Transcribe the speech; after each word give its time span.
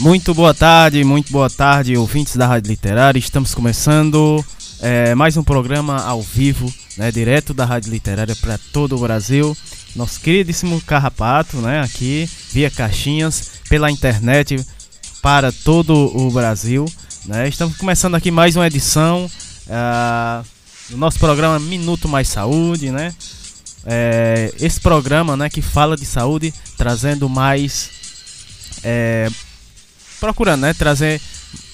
Muito 0.00 0.32
boa 0.32 0.54
tarde, 0.54 1.04
muito 1.04 1.30
boa 1.30 1.50
tarde, 1.50 1.94
ouvintes 1.94 2.34
da 2.34 2.46
Rádio 2.46 2.70
Literária. 2.70 3.18
Estamos 3.18 3.54
começando 3.54 4.42
é, 4.80 5.14
mais 5.14 5.36
um 5.36 5.44
programa 5.44 6.02
ao 6.02 6.22
vivo, 6.22 6.72
né, 6.96 7.12
direto 7.12 7.52
da 7.52 7.66
Rádio 7.66 7.90
Literária 7.90 8.34
para 8.34 8.58
todo 8.72 8.96
o 8.96 8.98
Brasil. 8.98 9.54
Nosso 9.94 10.18
queridíssimo 10.18 10.80
Carrapato, 10.80 11.58
né, 11.58 11.82
aqui 11.82 12.26
via 12.50 12.70
caixinhas, 12.70 13.60
pela 13.68 13.90
internet 13.90 14.64
para 15.20 15.52
todo 15.52 15.94
o 15.94 16.30
Brasil. 16.30 16.86
Né. 17.26 17.46
Estamos 17.46 17.76
começando 17.76 18.14
aqui 18.14 18.30
mais 18.30 18.56
uma 18.56 18.66
edição 18.66 19.30
uh, 19.66 20.42
do 20.88 20.96
nosso 20.96 21.18
programa 21.18 21.60
Minuto 21.60 22.08
Mais 22.08 22.26
Saúde, 22.26 22.90
né? 22.90 23.14
É, 23.84 24.50
esse 24.58 24.80
programa, 24.80 25.36
né, 25.36 25.50
que 25.50 25.60
fala 25.60 25.94
de 25.94 26.06
saúde, 26.06 26.54
trazendo 26.78 27.28
mais 27.28 27.90
é, 28.82 29.28
procurando, 30.20 30.60
né, 30.60 30.74
trazer 30.74 31.20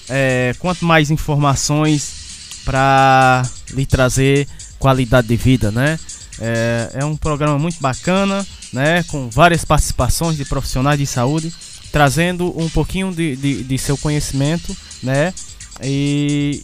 é, 0.09 0.55
quanto 0.59 0.85
mais 0.85 1.11
informações 1.11 2.61
para 2.63 3.43
lhe 3.71 3.85
trazer 3.85 4.47
qualidade 4.79 5.27
de 5.27 5.35
vida, 5.35 5.71
né? 5.71 5.99
É, 6.39 6.91
é, 6.95 7.05
um 7.05 7.15
programa 7.15 7.57
muito 7.57 7.79
bacana, 7.79 8.45
né? 8.71 9.03
Com 9.03 9.29
várias 9.29 9.65
participações 9.65 10.37
de 10.37 10.45
profissionais 10.45 10.99
de 10.99 11.05
saúde, 11.05 11.53
trazendo 11.91 12.53
um 12.59 12.69
pouquinho 12.69 13.13
de, 13.13 13.35
de, 13.35 13.63
de 13.63 13.77
seu 13.77 13.97
conhecimento, 13.97 14.75
né? 15.01 15.33
E 15.81 16.63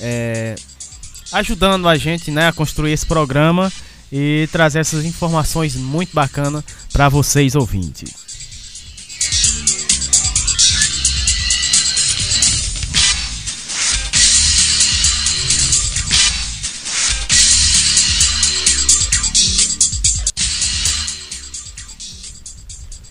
é, 0.00 0.54
ajudando 1.32 1.88
a 1.88 1.96
gente, 1.96 2.30
né, 2.30 2.48
a 2.48 2.52
construir 2.52 2.92
esse 2.92 3.06
programa 3.06 3.72
e 4.10 4.48
trazer 4.52 4.80
essas 4.80 5.04
informações 5.04 5.76
muito 5.76 6.12
bacanas 6.12 6.64
para 6.92 7.08
vocês 7.08 7.54
ouvintes. 7.54 8.31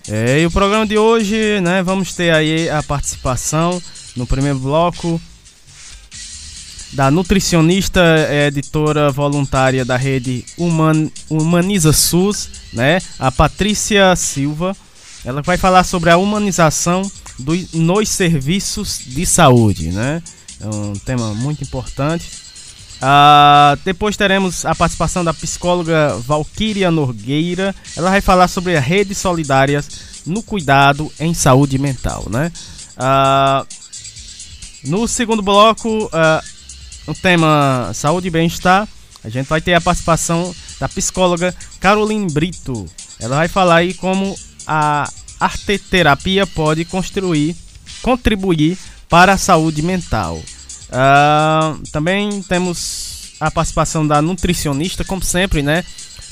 É, 0.10 0.42
e 0.42 0.46
o 0.46 0.52
programa 0.52 0.86
de 0.86 0.98
hoje, 0.98 1.62
né, 1.62 1.84
vamos 1.84 2.14
ter 2.14 2.34
aí 2.34 2.70
a 2.70 2.82
participação 2.82 3.82
no 4.16 4.26
primeiro 4.26 4.60
bloco 4.60 5.22
da 6.94 7.10
nutricionista, 7.10 8.02
é, 8.30 8.48
editora 8.48 9.12
voluntária 9.12 9.86
da 9.86 9.96
rede 9.96 10.44
Human, 10.58 11.10
Humaniza 11.30 11.94
SUS, 11.94 12.50
né, 12.74 13.00
a 13.18 13.32
Patrícia 13.32 14.16
Silva. 14.16 14.76
Ela 15.24 15.42
vai 15.42 15.58
falar 15.58 15.84
sobre 15.84 16.10
a 16.10 16.18
humanização 16.18 17.10
do, 17.38 17.54
nos 17.74 18.10
serviços 18.10 19.02
de 19.06 19.26
saúde, 19.26 19.90
né? 19.90 20.22
É 20.60 20.68
um 20.68 20.94
tema 20.94 21.34
muito 21.34 21.64
importante. 21.64 22.28
Ah, 23.02 23.76
depois 23.84 24.16
teremos 24.16 24.64
a 24.64 24.76
participação 24.76 25.24
da 25.24 25.34
psicóloga 25.34 26.16
Valquíria 26.20 26.92
Norgueira. 26.92 27.74
Ela 27.98 28.12
vai 28.12 28.22
falar 28.22 28.48
sobre 28.48 28.78
as 28.78 28.86
redes 28.86 29.18
solidárias 29.18 29.90
no 30.26 30.44
cuidado 30.44 31.12
em 31.20 31.34
saúde 31.34 31.80
mental, 31.80 32.28
né? 32.30 32.52
Ah, 32.96 33.66
no 34.84 35.08
segundo 35.08 35.42
bloco, 35.42 36.10
ah, 36.14 36.44
o 37.08 37.14
tema 37.16 37.92
saúde 37.96 38.28
e 38.28 38.32
bem-estar, 38.32 38.88
a 39.24 39.30
gente 39.30 39.48
vai 39.48 39.62
ter 39.62 39.74
a 39.74 39.82
participação 39.82 40.54
da 40.80 40.88
psicóloga 40.88 41.56
Caroline 41.80 42.32
Brito. 42.32 42.86
Ela 43.20 43.38
vai 43.38 43.48
falar 43.48 43.78
aí 43.78 43.94
como 43.96 44.36
a 44.68 45.10
arteterapia 45.40 46.46
pode 46.46 46.86
construir, 46.86 47.56
contribuir 48.04 48.78
para 49.10 49.34
a 49.34 49.38
saúde 49.38 49.82
mental. 49.82 50.42
Uh, 50.92 51.82
também 51.92 52.42
temos 52.44 53.34
a 53.40 53.50
participação 53.50 54.06
da 54.06 54.22
nutricionista, 54.22 55.04
como 55.04 55.24
sempre, 55.24 55.62
né? 55.62 55.84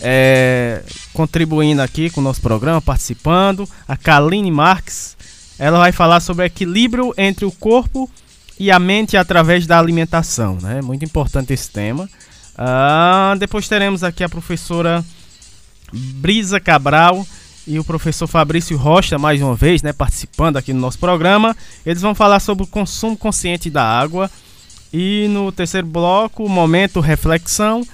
É, 0.02 0.81
contribuindo 1.12 1.81
aqui 1.81 2.09
com 2.09 2.22
o 2.22 2.24
nosso 2.24 2.40
programa, 2.40 2.81
participando. 2.81 3.68
A 3.88 3.98
Kaline 3.98 4.52
Marques, 4.52 5.18
ela 5.58 5.80
vai 5.80 5.92
falar 5.92 6.19
sobre 6.19 6.46
equilíbrio 6.46 7.14
entre 7.18 7.46
o 7.46 7.52
corpo 7.52 8.09
e 8.59 8.69
a 8.69 8.78
mente 8.78 9.18
através 9.18 9.66
da 9.66 9.80
alimentação, 9.80 10.58
né? 10.62 10.81
Muito 10.81 11.03
importante 11.03 11.52
esse 11.52 11.69
tema. 11.72 12.09
Uh, 12.53 13.38
depois 13.40 13.68
teremos 13.68 14.03
aqui 14.03 14.24
a 14.24 14.30
professora 14.30 15.03
Brisa 15.92 16.59
Cabral 16.59 17.25
e 17.66 17.80
o 17.80 17.84
professor 17.84 18.28
Fabrício 18.28 18.78
Rocha, 18.78 19.18
mais 19.18 19.42
uma 19.42 19.56
vez, 19.56 19.81
né, 19.81 19.94
participando 19.94 20.58
aqui 20.58 20.74
no 20.74 20.80
nosso 20.80 21.00
programa. 21.00 21.56
Eles 21.86 22.02
vão 22.02 22.14
falar 22.14 22.40
sobre 22.40 22.64
o 22.64 22.68
consumo 22.68 23.18
consciente 23.18 23.69
da 23.69 23.84
água 23.84 24.30
e 24.92 25.28
no 25.30 25.52
terceiro 25.52 25.86
bloco, 25.86 26.48
momento 26.50 27.00
reflexão 27.00 27.86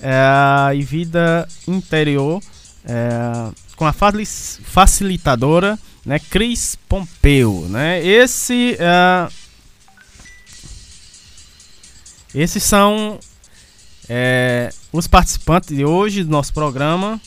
é, 0.00 0.74
e 0.74 0.82
vida 0.82 1.48
interior 1.66 2.42
é, 2.84 3.52
com 3.76 3.86
a 3.86 3.92
facilitadora, 3.92 5.78
né, 6.04 6.18
Cris 6.18 6.76
Pompeu, 6.88 7.66
né? 7.68 8.04
Esse, 8.04 8.76
é, 8.78 9.28
esses 12.34 12.62
são 12.62 13.18
é, 14.08 14.70
os 14.92 15.06
participantes 15.06 15.76
de 15.76 15.84
hoje 15.84 16.24
do 16.24 16.30
nosso 16.30 16.52
programa. 16.52 17.20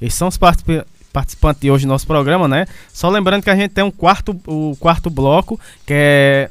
Esses 0.00 0.18
são 0.18 0.28
os 0.28 0.38
participantes 0.38 0.89
participante 1.12 1.60
de 1.60 1.70
hoje 1.70 1.86
do 1.86 1.88
nosso 1.88 2.06
programa, 2.06 2.46
né? 2.46 2.66
Só 2.92 3.08
lembrando 3.08 3.42
que 3.42 3.50
a 3.50 3.56
gente 3.56 3.70
tem 3.70 3.84
um 3.84 3.90
quarto, 3.90 4.38
o 4.46 4.76
quarto 4.78 5.10
bloco 5.10 5.58
que 5.86 5.92
é 5.94 6.50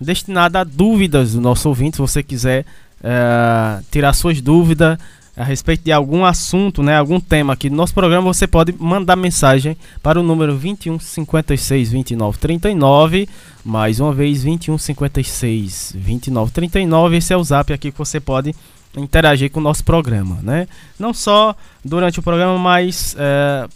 destinado 0.00 0.58
a 0.58 0.64
dúvidas 0.64 1.34
do 1.34 1.40
nosso 1.40 1.68
ouvinte. 1.68 1.96
Se 1.96 2.02
você 2.02 2.22
quiser 2.22 2.64
uh, 3.00 3.84
tirar 3.90 4.12
suas 4.12 4.40
dúvidas 4.40 4.98
a 5.36 5.44
respeito 5.44 5.84
de 5.84 5.92
algum 5.92 6.24
assunto, 6.24 6.82
né, 6.82 6.96
algum 6.96 7.20
tema 7.20 7.52
aqui 7.52 7.70
do 7.70 7.76
nosso 7.76 7.94
programa, 7.94 8.22
você 8.32 8.46
pode 8.46 8.74
mandar 8.78 9.16
mensagem 9.16 9.76
para 10.02 10.20
o 10.20 10.22
número 10.22 10.56
21 10.56 10.98
56 10.98 11.90
29 11.90 12.38
39. 12.38 13.28
Mais 13.64 14.00
uma 14.00 14.12
vez, 14.12 14.42
21 14.42 14.76
56 14.76 15.94
29 15.96 16.52
39. 16.52 17.16
Esse 17.16 17.32
é 17.32 17.36
o 17.36 17.44
zap 17.44 17.72
aqui 17.72 17.92
que 17.92 17.98
você 17.98 18.20
pode 18.20 18.54
interagir 18.96 19.50
com 19.50 19.60
o 19.60 19.62
nosso 19.62 19.84
programa, 19.84 20.38
né? 20.42 20.66
Não 20.98 21.14
só 21.14 21.54
durante 21.84 22.18
o 22.18 22.22
programa, 22.22 22.58
mas 22.58 23.14
é, 23.18 23.68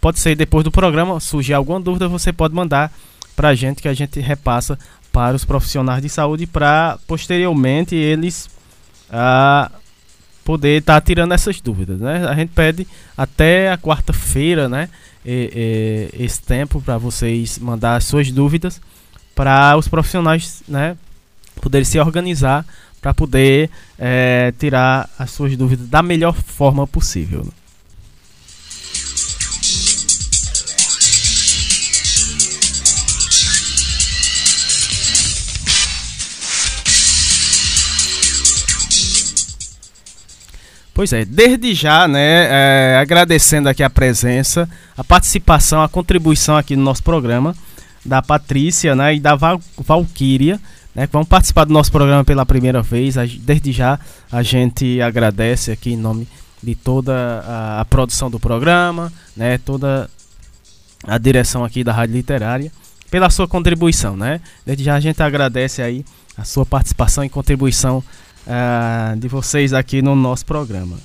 pode 0.00 0.18
ser 0.18 0.34
depois 0.34 0.64
do 0.64 0.70
programa, 0.70 1.20
surgir 1.20 1.54
alguma 1.54 1.80
dúvida, 1.80 2.08
você 2.08 2.32
pode 2.32 2.54
mandar 2.54 2.92
para 3.34 3.48
a 3.48 3.54
gente 3.54 3.82
que 3.82 3.88
a 3.88 3.94
gente 3.94 4.18
repassa 4.20 4.78
para 5.12 5.36
os 5.36 5.44
profissionais 5.44 6.02
de 6.02 6.08
saúde 6.08 6.46
para 6.46 6.98
posteriormente 7.06 7.94
eles 7.94 8.48
ah, 9.10 9.70
poder 10.44 10.80
estar 10.80 11.00
tá 11.00 11.00
tirando 11.00 11.32
essas 11.32 11.60
dúvidas, 11.60 11.98
né? 12.00 12.26
A 12.28 12.34
gente 12.34 12.50
pede 12.50 12.86
até 13.16 13.70
a 13.70 13.76
quarta-feira, 13.76 14.68
né? 14.68 14.88
E, 15.24 16.10
e, 16.14 16.24
esse 16.24 16.40
tempo 16.40 16.80
para 16.80 16.98
vocês 16.98 17.58
mandar 17.58 17.96
as 17.96 18.04
suas 18.04 18.30
dúvidas 18.30 18.80
para 19.34 19.76
os 19.76 19.88
profissionais, 19.88 20.62
né? 20.68 20.96
Poderem 21.60 21.84
se 21.84 21.98
organizar 21.98 22.64
para 23.06 23.14
poder 23.14 23.70
é, 23.96 24.52
tirar 24.58 25.08
as 25.16 25.30
suas 25.30 25.56
dúvidas 25.56 25.86
da 25.86 26.02
melhor 26.02 26.34
forma 26.34 26.88
possível. 26.88 27.46
Pois 40.92 41.12
é, 41.12 41.24
desde 41.24 41.74
já, 41.74 42.08
né, 42.08 42.48
é, 42.50 42.98
agradecendo 43.00 43.68
aqui 43.68 43.84
a 43.84 43.90
presença, 43.90 44.68
a 44.96 45.04
participação, 45.04 45.80
a 45.80 45.88
contribuição 45.88 46.56
aqui 46.56 46.74
no 46.74 46.82
nosso 46.82 47.04
programa 47.04 47.54
da 48.04 48.20
Patrícia, 48.20 48.96
né, 48.96 49.14
e 49.14 49.20
da 49.20 49.36
Val 49.36 49.60
Valquíria, 49.78 50.60
né, 50.96 51.06
que 51.06 51.12
vão 51.12 51.26
participar 51.26 51.64
do 51.64 51.74
nosso 51.74 51.92
programa 51.92 52.24
pela 52.24 52.46
primeira 52.46 52.80
vez. 52.80 53.16
Desde 53.40 53.70
já 53.70 54.00
a 54.32 54.42
gente 54.42 55.00
agradece 55.02 55.70
aqui 55.70 55.92
em 55.92 55.96
nome 55.96 56.26
de 56.62 56.74
toda 56.74 57.14
a, 57.46 57.80
a 57.82 57.84
produção 57.84 58.30
do 58.30 58.40
programa, 58.40 59.12
né, 59.36 59.58
toda 59.58 60.08
a 61.06 61.18
direção 61.18 61.62
aqui 61.62 61.84
da 61.84 61.92
Rádio 61.92 62.16
Literária 62.16 62.72
pela 63.10 63.30
sua 63.30 63.46
contribuição, 63.46 64.16
né? 64.16 64.40
Desde 64.64 64.82
já 64.82 64.96
a 64.96 65.00
gente 65.00 65.22
agradece 65.22 65.80
aí 65.80 66.04
a 66.36 66.44
sua 66.44 66.66
participação 66.66 67.24
e 67.24 67.28
contribuição 67.28 68.02
uh, 68.46 69.16
de 69.16 69.28
vocês 69.28 69.72
aqui 69.72 70.02
no 70.02 70.16
nosso 70.16 70.44
programa. 70.44 70.96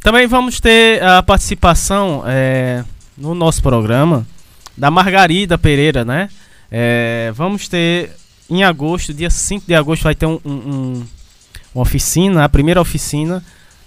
Também 0.00 0.26
vamos 0.26 0.60
ter 0.60 1.02
a 1.02 1.22
participação 1.22 2.24
é, 2.26 2.82
no 3.16 3.34
nosso 3.34 3.62
programa 3.62 4.26
da 4.76 4.90
Margarida 4.90 5.58
Pereira, 5.58 6.04
né? 6.04 6.28
É, 6.70 7.30
vamos 7.34 7.68
ter 7.68 8.10
em 8.52 8.62
agosto, 8.62 9.14
dia 9.14 9.30
5 9.30 9.66
de 9.66 9.74
agosto, 9.74 10.02
vai 10.02 10.14
ter 10.14 10.26
um, 10.26 10.38
um, 10.44 11.06
uma 11.74 11.82
oficina, 11.82 12.44
a 12.44 12.48
primeira 12.48 12.80
oficina, 12.80 13.42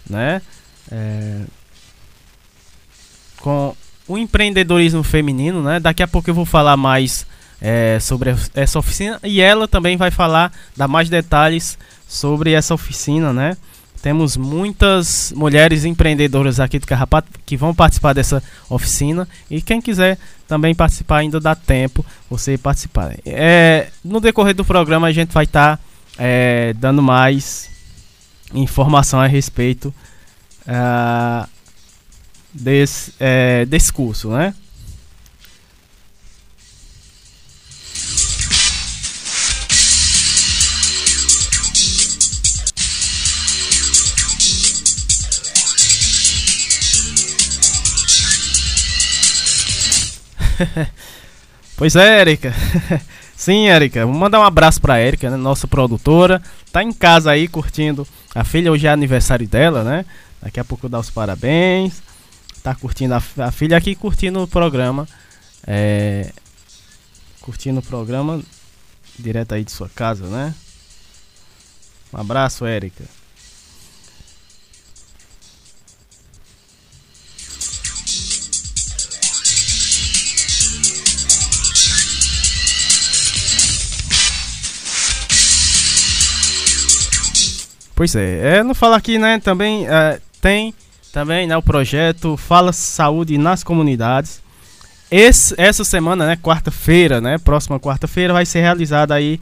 né? 0.10 0.42
É, 0.92 1.42
com 3.38 3.76
o 4.08 4.18
empreendedorismo 4.18 5.04
feminino, 5.04 5.62
né? 5.62 5.80
Daqui 5.80 6.02
a 6.02 6.08
pouco 6.08 6.30
eu 6.30 6.34
vou 6.34 6.46
falar 6.46 6.76
mais 6.76 7.28
é, 7.62 8.00
sobre 8.02 8.36
essa 8.56 8.80
oficina 8.80 9.20
e 9.24 9.40
ela 9.40 9.68
também 9.68 9.98
vai 9.98 10.10
falar, 10.10 10.52
dar 10.76 10.88
mais 10.88 11.10
detalhes 11.10 11.78
sobre 12.08 12.52
essa 12.52 12.74
oficina, 12.74 13.32
né? 13.32 13.56
Temos 14.02 14.38
muitas 14.38 15.34
mulheres 15.36 15.84
empreendedoras 15.86 16.60
aqui 16.60 16.78
do 16.78 16.86
Carrapato 16.86 17.28
que 17.46 17.58
vão 17.58 17.74
participar 17.74 18.14
dessa 18.14 18.42
oficina 18.70 19.28
e 19.50 19.62
quem 19.62 19.82
quiser 19.82 20.18
também 20.48 20.76
participar 20.76 21.18
ainda 21.18 21.40
dá 21.40 21.56
tempo 21.56 22.06
você 22.30 22.58
participar. 22.58 23.16
É, 23.26 23.88
no 24.04 24.20
decorrer 24.20 24.54
do 24.54 24.64
programa 24.64 25.08
a 25.08 25.12
gente 25.12 25.34
vai 25.34 25.46
estar 25.46 25.78
tá, 25.78 25.84
é, 26.18 26.74
dando 26.74 27.02
mais 27.02 27.70
informação 28.54 29.20
a 29.20 29.28
respeito 29.28 29.94
uh, 30.68 31.48
desse, 32.54 33.14
é, 33.20 33.66
desse 33.66 33.92
curso, 33.92 34.30
né? 34.30 34.54
pois 51.78 51.96
é, 51.96 52.22
Erika. 52.22 52.54
Sim, 53.36 53.68
Erika. 53.68 54.06
Vou 54.06 54.16
mandar 54.16 54.40
um 54.40 54.44
abraço 54.44 54.80
pra 54.80 55.02
Erika, 55.02 55.30
né? 55.30 55.38
nossa 55.38 55.68
produtora. 55.68 56.42
Tá 56.72 56.84
em 56.84 56.92
casa 56.92 57.32
aí 57.32 57.48
curtindo. 57.48 58.08
A 58.34 58.44
filha 58.44 58.72
hoje 58.72 58.88
é 58.88 58.90
aniversário 58.90 59.48
dela, 59.48 59.84
né? 59.84 60.06
Daqui 60.42 60.60
a 60.60 60.64
pouco 60.64 60.86
eu 60.86 60.90
dar 60.90 61.00
os 61.00 61.10
parabéns. 61.10 62.02
Tá 62.64 62.74
curtindo 62.74 63.14
a, 63.14 63.22
a 63.40 63.52
filha 63.52 63.78
aqui 63.78 63.96
curtindo 63.96 64.42
o 64.42 64.48
programa. 64.48 65.08
É, 65.68 66.32
curtindo 67.42 67.80
o 67.80 67.84
programa 67.84 68.42
direto 69.18 69.54
aí 69.54 69.64
de 69.64 69.72
sua 69.72 69.90
casa, 69.90 70.28
né? 70.28 70.54
Um 72.14 72.20
abraço, 72.20 72.66
Érica. 72.66 73.04
Pois 87.96 88.14
é, 88.14 88.58
é 88.58 88.64
não 88.64 88.76
fala 88.76 88.98
aqui, 88.98 89.18
né? 89.18 89.40
Também 89.40 89.88
é, 89.88 90.20
tem 90.42 90.74
também 91.16 91.48
né, 91.48 91.56
o 91.56 91.62
projeto 91.62 92.36
Fala 92.36 92.74
Saúde 92.74 93.38
nas 93.38 93.64
Comunidades. 93.64 94.42
Esse, 95.10 95.56
essa 95.58 95.86
semana, 95.86 96.28
né, 96.28 96.36
quarta-feira, 96.36 97.22
né, 97.22 97.38
próxima 97.38 97.80
quarta-feira 97.80 98.34
vai 98.34 98.46
ser 98.46 98.60
realizada 98.60 99.16
aí 99.16 99.40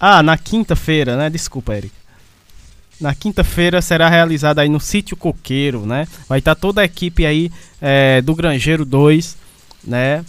Ah, 0.00 0.22
na 0.22 0.38
quinta-feira, 0.38 1.16
né? 1.16 1.28
Desculpa, 1.28 1.74
Eric. 1.74 1.92
Na 2.98 3.14
quinta-feira 3.14 3.82
será 3.82 4.08
realizada 4.08 4.62
aí 4.62 4.70
no 4.70 4.80
sítio 4.80 5.18
Coqueiro, 5.18 5.84
né? 5.84 6.08
Vai 6.26 6.38
estar 6.38 6.54
toda 6.54 6.80
a 6.80 6.84
equipe 6.84 7.26
aí 7.26 7.52
é, 7.78 8.22
do 8.22 8.34
Grangeiro 8.34 8.86
2, 8.86 9.36
né? 9.84 10.24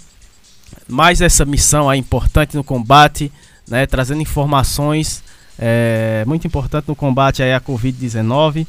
Mais 0.85 1.21
essa 1.21 1.45
missão 1.45 1.89
aí 1.89 1.97
importante 1.97 2.57
no 2.57 2.63
combate, 2.63 3.31
né? 3.69 3.85
Trazendo 3.85 4.21
informações 4.21 5.23
é, 5.59 6.23
muito 6.27 6.45
importante 6.45 6.87
no 6.87 6.95
combate 6.95 7.41
aí 7.41 7.53
à 7.53 7.59
Covid-19. 7.59 8.65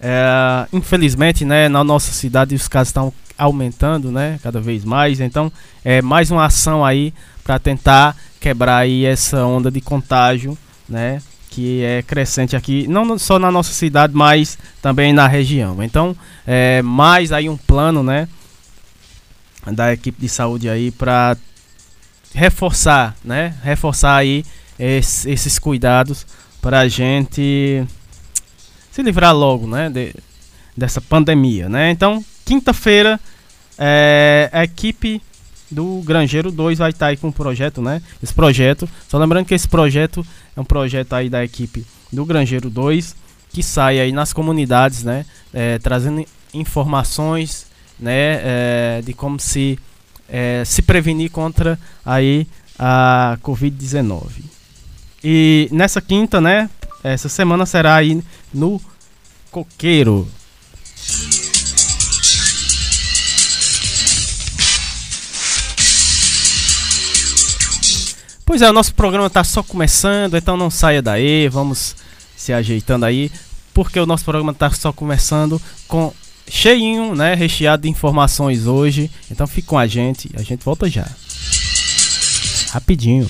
É, 0.00 0.66
infelizmente, 0.72 1.44
né, 1.44 1.68
na 1.68 1.82
nossa 1.84 2.12
cidade 2.12 2.54
os 2.54 2.68
casos 2.68 2.88
estão 2.88 3.12
aumentando, 3.38 4.10
né, 4.10 4.38
cada 4.42 4.60
vez 4.60 4.84
mais. 4.84 5.20
Então, 5.20 5.50
é 5.84 6.02
mais 6.02 6.30
uma 6.30 6.44
ação 6.44 6.84
aí 6.84 7.12
para 7.42 7.58
tentar 7.58 8.16
quebrar 8.40 8.78
aí 8.78 9.04
essa 9.04 9.44
onda 9.44 9.70
de 9.70 9.80
contágio, 9.80 10.56
né, 10.88 11.20
que 11.50 11.82
é 11.82 12.02
crescente 12.02 12.56
aqui, 12.56 12.86
não 12.88 13.16
só 13.18 13.38
na 13.38 13.50
nossa 13.50 13.72
cidade, 13.72 14.12
mas 14.14 14.58
também 14.82 15.12
na 15.12 15.26
região. 15.26 15.82
Então, 15.82 16.16
é 16.46 16.82
mais 16.82 17.32
aí 17.32 17.48
um 17.48 17.56
plano, 17.56 18.02
né, 18.02 18.28
da 19.72 19.92
equipe 19.92 20.20
de 20.20 20.28
saúde 20.28 20.68
aí 20.68 20.90
para 20.90 21.36
reforçar, 22.34 23.16
né, 23.24 23.54
reforçar 23.62 24.16
aí 24.16 24.44
esse, 24.78 25.30
esses 25.30 25.58
cuidados 25.58 26.26
para 26.60 26.80
a 26.80 26.88
gente 26.88 27.84
se 28.90 29.02
livrar 29.02 29.34
logo, 29.34 29.66
né, 29.66 29.90
de, 29.90 30.14
dessa 30.76 31.00
pandemia, 31.00 31.68
né? 31.68 31.90
Então, 31.90 32.24
quinta-feira, 32.44 33.20
é, 33.78 34.48
a 34.52 34.64
equipe 34.64 35.20
do 35.70 36.00
Grangeiro 36.04 36.50
2 36.50 36.78
vai 36.78 36.90
estar 36.90 37.06
tá 37.06 37.10
aí 37.10 37.16
com 37.16 37.28
um 37.28 37.32
projeto, 37.32 37.82
né? 37.82 38.00
Esse 38.22 38.32
projeto, 38.32 38.88
só 39.08 39.18
lembrando 39.18 39.46
que 39.46 39.54
esse 39.54 39.68
projeto 39.68 40.24
é 40.56 40.60
um 40.60 40.64
projeto 40.64 41.12
aí 41.14 41.28
da 41.28 41.44
equipe 41.44 41.84
do 42.12 42.24
Grangeiro 42.24 42.70
2 42.70 43.16
que 43.50 43.62
sai 43.62 44.00
aí 44.00 44.12
nas 44.12 44.32
comunidades, 44.32 45.04
né? 45.04 45.24
É, 45.52 45.78
trazendo 45.78 46.24
informações, 46.52 47.66
né? 47.98 48.40
É, 48.42 49.02
de 49.04 49.12
como 49.12 49.38
se 49.38 49.78
é, 50.28 50.62
se 50.64 50.82
prevenir 50.82 51.30
contra 51.30 51.78
aí 52.04 52.46
a 52.78 53.38
Covid-19. 53.42 54.53
E 55.24 55.68
nessa 55.72 56.02
quinta, 56.02 56.38
né? 56.38 56.68
Essa 57.02 57.30
semana 57.30 57.64
será 57.64 57.96
aí 57.96 58.22
no 58.52 58.78
Coqueiro. 59.50 60.28
Pois 68.44 68.60
é, 68.60 68.68
o 68.68 68.72
nosso 68.72 68.94
programa 68.94 69.28
está 69.28 69.42
só 69.42 69.62
começando, 69.62 70.36
então 70.36 70.56
não 70.56 70.70
saia 70.70 71.00
daí, 71.00 71.48
vamos 71.48 71.96
se 72.36 72.52
ajeitando 72.52 73.06
aí, 73.06 73.32
porque 73.72 73.98
o 73.98 74.04
nosso 74.04 74.24
programa 74.24 74.52
está 74.52 74.70
só 74.70 74.92
começando 74.92 75.60
com 75.88 76.12
cheinho, 76.46 77.14
né, 77.14 77.34
recheado 77.34 77.84
de 77.84 77.88
informações 77.88 78.66
hoje. 78.66 79.10
Então 79.30 79.46
fique 79.46 79.66
com 79.66 79.78
a 79.78 79.86
gente, 79.86 80.30
a 80.36 80.42
gente 80.42 80.62
volta 80.62 80.88
já. 80.90 81.08
Rapidinho. 82.70 83.26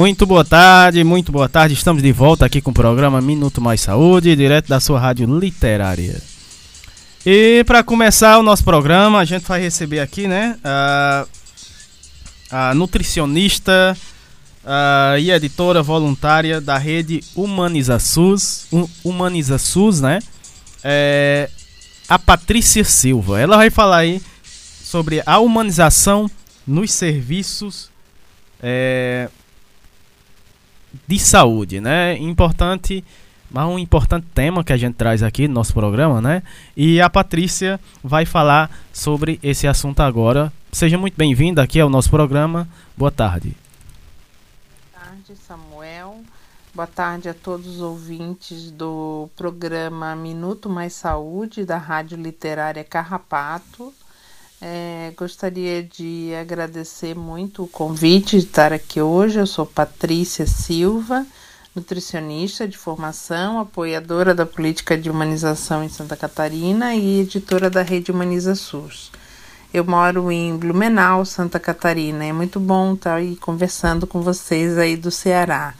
Muito 0.00 0.24
boa 0.24 0.42
tarde, 0.42 1.04
muito 1.04 1.30
boa 1.30 1.46
tarde. 1.46 1.74
Estamos 1.74 2.02
de 2.02 2.10
volta 2.10 2.46
aqui 2.46 2.62
com 2.62 2.70
o 2.70 2.74
programa 2.74 3.20
Minuto 3.20 3.60
Mais 3.60 3.82
Saúde, 3.82 4.34
direto 4.34 4.66
da 4.66 4.80
sua 4.80 4.98
rádio 4.98 5.26
literária. 5.38 6.22
E 7.26 7.62
para 7.66 7.82
começar 7.82 8.38
o 8.38 8.42
nosso 8.42 8.64
programa, 8.64 9.18
a 9.18 9.26
gente 9.26 9.46
vai 9.46 9.60
receber 9.60 10.00
aqui, 10.00 10.26
né, 10.26 10.56
a, 10.64 11.26
a 12.50 12.74
nutricionista 12.74 13.94
a, 14.64 15.16
e 15.18 15.30
editora 15.30 15.82
voluntária 15.82 16.62
da 16.62 16.78
rede 16.78 17.22
Humaniza 17.36 17.98
SUS, 17.98 18.68
Humaniza 19.04 19.58
SUS, 19.58 20.00
né, 20.00 20.20
é, 20.82 21.50
a 22.08 22.18
Patrícia 22.18 22.84
Silva. 22.84 23.38
Ela 23.38 23.58
vai 23.58 23.68
falar 23.68 23.98
aí 23.98 24.22
sobre 24.82 25.22
a 25.26 25.38
humanização 25.40 26.30
nos 26.66 26.90
serviços 26.90 27.90
é, 28.62 29.28
de 31.06 31.18
saúde, 31.18 31.80
né? 31.80 32.16
Importante, 32.18 33.04
mas 33.50 33.66
um 33.66 33.78
importante 33.78 34.26
tema 34.34 34.64
que 34.64 34.72
a 34.72 34.76
gente 34.76 34.94
traz 34.94 35.22
aqui 35.22 35.48
no 35.48 35.54
nosso 35.54 35.72
programa, 35.72 36.20
né? 36.20 36.42
E 36.76 37.00
a 37.00 37.10
Patrícia 37.10 37.80
vai 38.02 38.24
falar 38.24 38.70
sobre 38.92 39.38
esse 39.42 39.66
assunto 39.66 40.00
agora. 40.00 40.52
Seja 40.72 40.96
muito 40.96 41.16
bem-vinda 41.16 41.62
aqui 41.62 41.80
ao 41.80 41.90
nosso 41.90 42.10
programa. 42.10 42.68
Boa 42.96 43.10
tarde. 43.10 43.56
Boa 44.92 45.04
tarde, 45.04 45.34
Samuel. 45.46 46.20
Boa 46.72 46.86
tarde 46.86 47.28
a 47.28 47.34
todos 47.34 47.66
os 47.66 47.80
ouvintes 47.80 48.70
do 48.70 49.28
programa 49.34 50.14
Minuto 50.14 50.70
Mais 50.70 50.92
Saúde 50.92 51.64
da 51.64 51.76
Rádio 51.76 52.16
Literária 52.16 52.84
Carrapato. 52.84 53.92
É, 54.62 55.14
gostaria 55.16 55.82
de 55.82 56.34
agradecer 56.38 57.16
muito 57.16 57.62
o 57.62 57.66
convite 57.66 58.38
de 58.38 58.44
estar 58.44 58.74
aqui 58.74 59.00
hoje. 59.00 59.38
Eu 59.38 59.46
sou 59.46 59.64
Patrícia 59.64 60.46
Silva, 60.46 61.26
nutricionista 61.74 62.68
de 62.68 62.76
formação, 62.76 63.58
apoiadora 63.58 64.34
da 64.34 64.44
política 64.44 64.98
de 64.98 65.08
humanização 65.08 65.82
em 65.82 65.88
Santa 65.88 66.14
Catarina 66.14 66.94
e 66.94 67.20
editora 67.20 67.70
da 67.70 67.80
Rede 67.80 68.10
Humaniza 68.10 68.54
SUS. 68.54 69.10
Eu 69.72 69.86
moro 69.86 70.30
em 70.30 70.54
Blumenau, 70.54 71.24
Santa 71.24 71.58
Catarina. 71.58 72.26
É 72.26 72.32
muito 72.32 72.60
bom 72.60 72.92
estar 72.92 73.14
aí 73.14 73.36
conversando 73.36 74.06
com 74.06 74.20
vocês 74.20 74.76
aí 74.76 74.94
do 74.94 75.10
Ceará. 75.10 75.72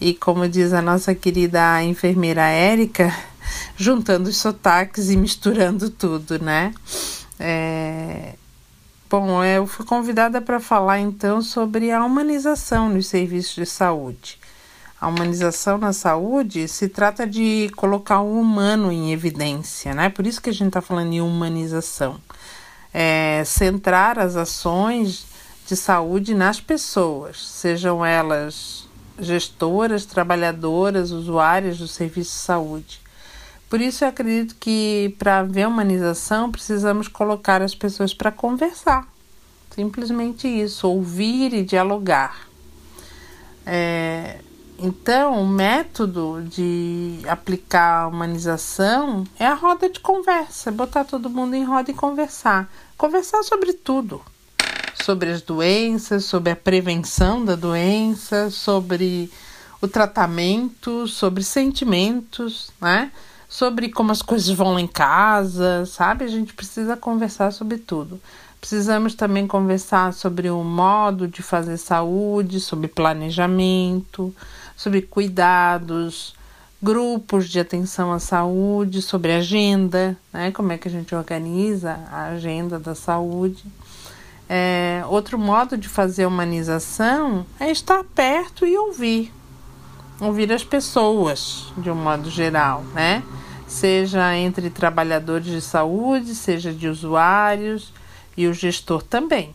E 0.00 0.14
como 0.14 0.48
diz 0.48 0.72
a 0.72 0.80
nossa 0.80 1.16
querida 1.16 1.82
enfermeira 1.82 2.42
Érica, 2.42 3.12
juntando 3.76 4.30
os 4.30 4.36
sotaques 4.36 5.10
e 5.10 5.16
misturando 5.16 5.90
tudo, 5.90 6.38
né? 6.38 6.72
É... 7.40 8.34
Bom, 9.08 9.42
eu 9.42 9.66
fui 9.66 9.84
convidada 9.84 10.40
para 10.40 10.60
falar 10.60 11.00
então 11.00 11.42
sobre 11.42 11.90
a 11.90 12.04
humanização 12.04 12.88
nos 12.88 13.08
serviços 13.08 13.54
de 13.54 13.66
saúde. 13.66 14.38
A 15.00 15.08
humanização 15.08 15.78
na 15.78 15.94
saúde 15.94 16.68
se 16.68 16.88
trata 16.88 17.26
de 17.26 17.70
colocar 17.74 18.20
o 18.20 18.38
humano 18.38 18.92
em 18.92 19.12
evidência, 19.12 19.94
né? 19.94 20.10
Por 20.10 20.26
isso 20.26 20.42
que 20.42 20.50
a 20.50 20.52
gente 20.52 20.68
está 20.68 20.82
falando 20.82 21.12
em 21.12 21.22
humanização. 21.22 22.20
É 22.92 23.42
centrar 23.44 24.18
as 24.18 24.36
ações 24.36 25.26
de 25.66 25.74
saúde 25.74 26.34
nas 26.34 26.60
pessoas, 26.60 27.40
sejam 27.48 28.04
elas 28.04 28.86
gestoras, 29.18 30.04
trabalhadoras, 30.04 31.10
usuárias 31.10 31.78
do 31.78 31.88
serviço 31.88 32.32
de 32.32 32.42
saúde. 32.42 33.00
Por 33.70 33.80
isso 33.80 34.02
eu 34.02 34.08
acredito 34.08 34.56
que 34.58 35.14
para 35.16 35.38
haver 35.38 35.68
humanização 35.68 36.50
precisamos 36.50 37.06
colocar 37.06 37.62
as 37.62 37.72
pessoas 37.72 38.12
para 38.12 38.32
conversar. 38.32 39.06
Simplesmente 39.70 40.48
isso, 40.48 40.88
ouvir 40.88 41.54
e 41.54 41.62
dialogar. 41.62 42.48
É, 43.64 44.40
então, 44.76 45.40
o 45.40 45.46
método 45.46 46.42
de 46.48 47.20
aplicar 47.28 48.00
a 48.02 48.08
humanização 48.08 49.24
é 49.38 49.46
a 49.46 49.54
roda 49.54 49.88
de 49.88 50.00
conversa, 50.00 50.72
botar 50.72 51.04
todo 51.04 51.30
mundo 51.30 51.54
em 51.54 51.62
roda 51.62 51.92
e 51.92 51.94
conversar. 51.94 52.68
Conversar 52.98 53.44
sobre 53.44 53.72
tudo. 53.72 54.20
Sobre 55.04 55.30
as 55.30 55.42
doenças, 55.42 56.24
sobre 56.24 56.50
a 56.50 56.56
prevenção 56.56 57.44
da 57.44 57.54
doença, 57.54 58.50
sobre 58.50 59.30
o 59.80 59.86
tratamento, 59.86 61.06
sobre 61.06 61.44
sentimentos, 61.44 62.72
né? 62.80 63.12
Sobre 63.50 63.88
como 63.88 64.12
as 64.12 64.22
coisas 64.22 64.48
vão 64.50 64.74
lá 64.74 64.80
em 64.80 64.86
casa, 64.86 65.84
sabe? 65.84 66.24
A 66.24 66.28
gente 66.28 66.54
precisa 66.54 66.96
conversar 66.96 67.50
sobre 67.50 67.78
tudo. 67.78 68.20
Precisamos 68.60 69.12
também 69.14 69.44
conversar 69.44 70.12
sobre 70.12 70.48
o 70.48 70.62
modo 70.62 71.26
de 71.26 71.42
fazer 71.42 71.76
saúde, 71.76 72.60
sobre 72.60 72.86
planejamento, 72.86 74.32
sobre 74.76 75.02
cuidados, 75.02 76.32
grupos 76.80 77.48
de 77.48 77.58
atenção 77.58 78.12
à 78.12 78.20
saúde, 78.20 79.02
sobre 79.02 79.32
agenda, 79.32 80.16
né? 80.32 80.52
Como 80.52 80.70
é 80.70 80.78
que 80.78 80.86
a 80.86 80.90
gente 80.90 81.12
organiza 81.12 81.98
a 82.12 82.26
agenda 82.26 82.78
da 82.78 82.94
saúde. 82.94 83.64
É, 84.48 85.02
outro 85.08 85.36
modo 85.36 85.76
de 85.76 85.88
fazer 85.88 86.24
humanização 86.24 87.44
é 87.58 87.68
estar 87.72 88.04
perto 88.14 88.64
e 88.64 88.78
ouvir. 88.78 89.32
Ouvir 90.20 90.52
as 90.52 90.62
pessoas, 90.62 91.72
de 91.78 91.90
um 91.90 91.94
modo 91.94 92.28
geral, 92.30 92.84
né? 92.94 93.22
seja 93.66 94.36
entre 94.36 94.68
trabalhadores 94.68 95.46
de 95.46 95.60
saúde, 95.60 96.34
seja 96.34 96.72
de 96.72 96.88
usuários 96.88 97.92
e 98.36 98.48
o 98.48 98.52
gestor 98.52 99.02
também. 99.02 99.54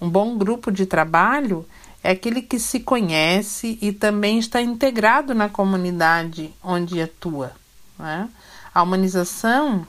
Um 0.00 0.08
bom 0.08 0.36
grupo 0.36 0.70
de 0.70 0.84
trabalho 0.84 1.66
é 2.04 2.10
aquele 2.10 2.42
que 2.42 2.58
se 2.58 2.80
conhece 2.80 3.78
e 3.80 3.90
também 3.92 4.38
está 4.38 4.60
integrado 4.60 5.34
na 5.34 5.48
comunidade 5.48 6.52
onde 6.62 7.00
atua. 7.00 7.52
Né? 7.98 8.28
A 8.74 8.82
humanização 8.82 9.86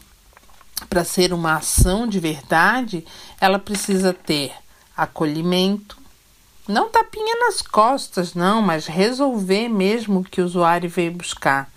para 0.89 1.03
ser 1.03 1.33
uma 1.33 1.55
ação 1.55 2.07
de 2.07 2.19
verdade, 2.19 3.05
ela 3.41 3.59
precisa 3.59 4.13
ter 4.13 4.53
acolhimento, 4.95 5.97
não 6.67 6.89
tapinha 6.89 7.35
nas 7.45 7.61
costas, 7.61 8.33
não, 8.33 8.61
mas 8.61 8.85
resolver 8.85 9.67
mesmo 9.67 10.19
o 10.19 10.23
que 10.23 10.41
o 10.41 10.45
usuário 10.45 10.89
veio 10.89 11.11
buscar. 11.11 11.69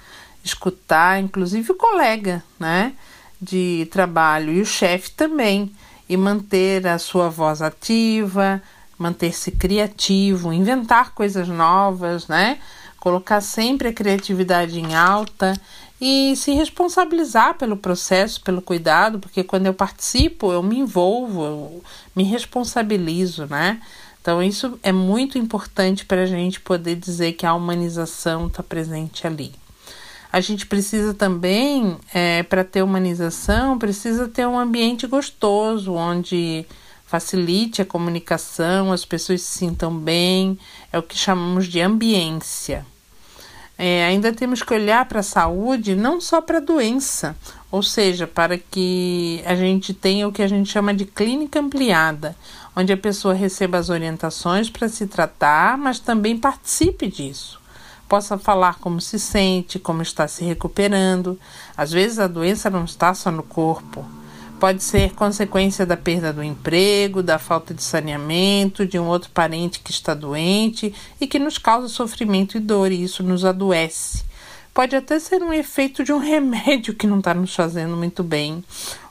Escutar, 0.45 1.21
inclusive, 1.21 1.73
o 1.73 1.77
colega 1.77 2.43
né, 2.59 2.93
de 3.41 3.89
trabalho 3.91 4.53
e 4.53 4.61
o 4.61 4.67
chefe 4.67 5.11
também. 5.11 5.73
E 6.09 6.17
manter 6.17 6.87
a 6.87 6.99
sua 6.99 7.29
voz 7.29 7.61
ativa, 7.61 8.63
manter-se 8.97 9.51
criativo, 9.51 10.53
inventar 10.53 11.13
coisas 11.13 11.49
novas, 11.49 12.29
né? 12.29 12.59
Colocar 13.01 13.41
sempre 13.41 13.89
a 13.89 13.93
criatividade 13.93 14.79
em 14.79 14.95
alta 14.95 15.61
e 16.01 16.35
se 16.37 16.53
responsabilizar 16.53 17.55
pelo 17.55 17.77
processo, 17.77 18.41
pelo 18.43 18.63
cuidado, 18.63 19.19
porque 19.19 19.43
quando 19.43 19.67
eu 19.67 19.75
participo, 19.75 20.53
eu 20.53 20.63
me 20.63 20.79
envolvo, 20.79 21.45
eu 21.45 21.85
me 22.15 22.23
responsabilizo, 22.23 23.47
né? 23.47 23.81
Então, 24.27 24.43
isso 24.43 24.77
é 24.83 24.91
muito 24.91 25.39
importante 25.39 26.05
para 26.05 26.23
a 26.23 26.27
gente 26.27 26.59
poder 26.59 26.97
dizer 26.97 27.35
que 27.35 27.47
a 27.47 27.55
humanização 27.55 28.49
está 28.49 28.61
presente 28.61 29.25
ali. 29.25 29.53
A 30.33 30.41
gente 30.41 30.67
precisa 30.67 31.15
também, 31.15 31.97
é, 32.13 32.43
para 32.43 32.65
ter 32.65 32.83
humanização, 32.83 33.79
precisa 33.79 34.27
ter 34.27 34.45
um 34.45 34.59
ambiente 34.59 35.07
gostoso, 35.07 35.93
onde 35.93 36.67
facilite 37.07 37.81
a 37.81 37.85
comunicação, 37.85 38.91
as 38.91 39.05
pessoas 39.05 39.43
se 39.43 39.59
sintam 39.59 39.97
bem, 39.97 40.59
é 40.93 40.99
o 40.99 41.05
que 41.05 41.17
chamamos 41.17 41.67
de 41.69 41.81
ambiência. 41.81 42.85
É, 43.79 44.07
ainda 44.07 44.33
temos 44.33 44.61
que 44.61 44.75
olhar 44.75 45.05
para 45.07 45.21
a 45.21 45.23
saúde 45.23 45.95
não 45.95 46.21
só 46.21 46.41
para 46.41 46.59
a 46.59 46.61
doença, 46.61 47.37
ou 47.71 47.83
seja, 47.83 48.27
para 48.27 48.59
que 48.59 49.41
a 49.47 49.55
gente 49.55 49.95
tenha 49.95 50.27
o 50.27 50.33
que 50.33 50.43
a 50.43 50.49
gente 50.49 50.69
chama 50.69 50.93
de 50.93 51.05
clínica 51.05 51.61
ampliada, 51.61 52.35
onde 52.77 52.93
a 52.93 52.97
pessoa 52.97 53.33
receba 53.33 53.79
as 53.79 53.89
orientações 53.89 54.69
para 54.69 54.87
se 54.87 55.07
tratar, 55.07 55.79
mas 55.79 55.99
também 55.99 56.37
participe 56.37 57.07
disso. 57.07 57.59
Possa 58.07 58.37
falar 58.37 58.79
como 58.79 59.01
se 59.01 59.19
sente, 59.19 59.79
como 59.79 60.03
está 60.03 60.29
se 60.29 60.45
recuperando. 60.45 61.41
Às 61.75 61.91
vezes 61.91 62.19
a 62.19 62.27
doença 62.27 62.69
não 62.69 62.85
está 62.85 63.15
só 63.15 63.33
no 63.33 63.43
corpo. 63.43 64.05
Pode 64.61 64.83
ser 64.83 65.13
consequência 65.15 65.85
da 65.85 65.97
perda 65.97 66.33
do 66.33 66.43
emprego, 66.43 67.23
da 67.23 67.39
falta 67.39 67.75
de 67.75 67.83
saneamento, 67.83 68.87
de 68.87 68.99
um 68.99 69.07
outro 69.07 69.31
parente 69.31 69.81
que 69.81 69.91
está 69.91 70.15
doente 70.15 70.95
e 71.21 71.27
que 71.27 71.39
nos 71.39 71.59
causa 71.59 71.89
sofrimento 71.89 72.57
e 72.57 72.61
dor, 72.61 72.93
e 72.93 73.03
isso 73.03 73.23
nos 73.23 73.45
adoece. 73.45 74.25
Pode 74.73 74.95
até 74.95 75.19
ser 75.19 75.43
um 75.43 75.53
efeito 75.53 76.05
de 76.05 76.13
um 76.13 76.19
remédio 76.19 76.95
que 76.95 77.07
não 77.07 77.19
está 77.19 77.35
nos 77.35 77.55
fazendo 77.55 77.97
muito 77.97 78.23
bem, 78.23 78.63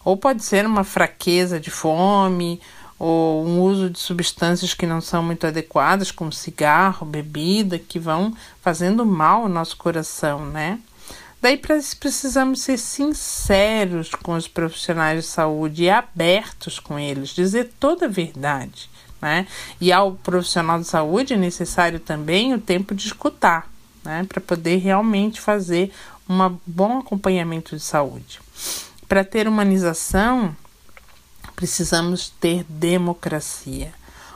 ou 0.04 0.16
pode 0.16 0.44
ser 0.44 0.66
uma 0.66 0.84
fraqueza 0.84 1.60
de 1.60 1.70
fome, 1.70 2.62
ou 2.98 3.46
um 3.46 3.62
uso 3.62 3.90
de 3.90 4.00
substâncias 4.00 4.74
que 4.74 4.86
não 4.86 5.02
são 5.02 5.22
muito 5.22 5.46
adequadas, 5.46 6.12
como 6.12 6.32
cigarro, 6.32 7.06
bebida, 7.06 7.78
que 7.78 8.00
vão 8.00 8.34
fazendo 8.62 9.06
mal 9.06 9.44
ao 9.44 9.50
nosso 9.50 9.76
coração, 9.78 10.46
né? 10.46 10.80
Daí 11.42 11.58
precisamos 11.58 12.62
ser 12.62 12.80
sinceros 12.80 14.10
com 14.10 14.34
os 14.34 14.48
profissionais 14.48 15.24
de 15.24 15.30
saúde 15.30 15.84
e 15.84 15.90
abertos 15.92 16.80
com 16.80 16.98
eles, 16.98 17.30
dizer 17.30 17.72
toda 17.80 18.06
a 18.06 18.10
verdade. 18.10 18.90
Né? 19.22 19.46
E 19.80 19.92
ao 19.92 20.14
profissional 20.14 20.80
de 20.80 20.88
saúde 20.88 21.36
é 21.36 21.38
necessário 21.38 22.00
também 22.00 22.54
o 22.54 22.60
tempo 22.60 22.96
de 22.96 23.06
escutar, 23.06 23.70
né? 24.04 24.26
para 24.28 24.42
poder 24.42 24.78
realmente 24.78 25.40
fazer 25.40 25.92
um 26.28 26.58
bom 26.66 26.98
acompanhamento 26.98 27.76
de 27.76 27.82
saúde. 27.84 28.40
Para 29.08 29.24
ter 29.24 29.48
humanização, 29.48 30.56
precisamos 31.56 32.30
ter 32.40 32.64
democracia, 32.68 33.94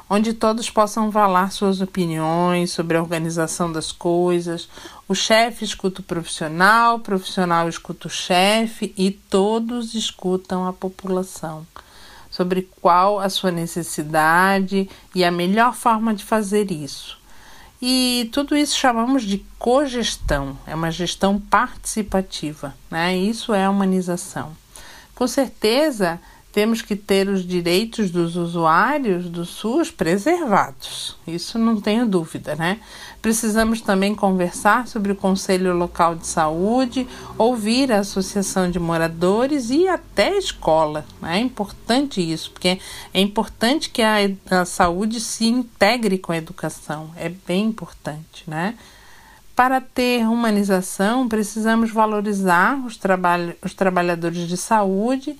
onde 0.09 0.33
todos 0.33 0.69
possam 0.69 1.11
falar 1.11 1.51
suas 1.51 1.81
opiniões 1.81 2.71
sobre 2.71 2.97
a 2.97 3.01
organização 3.01 3.71
das 3.71 3.91
coisas. 3.91 4.69
O 5.07 5.13
chefe 5.13 5.65
escuta 5.65 6.01
o 6.01 6.03
profissional, 6.03 6.95
o 6.95 6.99
profissional 6.99 7.67
escuta 7.67 8.07
o 8.07 8.11
chefe 8.11 8.93
e 8.97 9.11
todos 9.11 9.93
escutam 9.93 10.67
a 10.67 10.73
população 10.73 11.65
sobre 12.29 12.69
qual 12.79 13.19
a 13.19 13.29
sua 13.29 13.51
necessidade 13.51 14.89
e 15.15 15.23
a 15.23 15.31
melhor 15.31 15.73
forma 15.73 16.13
de 16.13 16.23
fazer 16.23 16.71
isso. 16.71 17.17
E 17.81 18.29
tudo 18.33 18.55
isso 18.55 18.77
chamamos 18.77 19.23
de 19.23 19.43
cogestão, 19.57 20.57
é 20.67 20.75
uma 20.75 20.91
gestão 20.91 21.39
participativa, 21.39 22.75
né? 22.91 23.17
Isso 23.17 23.53
é 23.53 23.67
humanização. 23.69 24.55
Com 25.15 25.27
certeza, 25.27 26.19
temos 26.51 26.81
que 26.81 26.95
ter 26.95 27.29
os 27.29 27.45
direitos 27.45 28.09
dos 28.09 28.35
usuários 28.35 29.29
do 29.29 29.45
SUS 29.45 29.91
preservados. 29.91 31.15
Isso 31.27 31.59
não 31.59 31.79
tenho 31.79 32.07
dúvida, 32.07 32.55
né? 32.55 32.79
Precisamos 33.21 33.81
também 33.81 34.15
conversar 34.15 34.87
sobre 34.87 35.11
o 35.11 35.15
Conselho 35.15 35.75
Local 35.75 36.15
de 36.15 36.25
Saúde, 36.25 37.07
ouvir 37.37 37.91
a 37.91 37.99
Associação 37.99 38.71
de 38.71 38.79
Moradores 38.79 39.69
e 39.69 39.87
até 39.87 40.29
a 40.29 40.37
escola. 40.39 41.05
Né? 41.21 41.37
É 41.37 41.39
importante 41.39 42.19
isso, 42.19 42.49
porque 42.51 42.79
é 43.13 43.21
importante 43.21 43.89
que 43.89 44.01
a, 44.01 44.15
a 44.49 44.65
saúde 44.65 45.19
se 45.19 45.45
integre 45.45 46.17
com 46.17 46.31
a 46.31 46.37
educação. 46.37 47.11
É 47.15 47.29
bem 47.29 47.65
importante, 47.65 48.43
né? 48.47 48.75
Para 49.55 49.81
ter 49.81 50.25
humanização, 50.25 51.27
precisamos 51.27 51.91
valorizar 51.91 52.81
os, 52.85 52.95
trabalh 52.95 53.55
os 53.61 53.73
trabalhadores 53.73 54.47
de 54.47 54.55
saúde 54.55 55.37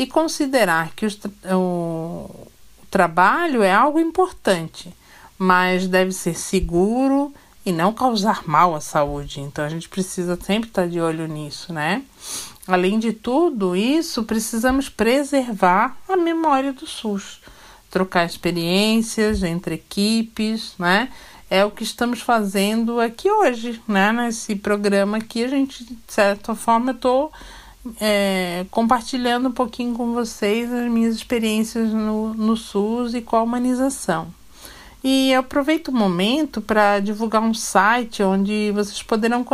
e 0.00 0.06
considerar 0.06 0.92
que 0.96 1.04
o, 1.04 1.58
o 1.58 2.46
trabalho 2.90 3.62
é 3.62 3.70
algo 3.70 4.00
importante, 4.00 4.90
mas 5.36 5.86
deve 5.86 6.10
ser 6.10 6.34
seguro 6.34 7.34
e 7.66 7.70
não 7.70 7.92
causar 7.92 8.48
mal 8.48 8.74
à 8.74 8.80
saúde. 8.80 9.42
Então 9.42 9.62
a 9.62 9.68
gente 9.68 9.90
precisa 9.90 10.38
sempre 10.40 10.70
estar 10.70 10.88
de 10.88 10.98
olho 10.98 11.28
nisso, 11.28 11.70
né? 11.74 12.02
Além 12.66 12.98
de 12.98 13.12
tudo 13.12 13.76
isso, 13.76 14.24
precisamos 14.24 14.88
preservar 14.88 15.94
a 16.08 16.16
memória 16.16 16.72
do 16.72 16.86
SUS, 16.86 17.42
trocar 17.90 18.24
experiências 18.24 19.42
entre 19.42 19.74
equipes, 19.74 20.72
né? 20.78 21.10
É 21.50 21.62
o 21.62 21.70
que 21.70 21.82
estamos 21.82 22.22
fazendo 22.22 22.98
aqui 23.00 23.30
hoje, 23.30 23.82
né? 23.86 24.12
Nesse 24.12 24.56
programa 24.56 25.20
que 25.20 25.44
a 25.44 25.48
gente, 25.48 25.84
de 25.84 25.98
certa 26.08 26.54
forma, 26.54 26.92
eu 26.92 26.94
estou 26.94 27.30
é, 28.00 28.64
compartilhando 28.70 29.48
um 29.48 29.52
pouquinho 29.52 29.94
com 29.94 30.12
vocês 30.12 30.72
as 30.72 30.90
minhas 30.90 31.14
experiências 31.14 31.90
no, 31.90 32.34
no 32.34 32.56
SUS 32.56 33.14
e 33.14 33.22
com 33.22 33.36
a 33.36 33.42
humanização. 33.42 34.28
E 35.02 35.32
eu 35.32 35.40
aproveito 35.40 35.88
o 35.88 35.92
momento 35.92 36.60
para 36.60 37.00
divulgar 37.00 37.40
um 37.40 37.54
site 37.54 38.22
onde 38.22 38.70
vocês 38.72 39.02
poderão 39.02 39.46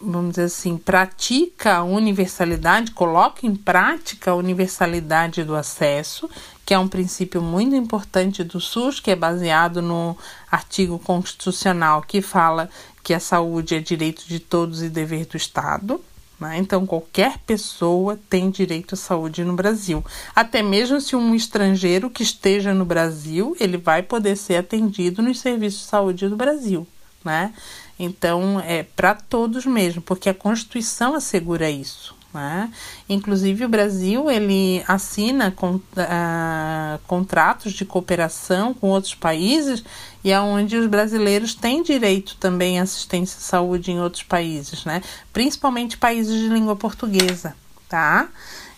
vamos 0.02 0.32
dizer 0.32 0.44
assim, 0.44 0.78
pratica 0.78 1.78
a 1.78 1.84
universalidade, 1.84 2.92
coloca 2.92 3.46
em 3.46 3.56
prática 3.56 4.32
a 4.32 4.36
universalidade 4.36 5.44
do 5.44 5.56
acesso, 5.56 6.30
que 6.66 6.74
é 6.74 6.80
um 6.80 6.88
princípio 6.88 7.42
muito 7.42 7.76
importante 7.76 8.44
do 8.44 8.60
SUS, 8.60 9.00
que 9.00 9.12
é 9.12 9.16
baseado 9.16 9.82
no 9.82 10.18
artigo 10.50 10.98
constitucional 11.00 12.02
que 12.02 12.22
fala 12.22 12.70
que 13.04 13.14
a 13.14 13.20
saúde 13.20 13.76
é 13.76 13.80
direito 13.80 14.26
de 14.28 14.40
todos 14.40 14.82
e 14.82 14.90
dever 14.90 15.26
do 15.26 15.36
Estado. 15.36 16.02
Né? 16.40 16.58
Então, 16.58 16.86
qualquer 16.86 17.40
pessoa 17.40 18.18
tem 18.30 18.50
direito 18.50 18.96
à 18.96 18.98
saúde 18.98 19.44
no 19.44 19.54
Brasil. 19.54 20.06
Até 20.34 20.62
mesmo 20.62 21.02
se 21.02 21.16
um 21.16 21.36
estrangeiro 21.36 22.10
que 22.10 22.24
esteja 22.24 22.74
no 22.74 22.86
Brasil, 22.86 23.58
ele 23.60 23.78
vai 23.78 24.02
poder 24.02 24.38
ser 24.38 24.56
atendido 24.56 25.22
nos 25.22 25.40
serviços 25.40 25.82
de 25.82 25.88
saúde 25.88 26.30
do 26.30 26.38
Brasil. 26.38 26.88
Né? 27.24 27.54
Então, 28.00 28.62
é 28.62 28.84
para 28.84 29.14
todos 29.14 29.66
mesmo, 29.66 30.02
porque 30.02 30.30
a 30.30 30.34
Constituição 30.34 31.14
assegura 31.16 31.70
isso. 31.70 32.18
Né? 32.34 32.72
Inclusive, 33.10 33.66
o 33.66 33.70
Brasil 33.70 34.30
ele 34.30 34.84
assina 34.88 35.54
uh, 35.62 37.00
contratos 37.08 37.74
de 37.74 37.84
cooperação 37.84 38.74
com 38.74 38.90
outros 38.90 39.16
países 39.16 39.84
e 40.24 40.32
é 40.32 40.40
onde 40.40 40.78
os 40.78 40.86
brasileiros 40.86 41.56
têm 41.56 41.82
direito 41.82 42.36
também 42.38 42.80
à 42.80 42.84
assistência 42.84 43.38
à 43.38 43.42
saúde 43.42 43.92
em 43.92 44.00
outros 44.00 44.24
países, 44.24 44.86
né? 44.86 45.02
principalmente 45.34 45.98
países 45.98 46.40
de 46.40 46.50
língua 46.50 46.76
portuguesa. 46.76 47.56
Tá? 47.88 48.30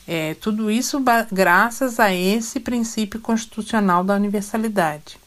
É, 0.07 0.33
tudo 0.35 0.71
isso 0.71 1.03
graças 1.31 1.99
a 1.99 2.13
esse 2.13 2.59
princípio 2.59 3.19
constitucional 3.19 4.03
da 4.03 4.15
universalidade. 4.15 5.20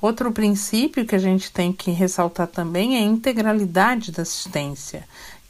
Outro 0.00 0.30
princípio 0.30 1.04
que 1.04 1.16
a 1.16 1.18
gente 1.18 1.50
tem 1.50 1.72
que 1.72 1.90
ressaltar 1.90 2.46
também 2.46 2.96
é 2.96 3.00
a 3.00 3.02
integralidade 3.02 4.12
da 4.12 4.22
assistência, 4.22 5.04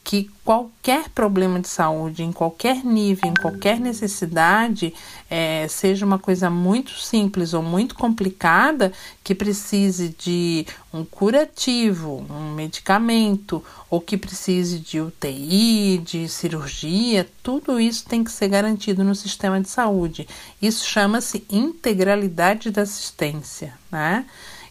que 0.08 0.30
qualquer 0.42 1.10
problema 1.10 1.60
de 1.60 1.68
saúde, 1.68 2.22
em 2.22 2.32
qualquer 2.32 2.82
nível, 2.82 3.28
em 3.28 3.34
qualquer 3.34 3.78
necessidade, 3.78 4.94
é, 5.28 5.68
seja 5.68 6.06
uma 6.06 6.18
coisa 6.18 6.48
muito 6.48 6.92
simples 6.92 7.52
ou 7.52 7.62
muito 7.62 7.94
complicada, 7.94 8.90
que 9.22 9.34
precise 9.34 10.16
de 10.18 10.66
um 10.94 11.04
curativo, 11.04 12.24
um 12.30 12.54
medicamento, 12.54 13.62
ou 13.90 14.00
que 14.00 14.16
precise 14.16 14.78
de 14.78 14.98
UTI, 14.98 15.98
de 15.98 16.26
cirurgia, 16.26 17.28
tudo 17.42 17.78
isso 17.78 18.06
tem 18.06 18.24
que 18.24 18.32
ser 18.32 18.48
garantido 18.48 19.04
no 19.04 19.14
sistema 19.14 19.60
de 19.60 19.68
saúde. 19.68 20.26
Isso 20.60 20.86
chama-se 20.86 21.44
integralidade 21.50 22.70
da 22.70 22.80
assistência, 22.80 23.74
né? 23.92 24.24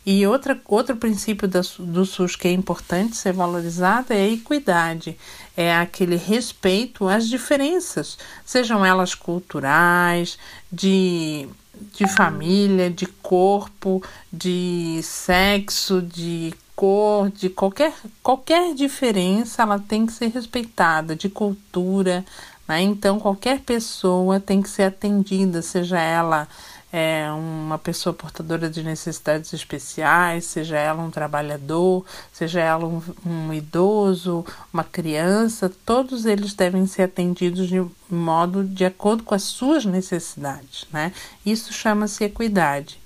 E 0.10 0.26
outra, 0.26 0.58
outro 0.64 0.96
princípio 0.96 1.50
da, 1.50 1.60
do 1.78 2.06
SUS 2.06 2.38
que 2.38 2.48
é 2.48 2.52
importante 2.54 3.18
ser 3.18 3.34
valorizado 3.34 4.14
é 4.14 4.22
a 4.22 4.30
equidade, 4.30 5.18
é 5.56 5.76
aquele 5.76 6.16
respeito 6.16 7.10
às 7.10 7.28
diferenças, 7.28 8.18
sejam 8.46 8.86
elas 8.86 9.14
culturais, 9.14 10.40
de, 10.72 11.50
de 11.92 12.08
família, 12.08 12.90
de 12.90 13.06
corpo, 13.06 14.02
de 14.32 15.02
sexo, 15.04 16.02
de 16.02 16.54
cor, 16.74 17.30
de 17.30 17.50
qualquer, 17.50 17.94
qualquer 18.24 18.74
diferença, 18.74 19.64
ela 19.64 19.78
tem 19.78 20.06
que 20.06 20.14
ser 20.14 20.30
respeitada, 20.30 21.18
de 21.18 21.28
cultura. 21.28 22.24
Né? 22.66 22.82
Então, 22.82 23.20
qualquer 23.20 23.60
pessoa 23.60 24.40
tem 24.40 24.62
que 24.62 24.70
ser 24.70 24.84
atendida, 24.84 25.62
seja 25.62 26.00
ela 26.00 26.48
é, 26.92 27.30
uma 27.32 27.78
pessoa 27.78 28.14
portadora 28.14 28.70
de 28.70 28.82
necessidades 28.82 29.52
especiais, 29.54 30.46
seja 30.46 30.78
ela 30.78 31.04
um 31.04 31.12
trabalhador, 31.12 32.06
seja 32.32 32.62
ela 32.62 32.86
um, 32.86 33.02
um 33.26 33.54
idoso, 33.54 34.46
uma 34.74 34.84
criança, 34.84 35.72
todos 35.86 36.26
eles 36.26 36.54
devem 36.54 36.86
ser 36.88 37.04
atendidos 37.04 37.68
de 37.68 37.86
modo 38.10 38.64
de 38.64 38.86
acordo 38.86 39.24
com 39.24 39.36
as 39.36 39.44
suas 39.44 39.84
necessidades, 39.86 40.86
né? 40.92 41.12
Isso 41.46 41.74
chama-se 41.74 42.24
equidade. 42.24 43.00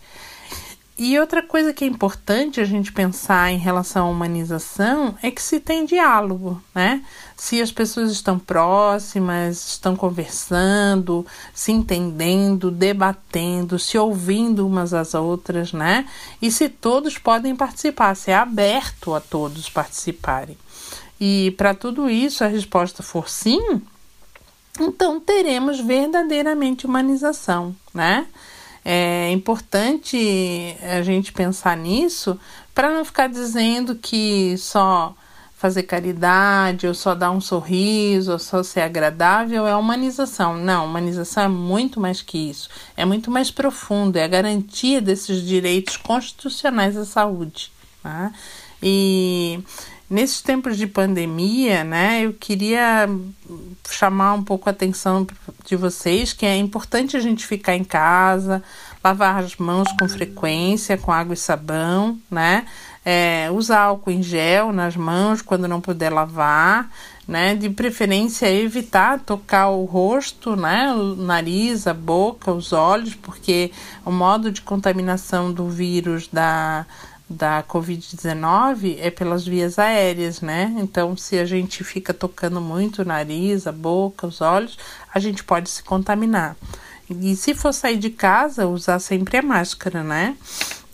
E 0.98 1.18
outra 1.18 1.42
coisa 1.42 1.74
que 1.74 1.84
é 1.84 1.88
importante 1.88 2.60
a 2.60 2.66
gente 2.66 2.92
pensar 2.92 3.52
em 3.52 3.58
relação 3.58 4.08
à 4.08 4.10
humanização 4.10 5.18
é 5.24 5.32
que 5.32 5.42
se 5.42 5.60
tem 5.60 5.86
diálogo, 5.86 6.62
né? 6.76 7.04
Se 7.36 7.60
as 7.62 7.72
pessoas 7.72 8.12
estão 8.12 8.38
próximas, 8.38 9.70
estão 9.70 9.96
conversando, 9.96 11.26
se 11.54 11.72
entendendo, 11.72 12.70
debatendo, 12.70 13.80
se 13.80 13.98
ouvindo 13.98 14.68
umas 14.68 14.94
às 14.94 15.16
outras, 15.16 15.74
né? 15.74 16.08
E 16.42 16.52
se 16.52 16.70
todos 16.70 17.18
podem 17.18 17.56
participar, 17.56 18.16
se 18.16 18.30
é 18.30 18.36
aberto 18.36 19.16
a 19.16 19.20
todos 19.20 19.70
participarem. 19.70 20.58
E 21.20 21.52
para 21.58 21.74
tudo 21.74 22.10
isso 22.10 22.44
a 22.44 22.48
resposta 22.48 23.02
for 23.02 23.28
sim, 23.30 23.82
então 24.80 25.20
teremos 25.20 25.80
verdadeiramente 25.80 26.86
humanização, 26.86 27.76
né? 27.94 28.28
É 28.84 29.32
importante 29.32 30.76
a 30.82 31.02
gente 31.02 31.32
pensar 31.32 31.78
nisso 31.78 32.40
para 32.74 32.90
não 32.90 33.06
ficar 33.06 33.28
dizendo 33.28 33.96
que 33.96 34.58
só 34.58 35.16
fazer 35.62 35.84
caridade, 35.84 36.88
ou 36.88 36.94
só 36.96 37.14
dar 37.14 37.30
um 37.30 37.40
sorriso, 37.40 38.32
ou 38.32 38.40
só 38.40 38.64
ser 38.64 38.82
agradável 38.82 39.68
é 39.68 39.76
humanização. 39.76 40.58
Não, 40.58 40.86
humanização 40.86 41.44
é 41.44 41.48
muito 41.48 42.00
mais 42.00 42.20
que 42.20 42.50
isso. 42.50 42.68
É 42.98 43.06
muito 43.06 43.30
mais 43.30 43.52
profundo, 43.52 44.18
é 44.18 44.24
a 44.24 44.28
garantia 44.28 45.00
desses 45.00 45.46
direitos 45.46 45.98
constitucionais 45.98 46.98
à 46.98 47.06
saúde. 47.06 47.72
Tá? 48.02 48.32
E 48.82 49.60
nesses 50.12 50.42
tempos 50.42 50.78
de 50.78 50.86
pandemia, 50.86 51.86
né, 51.86 52.26
eu 52.26 52.34
queria 52.34 53.10
chamar 53.90 54.34
um 54.34 54.44
pouco 54.44 54.68
a 54.68 54.74
atenção 54.74 55.26
de 55.66 55.76
vocês 55.78 56.34
que 56.34 56.46
é 56.46 56.58
importante 56.58 57.16
a 57.16 57.20
gente 57.22 57.48
ficar 57.48 57.78
em 57.78 57.84
casa, 57.86 58.62
lavar 59.02 59.42
as 59.42 59.56
mãos 59.56 59.88
com 59.98 60.10
frequência, 60.10 60.98
com 60.98 61.14
água 61.14 61.34
e 61.34 61.38
sabão, 61.38 62.20
né? 62.30 62.66
É, 63.04 63.50
usar 63.52 63.80
álcool 63.80 64.12
em 64.12 64.22
gel 64.22 64.72
nas 64.72 64.96
mãos 64.96 65.42
quando 65.42 65.68
não 65.68 65.82
puder 65.82 66.12
lavar, 66.12 66.92
né? 67.28 67.56
De 67.56 67.70
preferência 67.70 68.52
evitar 68.52 69.20
tocar 69.20 69.70
o 69.70 69.86
rosto, 69.86 70.56
né? 70.56 70.94
O 70.94 71.16
nariz, 71.16 71.88
a 71.88 71.94
boca, 71.94 72.52
os 72.52 72.74
olhos, 72.74 73.16
porque 73.16 73.72
o 74.06 74.12
modo 74.12 74.52
de 74.52 74.62
contaminação 74.62 75.52
do 75.52 75.68
vírus 75.68 76.28
da 76.28 76.86
da 77.32 77.64
Covid-19 77.64 78.98
é 79.00 79.10
pelas 79.10 79.46
vias 79.46 79.80
aéreas, 79.80 80.42
né? 80.42 80.76
Então, 80.78 81.16
se 81.18 81.40
a 81.40 81.46
gente 81.46 81.84
fica 81.84 82.14
tocando 82.14 82.62
muito 82.62 83.02
o 83.02 83.06
nariz, 83.06 83.66
a 83.66 83.72
boca, 83.72 84.28
os 84.28 84.42
olhos, 84.42 84.78
a 85.14 85.20
gente 85.20 85.44
pode 85.44 85.70
se 85.70 85.84
contaminar. 85.84 86.56
E 87.10 87.36
se 87.36 87.54
for 87.54 87.74
sair 87.74 87.98
de 87.98 88.10
casa, 88.10 88.68
usar 88.68 89.00
sempre 89.00 89.38
a 89.38 89.42
máscara, 89.42 90.04
né? 90.04 90.36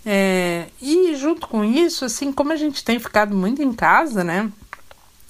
É, 0.04 0.66
e 0.80 1.14
junto 1.16 1.46
com 1.48 1.62
isso, 1.62 2.04
assim, 2.04 2.32
como 2.32 2.52
a 2.52 2.56
gente 2.56 2.82
tem 2.82 2.98
ficado 2.98 3.36
muito 3.36 3.62
em 3.62 3.72
casa, 3.72 4.24
né? 4.24 4.50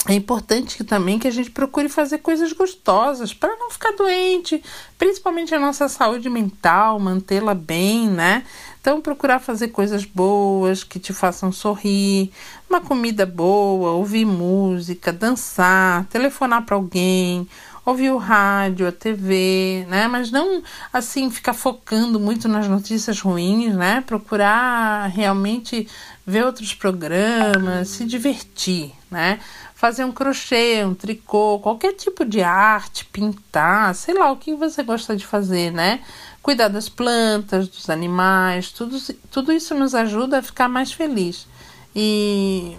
É 0.07 0.15
importante 0.15 0.85
também 0.85 1.19
que 1.19 1.27
a 1.27 1.31
gente 1.31 1.51
procure 1.51 1.89
fazer 1.89 2.19
coisas 2.19 2.53
gostosas 2.53 3.35
para 3.35 3.57
não 3.57 3.71
ficar 3.71 3.93
doente, 3.93 4.63
principalmente 4.97 5.55
a 5.55 5.59
nossa 5.59 5.89
saúde 5.89 6.31
mental, 6.31 6.99
mantê-la 7.01 7.53
bem, 7.53 8.09
né? 8.09 8.45
Então, 8.81 9.01
procurar 9.01 9.39
fazer 9.39 9.69
coisas 9.69 10.05
boas 10.05 10.85
que 10.85 10.99
te 10.99 11.13
façam 11.13 11.51
sorrir, 11.51 12.31
uma 12.69 12.81
comida 12.81 13.27
boa, 13.27 13.91
ouvir 13.91 14.25
música, 14.25 15.13
dançar, 15.13 16.05
telefonar 16.07 16.65
para 16.65 16.77
alguém, 16.77 17.47
ouvir 17.85 18.11
o 18.11 18.19
rádio, 18.19 18.87
a 18.87 18.93
TV, 18.93 19.87
né? 19.89 20.07
Mas 20.09 20.31
não 20.31 20.63
assim 20.93 21.31
ficar 21.31 21.55
focando 21.55 22.21
muito 22.21 22.49
nas 22.49 22.69
notícias 22.69 23.21
ruins, 23.21 23.75
né? 23.75 24.03
Procurar 24.07 25.07
realmente 25.09 25.89
ver 26.27 26.45
outros 26.45 26.75
programas, 26.75 27.89
se 27.89 28.05
divertir, 28.05 28.93
né? 29.11 29.41
Fazer 29.75 30.05
um 30.05 30.13
crochê, 30.13 30.85
um 30.85 30.95
tricô, 30.95 31.59
qualquer 31.61 31.95
tipo 31.95 32.25
de 32.25 32.43
arte, 32.43 33.05
pintar, 33.07 33.95
sei 33.95 34.15
lá, 34.15 34.31
o 34.31 34.37
que 34.37 34.55
você 34.55 34.83
gosta 34.83 35.17
de 35.17 35.27
fazer, 35.27 35.71
né? 35.73 36.01
Cuidar 36.49 36.69
das 36.69 36.89
plantas, 36.89 37.69
dos 37.69 37.91
animais, 37.91 38.73
tudo, 38.73 38.97
tudo 39.31 39.53
isso 39.53 39.75
nos 39.75 39.95
ajuda 39.95 40.39
a 40.39 40.43
ficar 40.43 40.67
mais 40.67 40.91
feliz. 40.91 41.47
E 41.95 42.75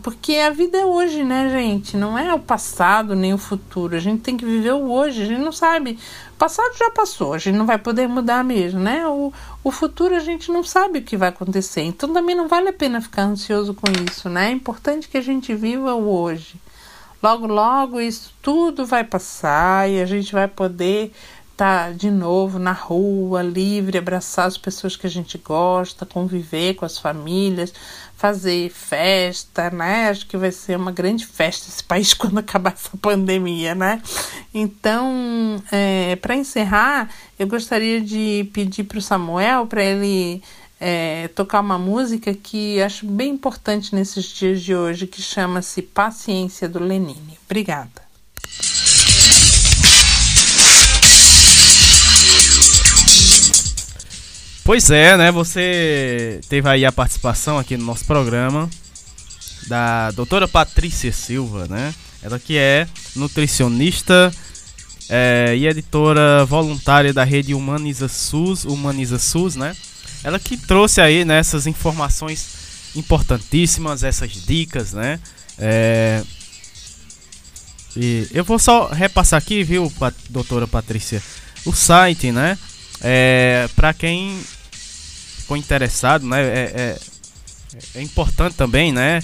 porque 0.00 0.36
a 0.36 0.50
vida 0.50 0.78
é 0.78 0.86
hoje, 0.86 1.24
né, 1.24 1.50
gente? 1.50 1.96
Não 1.96 2.16
é 2.16 2.32
o 2.32 2.38
passado 2.38 3.16
nem 3.16 3.34
o 3.34 3.36
futuro. 3.36 3.96
A 3.96 3.98
gente 3.98 4.22
tem 4.22 4.36
que 4.36 4.44
viver 4.44 4.74
o 4.74 4.92
hoje. 4.92 5.22
A 5.22 5.26
gente 5.26 5.40
não 5.40 5.50
sabe. 5.50 5.98
O 6.34 6.36
passado 6.36 6.72
já 6.78 6.88
passou, 6.88 7.34
a 7.34 7.38
gente 7.38 7.56
não 7.56 7.66
vai 7.66 7.78
poder 7.78 8.06
mudar 8.06 8.44
mesmo, 8.44 8.78
né? 8.78 9.04
O, 9.08 9.32
o 9.64 9.72
futuro 9.72 10.14
a 10.14 10.20
gente 10.20 10.52
não 10.52 10.62
sabe 10.62 11.00
o 11.00 11.02
que 11.02 11.16
vai 11.16 11.30
acontecer. 11.30 11.82
Então 11.82 12.12
também 12.12 12.36
não 12.36 12.46
vale 12.46 12.68
a 12.68 12.72
pena 12.72 13.00
ficar 13.00 13.22
ansioso 13.22 13.74
com 13.74 13.90
isso, 14.08 14.28
né? 14.28 14.50
É 14.50 14.52
importante 14.52 15.08
que 15.08 15.18
a 15.18 15.20
gente 15.20 15.52
viva 15.52 15.96
o 15.96 16.16
hoje. 16.16 16.60
Logo, 17.24 17.46
logo 17.46 18.00
isso 18.00 18.34
tudo 18.42 18.84
vai 18.84 19.02
passar 19.02 19.90
e 19.90 19.98
a 19.98 20.04
gente 20.04 20.30
vai 20.30 20.46
poder 20.46 21.10
tá 21.56 21.90
de 21.90 22.10
novo 22.10 22.58
na 22.58 22.72
rua, 22.72 23.42
livre, 23.42 23.98
abraçar 23.98 24.46
as 24.46 24.58
pessoas 24.58 24.96
que 24.96 25.06
a 25.06 25.10
gente 25.10 25.38
gosta, 25.38 26.04
conviver 26.04 26.74
com 26.74 26.84
as 26.84 26.98
famílias, 26.98 27.72
fazer 28.16 28.70
festa, 28.70 29.70
né? 29.70 30.08
Acho 30.08 30.26
que 30.26 30.36
vai 30.36 30.50
ser 30.50 30.76
uma 30.76 30.92
grande 30.92 31.26
festa 31.26 31.68
esse 31.68 31.82
país 31.84 32.14
quando 32.14 32.38
acabar 32.38 32.72
essa 32.72 32.96
pandemia, 32.96 33.74
né? 33.74 34.02
Então, 34.52 35.62
é, 35.70 36.16
para 36.16 36.34
encerrar, 36.34 37.10
eu 37.38 37.46
gostaria 37.46 38.00
de 38.00 38.48
pedir 38.52 38.84
para 38.84 38.98
o 38.98 39.02
Samuel 39.02 39.66
para 39.66 39.82
ele 39.82 40.42
é, 40.80 41.28
tocar 41.28 41.60
uma 41.60 41.78
música 41.78 42.34
que 42.34 42.80
acho 42.82 43.06
bem 43.06 43.30
importante 43.30 43.94
nesses 43.94 44.24
dias 44.26 44.60
de 44.60 44.74
hoje, 44.74 45.06
que 45.06 45.22
chama-se 45.22 45.82
Paciência 45.82 46.68
do 46.68 46.78
Lenine. 46.78 47.38
Obrigada. 47.46 48.03
Pois 54.64 54.90
é, 54.90 55.14
né? 55.18 55.30
Você 55.30 56.40
teve 56.48 56.66
aí 56.66 56.86
a 56.86 56.90
participação 56.90 57.58
aqui 57.58 57.76
no 57.76 57.84
nosso 57.84 58.06
programa 58.06 58.68
da 59.66 60.10
doutora 60.12 60.48
Patrícia 60.48 61.12
Silva, 61.12 61.66
né? 61.68 61.94
Ela 62.22 62.38
que 62.38 62.56
é 62.56 62.88
nutricionista 63.14 64.32
é, 65.10 65.54
e 65.54 65.66
editora 65.66 66.46
voluntária 66.46 67.12
da 67.12 67.24
rede 67.24 67.52
Humaniza 67.52 68.08
SUS, 68.08 68.64
Humaniza 68.64 69.18
SUS, 69.18 69.54
né? 69.54 69.76
Ela 70.24 70.38
que 70.38 70.56
trouxe 70.56 71.02
aí 71.02 71.26
né, 71.26 71.38
essas 71.38 71.66
informações 71.66 72.94
importantíssimas, 72.96 74.02
essas 74.02 74.30
dicas, 74.32 74.94
né? 74.94 75.20
É, 75.58 76.22
e 77.94 78.26
eu 78.32 78.44
vou 78.44 78.58
só 78.58 78.88
repassar 78.88 79.36
aqui, 79.36 79.62
viu, 79.62 79.92
doutora 80.30 80.66
Patrícia, 80.66 81.22
o 81.66 81.72
site, 81.74 82.32
né? 82.32 82.58
É, 83.02 83.68
para 83.76 83.92
quem 83.92 84.40
ficou 85.44 85.56
interessado, 85.56 86.26
né? 86.26 86.42
É, 86.42 86.72
é, 86.74 86.98
é 87.96 88.02
importante 88.02 88.56
também, 88.56 88.92
né? 88.92 89.22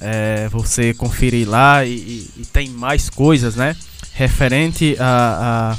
É, 0.00 0.48
você 0.50 0.94
conferir 0.94 1.48
lá 1.48 1.84
e, 1.84 1.90
e, 1.90 2.30
e, 2.38 2.46
tem 2.46 2.70
mais 2.70 3.10
coisas, 3.10 3.54
né? 3.54 3.76
Referente 4.14 4.96
a, 4.98 5.76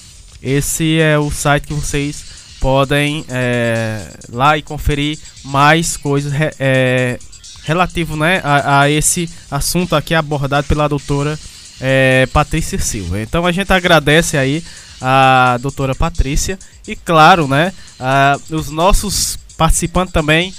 esse 0.43 0.99
é 0.99 1.17
o 1.19 1.31
site 1.31 1.69
que 1.69 1.75
vocês 1.75 2.25
podem 2.61 3.25
é, 3.29 4.11
lá 4.31 4.59
e 4.59 4.63
conferir 4.63 5.19
mais 5.45 5.97
coisas 5.97 6.33
é, 6.59 7.19
relativo 7.67 8.17
né, 8.17 8.41
a, 8.45 8.83
a, 8.83 8.91
esse 8.91 9.29
assunto 9.51 9.97
aqui 9.97 10.15
abordado 10.15 10.67
pela 10.69 10.89
doutora 10.89 11.37
é, 11.81 12.27
Patrícia 12.33 12.79
Silva. 12.79 13.21
Então 13.21 13.45
a 13.45 13.51
gente 13.51 13.73
agradece 13.73 14.39
aí 14.39 14.63
a 15.01 15.59
doutora 15.61 15.95
Patrícia 15.95 16.59
e 16.87 16.95
claro, 16.95 17.49
né, 17.49 17.73
a, 17.99 18.39
os 18.51 18.71
nossos 18.71 19.37
participantes 19.57 20.13
também 20.13 20.55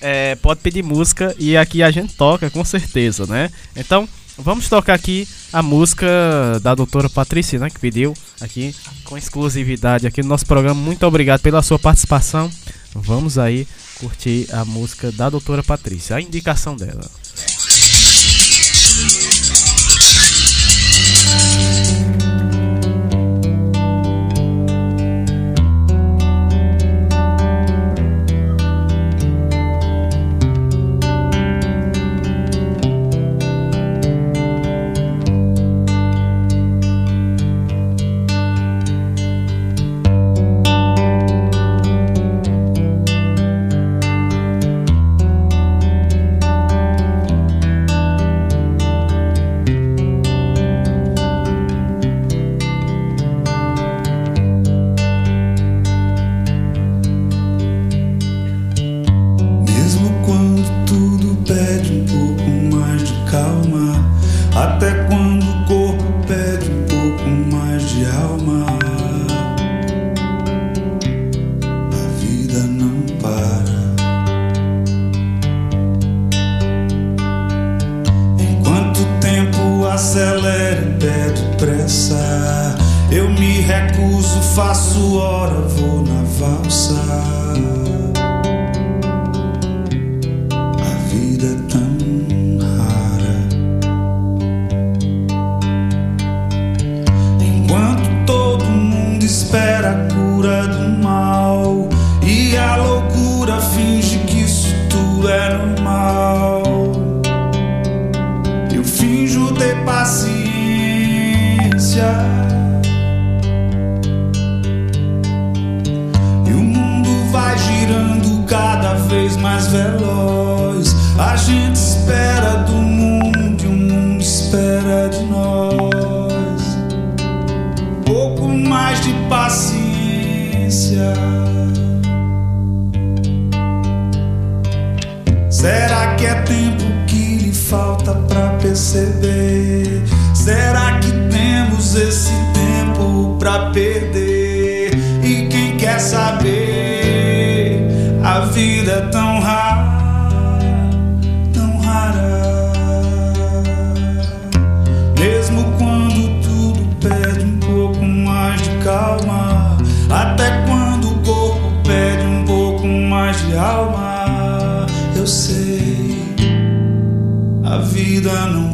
é, 0.00 0.34
pode 0.34 0.60
pedir 0.60 0.82
música 0.82 1.34
e 1.38 1.56
aqui 1.56 1.80
a 1.80 1.90
gente 1.92 2.14
toca 2.14 2.50
com 2.50 2.64
certeza, 2.64 3.24
né? 3.26 3.50
Então 3.76 4.08
vamos 4.36 4.68
tocar 4.68 4.94
aqui 4.94 5.28
a 5.52 5.62
música 5.62 6.06
da 6.60 6.74
doutora 6.74 7.08
Patrícia, 7.08 7.58
né, 7.58 7.70
que 7.70 7.78
pediu 7.78 8.14
aqui 8.40 8.74
com 9.04 9.16
exclusividade 9.16 10.08
aqui 10.08 10.22
no 10.22 10.28
nosso 10.28 10.44
programa. 10.44 10.80
Muito 10.80 11.06
obrigado 11.06 11.40
pela 11.40 11.62
sua 11.62 11.78
participação. 11.78 12.50
Vamos 12.94 13.38
aí 13.38 13.66
curtir 13.98 14.46
a 14.52 14.64
música 14.64 15.12
da 15.12 15.28
doutora 15.28 15.62
Patrícia, 15.62 16.16
a 16.16 16.20
indicação 16.20 16.76
dela. 16.76 17.08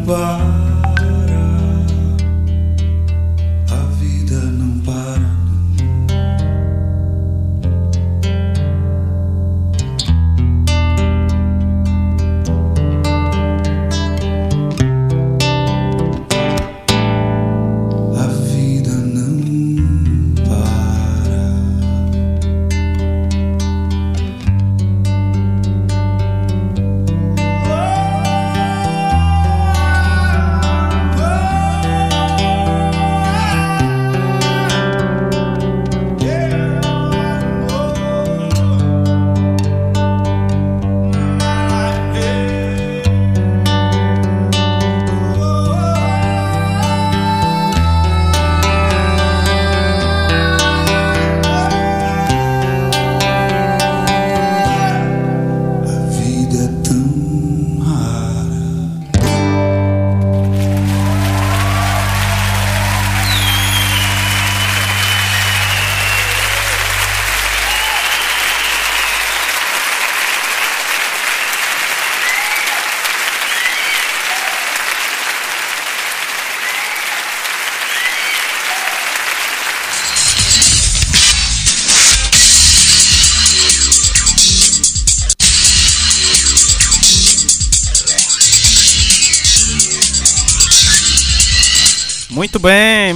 goodbye. 0.06 0.43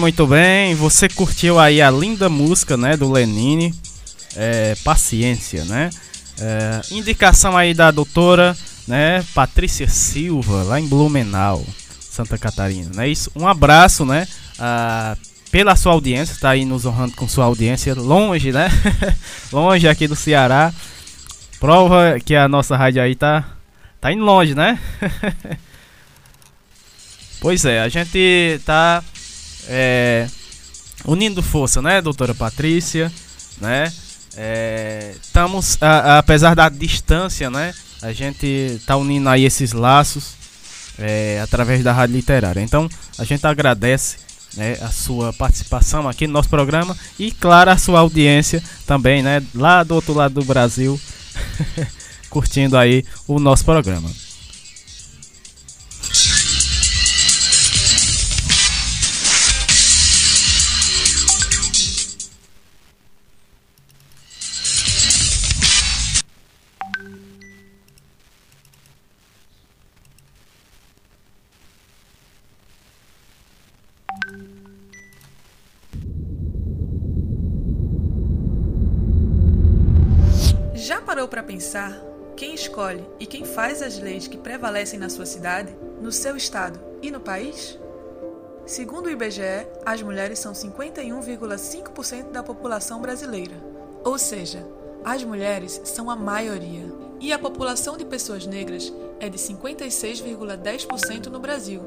Muito 0.09 0.27
bem. 0.27 0.75
Você 0.75 1.07
curtiu 1.07 1.59
aí 1.59 1.83
a 1.83 1.90
linda 1.90 2.31
música, 2.31 2.79
né, 2.79 2.97
do 2.97 3.12
Lenine, 3.12 3.75
é, 4.35 4.75
Paciência, 4.77 5.66
né? 5.66 5.90
É, 6.40 6.81
indicação 6.92 7.55
aí 7.55 7.75
da 7.75 7.90
doutora, 7.90 8.57
né, 8.87 9.23
Patrícia 9.35 9.87
Silva, 9.87 10.62
lá 10.62 10.81
em 10.81 10.87
Blumenau, 10.87 11.62
Santa 12.01 12.38
Catarina, 12.38 12.90
né? 12.94 13.07
Isso. 13.07 13.31
Um 13.37 13.47
abraço, 13.47 14.07
né, 14.07 14.27
a, 14.59 15.14
pela 15.51 15.77
sua 15.77 15.92
audiência, 15.92 16.33
está 16.33 16.51
aí 16.51 16.64
nos 16.64 16.87
honrando 16.87 17.14
com 17.14 17.29
sua 17.29 17.44
audiência 17.44 17.94
longe, 17.94 18.51
né? 18.51 18.71
longe 19.53 19.87
aqui 19.87 20.09
do 20.09 20.16
Ceará. 20.16 20.73
Prova 21.61 22.18
que 22.25 22.35
a 22.35 22.49
nossa 22.49 22.79
rádio 22.79 23.03
aí 23.03 23.14
tá 23.14 23.44
tá 24.01 24.11
indo 24.11 24.25
longe, 24.25 24.55
né? 24.55 24.79
Pois 27.40 27.64
é, 27.64 27.81
a 27.81 27.88
gente 27.88 28.61
tá 28.64 29.01
é, 29.68 30.26
unindo 31.04 31.42
força, 31.42 31.83
né, 31.83 32.00
doutora 32.00 32.35
Patrícia, 32.35 33.12
né? 33.61 33.92
Estamos, 35.20 35.76
é, 35.81 36.18
apesar 36.18 36.54
da 36.54 36.68
distância, 36.68 37.50
né? 37.50 37.74
A 38.00 38.12
gente 38.12 38.81
tá 38.87 38.96
unindo 38.96 39.28
aí 39.28 39.44
esses 39.44 39.72
laços 39.72 40.35
é, 40.98 41.40
através 41.42 41.83
da 41.83 41.92
rádio 41.92 42.16
literária. 42.16 42.61
Então, 42.61 42.88
a 43.18 43.24
gente 43.24 43.44
agradece 43.46 44.16
né, 44.57 44.78
a 44.81 44.88
sua 44.88 45.33
participação 45.33 46.09
aqui 46.09 46.26
no 46.26 46.33
nosso 46.33 46.48
programa 46.48 46.96
e, 47.18 47.31
claro, 47.31 47.70
a 47.70 47.76
sua 47.76 48.00
audiência 48.00 48.62
também, 48.87 49.22
né? 49.22 49.42
Lá 49.54 49.83
do 49.83 49.94
outro 49.94 50.14
lado 50.14 50.35
do 50.35 50.44
Brasil, 50.44 51.00
curtindo 52.31 52.76
aí 52.76 53.04
o 53.26 53.38
nosso 53.38 53.64
programa. 53.64 54.11
Pensar 81.26 82.00
quem 82.37 82.54
escolhe 82.54 83.04
e 83.18 83.26
quem 83.26 83.44
faz 83.44 83.83
as 83.83 83.98
leis 83.98 84.28
que 84.28 84.38
prevalecem 84.38 84.96
na 84.96 85.09
sua 85.09 85.26
cidade, 85.26 85.76
no 86.00 86.12
seu 86.12 86.37
estado 86.37 86.78
e 87.02 87.11
no 87.11 87.18
país? 87.18 87.76
Segundo 88.64 89.07
o 89.07 89.11
IBGE, 89.11 89.66
as 89.85 90.00
mulheres 90.02 90.38
são 90.38 90.52
51,5% 90.52 92.31
da 92.31 92.42
população 92.42 93.00
brasileira. 93.00 93.57
Ou 94.04 94.16
seja, 94.16 94.64
as 95.04 95.24
mulheres 95.24 95.81
são 95.83 96.09
a 96.09 96.14
maioria. 96.14 96.85
E 97.18 97.33
a 97.33 97.38
população 97.40 97.96
de 97.96 98.04
pessoas 98.04 98.46
negras 98.46 98.92
é 99.18 99.28
de 99.28 99.37
56,10% 99.37 101.26
no 101.26 101.40
Brasil. 101.40 101.83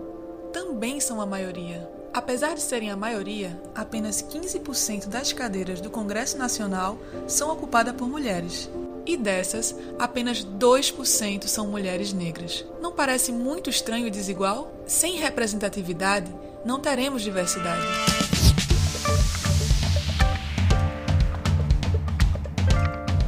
Também 0.52 1.00
são 1.00 1.22
a 1.22 1.26
maioria. 1.26 1.90
Apesar 2.14 2.56
de 2.56 2.62
serem 2.62 2.92
a 2.92 2.98
maioria, 2.98 3.58
apenas 3.74 4.22
15% 4.22 5.08
das 5.08 5.32
cadeiras 5.32 5.80
do 5.80 5.90
Congresso 5.90 6.38
Nacional 6.38 6.98
são 7.26 7.50
ocupadas 7.50 7.96
por 7.96 8.10
mulheres 8.10 8.70
e 9.06 9.18
dessas, 9.18 9.76
apenas 10.00 10.46
2% 10.46 11.48
são 11.48 11.68
mulheres 11.68 12.14
negras. 12.14 12.66
Não 12.82 12.92
parece 12.92 13.32
muito 13.32 13.70
estranho 13.70 14.08
e 14.08 14.12
desigual? 14.12 14.72
Sem 14.86 15.18
representatividade, 15.18 16.32
não 16.66 16.80
teremos 16.80 17.22
diversidade. 17.22 17.82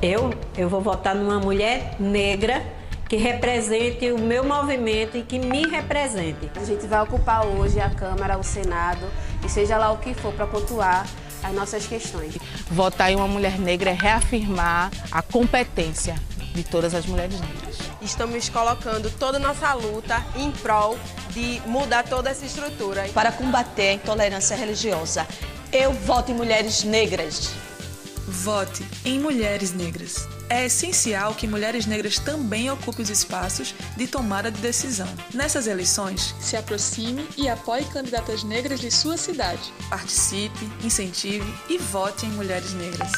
Eu, 0.01 0.31
eu 0.57 0.67
vou 0.67 0.81
votar 0.81 1.15
numa 1.15 1.39
mulher 1.39 1.95
negra 1.99 2.61
que 3.07 3.15
represente 3.15 4.11
o 4.11 4.19
meu 4.19 4.43
movimento 4.43 5.15
e 5.15 5.23
que 5.23 5.39
me 5.39 5.67
represente. 5.67 6.51
A 6.55 6.63
gente 6.65 6.85
vai 6.87 7.01
ocupar 7.03 7.45
hoje 7.45 7.79
a 7.79 7.89
Câmara, 7.89 8.37
o 8.37 8.43
Senado 8.43 9.05
e 9.45 9.49
seja 9.49 9.77
lá 9.77 9.91
o 9.91 9.97
que 9.99 10.13
for 10.13 10.33
para 10.33 10.47
pontuar 10.47 11.07
as 11.43 11.53
nossas 11.53 11.85
questões. 11.85 12.35
Votar 12.73 13.11
em 13.11 13.15
uma 13.15 13.27
mulher 13.27 13.59
negra 13.59 13.91
é 13.91 13.93
reafirmar 13.93 14.89
a 15.11 15.21
competência 15.21 16.15
de 16.55 16.63
todas 16.63 16.95
as 16.95 17.05
mulheres 17.05 17.39
negras. 17.39 17.77
Estamos 18.01 18.49
colocando 18.49 19.11
toda 19.11 19.37
a 19.37 19.39
nossa 19.39 19.71
luta 19.75 20.25
em 20.35 20.49
prol 20.49 20.97
de 21.29 21.61
mudar 21.67 22.03
toda 22.03 22.31
essa 22.31 22.43
estrutura. 22.43 23.07
Para 23.13 23.31
combater 23.31 23.89
a 23.89 23.93
intolerância 23.93 24.57
religiosa, 24.57 25.27
eu 25.71 25.93
voto 25.93 26.31
em 26.31 26.33
mulheres 26.33 26.83
negras. 26.83 27.51
Vote 28.27 28.83
em 29.05 29.19
mulheres 29.19 29.71
negras 29.71 30.27
é 30.49 30.65
essencial 30.65 31.33
que 31.33 31.47
mulheres 31.47 31.85
negras 31.85 32.19
também 32.19 32.69
ocupem 32.69 33.03
os 33.03 33.09
espaços 33.09 33.73
de 33.95 34.07
tomada 34.07 34.51
de 34.51 34.61
decisão. 34.61 35.07
Nessas 35.33 35.67
eleições, 35.67 36.35
se 36.39 36.55
aproxime 36.55 37.27
e 37.37 37.49
apoie 37.49 37.83
candidatas 37.85 38.43
negras 38.43 38.79
de 38.79 38.91
sua 38.91 39.17
cidade. 39.17 39.73
Participe, 39.89 40.69
incentive 40.83 41.53
e 41.69 41.77
vote 41.77 42.25
em 42.25 42.29
mulheres 42.29 42.73
negras. 42.73 43.11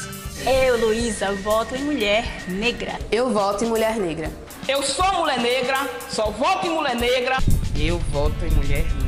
Eu, 0.46 0.78
Luísa, 0.78 1.32
voto 1.32 1.74
em 1.74 1.84
mulher 1.84 2.24
negra. 2.48 2.98
Eu 3.10 3.32
voto 3.32 3.64
em 3.64 3.68
mulher 3.68 3.96
negra. 3.96 4.30
Eu 4.68 4.82
sou 4.82 5.12
mulher 5.14 5.38
negra, 5.40 5.88
só 6.10 6.30
voto 6.30 6.66
em 6.66 6.70
mulher 6.70 6.96
negra. 6.96 7.36
Eu 7.74 7.98
voto 8.10 8.44
em 8.44 8.50
mulher 8.50 8.84
negra. 8.84 9.05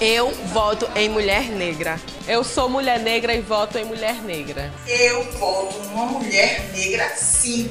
Eu 0.00 0.30
voto 0.46 0.88
em 0.96 1.10
mulher 1.10 1.50
negra. 1.50 2.00
Eu 2.26 2.42
sou 2.42 2.70
mulher 2.70 2.98
negra 2.98 3.34
e 3.34 3.42
voto 3.42 3.76
em 3.76 3.84
mulher 3.84 4.14
negra. 4.22 4.72
Eu 4.88 5.30
voto 5.32 5.78
numa 5.90 6.06
mulher 6.06 6.70
negra, 6.72 7.06
sim. 7.14 7.68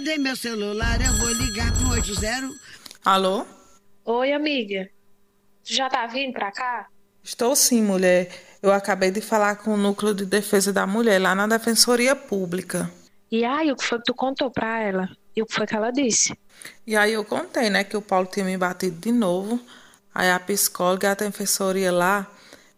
Cadê 0.00 0.16
meu 0.16 0.34
celular? 0.34 0.98
Eu 0.98 1.12
vou 1.18 1.28
ligar 1.28 1.70
pro 1.74 1.90
80. 1.90 2.50
Alô? 3.04 3.44
Oi, 4.06 4.32
amiga. 4.32 4.88
Tu 5.62 5.74
já 5.74 5.90
tá 5.90 6.06
vindo 6.06 6.32
pra 6.32 6.50
cá? 6.50 6.86
Estou 7.22 7.54
sim, 7.54 7.82
mulher. 7.82 8.30
Eu 8.62 8.72
acabei 8.72 9.10
de 9.10 9.20
falar 9.20 9.56
com 9.56 9.74
o 9.74 9.76
Núcleo 9.76 10.14
de 10.14 10.24
Defesa 10.24 10.72
da 10.72 10.86
Mulher 10.86 11.20
lá 11.20 11.34
na 11.34 11.46
Defensoria 11.46 12.16
Pública. 12.16 12.90
E 13.30 13.44
aí, 13.44 13.70
o 13.70 13.76
que 13.76 13.84
foi 13.84 13.98
que 13.98 14.04
tu 14.04 14.14
contou 14.14 14.50
pra 14.50 14.80
ela? 14.80 15.06
E 15.36 15.42
o 15.42 15.46
que 15.46 15.52
foi 15.54 15.66
que 15.66 15.76
ela 15.76 15.90
disse? 15.90 16.34
E 16.86 16.96
aí 16.96 17.12
eu 17.12 17.22
contei, 17.22 17.68
né, 17.68 17.84
que 17.84 17.94
o 17.94 18.00
Paulo 18.00 18.26
tinha 18.26 18.46
me 18.46 18.56
batido 18.56 18.98
de 18.98 19.12
novo. 19.12 19.60
Aí 20.14 20.30
a 20.30 20.40
psicóloga 20.40 21.08
e 21.08 21.10
a 21.10 21.14
defensoria 21.14 21.92
lá 21.92 22.26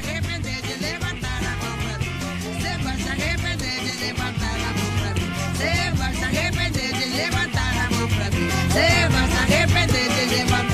vai 9.09 9.27
se 9.27 9.35
arrepender 9.35 10.09
de 10.09 10.25
levantar 10.37 10.70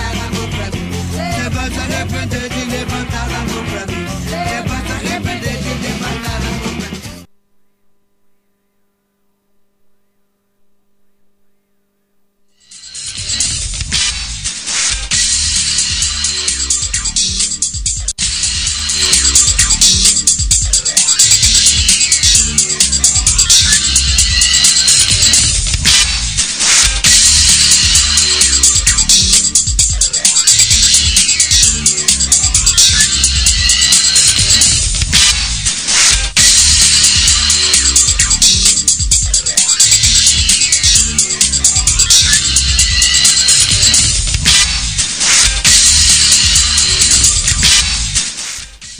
Você 1.56 1.70
vai 1.70 1.70
se 1.70 3.05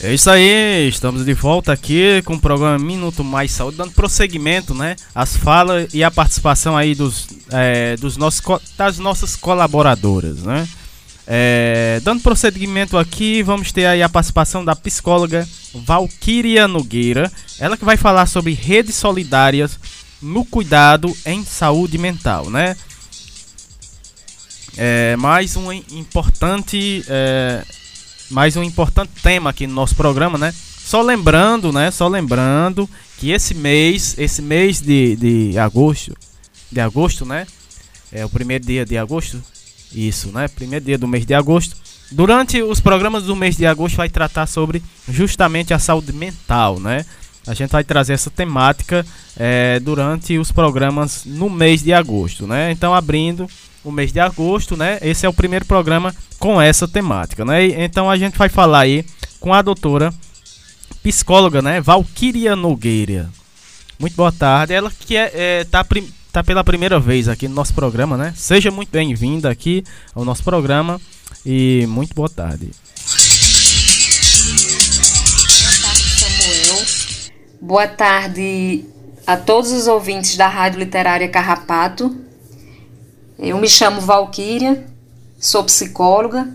É 0.07 0.15
isso 0.15 0.31
aí, 0.31 0.89
estamos 0.89 1.25
de 1.25 1.35
volta 1.35 1.73
aqui 1.73 2.23
com 2.25 2.35
o 2.35 2.41
programa 2.41 2.79
Minuto 2.79 3.25
Mais 3.25 3.51
Saúde, 3.51 3.77
dando 3.77 3.91
prosseguimento, 3.91 4.73
né? 4.73 4.95
As 5.13 5.37
falas 5.37 5.93
e 5.93 6.05
a 6.05 6.13
participação 6.13 6.77
aí 6.77 6.95
dos, 6.95 7.27
é, 7.51 7.97
dos 7.97 8.17
nossos, 8.17 8.41
das 8.79 9.01
nossas 9.01 9.35
colaboradoras, 9.35 10.45
né? 10.45 10.69
É, 11.27 12.01
dando 12.05 12.23
prosseguimento 12.23 12.97
aqui, 12.97 13.43
vamos 13.43 13.73
ter 13.73 13.85
aí 13.85 14.01
a 14.01 14.09
participação 14.09 14.65
da 14.65 14.77
psicóloga 14.77 15.45
Valquíria 15.75 16.69
Nogueira, 16.69 17.29
ela 17.59 17.77
que 17.77 17.85
vai 17.85 17.97
falar 17.97 18.27
sobre 18.27 18.53
redes 18.53 18.95
solidárias 18.95 19.77
no 20.23 20.45
cuidado 20.45 21.13
em 21.27 21.45
saúde 21.45 21.99
mental, 21.99 22.49
né? 22.49 22.77
É, 24.77 25.17
mais 25.17 25.57
um 25.57 25.73
importante 25.73 27.05
é, 27.09 27.65
mais 28.31 28.57
um 28.57 28.63
importante 28.63 29.11
tema 29.23 29.51
aqui 29.51 29.67
no 29.67 29.75
nosso 29.75 29.95
programa, 29.95 30.37
né? 30.37 30.53
Só 30.53 31.03
lembrando, 31.03 31.73
né? 31.73 31.91
Só 31.91 32.09
lembrando 32.09 32.89
que 33.19 33.31
esse 33.31 33.55
mês, 33.55 34.15
esse 34.19 34.43
mês 34.43 34.81
de, 34.81 35.17
de 35.17 35.59
agosto, 35.59 36.17
de 36.71 36.81
agosto, 36.81 37.25
né? 37.25 37.47
É 38.13 38.25
o 38.25 38.29
primeiro 38.29 38.65
dia 38.65 38.85
de 38.85 38.97
agosto, 38.97 39.43
isso, 39.93 40.29
né? 40.29 40.49
Primeiro 40.49 40.85
dia 40.85 40.99
do 40.99 41.09
mês 41.09 41.27
de 41.27 41.35
agosto. 41.35 41.77
Durante 42.11 42.63
os 42.63 42.81
programas 42.81 43.25
do 43.25 43.35
mês 43.35 43.57
de 43.57 43.67
agosto 43.67 43.97
vai 43.97 44.09
tratar 44.09 44.47
sobre 44.47 44.83
justamente 45.09 45.75
a 45.75 45.79
saúde 45.79 46.13
mental, 46.13 46.79
né? 46.79 47.05
A 47.47 47.55
gente 47.55 47.71
vai 47.71 47.85
trazer 47.85 48.13
essa 48.13 48.31
temática 48.31 49.07
é, 49.37 49.79
durante 49.81 50.37
os 50.39 50.51
programas 50.51 51.25
no 51.25 51.49
mês 51.49 51.83
de 51.83 51.93
agosto, 51.93 52.47
né? 52.47 52.73
Então 52.73 52.95
abrindo 52.95 53.49
o 53.87 53.93
mês 53.93 54.13
de 54.13 54.19
agosto, 54.19 54.77
né? 54.77 54.99
Esse 55.01 55.25
é 55.25 55.29
o 55.29 55.33
primeiro 55.33 55.65
programa 55.65 56.15
com 56.39 56.61
essa 56.61 56.89
temática, 56.89 57.45
né? 57.45 57.67
Então 57.85 58.11
a 58.11 58.17
gente 58.17 58.37
vai 58.37 58.49
falar 58.49 58.81
aí 58.81 59.05
com 59.39 59.55
a 59.55 59.63
doutora 59.63 60.13
psicóloga, 61.03 61.63
né? 61.63 61.81
Valquíria 61.81 62.57
Nogueira. 62.57 63.31
Muito 63.99 64.17
boa 64.17 64.33
tarde. 64.33 64.75
Ela 64.75 64.91
que 64.91 65.17
é, 65.17 65.31
é 65.33 65.65
tá, 65.65 65.87
tá 66.33 66.43
pela 66.43 66.65
primeira 66.65 66.99
vez 66.99 67.29
aqui 67.29 67.47
no 67.47 67.55
nosso 67.55 67.73
programa, 67.75 68.17
né? 68.17 68.35
Seja 68.37 68.73
muito 68.73 68.91
bem-vinda 68.91 69.49
aqui 69.49 69.85
ao 70.15 70.25
nosso 70.25 70.43
programa 70.43 71.01
e 71.45 71.87
muito 71.89 72.13
boa 72.13 72.29
tarde. 72.29 72.71
Boa 75.63 75.81
tarde, 75.81 76.03
Samuel. 76.19 76.85
Boa 77.61 77.87
tarde 77.87 78.85
a 79.25 79.37
todos 79.37 79.71
os 79.71 79.87
ouvintes 79.87 80.37
da 80.37 80.49
Rádio 80.49 80.81
Literária 80.81 81.29
Carrapato. 81.29 82.27
Eu 83.39 83.59
me 83.59 83.69
chamo 83.69 84.01
Valquíria, 84.01 84.87
sou 85.39 85.63
psicóloga, 85.65 86.49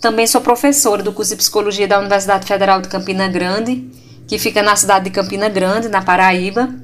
também 0.00 0.26
sou 0.26 0.40
professora 0.40 1.02
do 1.02 1.12
curso 1.12 1.32
de 1.32 1.36
psicologia 1.36 1.86
da 1.86 1.98
Universidade 1.98 2.46
Federal 2.46 2.80
de 2.80 2.88
Campina 2.88 3.28
Grande, 3.28 3.90
que 4.26 4.38
fica 4.38 4.62
na 4.62 4.74
cidade 4.74 5.04
de 5.04 5.10
Campina 5.10 5.50
Grande, 5.50 5.88
na 5.88 6.00
Paraíba. 6.00 6.74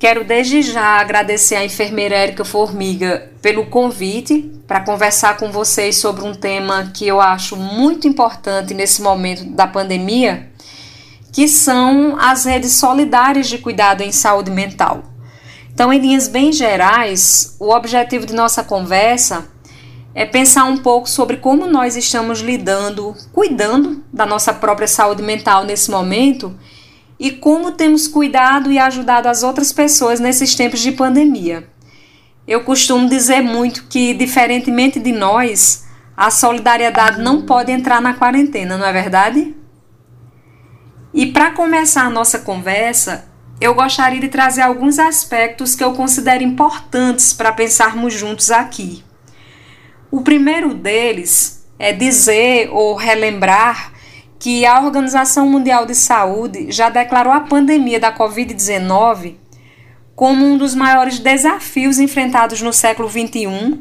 Quero 0.00 0.24
desde 0.24 0.62
já 0.62 1.00
agradecer 1.00 1.54
à 1.54 1.64
enfermeira 1.64 2.16
Érica 2.16 2.44
Formiga 2.44 3.30
pelo 3.40 3.66
convite 3.66 4.50
para 4.66 4.80
conversar 4.80 5.36
com 5.36 5.52
vocês 5.52 5.98
sobre 5.98 6.24
um 6.24 6.34
tema 6.34 6.90
que 6.92 7.06
eu 7.06 7.20
acho 7.20 7.54
muito 7.56 8.08
importante 8.08 8.74
nesse 8.74 9.00
momento 9.00 9.44
da 9.44 9.66
pandemia, 9.66 10.50
que 11.32 11.46
são 11.46 12.16
as 12.18 12.46
redes 12.46 12.72
solidárias 12.72 13.46
de 13.46 13.58
cuidado 13.58 14.02
em 14.02 14.10
saúde 14.10 14.50
mental. 14.50 15.04
Então, 15.80 15.94
em 15.94 15.98
linhas 15.98 16.28
bem 16.28 16.52
gerais, 16.52 17.56
o 17.58 17.74
objetivo 17.74 18.26
de 18.26 18.34
nossa 18.34 18.62
conversa 18.62 19.48
é 20.14 20.26
pensar 20.26 20.64
um 20.64 20.76
pouco 20.76 21.08
sobre 21.08 21.38
como 21.38 21.66
nós 21.66 21.96
estamos 21.96 22.40
lidando, 22.40 23.16
cuidando 23.32 24.04
da 24.12 24.26
nossa 24.26 24.52
própria 24.52 24.86
saúde 24.86 25.22
mental 25.22 25.64
nesse 25.64 25.90
momento 25.90 26.54
e 27.18 27.30
como 27.30 27.72
temos 27.72 28.06
cuidado 28.06 28.70
e 28.70 28.78
ajudado 28.78 29.26
as 29.26 29.42
outras 29.42 29.72
pessoas 29.72 30.20
nesses 30.20 30.54
tempos 30.54 30.80
de 30.80 30.92
pandemia. 30.92 31.66
Eu 32.46 32.62
costumo 32.62 33.08
dizer 33.08 33.40
muito 33.40 33.84
que, 33.84 34.12
diferentemente 34.12 35.00
de 35.00 35.12
nós, 35.12 35.86
a 36.14 36.30
solidariedade 36.30 37.22
não 37.22 37.46
pode 37.46 37.72
entrar 37.72 38.02
na 38.02 38.12
quarentena, 38.12 38.76
não 38.76 38.84
é 38.84 38.92
verdade? 38.92 39.56
E 41.14 41.24
para 41.24 41.52
começar 41.52 42.02
a 42.02 42.10
nossa 42.10 42.40
conversa, 42.40 43.29
eu 43.60 43.74
gostaria 43.74 44.20
de 44.20 44.28
trazer 44.28 44.62
alguns 44.62 44.98
aspectos 44.98 45.74
que 45.74 45.84
eu 45.84 45.92
considero 45.92 46.42
importantes 46.42 47.32
para 47.34 47.52
pensarmos 47.52 48.14
juntos 48.14 48.50
aqui. 48.50 49.04
O 50.10 50.22
primeiro 50.22 50.72
deles 50.72 51.62
é 51.78 51.92
dizer 51.92 52.70
ou 52.72 52.94
relembrar 52.94 53.92
que 54.38 54.64
a 54.64 54.80
Organização 54.80 55.46
Mundial 55.46 55.84
de 55.84 55.94
Saúde 55.94 56.72
já 56.72 56.88
declarou 56.88 57.32
a 57.32 57.40
pandemia 57.40 58.00
da 58.00 58.16
Covid-19 58.16 59.36
como 60.16 60.46
um 60.46 60.56
dos 60.56 60.74
maiores 60.74 61.18
desafios 61.18 61.98
enfrentados 61.98 62.62
no 62.62 62.72
século 62.72 63.08
XXI, 63.08 63.78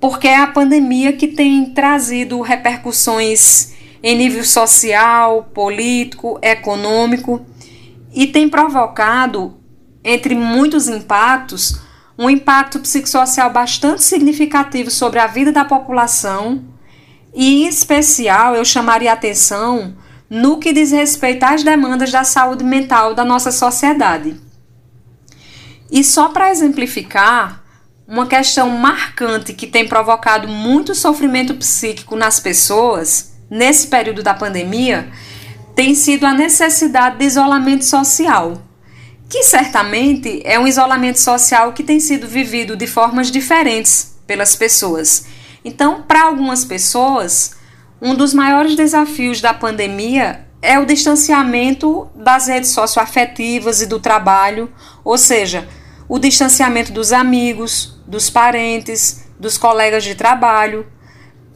porque 0.00 0.28
é 0.28 0.36
a 0.36 0.46
pandemia 0.46 1.12
que 1.12 1.28
tem 1.28 1.66
trazido 1.66 2.40
repercussões 2.40 3.72
em 4.02 4.16
nível 4.16 4.44
social, 4.44 5.50
político, 5.52 6.38
econômico 6.40 7.44
e 8.12 8.26
tem 8.26 8.48
provocado, 8.48 9.58
entre 10.02 10.34
muitos 10.34 10.88
impactos, 10.88 11.80
um 12.18 12.28
impacto 12.28 12.80
psicossocial 12.80 13.50
bastante 13.50 14.02
significativo 14.02 14.90
sobre 14.90 15.18
a 15.18 15.26
vida 15.26 15.52
da 15.52 15.64
população 15.64 16.64
e, 17.34 17.64
em 17.64 17.68
especial, 17.68 18.54
eu 18.54 18.64
chamaria 18.64 19.12
atenção 19.12 19.96
no 20.28 20.58
que 20.58 20.72
diz 20.72 20.90
respeito 20.90 21.44
às 21.44 21.62
demandas 21.62 22.10
da 22.10 22.24
saúde 22.24 22.64
mental 22.64 23.14
da 23.14 23.24
nossa 23.24 23.50
sociedade. 23.50 24.38
E 25.90 26.04
só 26.04 26.28
para 26.28 26.50
exemplificar, 26.50 27.64
uma 28.06 28.26
questão 28.26 28.68
marcante 28.70 29.52
que 29.52 29.66
tem 29.66 29.86
provocado 29.86 30.48
muito 30.48 30.94
sofrimento 30.94 31.54
psíquico 31.54 32.16
nas 32.16 32.40
pessoas 32.40 33.34
nesse 33.48 33.86
período 33.86 34.22
da 34.22 34.34
pandemia 34.34 35.10
tem 35.74 35.94
sido 35.94 36.24
a 36.24 36.34
necessidade 36.34 37.18
de 37.18 37.24
isolamento 37.24 37.84
social, 37.84 38.60
que 39.28 39.42
certamente 39.42 40.42
é 40.44 40.58
um 40.58 40.66
isolamento 40.66 41.18
social 41.20 41.72
que 41.72 41.82
tem 41.82 42.00
sido 42.00 42.26
vivido 42.26 42.76
de 42.76 42.86
formas 42.86 43.30
diferentes 43.30 44.16
pelas 44.26 44.56
pessoas. 44.56 45.26
Então, 45.64 46.02
para 46.02 46.22
algumas 46.22 46.64
pessoas, 46.64 47.52
um 48.00 48.14
dos 48.14 48.32
maiores 48.34 48.74
desafios 48.74 49.40
da 49.40 49.52
pandemia 49.52 50.46
é 50.62 50.78
o 50.78 50.84
distanciamento 50.84 52.08
das 52.14 52.48
redes 52.48 52.70
socioafetivas 52.70 53.80
e 53.80 53.86
do 53.86 53.98
trabalho, 53.98 54.70
ou 55.04 55.16
seja, 55.16 55.68
o 56.08 56.18
distanciamento 56.18 56.92
dos 56.92 57.12
amigos, 57.12 57.98
dos 58.06 58.28
parentes, 58.28 59.24
dos 59.38 59.56
colegas 59.56 60.04
de 60.04 60.14
trabalho, 60.14 60.86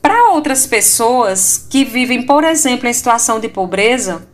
Para 0.05 0.33
outras 0.33 0.67
pessoas 0.67 1.67
que 1.71 1.83
vivem, 1.83 2.25
por 2.25 2.45
exemplo, 2.45 2.87
em 2.87 2.93
situação 2.93 3.41
de 3.41 3.49
pobreza, 3.49 4.29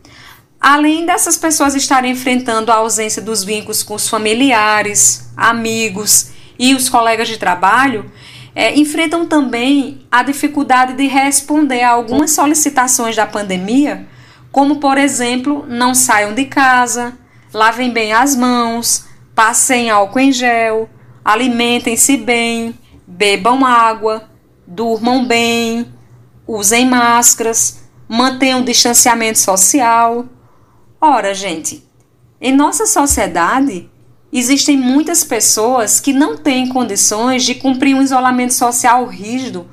além 0.59 1.05
dessas 1.05 1.37
pessoas 1.37 1.75
estarem 1.75 2.11
enfrentando 2.11 2.73
a 2.73 2.75
ausência 2.75 3.21
dos 3.21 3.41
vínculos 3.41 3.81
com 3.81 3.93
os 3.93 4.09
familiares, 4.09 5.31
amigos 5.37 6.31
e 6.59 6.75
os 6.75 6.89
colegas 6.89 7.29
de 7.29 7.37
trabalho, 7.37 8.11
é, 8.53 8.77
enfrentam 8.77 9.25
também 9.25 10.05
a 10.11 10.23
dificuldade 10.23 10.91
de 10.91 11.07
responder 11.07 11.83
a 11.83 11.91
algumas 11.91 12.31
solicitações 12.31 13.15
da 13.15 13.25
pandemia, 13.25 14.05
como, 14.51 14.75
por 14.75 14.97
exemplo, 14.97 15.65
não 15.69 15.95
saiam 15.95 16.33
de 16.33 16.43
casa, 16.47 17.17
lavem 17.53 17.91
bem 17.91 18.11
as 18.11 18.35
mãos, 18.35 19.05
passem 19.33 19.89
álcool 19.89 20.19
em 20.19 20.33
gel, 20.33 20.89
alimentem-se 21.23 22.17
bem, 22.17 22.77
bebam 23.07 23.65
água, 23.65 24.29
durmam 24.71 25.25
bem, 25.25 25.85
usem 26.47 26.85
máscaras, 26.85 27.81
mantenham 28.07 28.61
o 28.61 28.65
distanciamento 28.65 29.37
social. 29.37 30.25
Ora, 30.99 31.33
gente, 31.33 31.83
em 32.39 32.55
nossa 32.55 32.85
sociedade 32.85 33.89
existem 34.31 34.77
muitas 34.77 35.25
pessoas 35.25 35.99
que 35.99 36.13
não 36.13 36.37
têm 36.37 36.69
condições 36.69 37.43
de 37.43 37.55
cumprir 37.55 37.93
um 37.93 38.01
isolamento 38.01 38.53
social 38.53 39.05
rígido, 39.05 39.69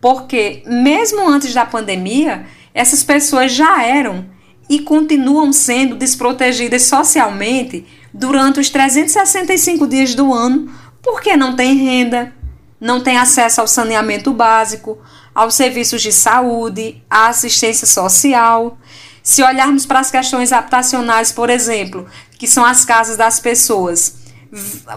porque 0.00 0.62
mesmo 0.66 1.28
antes 1.28 1.52
da 1.52 1.66
pandemia, 1.66 2.46
essas 2.72 3.04
pessoas 3.04 3.52
já 3.52 3.82
eram 3.82 4.26
e 4.68 4.80
continuam 4.80 5.52
sendo 5.52 5.94
desprotegidas 5.94 6.84
socialmente 6.84 7.84
durante 8.14 8.60
os 8.60 8.70
365 8.70 9.86
dias 9.86 10.14
do 10.14 10.32
ano, 10.32 10.72
porque 11.02 11.36
não 11.36 11.54
têm 11.54 11.74
renda, 11.74 12.32
não 12.80 13.00
têm 13.00 13.18
acesso 13.18 13.60
ao 13.60 13.66
saneamento 13.66 14.32
básico, 14.32 14.98
aos 15.34 15.54
serviços 15.54 16.02
de 16.02 16.12
saúde, 16.12 17.02
à 17.08 17.28
assistência 17.28 17.86
social. 17.86 18.78
Se 19.22 19.42
olharmos 19.42 19.84
para 19.84 20.00
as 20.00 20.10
questões 20.10 20.52
habitacionais, 20.52 21.32
por 21.32 21.50
exemplo, 21.50 22.06
que 22.38 22.46
são 22.46 22.64
as 22.64 22.84
casas 22.84 23.16
das 23.16 23.40
pessoas, 23.40 24.16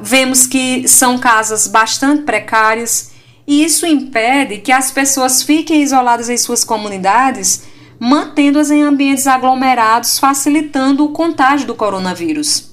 vemos 0.02 0.48
que 0.48 0.88
são 0.88 1.18
casas 1.18 1.68
bastante 1.68 2.24
precárias 2.24 3.12
e 3.46 3.64
isso 3.64 3.86
impede 3.86 4.60
que 4.60 4.72
as 4.72 4.92
pessoas 4.92 5.44
fiquem 5.44 5.82
isoladas 5.82 6.30
em 6.30 6.38
suas 6.38 6.64
comunidades, 6.64 7.64
mantendo-as 8.00 8.72
em 8.72 8.84
ambientes 8.84 9.28
aglomerados, 9.28 10.20
facilitando 10.20 11.04
o 11.04 11.12
contágio 11.12 11.68
do 11.68 11.76
coronavírus. 11.76 12.72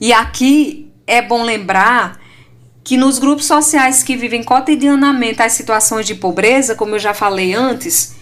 E 0.00 0.12
aqui 0.12 0.92
é 1.06 1.20
bom 1.20 1.42
lembrar 1.42 2.19
que 2.82 2.96
nos 2.96 3.18
grupos 3.18 3.46
sociais 3.46 4.02
que 4.02 4.16
vivem 4.16 4.42
cotidianamente 4.42 5.42
as 5.42 5.52
situações 5.52 6.06
de 6.06 6.14
pobreza, 6.14 6.74
como 6.74 6.94
eu 6.94 6.98
já 6.98 7.12
falei 7.12 7.54
antes, 7.54 8.16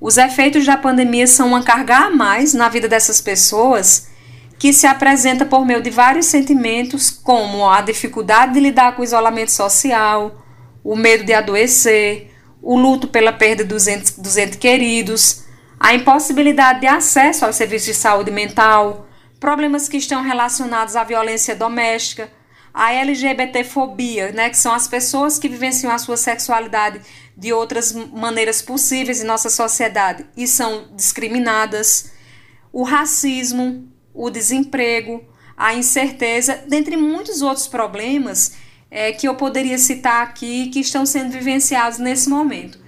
os 0.00 0.16
efeitos 0.16 0.64
da 0.64 0.76
pandemia 0.76 1.26
são 1.26 1.48
uma 1.48 1.62
carga 1.62 1.96
a 1.96 2.10
mais 2.10 2.54
na 2.54 2.68
vida 2.68 2.88
dessas 2.88 3.20
pessoas 3.20 4.08
que 4.58 4.72
se 4.72 4.86
apresenta 4.86 5.44
por 5.44 5.66
meio 5.66 5.82
de 5.82 5.90
vários 5.90 6.26
sentimentos, 6.26 7.10
como 7.10 7.68
a 7.68 7.80
dificuldade 7.80 8.54
de 8.54 8.60
lidar 8.60 8.94
com 8.94 9.02
o 9.02 9.04
isolamento 9.04 9.50
social, 9.50 10.42
o 10.82 10.94
medo 10.94 11.24
de 11.24 11.32
adoecer, 11.32 12.30
o 12.62 12.78
luto 12.78 13.08
pela 13.08 13.32
perda 13.32 13.64
dos 13.64 13.86
entes, 13.86 14.18
dos 14.18 14.36
entes 14.36 14.56
queridos, 14.56 15.44
a 15.78 15.94
impossibilidade 15.94 16.80
de 16.80 16.86
acesso 16.86 17.44
aos 17.44 17.56
serviços 17.56 17.88
de 17.88 17.94
saúde 17.94 18.30
mental, 18.30 19.06
problemas 19.40 19.88
que 19.88 19.96
estão 19.96 20.22
relacionados 20.22 20.96
à 20.96 21.04
violência 21.04 21.54
doméstica, 21.54 22.30
a 22.74 22.92
LGBTfobia, 22.92 24.32
né, 24.32 24.50
que 24.50 24.58
são 24.58 24.74
as 24.74 24.88
pessoas 24.88 25.38
que 25.38 25.48
vivenciam 25.48 25.92
a 25.92 25.98
sua 25.98 26.16
sexualidade 26.16 27.00
de 27.36 27.52
outras 27.52 27.92
maneiras 27.92 28.60
possíveis 28.60 29.22
em 29.22 29.26
nossa 29.26 29.48
sociedade 29.48 30.26
e 30.36 30.48
são 30.48 30.88
discriminadas, 30.96 32.12
o 32.72 32.82
racismo, 32.82 33.88
o 34.12 34.28
desemprego, 34.28 35.24
a 35.56 35.72
incerteza, 35.74 36.64
dentre 36.66 36.96
muitos 36.96 37.42
outros 37.42 37.68
problemas 37.68 38.56
é, 38.90 39.12
que 39.12 39.28
eu 39.28 39.36
poderia 39.36 39.78
citar 39.78 40.22
aqui 40.22 40.68
que 40.70 40.80
estão 40.80 41.06
sendo 41.06 41.30
vivenciados 41.30 42.00
nesse 42.00 42.28
momento. 42.28 42.78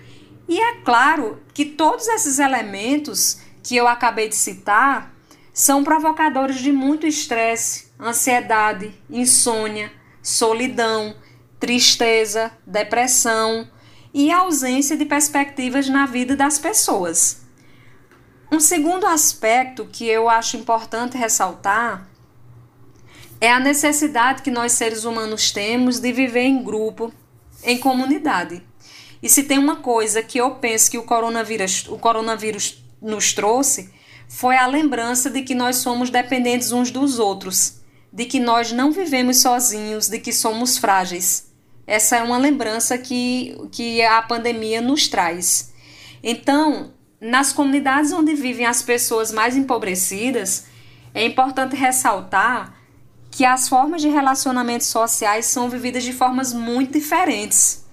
E 0.48 0.58
é 0.60 0.76
claro 0.84 1.40
que 1.54 1.64
todos 1.64 2.08
esses 2.08 2.40
elementos 2.40 3.38
que 3.62 3.76
eu 3.76 3.86
acabei 3.86 4.28
de 4.28 4.36
citar 4.36 5.14
são 5.52 5.82
provocadores 5.82 6.58
de 6.58 6.70
muito 6.70 7.06
estresse, 7.06 7.85
ansiedade, 7.98 8.94
insônia, 9.08 9.92
solidão, 10.22 11.16
tristeza, 11.58 12.52
depressão 12.66 13.68
e 14.12 14.30
ausência 14.30 14.96
de 14.96 15.04
perspectivas 15.04 15.88
na 15.88 16.06
vida 16.06 16.36
das 16.36 16.58
pessoas. 16.58 17.44
Um 18.50 18.60
segundo 18.60 19.06
aspecto 19.06 19.86
que 19.86 20.06
eu 20.06 20.28
acho 20.28 20.56
importante 20.56 21.18
ressaltar 21.18 22.08
é 23.40 23.50
a 23.50 23.60
necessidade 23.60 24.42
que 24.42 24.50
nós 24.50 24.72
seres 24.72 25.04
humanos 25.04 25.50
temos 25.50 25.98
de 25.98 26.12
viver 26.12 26.44
em 26.44 26.62
grupo, 26.62 27.12
em 27.62 27.78
comunidade. 27.78 28.62
E 29.22 29.28
se 29.28 29.42
tem 29.42 29.58
uma 29.58 29.76
coisa 29.76 30.22
que 30.22 30.38
eu 30.38 30.52
penso 30.56 30.90
que 30.90 30.98
o 30.98 31.02
coronavírus, 31.02 31.86
o 31.88 31.98
coronavírus 31.98 32.82
nos 33.02 33.32
trouxe, 33.32 33.92
foi 34.28 34.56
a 34.56 34.66
lembrança 34.66 35.30
de 35.30 35.42
que 35.42 35.54
nós 35.54 35.76
somos 35.76 36.10
dependentes 36.10 36.72
uns 36.72 36.90
dos 36.90 37.18
outros, 37.18 37.80
de 38.16 38.24
que 38.24 38.40
nós 38.40 38.72
não 38.72 38.92
vivemos 38.92 39.42
sozinhos, 39.42 40.08
de 40.08 40.18
que 40.18 40.32
somos 40.32 40.78
frágeis. 40.78 41.52
Essa 41.86 42.16
é 42.16 42.22
uma 42.22 42.38
lembrança 42.38 42.96
que, 42.96 43.54
que 43.70 44.00
a 44.00 44.22
pandemia 44.22 44.80
nos 44.80 45.06
traz. 45.06 45.70
Então, 46.22 46.94
nas 47.20 47.52
comunidades 47.52 48.12
onde 48.12 48.34
vivem 48.34 48.64
as 48.64 48.80
pessoas 48.80 49.30
mais 49.30 49.54
empobrecidas, 49.54 50.64
é 51.12 51.26
importante 51.26 51.76
ressaltar 51.76 52.74
que 53.30 53.44
as 53.44 53.68
formas 53.68 54.00
de 54.00 54.08
relacionamentos 54.08 54.86
sociais 54.86 55.44
são 55.44 55.68
vividas 55.68 56.02
de 56.02 56.14
formas 56.14 56.54
muito 56.54 56.94
diferentes. 56.94 57.84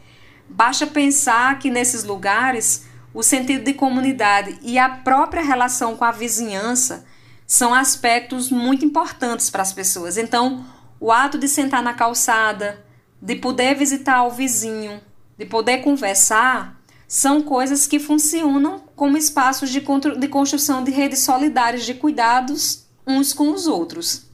Basta 0.48 0.88
pensar 0.88 1.60
que 1.60 1.70
nesses 1.70 2.06
lugares 2.06 2.86
o 3.14 3.22
sentido 3.22 3.66
de 3.66 3.74
comunidade 3.74 4.58
e 4.62 4.80
a 4.80 4.88
própria 4.88 5.44
relação 5.44 5.98
com 5.98 6.06
a 6.06 6.12
vizinhança 6.12 7.06
são 7.46 7.74
aspectos 7.74 8.50
muito 8.50 8.86
importantes 8.86 9.50
para 9.50 9.62
as 9.62 9.74
pessoas. 9.74 10.18
Então, 10.18 10.66
o 11.00 11.12
ato 11.12 11.38
de 11.38 11.48
sentar 11.48 11.84
na 11.84 11.94
calçada, 11.94 12.84
de 13.22 13.36
poder 13.36 13.76
visitar 13.76 14.24
o 14.24 14.32
vizinho, 14.32 15.02
de 15.38 15.46
poder 15.46 15.80
conversar, 15.80 16.80
são 17.08 17.42
coisas 17.42 17.86
que 17.86 18.00
funcionam 18.00 18.82
como 18.96 19.18
espaços 19.18 19.70
de, 19.70 19.82
de 20.20 20.28
construção 20.28 20.84
de 20.84 20.92
redes 20.92 21.20
solidárias 21.20 21.86
de 21.86 21.94
cuidados 21.94 22.86
uns 23.06 23.34
com 23.34 23.52
os 23.52 23.68
outros. 23.68 24.26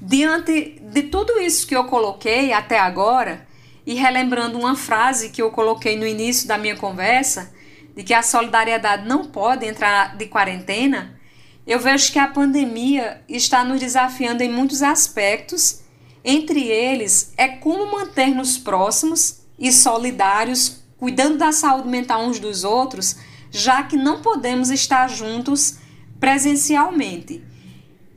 Diante 0.00 0.80
de 0.80 1.02
tudo 1.04 1.40
isso 1.40 1.66
que 1.66 1.76
eu 1.76 1.84
coloquei 1.84 2.52
até 2.52 2.78
agora, 2.78 3.46
e 3.86 3.94
relembrando 3.94 4.58
uma 4.58 4.76
frase 4.76 5.30
que 5.30 5.42
eu 5.42 5.50
coloquei 5.50 5.96
no 5.96 6.06
início 6.06 6.46
da 6.46 6.56
minha 6.56 6.76
conversa, 6.76 7.52
de 7.96 8.02
que 8.02 8.14
a 8.14 8.22
solidariedade 8.22 9.06
não 9.06 9.24
pode 9.24 9.66
entrar 9.66 10.16
de 10.16 10.26
quarentena, 10.26 11.18
eu 11.66 11.78
vejo 11.78 12.12
que 12.12 12.18
a 12.18 12.26
pandemia 12.26 13.22
está 13.28 13.64
nos 13.64 13.78
desafiando 13.78 14.42
em 14.42 14.52
muitos 14.52 14.82
aspectos, 14.82 15.80
entre 16.24 16.68
eles 16.68 17.32
é 17.36 17.48
como 17.48 17.92
manter-nos 17.92 18.58
próximos 18.58 19.42
e 19.58 19.72
solidários, 19.72 20.82
cuidando 20.98 21.38
da 21.38 21.52
saúde 21.52 21.88
mental 21.88 22.22
uns 22.24 22.38
dos 22.38 22.64
outros, 22.64 23.16
já 23.50 23.82
que 23.82 23.96
não 23.96 24.22
podemos 24.22 24.70
estar 24.70 25.08
juntos 25.08 25.78
presencialmente. 26.18 27.42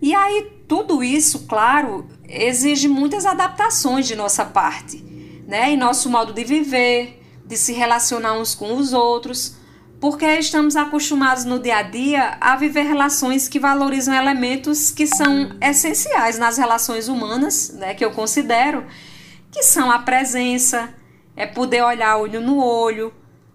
E 0.02 0.14
aí, 0.14 0.52
tudo 0.68 1.04
isso, 1.04 1.48
claro, 1.48 2.08
exige 2.28 2.88
muitas 2.88 3.26
adaptações 3.26 4.08
de 4.08 4.16
nossa 4.16 4.46
parte, 4.46 5.04
né? 5.48 5.72
Em 5.72 5.78
nosso 5.78 6.10
modo 6.10 6.34
de 6.34 6.43
viver, 6.43 7.22
de 7.46 7.58
se 7.58 7.74
relacionar 7.74 8.34
uns 8.34 8.54
com 8.54 8.76
os 8.78 8.93
outros, 8.93 9.56
porque 10.06 10.28
estamos 10.38 10.76
acostumados 10.76 11.45
no 11.45 11.58
dia 11.58 11.78
a 11.78 11.82
dia 11.82 12.38
a 12.39 12.56
viver 12.56 12.84
relações 12.84 13.47
que 13.47 13.58
valorizam 13.58 14.14
elementos 14.14 14.91
que 14.91 15.08
são 15.08 15.58
essenciais 15.60 16.38
nas 16.38 16.60
relações 16.60 17.08
humanas, 17.08 17.72
né? 17.74 17.95
Que 17.95 18.06
eu 18.06 18.12
considero 18.12 18.86
que 19.51 19.64
são 19.64 19.89
a 19.89 19.97
presença, 19.97 20.93
é 21.36 21.47
poder 21.47 21.82
olhar 21.82 22.18
olho 22.18 22.39
no 22.39 22.64
olho, 22.64 23.12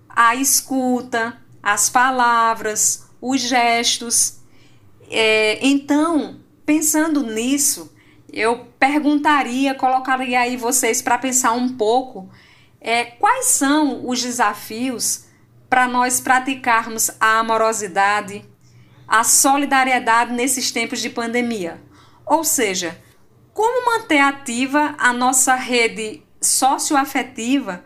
a 0.08 0.34
escuta, 0.34 1.40
as 1.62 1.88
palavras, 1.88 3.08
os 3.20 3.40
gestos. 3.40 4.40
É, 5.08 5.64
então, 5.64 6.40
pensando 6.66 7.22
nisso, 7.22 7.94
eu 8.32 8.66
perguntaria, 8.76 9.72
colocaria 9.72 10.40
aí 10.40 10.56
vocês 10.56 11.00
para 11.00 11.16
pensar 11.16 11.52
um 11.52 11.76
pouco 11.76 12.28
é, 12.80 13.04
quais 13.04 13.46
são 13.46 14.04
os 14.04 14.20
desafios 14.20 15.29
para 15.70 15.86
nós 15.86 16.20
praticarmos 16.20 17.12
a 17.20 17.38
amorosidade, 17.38 18.44
a 19.06 19.22
solidariedade 19.22 20.32
nesses 20.32 20.72
tempos 20.72 21.00
de 21.00 21.08
pandemia. 21.08 21.80
Ou 22.26 22.42
seja, 22.42 23.00
como 23.54 23.86
manter 23.86 24.18
ativa 24.18 24.96
a 24.98 25.12
nossa 25.12 25.54
rede 25.54 26.24
socioafetiva 26.40 27.84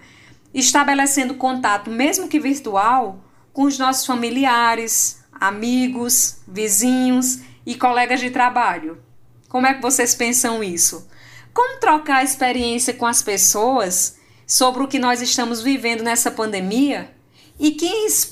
estabelecendo 0.55 1.35
contato, 1.35 1.91
mesmo 1.91 2.29
que 2.29 2.41
virtual, 2.41 3.23
com 3.53 3.65
os 3.65 3.79
nossos 3.79 4.07
familiares, 4.07 5.23
amigos, 5.33 6.39
vizinhos 6.49 7.41
e 7.67 7.75
colegas 7.75 8.21
de 8.21 8.31
trabalho. 8.31 9.03
Como 9.49 9.67
é 9.67 9.75
que 9.75 9.83
vocês 9.83 10.15
pensam 10.15 10.65
isso? 10.65 11.09
Como 11.53 11.79
trocar 11.81 12.25
experiência 12.25 12.95
com 12.95 13.07
as 13.07 13.23
pessoas 13.23 14.17
sobre 14.47 14.83
o 14.83 14.89
que 14.89 14.99
nós 14.99 15.21
estamos 15.21 15.61
vivendo 15.61 16.03
nessa 16.03 16.31
pandemia 16.31 17.14
e 17.59 17.71
que, 17.71 17.87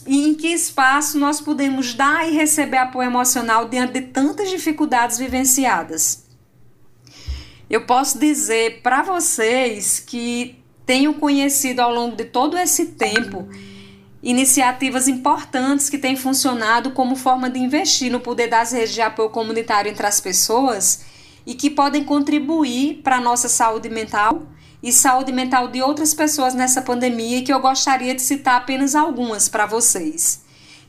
em 0.07 0.35
que 0.35 0.49
espaço 0.49 1.19
nós 1.19 1.41
podemos 1.41 1.95
dar 1.95 2.29
e 2.29 2.35
receber 2.35 2.79
apoio 2.79 3.09
emocional 3.09 3.69
diante 3.69 3.95
de 3.95 4.01
tantas 4.09 4.51
dificuldades 4.51 5.19
vivenciadas? 5.19 6.25
Eu 7.71 7.87
posso 7.87 8.19
dizer 8.19 8.83
para 8.83 9.03
vocês 9.03 10.01
que 10.01 10.63
tenho 10.85 11.15
conhecido 11.15 11.81
ao 11.81 11.95
longo 11.95 12.17
de 12.17 12.25
todo 12.25 12.59
esse 12.59 12.87
tempo 12.87 13.49
iniciativas 14.23 15.09
importantes 15.09 15.89
que 15.89 15.99
têm 15.99 16.15
funcionado 16.15 16.93
como 16.93 17.17
forma 17.17 17.49
de 17.49 17.59
investir 17.59 18.11
no 18.11 18.21
poder 18.21 18.49
das 18.49 18.73
redes 18.73 18.95
de 18.95 19.01
apoio 19.01 19.31
comunitário 19.31 19.91
entre 19.91 20.07
as 20.07 20.21
pessoas 20.21 21.05
e 21.47 21.55
que 21.55 21.71
podem 21.71 22.05
contribuir 22.05 23.01
para 23.03 23.17
a 23.17 23.21
nossa 23.21 23.49
saúde 23.49 23.89
mental 23.89 24.47
e 24.83 24.93
saúde 24.93 25.33
mental 25.33 25.69
de 25.69 25.81
outras 25.81 26.13
pessoas 26.13 26.55
nessa 26.55 26.83
pandemia 26.83 27.39
e 27.39 27.43
que 27.43 27.53
eu 27.53 27.61
gostaria 27.61 28.15
de 28.15 28.23
citar 28.23 28.57
apenas 28.57 28.95
algumas 28.95 29.49
para 29.49 29.67
vocês. 29.67 30.43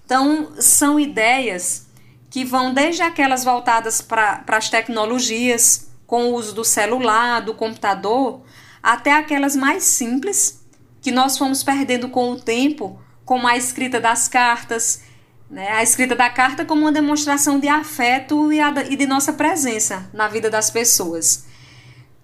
Então, 0.06 0.52
são 0.60 1.00
ideias 1.00 1.86
que 2.30 2.44
vão 2.44 2.74
desde 2.74 3.04
aquelas 3.04 3.44
voltadas 3.44 4.02
para 4.02 4.44
as 4.48 4.70
tecnologias, 4.70 5.88
com 6.08 6.26
o 6.26 6.34
uso 6.34 6.54
do 6.54 6.64
celular, 6.64 7.42
do 7.42 7.54
computador, 7.54 8.42
até 8.82 9.14
aquelas 9.14 9.56
mais 9.56 9.84
simples, 9.84 10.62
que 11.02 11.12
nós 11.12 11.38
fomos 11.38 11.64
perdendo 11.64 12.10
com 12.10 12.32
o 12.32 12.40
tempo, 12.40 13.00
como 13.24 13.48
a 13.48 13.56
escrita 13.56 14.00
das 14.00 14.28
cartas, 14.28 15.02
né? 15.54 15.70
A 15.70 15.84
escrita 15.84 16.16
da 16.16 16.30
carta 16.30 16.66
como 16.66 16.82
uma 16.82 16.92
demonstração 16.92 17.60
de 17.60 17.68
afeto 17.68 18.52
e, 18.52 18.60
e 18.90 18.96
de 18.96 19.06
nossa 19.06 19.32
presença 19.32 20.10
na 20.12 20.28
vida 20.28 20.50
das 20.50 20.72
pessoas. 20.72 21.46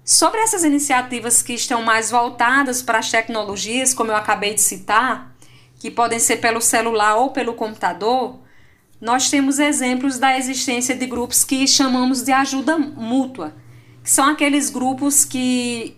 Sobre 0.09 0.39
essas 0.39 0.63
iniciativas 0.63 1.43
que 1.43 1.53
estão 1.53 1.83
mais 1.83 2.09
voltadas 2.09 2.81
para 2.81 2.97
as 2.97 3.11
tecnologias, 3.11 3.93
como 3.93 4.11
eu 4.11 4.15
acabei 4.15 4.55
de 4.55 4.61
citar, 4.61 5.35
que 5.77 5.91
podem 5.91 6.17
ser 6.17 6.37
pelo 6.37 6.59
celular 6.59 7.17
ou 7.17 7.29
pelo 7.29 7.53
computador, 7.53 8.39
nós 8.99 9.29
temos 9.29 9.59
exemplos 9.59 10.17
da 10.17 10.35
existência 10.35 10.95
de 10.95 11.05
grupos 11.05 11.43
que 11.43 11.67
chamamos 11.67 12.23
de 12.23 12.31
ajuda 12.31 12.75
mútua, 12.75 13.53
que 14.03 14.09
são 14.09 14.25
aqueles 14.25 14.71
grupos 14.71 15.23
que, 15.23 15.95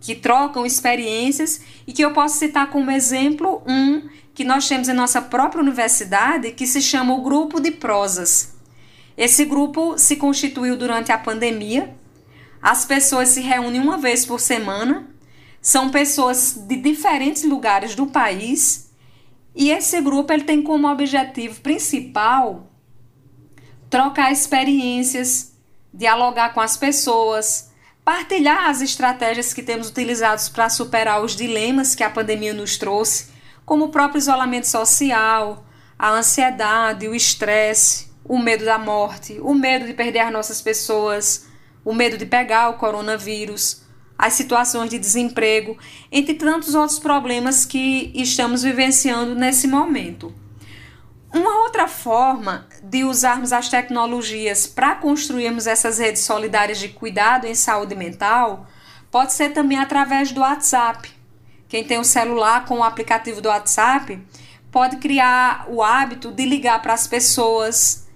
que 0.00 0.14
trocam 0.14 0.64
experiências 0.64 1.60
e 1.86 1.92
que 1.92 2.02
eu 2.02 2.14
posso 2.14 2.38
citar 2.38 2.70
como 2.70 2.90
exemplo 2.90 3.62
um 3.66 4.08
que 4.34 4.44
nós 4.44 4.66
temos 4.66 4.88
em 4.88 4.94
nossa 4.94 5.20
própria 5.20 5.60
universidade, 5.60 6.52
que 6.52 6.66
se 6.66 6.80
chama 6.80 7.12
o 7.12 7.20
Grupo 7.20 7.60
de 7.60 7.70
Prosas. 7.70 8.54
Esse 9.14 9.44
grupo 9.44 9.98
se 9.98 10.16
constituiu 10.16 10.74
durante 10.74 11.12
a 11.12 11.18
pandemia. 11.18 11.94
As 12.66 12.84
pessoas 12.84 13.28
se 13.28 13.40
reúnem 13.40 13.80
uma 13.80 13.96
vez 13.96 14.26
por 14.26 14.40
semana. 14.40 15.08
São 15.62 15.88
pessoas 15.88 16.52
de 16.52 16.74
diferentes 16.74 17.44
lugares 17.44 17.94
do 17.94 18.08
país. 18.08 18.90
E 19.54 19.70
esse 19.70 20.00
grupo 20.00 20.32
ele 20.32 20.42
tem 20.42 20.60
como 20.60 20.90
objetivo 20.90 21.60
principal 21.60 22.68
trocar 23.88 24.32
experiências, 24.32 25.52
dialogar 25.94 26.54
com 26.54 26.60
as 26.60 26.76
pessoas, 26.76 27.70
partilhar 28.04 28.68
as 28.68 28.80
estratégias 28.80 29.54
que 29.54 29.62
temos 29.62 29.88
utilizados 29.88 30.48
para 30.48 30.68
superar 30.68 31.22
os 31.22 31.36
dilemas 31.36 31.94
que 31.94 32.02
a 32.02 32.10
pandemia 32.10 32.52
nos 32.52 32.76
trouxe 32.76 33.28
como 33.64 33.84
o 33.84 33.90
próprio 33.90 34.18
isolamento 34.18 34.66
social, 34.66 35.64
a 35.96 36.10
ansiedade, 36.10 37.06
o 37.06 37.14
estresse, 37.14 38.10
o 38.24 38.36
medo 38.36 38.64
da 38.64 38.76
morte, 38.76 39.38
o 39.40 39.54
medo 39.54 39.86
de 39.86 39.94
perder 39.94 40.18
as 40.18 40.32
nossas 40.32 40.60
pessoas, 40.60 41.45
o 41.86 41.94
medo 41.94 42.18
de 42.18 42.26
pegar 42.26 42.68
o 42.68 42.74
coronavírus, 42.74 43.82
as 44.18 44.32
situações 44.32 44.90
de 44.90 44.98
desemprego, 44.98 45.78
entre 46.10 46.34
tantos 46.34 46.74
outros 46.74 46.98
problemas 46.98 47.64
que 47.64 48.10
estamos 48.12 48.64
vivenciando 48.64 49.36
nesse 49.36 49.68
momento. 49.68 50.34
Uma 51.32 51.62
outra 51.62 51.86
forma 51.86 52.66
de 52.82 53.04
usarmos 53.04 53.52
as 53.52 53.68
tecnologias 53.68 54.66
para 54.66 54.96
construirmos 54.96 55.68
essas 55.68 55.98
redes 55.98 56.22
solidárias 56.22 56.78
de 56.78 56.88
cuidado 56.88 57.46
em 57.46 57.54
saúde 57.54 57.94
mental 57.94 58.66
pode 59.08 59.32
ser 59.32 59.50
também 59.50 59.78
através 59.78 60.32
do 60.32 60.40
WhatsApp. 60.40 61.08
Quem 61.68 61.84
tem 61.84 62.00
um 62.00 62.04
celular 62.04 62.64
com 62.64 62.78
o 62.78 62.82
aplicativo 62.82 63.40
do 63.40 63.48
WhatsApp 63.48 64.20
pode 64.72 64.96
criar 64.96 65.66
o 65.68 65.84
hábito 65.84 66.32
de 66.32 66.44
ligar 66.44 66.82
para 66.82 66.94
as 66.94 67.06
pessoas, 67.06 68.08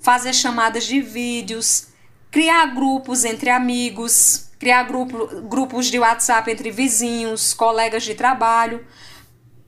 fazer 0.00 0.32
chamadas 0.32 0.84
de 0.84 1.00
vídeos, 1.00 1.93
criar 2.34 2.66
grupos 2.74 3.24
entre 3.24 3.48
amigos, 3.48 4.50
criar 4.58 4.82
grupo, 4.82 5.40
grupos 5.42 5.86
de 5.86 6.00
WhatsApp 6.00 6.50
entre 6.50 6.68
vizinhos, 6.68 7.54
colegas 7.54 8.02
de 8.02 8.16
trabalho, 8.16 8.84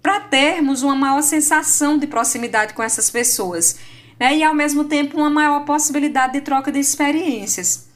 para 0.03 0.19
termos 0.19 0.83
uma 0.83 0.97
maior 0.97 1.23
sensação 1.23 1.97
de 1.97 2.09
proximidade 2.09 2.75
com 2.75 2.83
essas 2.83 3.09
pessoas. 3.09 3.79
Né? 4.19 4.39
E 4.39 4.43
ao 4.43 4.53
mesmo 4.53 4.83
tempo 4.83 5.17
uma 5.17 5.31
maior 5.31 5.65
possibilidade 5.65 6.33
de 6.33 6.41
troca 6.41 6.73
de 6.73 6.81
experiências. 6.81 7.87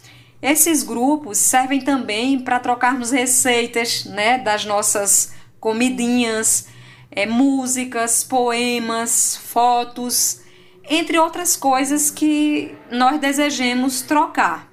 Esses 0.40 0.84
grupos 0.84 1.38
servem 1.38 1.80
também 1.80 2.38
para 2.38 2.60
trocarmos 2.60 3.10
receitas 3.10 4.04
né, 4.04 4.38
das 4.38 4.64
nossas 4.64 5.32
comidinhas, 5.58 6.68
é, 7.10 7.26
músicas, 7.26 8.22
poemas, 8.22 9.34
fotos, 9.34 10.42
entre 10.88 11.18
outras 11.18 11.56
coisas 11.56 12.10
que 12.10 12.74
nós 12.90 13.20
desejemos 13.20 14.02
trocar. 14.02 14.68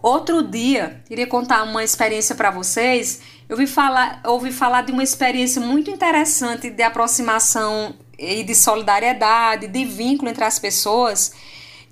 Outro 0.00 0.42
dia, 0.42 1.02
queria 1.06 1.26
contar 1.26 1.64
uma 1.64 1.82
experiência 1.82 2.34
para 2.34 2.50
vocês. 2.50 3.20
Eu 3.48 3.56
ouvi 3.56 3.66
falar, 3.66 4.20
ouvi 4.24 4.52
falar 4.52 4.82
de 4.82 4.92
uma 4.92 5.02
experiência 5.02 5.60
muito 5.60 5.90
interessante 5.90 6.70
de 6.70 6.82
aproximação 6.82 7.96
e 8.16 8.44
de 8.44 8.54
solidariedade, 8.54 9.66
de 9.66 9.84
vínculo 9.84 10.30
entre 10.30 10.44
as 10.44 10.58
pessoas 10.58 11.32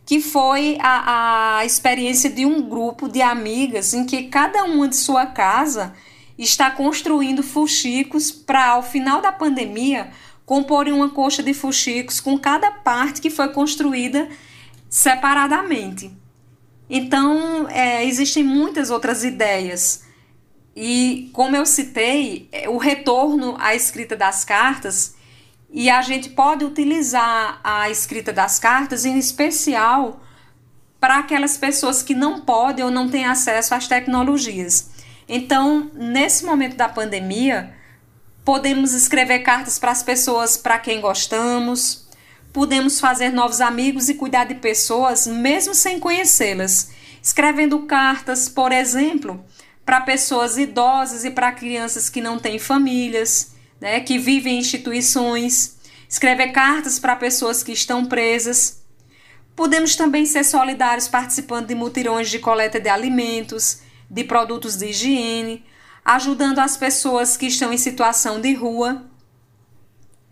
que 0.06 0.20
foi 0.20 0.78
a, 0.80 1.58
a 1.58 1.64
experiência 1.64 2.30
de 2.30 2.46
um 2.46 2.62
grupo 2.62 3.08
de 3.08 3.20
amigas 3.20 3.92
em 3.92 4.06
que 4.06 4.28
cada 4.28 4.62
uma 4.62 4.86
de 4.88 4.94
sua 4.94 5.26
casa 5.26 5.94
está 6.38 6.70
construindo 6.70 7.42
fuxicos 7.42 8.30
para, 8.30 8.68
ao 8.68 8.84
final 8.84 9.20
da 9.20 9.32
pandemia, 9.32 10.10
comporem 10.46 10.94
uma 10.94 11.10
coxa 11.10 11.42
de 11.42 11.52
fuxicos 11.52 12.20
com 12.20 12.38
cada 12.38 12.70
parte 12.70 13.20
que 13.20 13.28
foi 13.28 13.48
construída 13.48 14.28
separadamente. 14.88 16.10
Então, 16.88 17.68
é, 17.68 18.04
existem 18.04 18.44
muitas 18.44 18.88
outras 18.90 19.24
ideias. 19.24 20.04
E, 20.74 21.30
como 21.32 21.56
eu 21.56 21.66
citei, 21.66 22.48
é, 22.52 22.68
o 22.68 22.76
retorno 22.76 23.56
à 23.58 23.74
escrita 23.74 24.14
das 24.14 24.44
cartas 24.44 25.16
e 25.68 25.90
a 25.90 26.00
gente 26.00 26.28
pode 26.28 26.64
utilizar 26.64 27.60
a 27.64 27.90
escrita 27.90 28.32
das 28.32 28.58
cartas, 28.58 29.04
em 29.04 29.18
especial 29.18 30.20
para 31.00 31.18
aquelas 31.18 31.58
pessoas 31.58 32.02
que 32.02 32.14
não 32.14 32.40
podem 32.40 32.84
ou 32.84 32.90
não 32.90 33.08
têm 33.08 33.26
acesso 33.26 33.74
às 33.74 33.88
tecnologias. 33.88 34.90
Então, 35.28 35.90
nesse 35.92 36.44
momento 36.44 36.76
da 36.76 36.88
pandemia, 36.88 37.74
podemos 38.46 38.94
escrever 38.94 39.40
cartas 39.40 39.76
para 39.76 39.90
as 39.90 40.04
pessoas 40.04 40.56
para 40.56 40.78
quem 40.78 41.00
gostamos, 41.00 42.06
podemos 42.52 43.00
fazer 43.00 43.30
novos 43.30 43.60
amigos 43.60 44.08
e 44.08 44.14
cuidar 44.14 44.44
de 44.44 44.54
pessoas 44.54 45.26
mesmo 45.26 45.74
sem 45.74 45.98
conhecê-las, 45.98 46.90
escrevendo 47.20 47.80
cartas, 47.80 48.48
por 48.48 48.70
exemplo, 48.70 49.44
para 49.84 50.00
pessoas 50.00 50.56
idosas 50.56 51.24
e 51.24 51.30
para 51.32 51.50
crianças 51.50 52.08
que 52.08 52.20
não 52.20 52.38
têm 52.38 52.56
famílias 52.56 53.50
né, 53.80 53.98
que 53.98 54.16
vivem 54.16 54.54
em 54.54 54.60
instituições, 54.60 55.76
escrever 56.08 56.52
cartas 56.52 57.00
para 57.00 57.16
pessoas 57.16 57.64
que 57.64 57.72
estão 57.72 58.06
presas. 58.06 58.80
Podemos 59.56 59.96
também 59.96 60.24
ser 60.24 60.44
solidários 60.44 61.08
participando 61.08 61.66
de 61.66 61.74
mutirões 61.74 62.30
de 62.30 62.38
coleta 62.38 62.78
de 62.78 62.88
alimentos, 62.88 63.80
de 64.08 64.22
produtos 64.22 64.76
de 64.76 64.86
higiene, 64.86 65.64
ajudando 66.06 66.60
as 66.60 66.76
pessoas 66.76 67.36
que 67.36 67.46
estão 67.46 67.72
em 67.72 67.78
situação 67.78 68.40
de 68.40 68.54
rua. 68.54 69.04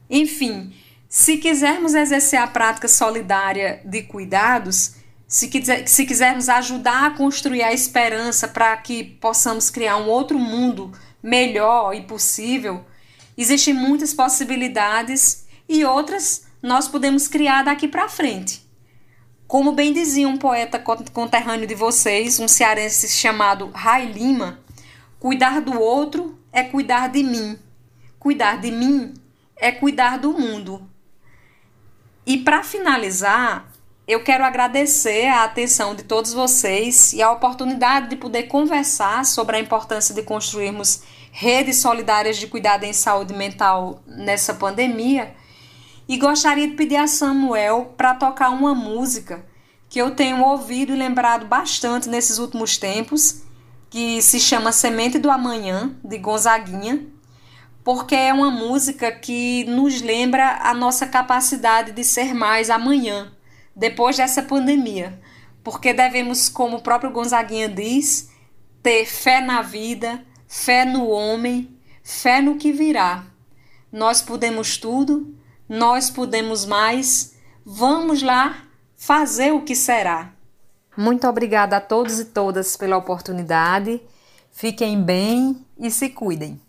Enfim, 0.08 0.72
se 1.08 1.36
quisermos 1.36 1.94
exercer 1.94 2.38
a 2.38 2.46
prática 2.46 2.88
solidária 2.88 3.82
de 3.84 4.02
cuidados, 4.02 4.94
se, 5.26 5.48
quiser, 5.48 5.86
se 5.86 6.06
quisermos 6.06 6.48
ajudar 6.48 7.06
a 7.06 7.10
construir 7.10 7.62
a 7.62 7.72
esperança 7.72 8.48
para 8.48 8.76
que 8.78 9.04
possamos 9.04 9.68
criar 9.68 9.96
um 9.96 10.08
outro 10.08 10.38
mundo 10.38 10.92
melhor 11.22 11.94
e 11.94 12.02
possível, 12.02 12.84
Existem 13.36 13.74
muitas 13.74 14.14
possibilidades 14.14 15.44
e 15.68 15.84
outras 15.84 16.44
nós 16.62 16.86
podemos 16.86 17.26
criar 17.26 17.64
daqui 17.64 17.88
para 17.88 18.08
frente. 18.08 18.62
Como 19.46 19.72
bem 19.72 19.92
dizia 19.92 20.28
um 20.28 20.38
poeta 20.38 20.78
conterrâneo 20.78 21.66
de 21.66 21.74
vocês, 21.74 22.38
um 22.38 22.48
cearense 22.48 23.08
chamado 23.08 23.70
Rai 23.70 24.06
Lima, 24.06 24.60
cuidar 25.24 25.62
do 25.62 25.80
outro 25.80 26.38
é 26.52 26.62
cuidar 26.62 27.08
de 27.08 27.22
mim. 27.22 27.58
Cuidar 28.18 28.60
de 28.60 28.70
mim 28.70 29.14
é 29.56 29.72
cuidar 29.72 30.18
do 30.18 30.34
mundo. 30.34 30.86
E 32.26 32.36
para 32.36 32.62
finalizar, 32.62 33.72
eu 34.06 34.22
quero 34.22 34.44
agradecer 34.44 35.28
a 35.28 35.44
atenção 35.44 35.94
de 35.94 36.02
todos 36.02 36.34
vocês 36.34 37.14
e 37.14 37.22
a 37.22 37.32
oportunidade 37.32 38.10
de 38.10 38.16
poder 38.16 38.42
conversar 38.42 39.24
sobre 39.24 39.56
a 39.56 39.60
importância 39.60 40.14
de 40.14 40.22
construirmos 40.22 41.02
redes 41.32 41.78
solidárias 41.78 42.36
de 42.36 42.46
cuidado 42.46 42.84
em 42.84 42.92
saúde 42.92 43.32
mental 43.32 44.02
nessa 44.06 44.52
pandemia. 44.52 45.34
E 46.06 46.18
gostaria 46.18 46.68
de 46.68 46.74
pedir 46.74 46.96
a 46.96 47.06
Samuel 47.06 47.94
para 47.96 48.14
tocar 48.14 48.50
uma 48.50 48.74
música 48.74 49.42
que 49.88 49.98
eu 49.98 50.14
tenho 50.14 50.44
ouvido 50.44 50.92
e 50.92 50.96
lembrado 50.96 51.46
bastante 51.46 52.10
nesses 52.10 52.36
últimos 52.36 52.76
tempos, 52.76 53.43
que 53.94 54.20
se 54.20 54.40
chama 54.40 54.72
Semente 54.72 55.20
do 55.20 55.30
Amanhã, 55.30 55.94
de 56.02 56.18
Gonzaguinha, 56.18 57.06
porque 57.84 58.16
é 58.16 58.32
uma 58.32 58.50
música 58.50 59.12
que 59.12 59.62
nos 59.66 60.02
lembra 60.02 60.58
a 60.62 60.74
nossa 60.74 61.06
capacidade 61.06 61.92
de 61.92 62.02
ser 62.02 62.34
mais 62.34 62.70
amanhã, 62.70 63.32
depois 63.76 64.16
dessa 64.16 64.42
pandemia. 64.42 65.22
Porque 65.62 65.92
devemos, 65.92 66.48
como 66.48 66.78
o 66.78 66.82
próprio 66.82 67.12
Gonzaguinha 67.12 67.68
diz, 67.68 68.32
ter 68.82 69.06
fé 69.06 69.40
na 69.40 69.62
vida, 69.62 70.26
fé 70.48 70.84
no 70.84 71.08
homem, 71.08 71.78
fé 72.02 72.42
no 72.42 72.56
que 72.56 72.72
virá. 72.72 73.24
Nós 73.92 74.20
podemos 74.20 74.76
tudo, 74.76 75.38
nós 75.68 76.10
podemos 76.10 76.66
mais. 76.66 77.36
Vamos 77.64 78.22
lá 78.22 78.64
fazer 78.96 79.52
o 79.52 79.62
que 79.62 79.76
será. 79.76 80.33
Muito 80.96 81.26
obrigada 81.26 81.76
a 81.76 81.80
todos 81.80 82.20
e 82.20 82.26
todas 82.26 82.76
pela 82.76 82.96
oportunidade. 82.96 84.00
Fiquem 84.52 85.02
bem 85.02 85.64
e 85.78 85.90
se 85.90 86.08
cuidem. 86.10 86.60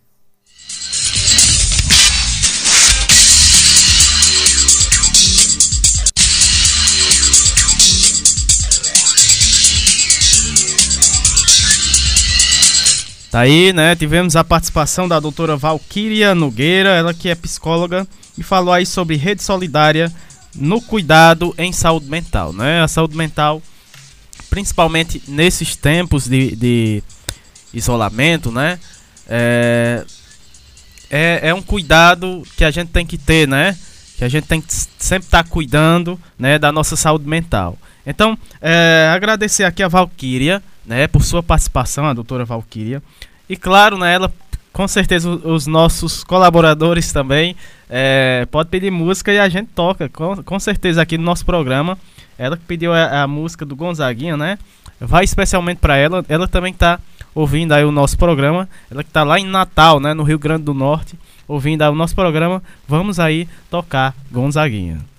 Tá 13.36 13.42
aí, 13.42 13.74
né? 13.74 13.94
Tivemos 13.98 14.38
a 14.38 14.46
participação 14.46 15.10
da 15.10 15.20
doutora 15.20 15.58
Valquíria 15.58 16.34
Nogueira, 16.34 16.92
ela 16.92 17.14
que 17.14 17.28
é 17.28 17.36
psicóloga, 17.36 18.08
e 18.38 18.42
falou 18.42 18.74
aí 18.74 18.86
sobre 18.86 19.18
rede 19.18 19.44
solidária 19.44 20.10
no 20.56 20.82
cuidado 20.82 21.54
em 21.58 21.74
saúde 21.74 22.10
mental, 22.10 22.54
né? 22.54 22.82
A 22.82 22.88
saúde 22.88 23.18
mental, 23.18 23.62
principalmente 24.56 25.22
nesses 25.28 25.76
tempos 25.76 26.30
de, 26.30 26.56
de 26.56 27.04
isolamento, 27.74 28.54
né? 28.54 28.80
É, 29.28 30.06
é, 31.10 31.50
é, 31.50 31.54
um 31.54 31.62
cuidado 31.62 32.42
que 32.56 32.64
a 32.64 32.72
gente 32.72 32.88
tem 32.88 33.06
que 33.06 33.18
ter, 33.18 33.50
né? 33.50 33.78
Que 34.18 34.24
a 34.24 34.30
gente 34.30 34.48
tem 34.48 34.62
que 34.62 34.74
sempre 34.74 35.28
estar 35.28 35.44
tá 35.44 35.50
cuidando, 35.50 36.18
né? 36.40 36.58
Da 36.58 36.72
nossa 36.72 36.96
saúde 36.96 37.28
mental. 37.28 37.78
Então, 38.08 38.38
é, 38.62 39.12
agradecer 39.14 39.66
aqui 39.66 39.84
a 39.84 39.90
Valquíria, 39.90 40.64
né? 40.86 41.06
Por 41.06 41.22
sua 41.22 41.44
participação, 41.44 42.06
a 42.06 42.14
doutora 42.14 42.46
Valquíria. 42.46 43.04
E 43.50 43.58
claro, 43.58 43.98
né? 43.98 44.14
Ela 44.14 44.32
com 44.72 44.88
certeza 44.88 45.30
os 45.30 45.68
nossos 45.68 46.24
colaboradores 46.24 47.12
também 47.12 47.58
é, 47.90 48.48
pode 48.50 48.70
pedir 48.70 48.90
música 48.90 49.34
e 49.34 49.40
a 49.40 49.50
gente 49.50 49.68
toca 49.76 50.08
com, 50.08 50.42
com 50.44 50.60
certeza 50.60 51.02
aqui 51.02 51.18
no 51.18 51.26
nosso 51.26 51.46
programa 51.46 51.98
ela 52.38 52.58
que 52.58 52.64
pediu 52.64 52.94
a, 52.94 53.24
a 53.24 53.28
música 53.28 53.66
do 53.66 53.76
Gonzaguinha 53.76 54.38
né? 54.38 54.58
Vai 55.00 55.24
especialmente 55.24 55.80
para 55.80 55.98
ela. 55.98 56.24
Ela 56.30 56.48
também 56.48 56.72
está 56.72 57.00
ouvindo 57.34 57.74
aí 57.74 57.84
o 57.84 57.92
nosso 57.92 58.18
programa. 58.18 58.68
Ela 58.90 59.04
que 59.04 59.10
está 59.10 59.24
lá 59.24 59.40
em 59.40 59.46
Natal 59.46 60.00
né? 60.00 60.14
No 60.14 60.24
Rio 60.24 60.40
Grande 60.40 60.64
do 60.64 60.74
Norte 60.74 61.18
ouvindo 61.48 61.82
aí 61.82 61.90
o 61.90 61.96
nosso 61.96 62.16
programa. 62.16 62.62
Vamos 62.88 63.20
aí 63.20 63.48
tocar 63.70 64.14
Gonzaguinha 64.32 65.15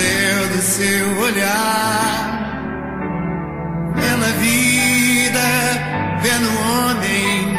céu 0.00 0.48
do 0.48 0.62
seu 0.62 1.18
olhar. 1.18 2.40
Vendo 3.94 4.26
vida, 4.40 5.48
vendo 6.22 6.44
no 6.44 6.54
homem, 6.70 7.54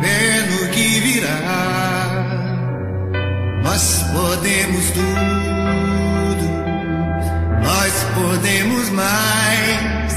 vendo 0.00 0.62
no 0.62 0.68
que 0.70 1.00
virá. 1.00 1.40
Nós 3.62 4.04
podemos 4.12 4.90
tudo, 4.92 6.46
nós 7.62 7.94
podemos 8.14 8.90
mais. 8.90 10.14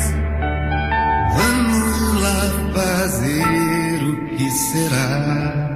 Vamos 1.36 2.22
lá 2.22 2.40
fazer 2.74 4.04
o 4.04 4.38
que 4.38 4.50
será. 4.52 5.67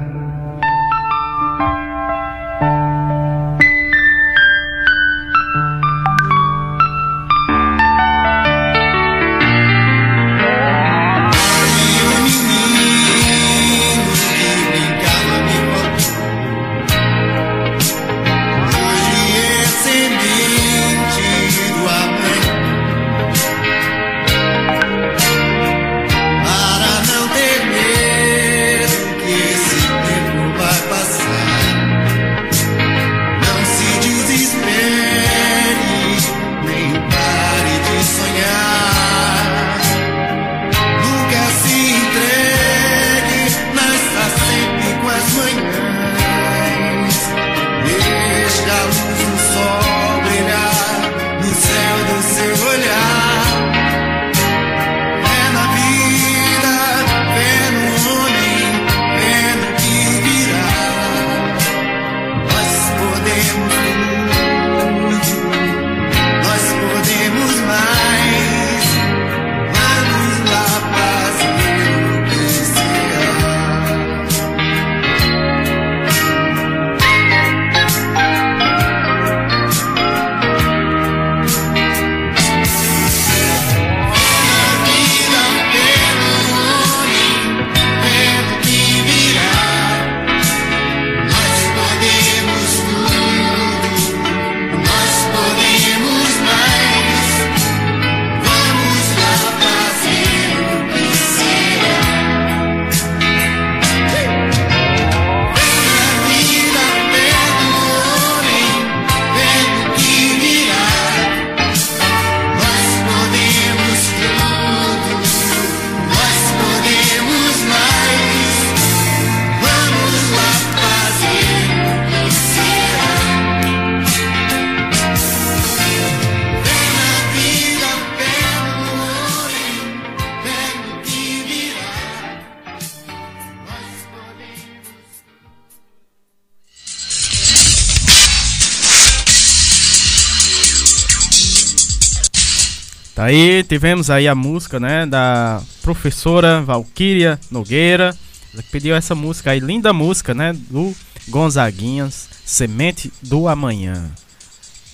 Aí 143.31 143.63
tivemos 143.63 144.09
aí 144.09 144.27
a 144.27 144.35
música, 144.35 144.77
né, 144.77 145.05
da 145.05 145.61
professora 145.81 146.61
Valquíria 146.61 147.39
Nogueira. 147.49 148.13
Ela 148.53 148.61
pediu 148.69 148.93
essa 148.93 149.15
música 149.15 149.51
aí, 149.51 149.59
linda 149.61 149.93
música, 149.93 150.33
né, 150.33 150.51
do 150.69 150.93
Gonzaguinhas, 151.29 152.27
Semente 152.43 153.09
do 153.21 153.47
Amanhã. 153.47 154.11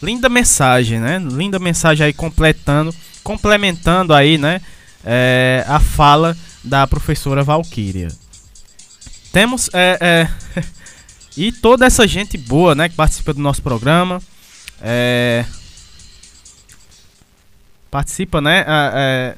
Linda 0.04 0.30
mensagem, 0.30 1.00
né? 1.00 1.18
Linda 1.18 1.58
mensagem 1.58 2.06
aí 2.06 2.14
completando, 2.14 2.94
complementando 3.24 4.14
aí, 4.14 4.38
né, 4.38 4.62
é, 5.04 5.66
a 5.68 5.80
fala 5.80 6.38
da 6.64 6.86
professora 6.86 7.44
Valquíria. 7.44 8.10
Temos 9.34 9.68
é, 9.74 9.98
é, 10.00 10.64
e 11.36 11.52
toda 11.52 11.88
essa 11.88 12.08
gente 12.08 12.38
boa, 12.38 12.76
né, 12.76 12.88
que 12.88 12.94
participa 12.94 13.34
do 13.34 13.42
nosso 13.42 13.64
programa. 13.64 14.22
É, 14.80 15.44
participa, 17.98 18.40
né? 18.40 18.64
É, 18.68 19.36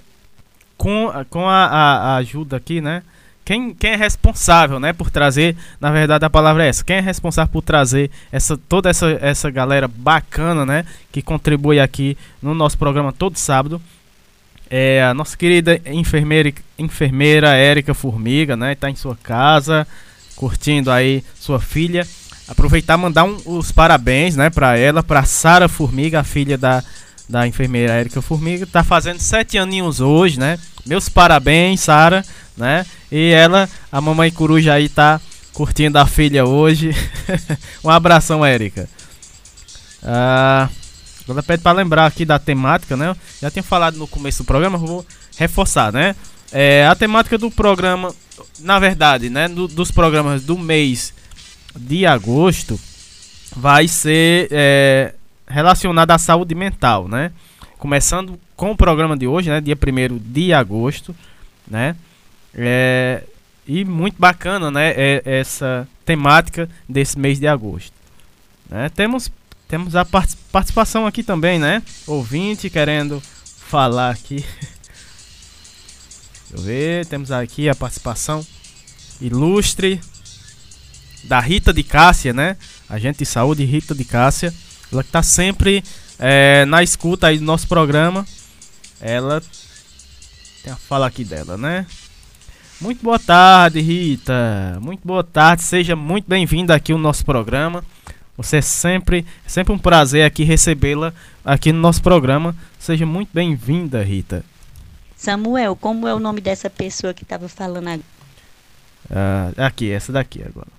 com 0.77 1.09
com 1.29 1.47
a, 1.47 1.65
a, 1.65 2.15
ajuda 2.17 2.57
aqui, 2.57 2.81
né? 2.81 3.03
Quem, 3.45 3.73
quem 3.73 3.91
é 3.91 3.95
responsável, 3.95 4.79
né, 4.79 4.93
por 4.93 5.09
trazer, 5.09 5.55
na 5.81 5.91
verdade 5.91 6.23
a 6.23 6.29
palavra 6.29 6.63
é 6.63 6.67
essa, 6.67 6.83
quem 6.83 6.97
é 6.97 6.99
responsável 6.99 7.51
por 7.51 7.63
trazer 7.63 8.11
essa 8.31 8.55
toda 8.55 8.91
essa, 8.91 9.17
essa 9.21 9.49
galera 9.49 9.87
bacana, 9.87 10.67
né, 10.67 10.85
que 11.11 11.19
contribui 11.19 11.79
aqui 11.79 12.15
no 12.43 12.53
nosso 12.53 12.77
programa 12.77 13.11
todo 13.11 13.37
sábado, 13.37 13.81
é 14.69 15.01
a 15.03 15.15
nossa 15.15 15.35
querida 15.35 15.81
enfermeira, 15.87 16.53
enfermeira 16.77 17.55
Érica 17.55 17.95
Formiga, 17.95 18.55
né, 18.55 18.75
tá 18.75 18.87
em 18.87 18.95
sua 18.95 19.15
casa, 19.15 19.87
curtindo 20.35 20.91
aí 20.91 21.23
sua 21.33 21.59
filha. 21.59 22.05
Aproveitar 22.47 22.97
mandar 22.97 23.23
um, 23.25 23.37
os 23.45 23.71
parabéns, 23.71 24.35
né, 24.35 24.49
para 24.51 24.77
ela, 24.77 25.01
para 25.01 25.23
Sara 25.23 25.67
Formiga, 25.67 26.19
a 26.19 26.23
filha 26.23 26.57
da 26.57 26.83
da 27.29 27.45
enfermeira 27.47 27.93
Érica 27.93 28.23
Formiga, 28.23 28.65
tá 28.65 28.83
fazendo 28.83 29.19
sete 29.19 29.55
aninhos 29.57 29.99
hoje, 29.99 30.39
né? 30.39 30.57
Meus 30.83 31.07
parabéns, 31.07 31.81
Sara, 31.81 32.25
né? 32.57 32.83
E 33.11 33.29
ela, 33.29 33.69
a 33.91 34.01
mamãe 34.01 34.31
coruja 34.31 34.73
aí 34.73 34.89
tá 34.89 35.21
curtindo 35.53 35.99
a 35.99 36.07
filha 36.07 36.43
hoje. 36.45 36.89
um 37.85 37.89
abração, 37.89 38.43
Érica. 38.43 38.89
Ah, 40.01 40.67
ela 41.27 41.43
pede 41.43 41.61
para 41.61 41.77
lembrar 41.77 42.07
aqui 42.07 42.25
da 42.25 42.39
temática, 42.39 42.97
né? 42.97 43.15
Já 43.39 43.51
tinha 43.51 43.61
falado 43.61 43.95
no 43.95 44.07
começo 44.07 44.41
do 44.41 44.47
programa, 44.47 44.79
vou 44.79 45.05
reforçar, 45.37 45.93
né? 45.93 46.15
É, 46.51 46.87
a 46.87 46.95
temática 46.95 47.37
do 47.37 47.51
programa, 47.51 48.11
na 48.59 48.79
verdade, 48.79 49.29
né? 49.29 49.47
Do, 49.47 49.67
dos 49.67 49.91
programas 49.91 50.41
do 50.41 50.57
mês 50.57 51.13
de 51.75 52.07
agosto 52.07 52.79
vai 53.55 53.87
ser 53.87 54.47
é, 54.49 55.13
relacionada 55.49 56.13
à 56.13 56.17
saúde 56.17 56.53
mental, 56.53 57.07
né? 57.07 57.31
Começando 57.77 58.39
com 58.55 58.71
o 58.71 58.77
programa 58.77 59.17
de 59.17 59.27
hoje, 59.27 59.49
né? 59.49 59.59
Dia 59.59 59.75
1 59.75 60.17
de 60.17 60.53
agosto, 60.53 61.15
né? 61.67 61.95
É, 62.53 63.23
e 63.67 63.83
muito 63.83 64.19
bacana, 64.19 64.69
né? 64.69 64.93
É, 64.95 65.21
essa 65.25 65.87
temática 66.05 66.69
desse 66.87 67.17
mês 67.17 67.39
de 67.39 67.47
agosto. 67.47 67.93
Né? 68.69 68.89
Temos, 68.89 69.31
temos 69.67 69.95
a 69.95 70.05
participação 70.05 71.07
aqui 71.07 71.23
também, 71.23 71.57
né? 71.59 71.81
Ouvinte 72.05 72.69
querendo 72.69 73.21
falar 73.67 74.11
aqui. 74.11 74.43
Deixa 76.49 76.55
eu 76.55 76.61
ver, 76.61 77.05
temos 77.05 77.31
aqui 77.31 77.69
a 77.69 77.75
participação 77.75 78.45
ilustre 79.21 80.01
da 81.25 81.39
Rita 81.39 81.71
de 81.71 81.83
Cássia, 81.83 82.33
né? 82.33 82.57
Agente 82.89 83.19
de 83.19 83.25
saúde 83.25 83.63
Rita 83.65 83.93
de 83.93 84.03
Cássia. 84.03 84.53
Ela 84.91 85.03
que 85.03 85.11
tá 85.11 85.21
sempre 85.21 85.83
é, 86.17 86.65
na 86.65 86.81
escuta 86.83 87.27
aí 87.27 87.37
do 87.37 87.45
nosso 87.45 87.67
programa. 87.67 88.25
Ela 88.99 89.41
tem 90.63 90.73
a 90.73 90.75
fala 90.75 91.07
aqui 91.07 91.23
dela, 91.23 91.57
né? 91.57 91.85
Muito 92.81 93.03
boa 93.03 93.19
tarde, 93.19 93.81
Rita. 93.81 94.79
Muito 94.81 95.05
boa 95.05 95.23
tarde. 95.23 95.63
Seja 95.63 95.95
muito 95.95 96.25
bem-vinda 96.27 96.73
aqui 96.73 96.91
no 96.91 96.97
nosso 96.97 97.25
programa. 97.25 97.83
Você 98.37 98.57
é 98.57 98.61
sempre, 98.61 99.25
é 99.45 99.49
sempre 99.49 99.73
um 99.73 99.77
prazer 99.77 100.23
aqui 100.23 100.45
recebê-la 100.45 101.13
aqui 101.43 101.73
no 101.73 101.79
nosso 101.79 102.01
programa. 102.01 102.55
Seja 102.79 103.05
muito 103.05 103.29
bem-vinda, 103.33 104.01
Rita. 104.01 104.45
Samuel, 105.15 105.75
como 105.75 106.07
é 106.07 106.13
o 106.13 106.19
nome 106.19 106.39
dessa 106.39 106.69
pessoa 106.69 107.13
que 107.13 107.23
estava 107.23 107.49
falando 107.49 107.89
agora? 107.89 108.05
Ah, 109.11 109.51
aqui, 109.57 109.91
essa 109.91 110.13
daqui 110.13 110.41
agora. 110.41 110.78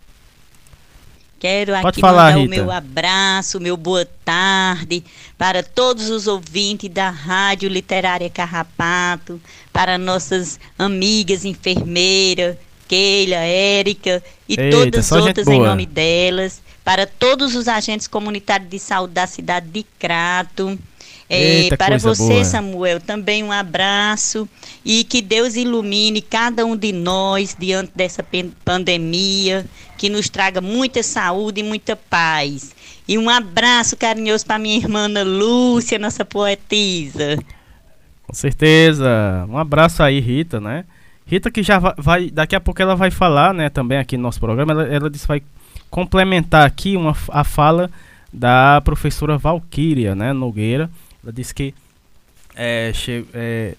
Quero 1.41 1.73
Pode 1.73 1.87
aqui 1.89 2.01
falar, 2.03 2.35
mandar 2.35 2.39
Rita. 2.39 2.63
o 2.63 2.65
meu 2.65 2.71
abraço, 2.71 3.59
meu 3.59 3.77
boa 3.77 4.07
tarde 4.25 5.03
para 5.41 5.63
todos 5.63 6.11
os 6.11 6.27
ouvintes 6.27 6.91
da 6.91 7.09
Rádio 7.09 7.67
Literária 7.71 8.29
Carrapato, 8.29 9.41
para 9.73 9.97
nossas 9.97 10.61
amigas 10.79 11.47
enfermeiras, 11.47 12.59
Keila, 12.87 13.37
Érica 13.37 14.23
e 14.47 14.61
Eita, 14.61 14.71
todas 14.71 15.09
gente 15.09 15.29
outras 15.29 15.49
em 15.49 15.61
nome 15.61 15.87
delas, 15.87 16.61
para 16.85 17.07
todos 17.07 17.55
os 17.55 17.69
agentes 17.69 18.07
comunitários 18.07 18.69
de 18.69 18.79
saúde 18.79 19.15
da 19.15 19.27
cidade 19.27 19.67
de 19.71 19.83
Crato. 19.99 20.79
É, 21.33 21.61
Eita, 21.61 21.77
para 21.77 21.97
você, 21.97 22.25
boa. 22.25 22.45
Samuel, 22.45 23.01
também 23.01 23.45
um 23.45 23.53
abraço 23.53 24.49
e 24.85 25.05
que 25.05 25.23
Deus 25.23 25.55
ilumine 25.55 26.21
cada 26.21 26.67
um 26.67 26.77
de 26.77 26.91
nós 26.93 27.57
diante 27.57 27.93
dessa 27.95 28.27
pandemia, 28.65 29.65
que 29.97 30.09
nos 30.09 30.29
traga 30.29 30.61
muita 30.61 31.05
saúde 31.05 31.61
e 31.61 31.63
muita 31.63 31.95
paz. 31.95 32.75
E 33.07 33.17
um 33.17 33.31
abraço 33.31 33.97
carinhoso 33.97 34.45
para 34.45 34.59
minha 34.59 34.77
irmã 34.77 35.05
Ana 35.05 35.23
Lúcia, 35.23 36.01
nossa 36.01 36.25
poetisa. 36.25 37.39
Com 38.27 38.35
certeza. 38.35 39.47
Um 39.49 39.57
abraço 39.57 40.03
aí, 40.03 40.19
Rita, 40.19 40.61
né? 40.61 40.85
Rita 41.27 41.49
que 41.49 41.63
já 41.63 41.79
va- 41.79 41.95
vai, 41.97 42.29
daqui 42.29 42.57
a 42.57 42.61
pouco 42.61 42.83
ela 42.83 42.97
vai 42.97 43.11
falar, 43.13 43.55
né, 43.55 43.69
também 43.69 43.99
aqui 43.99 44.17
no 44.17 44.25
nosso 44.25 44.41
programa. 44.41 44.73
Ela, 44.73 44.83
ela 44.89 45.11
disse 45.11 45.29
vai 45.29 45.41
complementar 45.89 46.67
aqui 46.67 46.97
uma, 46.97 47.17
a 47.29 47.45
fala 47.45 47.89
da 48.33 48.81
professora 48.85 49.39
Valquíria, 49.39 50.17
né, 50.17 50.33
Nogueira. 50.33 50.91
Ela 51.23 51.33
disse 51.33 51.55
que 51.55 51.75
é, 52.55 52.91
che- 52.95 53.25
é, 53.35 53.75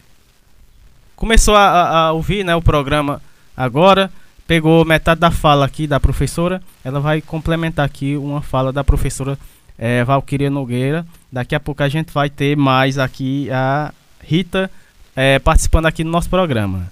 começou 1.16 1.56
a, 1.56 2.08
a- 2.08 2.12
ouvir, 2.14 2.44
né, 2.44 2.56
o 2.56 2.62
programa 2.62 3.22
agora, 3.56 4.12
pegou 4.48 4.84
metade 4.86 5.20
da 5.20 5.32
fala 5.32 5.66
aqui 5.66 5.88
da 5.88 6.00
professora. 6.00 6.62
Ela 6.84 7.00
vai 7.00 7.22
complementar 7.22 7.86
aqui 7.86 8.16
uma 8.18 8.42
fala 8.42 8.72
da 8.72 8.84
professora 8.84 9.38
é, 9.78 10.04
Valquíria 10.04 10.50
Nogueira. 10.50 11.06
Daqui 11.32 11.56
a 11.56 11.60
pouco 11.60 11.84
a 11.84 11.90
gente 11.90 12.12
vai 12.12 12.30
ter 12.30 12.56
mais 12.58 12.98
aqui 12.98 13.50
a 13.52 13.94
Rita 14.22 14.70
é, 15.16 15.40
participando 15.40 15.86
aqui 15.88 16.04
do 16.04 16.10
nosso 16.10 16.30
programa. 16.30 16.92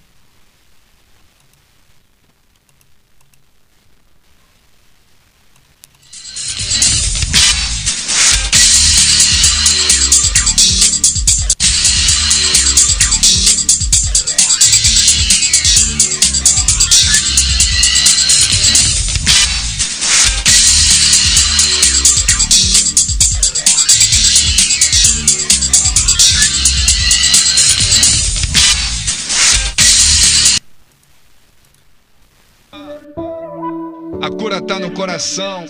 A 34.21 34.29
cura 34.29 34.61
tá 34.61 34.79
no 34.79 34.91
coração. 34.91 35.65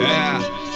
É. 0.00 0.69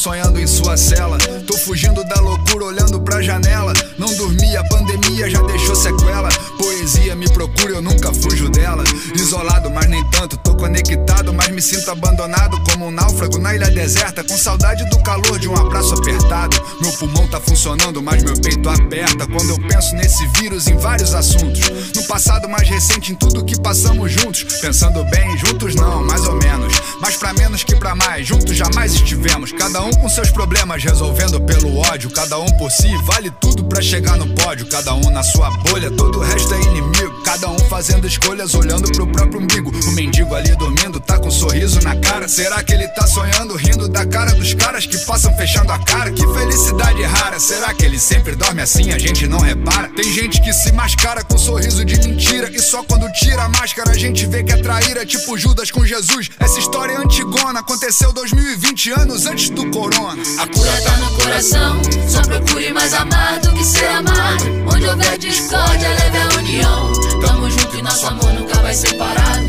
sonhando 0.00 0.40
em 0.40 0.46
sua 0.46 0.78
cela. 0.78 1.18
Tô 1.46 1.58
fugindo 1.58 2.02
da 2.04 2.18
loucura, 2.20 2.64
olhando 2.64 2.98
pra 3.02 3.20
janela. 3.20 3.74
Não 3.98 4.12
dormi, 4.14 4.56
a 4.56 4.64
pandemia 4.64 5.28
já 5.28 5.42
deixou 5.42 5.76
sequela. 5.76 6.30
Poesia 6.56 7.14
me 7.14 7.28
procura, 7.28 7.72
eu 7.72 7.82
nunca 7.82 8.10
fujo 8.14 8.48
dela. 8.48 8.82
Isolado, 9.14 9.68
mas 9.68 9.86
nem 9.90 10.02
tanto. 10.10 10.38
Tô 10.38 10.54
conectado, 10.54 11.34
mas 11.34 11.48
me 11.48 11.60
sinto 11.60 11.90
abandonado. 11.90 12.58
Como 12.70 12.86
um 12.86 12.90
náufrago 12.90 13.38
na 13.38 13.54
ilha 13.54 13.70
deserta. 13.70 14.24
Com 14.24 14.38
saudade 14.38 14.88
do 14.88 14.98
calor 15.02 15.38
de 15.38 15.48
um 15.48 15.54
abraço 15.54 15.92
apertado. 15.92 16.56
Meu 16.80 16.92
pulmão 16.92 17.28
tá 17.28 17.38
funcionando, 17.38 18.02
mas 18.02 18.22
meu 18.22 18.40
peito 18.40 18.70
aperta. 18.70 19.26
Quando 19.26 19.50
eu 19.50 19.68
penso 19.68 19.94
nesse 19.96 20.26
vírus 20.38 20.66
em 20.66 20.78
vários 20.78 21.14
assuntos. 21.14 21.68
No 21.94 22.02
passado 22.04 22.48
mais 22.48 22.66
recente, 22.66 23.12
em 23.12 23.14
tudo 23.14 23.44
que 23.44 23.60
passamos 23.60 24.10
juntos. 24.10 24.44
Pensando 24.62 25.04
bem, 25.10 25.36
juntos 25.36 25.74
não, 25.74 26.02
mais 26.06 26.24
ou 26.24 26.36
menos. 26.36 26.72
Mas 27.02 27.16
pra 27.16 27.34
menos 27.34 27.62
que 27.62 27.76
pra 27.76 27.94
mais, 27.94 28.26
juntos 28.26 28.56
jamais 28.56 28.94
estivemos. 28.94 29.52
Cada 29.52 29.82
um 29.82 29.89
um 29.90 30.00
com 30.00 30.08
seus 30.08 30.30
problemas 30.30 30.82
resolvendo 30.82 31.40
pelo 31.40 31.78
ódio. 31.78 32.10
Cada 32.10 32.38
um 32.38 32.46
por 32.56 32.70
si, 32.70 32.88
vale 33.04 33.30
tudo 33.40 33.64
pra 33.64 33.82
chegar 33.82 34.16
no 34.16 34.26
pódio. 34.34 34.66
Cada 34.66 34.94
um 34.94 35.10
na 35.10 35.22
sua 35.22 35.50
bolha, 35.58 35.90
todo 35.90 36.20
o 36.20 36.22
resto 36.22 36.54
é 36.54 36.60
inimigo. 36.62 37.22
Cada 37.24 37.48
um 37.48 37.58
fazendo 37.68 38.06
escolhas, 38.06 38.54
olhando 38.54 38.90
pro 38.92 39.06
próprio 39.06 39.40
umbigo. 39.40 39.70
O 39.70 39.92
mendigo 39.92 40.34
ali 40.34 40.54
dormindo, 40.56 41.00
tá 41.00 41.18
com 41.18 41.28
um 41.28 41.30
sorriso 41.30 41.80
na 41.82 41.96
cara. 41.96 42.28
Será 42.28 42.62
que 42.62 42.72
ele 42.72 42.86
tá 42.88 43.06
sonhando, 43.06 43.56
rindo 43.56 43.88
da 43.88 44.06
cara 44.06 44.32
dos 44.34 44.54
caras 44.54 44.86
que 44.86 44.98
passam 44.98 45.34
fechando 45.36 45.72
a 45.72 45.78
cara? 45.78 46.10
Que 46.12 46.26
felicidade 46.26 47.02
rara. 47.02 47.38
Será 47.38 47.72
que 47.74 47.84
ele 47.84 47.98
sempre 47.98 48.34
dorme 48.36 48.62
assim? 48.62 48.92
A 48.92 48.98
gente 48.98 49.26
não 49.26 49.38
repara. 49.38 49.88
Tem 49.88 50.12
gente 50.12 50.40
que 50.40 50.52
se 50.52 50.72
mascara 50.72 51.22
com 51.24 51.34
um 51.34 51.38
sorriso 51.38 51.84
de 51.84 51.96
mentira. 51.98 52.50
E 52.50 52.60
só 52.60 52.82
quando 52.82 53.10
tira 53.12 53.44
a 53.44 53.48
máscara 53.48 53.90
a 53.90 53.96
gente 53.96 54.26
vê 54.26 54.42
que 54.42 54.52
é 54.52 54.56
traíra. 54.56 55.06
Tipo 55.06 55.36
Judas 55.38 55.70
com 55.70 55.84
Jesus. 55.84 56.30
Essa 56.38 56.58
história 56.58 56.94
é 56.94 56.96
antigona. 56.96 57.60
Aconteceu 57.60 58.12
2020 58.12 58.90
anos 58.92 59.26
antes 59.26 59.50
do 59.50 59.70
corona. 59.80 60.22
A 60.38 60.46
cura 60.46 60.82
tá 60.82 60.96
no 60.98 61.10
coração. 61.16 61.80
Só 62.06 62.20
procure 62.22 62.72
mais 62.72 62.92
amar 62.92 63.40
do 63.40 63.52
que 63.54 63.64
ser 63.64 63.86
amado. 63.86 64.44
Onde 64.74 64.86
houver 64.86 65.18
discórdia, 65.18 65.88
leve 65.88 66.18
a 66.18 66.38
união. 66.38 66.92
Tamo 67.22 67.50
junto 67.50 67.76
e 67.76 67.82
nosso 67.82 68.06
amor 68.06 68.32
nunca 68.34 68.58
vai 68.60 68.74
separado. 68.74 69.46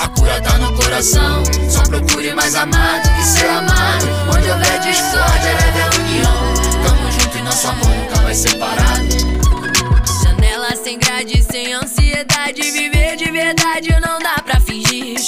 A 0.00 0.08
cura 0.08 0.40
tá 0.40 0.58
no 0.58 0.72
coração. 0.74 1.42
Só 1.68 1.82
procure 1.82 2.32
mais 2.34 2.54
amar 2.54 3.02
do 3.02 3.08
que 3.10 3.24
ser 3.24 3.48
amado. 3.48 4.06
Onde 4.34 4.50
houver 4.50 4.80
discórdia, 4.80 5.52
leve 5.60 5.82
a 5.82 6.00
união. 6.00 6.54
Tamo 6.84 7.12
junto 7.12 7.38
e 7.38 7.42
nosso 7.42 7.68
amor 7.68 7.94
nunca 7.94 8.16
vai 8.22 8.34
separado. 8.34 9.08
Janela 10.24 10.76
sem 10.82 10.98
grade, 10.98 11.42
sem 11.42 11.74
ansiedade. 11.74 12.62
Viver 12.62 13.16
de 13.16 13.30
verdade 13.30 13.90
não 14.00 14.18
dá 14.18 14.40
pra 14.42 14.58
fingir. 14.60 15.18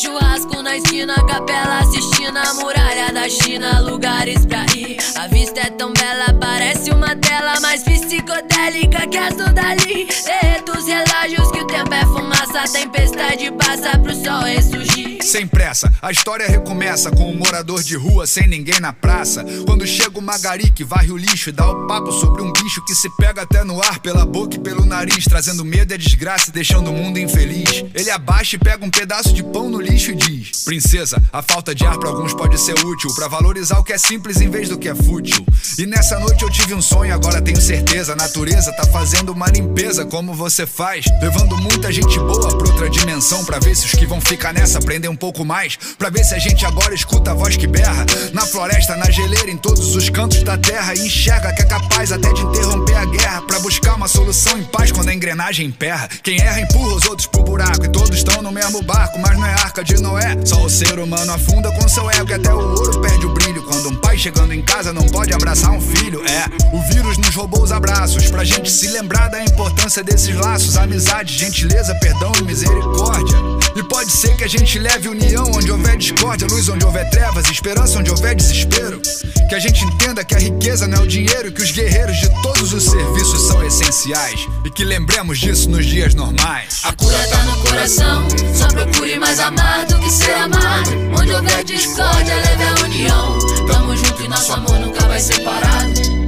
Churrasco 0.43 0.63
na 0.63 0.77
esquina, 0.77 1.15
capela 1.27 1.79
assistindo 1.79 2.37
a 2.37 2.55
muralha 2.55 3.13
da 3.13 3.29
China. 3.29 3.81
Lugares 3.81 4.45
pra 4.45 4.65
ir. 4.75 4.97
A 5.17 5.29
vista 5.29 5.61
é 5.61 5.71
tão 5.71 5.93
bela, 5.93 6.35
parece 6.41 6.91
uma 6.91 7.15
tela 7.17 7.61
mais 7.61 7.83
psicodélica 7.83 9.07
que 9.07 9.17
as 9.17 9.37
do 9.37 9.53
Dali. 9.53 10.09
Derreto 10.25 10.73
os 10.77 10.87
relógios 10.87 11.51
que 11.53 11.61
o 11.61 11.67
tempo 11.67 11.95
é 11.95 12.05
fumaça. 12.05 12.61
A 12.61 12.69
tempestade 12.69 13.51
passa 13.53 13.99
pro 13.99 14.15
sol 14.15 14.43
ressurgir. 14.43 15.23
Sem 15.23 15.47
pressa, 15.47 15.93
a 16.03 16.11
história 16.11 16.47
recomeça 16.47 17.11
com 17.11 17.31
um 17.31 17.37
morador 17.37 17.83
de 17.83 17.97
rua 17.97 18.27
sem 18.27 18.47
ninguém 18.49 18.81
na 18.81 18.93
praça. 18.93 19.45
Quando 19.65 19.87
chega 19.87 20.19
o 20.19 20.23
Magari 20.23 20.71
que 20.71 20.85
varre 20.85 21.13
o 21.13 21.17
lixo 21.17 21.51
e 21.51 21.53
dá 21.53 21.71
o 21.71 21.87
papo 21.87 22.11
sobre 22.13 22.43
um 22.43 22.53
bicho 22.53 22.85
que 22.85 22.95
se 22.95 23.09
pega 23.17 23.43
até 23.43 23.63
no 23.63 23.81
ar 23.81 24.01
pela 24.01 24.27
boca 24.27 24.57
e 24.57 24.59
pelo 24.61 24.85
nariz, 24.85 25.25
trazendo 25.25 25.65
medo 25.65 25.95
e 25.95 25.99
desgraça 25.99 26.51
e 26.51 26.53
deixando 26.53 26.91
o 26.91 26.93
mundo 26.93 27.19
infeliz. 27.19 27.85
Ele 27.95 28.11
abaixa 28.11 28.57
e 28.57 28.59
pega 28.59 28.85
um 28.85 28.91
pedaço 28.91 29.33
de 29.33 29.43
pão 29.43 29.71
no 29.71 29.81
lixo 29.81 30.11
e 30.11 30.15
diz: 30.17 30.32
Princesa, 30.65 31.23
a 31.33 31.43
falta 31.43 31.75
de 31.75 31.85
ar 31.85 31.99
pra 31.99 32.09
alguns 32.09 32.33
pode 32.33 32.59
ser 32.59 32.75
útil 32.85 33.15
pra 33.15 33.29
valorizar 33.29 33.79
o 33.79 33.85
que 33.85 33.93
é 33.93 33.99
simples 33.99 34.41
em 34.41 34.49
vez 34.49 34.69
do 34.69 34.79
que 34.79 34.89
é 34.89 34.95
fútil. 34.95 35.45
E 35.79 35.87
nessa 35.87 36.19
noite 36.19 36.43
eu 36.43 36.51
tive 36.51 36.75
um 36.75 36.83
sonho, 36.83 37.15
agora 37.15 37.41
tenho 37.41 37.61
certeza. 37.61 38.13
A 38.13 38.17
natureza 38.17 38.73
tá 38.73 38.85
fazendo 38.85 39.33
uma 39.33 39.49
limpeza 39.49 40.05
como 40.05 40.35
você 40.35 40.67
faz, 40.67 41.05
levando 41.21 41.57
muita 41.57 41.93
gente 41.93 42.19
boa 42.19 42.57
pra 42.57 42.69
outra 42.69 42.91
dimensão 42.91 43.45
pra 43.45 43.59
ver 43.59 43.75
se 43.75 43.87
os 43.87 43.93
que 43.93 44.07
vão 44.07 44.21
ficar 44.21 44.53
nessa 44.53 44.79
aprendem 44.79 45.11
um 45.11 45.17
pouco 45.17 45.45
mais. 45.45 45.77
Pra 45.99 46.11
ver 46.11 46.25
se 46.25 46.35
a 46.35 46.39
gente 46.39 46.65
agora 46.65 46.95
escuta 46.95 47.31
a 47.31 47.35
voz 47.35 47.57
que 47.57 47.67
berra 47.67 48.05
na 48.33 48.43
floresta, 48.47 48.97
na 48.97 49.11
geleira, 49.11 49.51
em 49.51 49.57
todos 49.57 49.95
os 49.95 50.09
cantos 50.09 50.43
da 50.43 50.57
terra 50.59 50.95
e 50.95 51.07
enxerga 51.07 51.53
que 51.53 51.63
é 51.63 51.67
capaz 51.67 52.13
até 52.13 52.33
de 52.33 52.43
interromper 52.43 52.97
a 52.97 53.05
guerra 53.05 53.43
pra 53.43 53.59
buscar 53.61 53.95
uma 53.95 54.09
solução 54.09 54.59
em 54.59 54.65
paz 54.65 54.93
quando 54.93 55.09
a 55.09 55.15
engrenagem 55.15 55.67
emperra. 55.67 56.09
Quem 56.23 56.41
erra 56.41 56.61
empurra 56.61 56.95
os 56.95 57.07
outros 57.07 57.27
pro 57.27 57.43
buraco 57.43 57.85
e 57.85 57.89
todos 57.89 58.17
estão 58.17 58.43
no 58.43 58.53
mesmo 58.53 58.83
barco, 58.83 59.19
mas 59.19 59.37
não 59.37 59.47
é 59.47 59.53
arca 59.53 59.85
de 59.85 60.01
Noé. 60.01 60.22
Só 60.45 60.65
o 60.65 60.71
ser 60.71 60.99
humano 60.99 61.33
afunda 61.33 61.71
com 61.73 61.89
seu 61.89 62.11
ego 62.11 62.31
e 62.31 62.35
até 62.35 62.53
o 62.53 62.59
ouro 62.59 63.01
perde 63.01 63.27
o 63.27 63.33
brilho 63.33 63.63
quando 63.63 63.91
um 63.91 63.97
pai 63.97 64.19
chegando 64.19 64.53
em 64.53 64.63
casa 64.63 64.93
não 64.93 65.07
pode 65.07 65.33
abraçar 65.33 65.71
um 65.71 65.81
filho. 65.81 66.23
É, 66.27 66.45
o 66.75 66.81
vírus 66.93 67.19
nos 67.19 67.35
roubou 67.35 67.63
os 67.63 67.73
abraços 67.73 68.31
pra 68.31 68.45
gente 68.45 68.71
se 68.71 68.89
lembrar 68.89 69.29
da 69.29 69.43
importância 69.43 70.03
desses 70.03 70.35
laços, 70.35 70.77
amizade, 70.77 71.37
gentileza, 71.39 71.95
perdão 71.97 72.33
e 72.41 72.45
misericórdia. 72.45 73.62
E 73.75 73.83
pode 73.83 74.11
ser 74.11 74.37
que 74.37 74.45
a 74.45 74.49
gente 74.49 74.79
leve 74.79 75.09
união 75.09 75.45
onde 75.55 75.71
houver 75.71 75.97
discórdia, 75.97 76.47
luz 76.51 76.69
onde 76.69 76.85
houver 76.85 77.09
trevas, 77.11 77.49
esperança 77.49 77.99
onde 77.99 78.11
houver 78.11 78.35
desespero. 78.35 79.01
Que 79.49 79.55
a 79.55 79.59
gente 79.59 79.85
entenda 79.85 80.25
que 80.25 80.35
a 80.35 80.39
riqueza 80.39 80.87
não 80.87 80.99
é 80.99 81.01
o 81.01 81.07
dinheiro, 81.07 81.51
que 81.53 81.63
os 81.63 81.71
guerreiros 81.71 82.17
de 82.19 82.29
todos 82.43 82.73
os 82.73 82.85
serviços 82.85 83.47
são 83.47 83.65
essenciais. 83.65 84.47
E 84.65 84.71
que 84.71 84.85
lembremos 84.85 85.39
disso 85.39 85.71
nos 85.71 85.87
dias 85.87 86.15
normais. 86.15 86.81
A 86.85 86.93
cura 86.93 87.19
tá 87.29 87.43
no 87.45 87.57
coração, 87.59 88.29
só 88.55 88.69
procure 88.69 89.19
mais 89.19 89.41
amar 89.41 89.87
do 89.87 89.99
que 90.01 90.11
ser 90.11 90.35
amado. 90.35 90.91
Onde 91.19 91.33
houver 91.33 91.65
discórdia, 91.65 92.35
leve 92.35 92.63
a 92.65 92.85
união. 92.85 93.39
Tamo 93.67 93.97
junto 93.97 94.23
e 94.23 94.29
nosso 94.29 94.53
amor 94.53 94.79
nunca 94.81 95.01
vai 95.07 95.21
separado. 95.21 96.23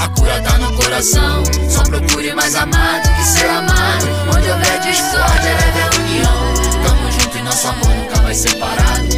A 0.00 0.08
cura 0.08 0.40
tá 0.42 0.58
no 0.58 0.76
coração, 0.76 1.42
só 1.70 1.82
procure 1.84 2.34
mais 2.34 2.54
amar 2.54 3.02
do 3.02 3.08
que 3.14 3.24
ser 3.24 3.48
amado. 3.48 4.06
Onde 4.36 4.50
houver 4.50 4.80
discórdia, 4.80 5.54
leve 5.54 5.80
a 5.80 6.00
união. 6.00 6.45
Nosso 7.46 7.68
amor 7.68 7.94
nunca 7.94 8.22
vai 8.22 8.34
separado. 8.34 9.08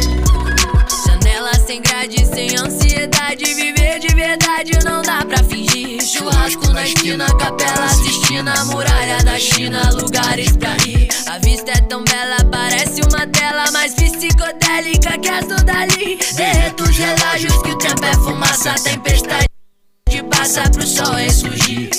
Janela 1.07 1.51
sem 1.55 1.81
grade, 1.81 2.23
sem 2.27 2.55
ansiedade. 2.57 3.43
Viver 3.55 3.99
de 3.99 4.13
verdade 4.13 4.71
não 4.85 5.01
dá 5.01 5.25
pra 5.25 5.43
fingir. 5.45 5.99
Churrasco 6.05 6.67
na 6.71 6.85
esquina, 6.85 7.25
capela 7.25 7.85
assistindo 7.85 8.47
a 8.49 8.65
muralha 8.65 9.17
da 9.23 9.39
China. 9.39 9.91
Lugares 9.93 10.55
pra 10.57 10.77
ir. 10.85 11.09
A 11.25 11.39
vista 11.39 11.71
é 11.71 11.81
tão 11.81 12.03
bela, 12.03 12.37
parece 12.51 13.01
uma 13.01 13.25
tela 13.25 13.71
mais 13.71 13.95
psicodélica 13.95 15.17
que 15.17 15.27
as 15.27 15.47
do 15.47 15.63
Dali. 15.63 16.19
Derreto 16.35 16.83
os 16.83 16.95
relógios 16.95 17.61
que 17.63 17.71
o 17.71 17.77
tempo 17.79 18.05
é 18.05 18.13
fumaça, 18.13 18.75
tempestade 18.75 19.49
passa 20.29 20.69
pro 20.69 20.85
sol 20.85 21.15
ressurgir. 21.15 21.89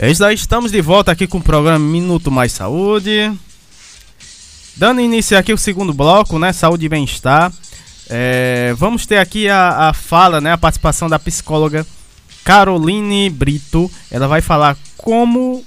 É 0.00 0.08
isso 0.08 0.20
daí, 0.20 0.36
estamos 0.36 0.70
de 0.70 0.80
volta 0.80 1.10
aqui 1.10 1.26
com 1.26 1.38
o 1.38 1.42
programa 1.42 1.80
Minuto 1.80 2.30
Mais 2.30 2.52
Saúde. 2.52 3.36
Dando 4.76 5.00
início 5.00 5.36
aqui 5.36 5.52
o 5.52 5.58
segundo 5.58 5.92
bloco, 5.92 6.38
né? 6.38 6.52
Saúde 6.52 6.86
e 6.86 6.88
bem-estar. 6.88 7.52
É, 8.08 8.72
vamos 8.78 9.06
ter 9.06 9.16
aqui 9.16 9.48
a, 9.48 9.88
a 9.88 9.92
fala, 9.92 10.40
né? 10.40 10.52
A 10.52 10.56
participação 10.56 11.08
da 11.08 11.18
psicóloga 11.18 11.84
Caroline 12.44 13.28
Brito. 13.28 13.90
Ela 14.08 14.28
vai 14.28 14.40
falar 14.40 14.76
como 14.96 15.64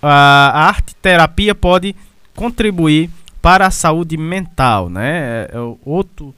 a, 0.00 0.48
a 0.48 0.64
arte 0.68 0.94
terapia 0.94 1.54
pode 1.54 1.94
contribuir 2.34 3.10
para 3.42 3.66
a 3.66 3.70
saúde 3.70 4.16
mental, 4.16 4.88
né? 4.88 5.18
É, 5.18 5.50
é 5.52 5.58
outro 5.84 6.34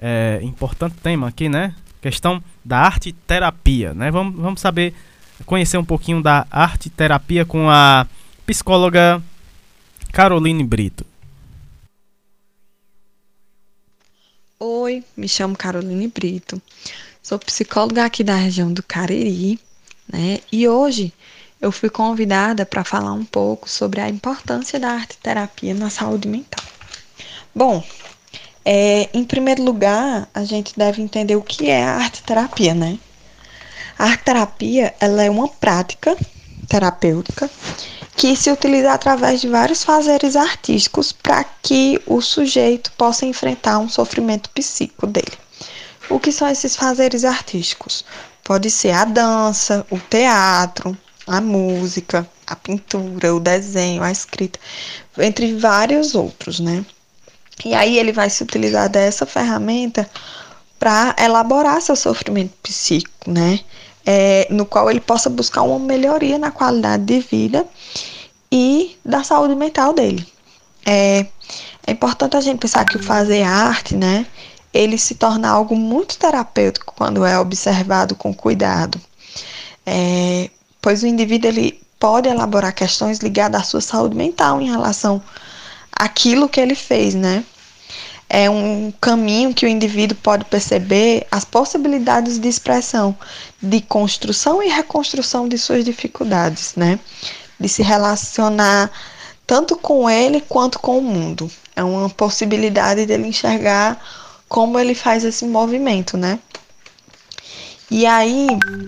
é, 0.00 0.40
importante 0.42 0.94
tema 1.02 1.28
aqui, 1.28 1.50
né? 1.50 1.74
Questão 2.00 2.42
da 2.64 2.78
arte 2.78 3.12
terapia, 3.12 3.92
né? 3.92 4.10
Vamos, 4.10 4.40
vamos 4.40 4.60
saber 4.62 4.94
conhecer 5.44 5.78
um 5.78 5.84
pouquinho 5.84 6.22
da 6.22 6.46
arte 6.50 6.90
terapia 6.90 7.44
com 7.44 7.68
a 7.68 8.06
psicóloga 8.46 9.22
Caroline 10.12 10.64
Brito. 10.64 11.06
Oi, 14.58 15.02
me 15.16 15.28
chamo 15.28 15.56
Caroline 15.56 16.06
Brito, 16.06 16.60
sou 17.22 17.38
psicóloga 17.38 18.04
aqui 18.04 18.22
da 18.22 18.36
região 18.36 18.72
do 18.72 18.82
Cariri, 18.82 19.58
né? 20.06 20.38
E 20.52 20.68
hoje 20.68 21.12
eu 21.60 21.72
fui 21.72 21.88
convidada 21.88 22.66
para 22.66 22.84
falar 22.84 23.12
um 23.12 23.24
pouco 23.24 23.68
sobre 23.68 24.00
a 24.00 24.08
importância 24.08 24.78
da 24.78 24.90
arte 24.90 25.16
terapia 25.18 25.74
na 25.74 25.90
saúde 25.90 26.28
mental. 26.28 26.64
Bom, 27.54 27.84
é, 28.64 29.08
em 29.12 29.24
primeiro 29.24 29.62
lugar, 29.62 30.28
a 30.32 30.44
gente 30.44 30.76
deve 30.76 31.02
entender 31.02 31.36
o 31.36 31.42
que 31.42 31.68
é 31.68 31.84
a 31.84 31.96
arte 31.96 32.22
terapia, 32.22 32.74
né? 32.74 32.98
A 34.04 34.16
terapia 34.16 34.92
ela 34.98 35.22
é 35.22 35.30
uma 35.30 35.46
prática 35.46 36.16
terapêutica 36.66 37.48
que 38.16 38.34
se 38.34 38.50
utiliza 38.50 38.92
através 38.92 39.40
de 39.40 39.46
vários 39.46 39.84
fazeres 39.84 40.34
artísticos 40.34 41.12
para 41.12 41.44
que 41.62 42.02
o 42.04 42.20
sujeito 42.20 42.90
possa 42.98 43.26
enfrentar 43.26 43.78
um 43.78 43.88
sofrimento 43.88 44.50
psíquico 44.50 45.06
dele. 45.06 45.38
O 46.10 46.18
que 46.18 46.32
são 46.32 46.48
esses 46.48 46.74
fazeres 46.74 47.24
artísticos? 47.24 48.04
Pode 48.42 48.72
ser 48.72 48.90
a 48.90 49.04
dança, 49.04 49.86
o 49.88 50.00
teatro, 50.00 50.98
a 51.24 51.40
música, 51.40 52.28
a 52.44 52.56
pintura, 52.56 53.32
o 53.32 53.38
desenho, 53.38 54.02
a 54.02 54.10
escrita, 54.10 54.58
entre 55.16 55.54
vários 55.54 56.16
outros, 56.16 56.58
né? 56.58 56.84
E 57.64 57.72
aí 57.72 58.00
ele 58.00 58.10
vai 58.10 58.28
se 58.28 58.42
utilizar 58.42 58.88
dessa 58.88 59.26
ferramenta 59.26 60.10
para 60.76 61.14
elaborar 61.20 61.80
seu 61.80 61.94
sofrimento 61.94 62.52
psíquico, 62.64 63.30
né? 63.30 63.60
É, 64.04 64.46
no 64.50 64.66
qual 64.66 64.90
ele 64.90 65.00
possa 65.00 65.30
buscar 65.30 65.62
uma 65.62 65.78
melhoria 65.78 66.38
na 66.38 66.50
qualidade 66.50 67.04
de 67.04 67.20
vida 67.20 67.66
e 68.50 68.96
da 69.04 69.24
saúde 69.24 69.54
mental 69.54 69.92
dele. 69.92 70.26
É, 70.84 71.26
é 71.86 71.92
importante 71.92 72.36
a 72.36 72.40
gente 72.40 72.58
pensar 72.58 72.84
que 72.84 72.96
o 72.96 73.02
fazer 73.02 73.42
arte, 73.42 73.96
né, 73.96 74.26
ele 74.72 74.98
se 74.98 75.14
torna 75.14 75.48
algo 75.48 75.76
muito 75.76 76.18
terapêutico 76.18 76.94
quando 76.96 77.24
é 77.24 77.38
observado 77.38 78.14
com 78.14 78.34
cuidado, 78.34 79.00
é, 79.86 80.50
pois 80.80 81.02
o 81.02 81.06
indivíduo 81.06 81.50
ele 81.50 81.80
pode 81.98 82.28
elaborar 82.28 82.74
questões 82.74 83.18
ligadas 83.18 83.60
à 83.60 83.64
sua 83.64 83.80
saúde 83.80 84.16
mental 84.16 84.60
em 84.60 84.70
relação 84.70 85.22
àquilo 85.92 86.48
que 86.48 86.60
ele 86.60 86.74
fez, 86.74 87.14
né? 87.14 87.44
É 88.34 88.48
um 88.48 88.90
caminho 88.98 89.52
que 89.52 89.66
o 89.66 89.68
indivíduo 89.68 90.16
pode 90.22 90.46
perceber 90.46 91.26
as 91.30 91.44
possibilidades 91.44 92.38
de 92.38 92.48
expressão, 92.48 93.14
de 93.60 93.82
construção 93.82 94.62
e 94.62 94.68
reconstrução 94.68 95.46
de 95.46 95.58
suas 95.58 95.84
dificuldades, 95.84 96.72
né? 96.74 96.98
De 97.60 97.68
se 97.68 97.82
relacionar 97.82 98.90
tanto 99.46 99.76
com 99.76 100.08
ele 100.08 100.40
quanto 100.40 100.78
com 100.78 100.96
o 100.96 101.02
mundo. 101.02 101.50
É 101.76 101.84
uma 101.84 102.08
possibilidade 102.08 103.04
dele 103.04 103.28
enxergar 103.28 104.02
como 104.48 104.78
ele 104.78 104.94
faz 104.94 105.24
esse 105.24 105.44
movimento, 105.44 106.16
né? 106.16 106.38
E 107.90 108.06
aí, 108.06 108.46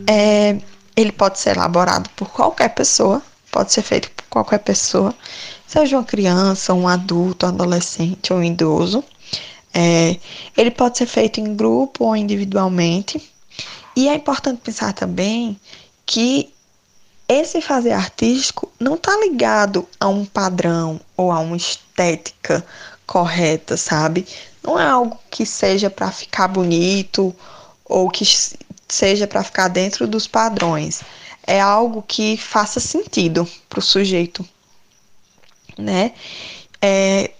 é, 0.08 0.56
ele 0.96 1.12
pode 1.12 1.38
ser 1.38 1.56
elaborado 1.56 2.08
por 2.16 2.30
qualquer 2.30 2.70
pessoa, 2.70 3.20
pode 3.50 3.74
ser 3.74 3.82
feito 3.82 4.10
por 4.10 4.24
qualquer 4.30 4.60
pessoa, 4.60 5.14
seja 5.66 5.98
uma 5.98 6.04
criança, 6.04 6.72
um 6.72 6.88
adulto, 6.88 7.44
um 7.44 7.50
adolescente 7.50 8.32
ou 8.32 8.38
um 8.38 8.42
idoso. 8.42 9.04
É, 9.74 10.16
ele 10.56 10.70
pode 10.70 10.96
ser 10.96 11.06
feito 11.06 11.40
em 11.40 11.56
grupo 11.56 12.04
ou 12.04 12.16
individualmente. 12.16 13.20
E 13.96 14.08
é 14.08 14.14
importante 14.14 14.60
pensar 14.62 14.92
também 14.92 15.58
que 16.06 16.52
esse 17.28 17.60
fazer 17.60 17.92
artístico 17.92 18.70
não 18.78 18.94
está 18.94 19.16
ligado 19.16 19.88
a 19.98 20.08
um 20.08 20.24
padrão 20.24 21.00
ou 21.16 21.32
a 21.32 21.40
uma 21.40 21.56
estética 21.56 22.64
correta, 23.06 23.76
sabe? 23.76 24.26
Não 24.62 24.78
é 24.78 24.86
algo 24.86 25.18
que 25.30 25.44
seja 25.44 25.90
para 25.90 26.10
ficar 26.12 26.48
bonito 26.48 27.34
ou 27.84 28.08
que 28.10 28.24
seja 28.88 29.26
para 29.26 29.42
ficar 29.42 29.68
dentro 29.68 30.06
dos 30.06 30.26
padrões. 30.26 31.02
É 31.46 31.60
algo 31.60 32.02
que 32.02 32.36
faça 32.36 32.80
sentido 32.80 33.48
para 33.68 33.78
o 33.78 33.82
sujeito, 33.82 34.46
né? 35.76 36.12
É, 36.80 37.30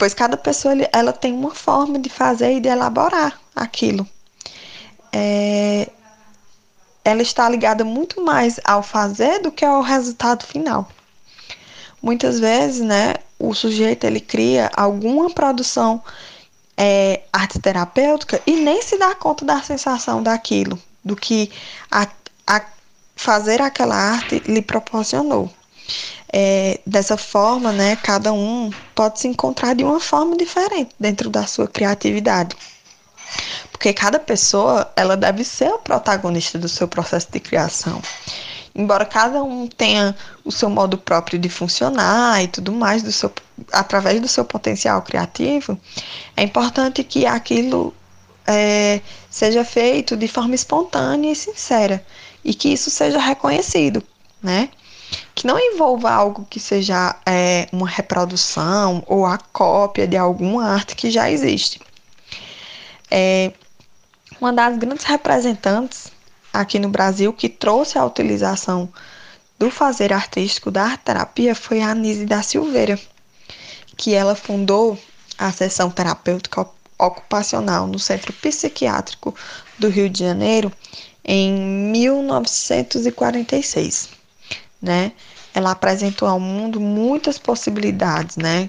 pois 0.00 0.14
cada 0.14 0.34
pessoa 0.34 0.74
ela 0.94 1.12
tem 1.12 1.34
uma 1.34 1.54
forma 1.54 1.98
de 1.98 2.08
fazer 2.08 2.56
e 2.56 2.60
de 2.60 2.70
elaborar 2.70 3.38
aquilo. 3.54 4.08
É, 5.12 5.90
ela 7.04 7.20
está 7.20 7.46
ligada 7.50 7.84
muito 7.84 8.24
mais 8.24 8.58
ao 8.64 8.82
fazer 8.82 9.40
do 9.40 9.52
que 9.52 9.62
ao 9.62 9.82
resultado 9.82 10.46
final. 10.46 10.88
Muitas 12.00 12.40
vezes, 12.40 12.80
né, 12.80 13.16
o 13.38 13.52
sujeito 13.52 14.04
ele 14.04 14.20
cria 14.20 14.70
alguma 14.74 15.28
produção 15.28 16.02
é, 16.78 17.20
arte 17.30 17.58
terapêutica 17.58 18.40
e 18.46 18.56
nem 18.56 18.80
se 18.80 18.96
dá 18.96 19.14
conta 19.14 19.44
da 19.44 19.60
sensação 19.60 20.22
daquilo, 20.22 20.80
do 21.04 21.14
que 21.14 21.52
a, 21.90 22.08
a 22.46 22.64
fazer 23.14 23.60
aquela 23.60 23.96
arte 23.96 24.42
lhe 24.46 24.62
proporcionou. 24.62 25.50
É, 26.32 26.80
dessa 26.86 27.16
forma, 27.16 27.72
né, 27.72 27.96
cada 27.96 28.32
um 28.32 28.70
pode 28.94 29.20
se 29.20 29.28
encontrar 29.28 29.74
de 29.74 29.82
uma 29.82 30.00
forma 30.00 30.36
diferente 30.36 30.94
dentro 30.98 31.28
da 31.28 31.46
sua 31.46 31.66
criatividade. 31.66 32.56
Porque 33.72 33.92
cada 33.92 34.18
pessoa, 34.18 34.90
ela 34.96 35.16
deve 35.16 35.44
ser 35.44 35.70
o 35.72 35.78
protagonista 35.78 36.58
do 36.58 36.68
seu 36.68 36.86
processo 36.86 37.28
de 37.32 37.40
criação 37.40 38.00
embora 38.74 39.04
cada 39.04 39.42
um 39.42 39.66
tenha 39.66 40.16
o 40.44 40.52
seu 40.52 40.70
modo 40.70 40.96
próprio 40.96 41.38
de 41.38 41.48
funcionar 41.48 42.42
e 42.42 42.48
tudo 42.48 42.72
mais, 42.72 43.02
do 43.02 43.12
seu, 43.12 43.32
através 43.72 44.20
do 44.20 44.28
seu 44.28 44.44
potencial 44.44 45.02
criativo, 45.02 45.78
é 46.36 46.42
importante 46.42 47.02
que 47.04 47.26
aquilo 47.26 47.94
é, 48.46 49.00
seja 49.28 49.64
feito 49.64 50.16
de 50.16 50.28
forma 50.28 50.54
espontânea 50.54 51.32
e 51.32 51.36
sincera 51.36 52.04
e 52.44 52.54
que 52.54 52.68
isso 52.68 52.90
seja 52.90 53.18
reconhecido, 53.18 54.02
né? 54.42 54.70
Que 55.34 55.46
não 55.46 55.58
envolva 55.58 56.10
algo 56.10 56.46
que 56.48 56.60
seja 56.60 57.16
é, 57.26 57.68
uma 57.72 57.88
reprodução 57.88 59.02
ou 59.06 59.24
a 59.24 59.38
cópia 59.38 60.06
de 60.06 60.16
alguma 60.16 60.66
arte 60.66 60.94
que 60.94 61.10
já 61.10 61.30
existe. 61.30 61.80
É, 63.10 63.52
uma 64.40 64.52
das 64.52 64.78
grandes 64.78 65.04
representantes 65.04 66.12
aqui 66.52 66.78
no 66.78 66.88
Brasil 66.88 67.32
que 67.32 67.48
trouxe 67.48 67.98
a 67.98 68.04
utilização 68.04 68.88
do 69.58 69.70
fazer 69.70 70.12
artístico 70.12 70.70
da 70.70 70.84
arte 70.84 71.04
terapia 71.04 71.54
foi 71.54 71.82
a 71.82 71.90
Anise 71.90 72.24
da 72.24 72.42
Silveira, 72.42 72.98
que 73.96 74.14
ela 74.14 74.34
fundou 74.34 74.98
a 75.36 75.52
sessão 75.52 75.90
terapêutica 75.90 76.66
ocupacional 76.98 77.86
no 77.86 77.98
Centro 77.98 78.32
Psiquiátrico 78.32 79.34
do 79.78 79.88
Rio 79.88 80.08
de 80.08 80.20
Janeiro 80.20 80.72
em 81.24 81.52
1946, 81.92 84.19
né? 84.80 85.12
Ela 85.54 85.72
apresentou 85.72 86.28
ao 86.28 86.40
mundo 86.40 86.80
muitas 86.80 87.38
possibilidades, 87.38 88.36
né? 88.36 88.68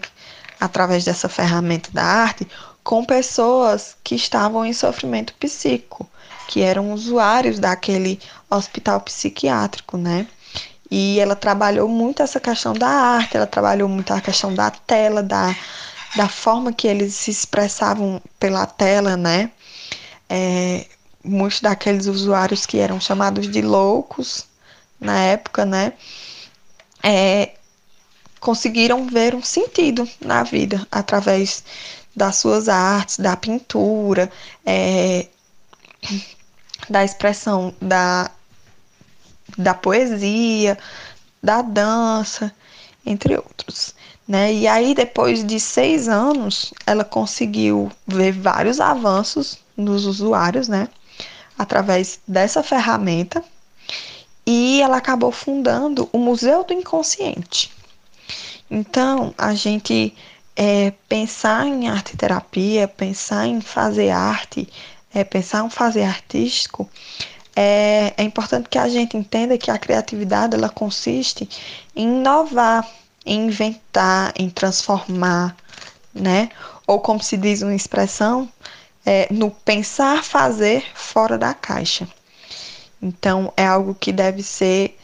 Através 0.60 1.04
dessa 1.04 1.30
ferramenta 1.30 1.90
da 1.92 2.04
arte, 2.04 2.48
com 2.84 3.06
pessoas 3.06 3.96
que 4.04 4.16
estavam 4.16 4.66
em 4.66 4.74
sofrimento 4.74 5.34
psíquico, 5.36 6.08
que 6.48 6.62
eram 6.62 6.92
usuários 6.92 7.60
daquele 7.60 8.20
hospital 8.50 9.00
psiquiátrico, 9.02 9.98
né? 9.98 10.28
E 10.90 11.20
ela 11.20 11.36
trabalhou 11.36 11.88
muito 11.88 12.22
essa 12.22 12.40
questão 12.40 12.74
da 12.74 12.90
arte, 12.90 13.38
ela 13.38 13.48
trabalhou 13.48 13.88
muito 13.88 14.14
a 14.14 14.20
questão 14.20 14.54
da 14.54 14.70
tela, 14.70 15.24
da, 15.24 15.56
da 16.18 16.28
forma 16.28 16.74
que 16.74 16.88
eles 16.88 17.16
se 17.16 17.32
expressavam 17.32 18.22
pela 18.38 18.66
tela, 18.66 19.16
né? 19.16 19.52
É, 20.30 20.86
muitos 21.24 21.62
daqueles 21.62 22.08
usuários 22.08 22.66
que 22.66 22.78
eram 22.78 23.00
chamados 23.00 23.50
de 23.50 23.62
loucos 23.62 24.51
na 25.02 25.19
época, 25.19 25.65
né? 25.65 25.94
É, 27.03 27.53
conseguiram 28.40 29.07
ver 29.07 29.36
um 29.36 29.44
sentido 29.44 30.07
na 30.22 30.44
vida 30.44 30.88
através 30.91 31.64
das 32.15 32.38
suas 32.38 32.69
artes, 32.69 33.18
da 33.18 33.36
pintura, 33.36 34.32
é, 34.65 35.28
da 36.90 37.03
expressão 37.03 37.73
da, 37.82 38.30
da 39.57 39.73
poesia, 39.73 40.78
da 41.41 41.61
dança, 41.61 42.53
entre 43.06 43.36
outros. 43.36 43.95
Né? 44.28 44.53
E 44.53 44.68
aí, 44.68 44.94
depois 44.94 45.45
de 45.45 45.60
seis 45.60 46.07
anos, 46.07 46.73
ela 46.86 47.03
conseguiu 47.03 47.91
ver 48.07 48.32
vários 48.32 48.80
avanços 48.80 49.57
nos 49.76 50.06
usuários, 50.06 50.68
né? 50.68 50.88
Através 51.57 52.19
dessa 52.28 52.64
ferramenta. 52.64 53.44
E 54.45 54.81
ela 54.81 54.97
acabou 54.97 55.31
fundando 55.31 56.09
o 56.11 56.18
Museu 56.18 56.63
do 56.63 56.73
Inconsciente. 56.73 57.72
Então, 58.69 59.34
a 59.38 59.53
gente 59.53 60.15
é, 60.55 60.91
pensar 61.07 61.65
em 61.65 61.89
arte 61.89 62.18
terapia, 62.18 62.88
pensar 62.88 63.47
em 63.47 63.61
fazer 63.61 64.09
arte, 64.09 64.68
é, 65.13 65.23
pensar 65.23 65.63
um 65.63 65.69
fazer 65.69 66.03
artístico, 66.03 66.89
é, 67.55 68.13
é 68.18 68.23
importante 68.23 68.69
que 68.69 68.77
a 68.77 68.88
gente 68.88 69.18
entenda 69.18 69.57
que 69.57 69.69
a 69.69 69.77
criatividade 69.77 70.55
ela 70.55 70.69
consiste 70.69 71.49
em 71.95 72.19
inovar, 72.19 72.88
em 73.26 73.47
inventar, 73.47 74.34
em 74.38 74.49
transformar, 74.49 75.55
né? 76.13 76.49
Ou 76.88 76.99
como 76.99 77.22
se 77.22 77.38
diz 77.38 77.61
uma 77.61 77.76
expressão, 77.76 78.49
é, 79.05 79.27
no 79.31 79.51
pensar 79.51 80.23
fazer 80.23 80.85
fora 80.93 81.38
da 81.38 81.53
caixa. 81.53 82.07
Então 83.02 83.52
é 83.57 83.65
algo 83.65 83.95
que 83.95 84.11
deve 84.11 84.44
ser 84.44 84.98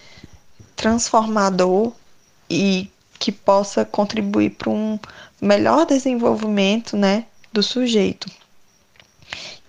transformador 0.75 1.91
e 2.49 2.89
que 3.19 3.31
possa 3.31 3.83
contribuir 3.83 4.51
para 4.51 4.69
um 4.69 4.99
melhor 5.41 5.85
desenvolvimento, 5.85 6.95
né, 6.95 7.25
do 7.51 7.63
sujeito. 7.63 8.29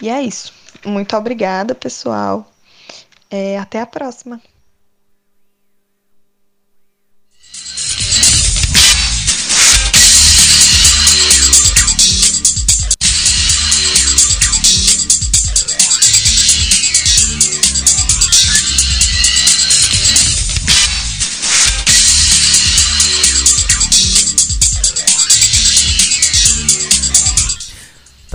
E 0.01 0.09
é 0.09 0.23
isso. 0.23 0.53
Muito 0.85 1.17
obrigada, 1.17 1.75
pessoal. 1.75 2.51
É, 3.31 3.59
até 3.59 3.81
a 3.81 3.87
próxima. 3.87 4.41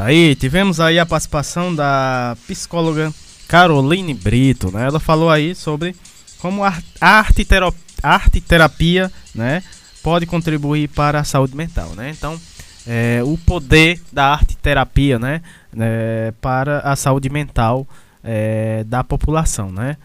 Aí, 0.04 0.36
tivemos 0.36 0.82
aí 0.82 1.00
a 1.00 1.06
participação 1.06 1.74
da 1.74 2.36
psicóloga 2.46 3.14
Caroline 3.48 4.14
Brito, 4.14 4.70
né? 4.70 4.86
Ela 4.86 5.00
falou 5.00 5.30
aí 5.30 5.56
sobre 5.56 5.96
como 6.40 6.62
a 6.62 6.78
arte, 7.00 7.48
arte 8.04 8.42
terapia, 8.42 9.10
né, 9.34 9.64
pode 10.04 10.26
contribuir 10.26 10.90
para 10.90 11.22
a 11.22 11.24
saúde 11.24 11.56
mental, 11.56 11.92
né? 11.96 12.10
Então, 12.10 12.38
é, 12.86 13.22
o 13.24 13.38
poder 13.38 14.02
da 14.12 14.28
arte 14.28 14.58
terapia, 14.58 15.18
né, 15.18 15.42
é, 15.80 16.34
para 16.42 16.80
a 16.80 16.98
saúde 16.98 17.30
mental 17.30 17.88
é, 18.22 18.84
da 18.84 19.06
população, 19.06 19.72
né? 19.72 19.96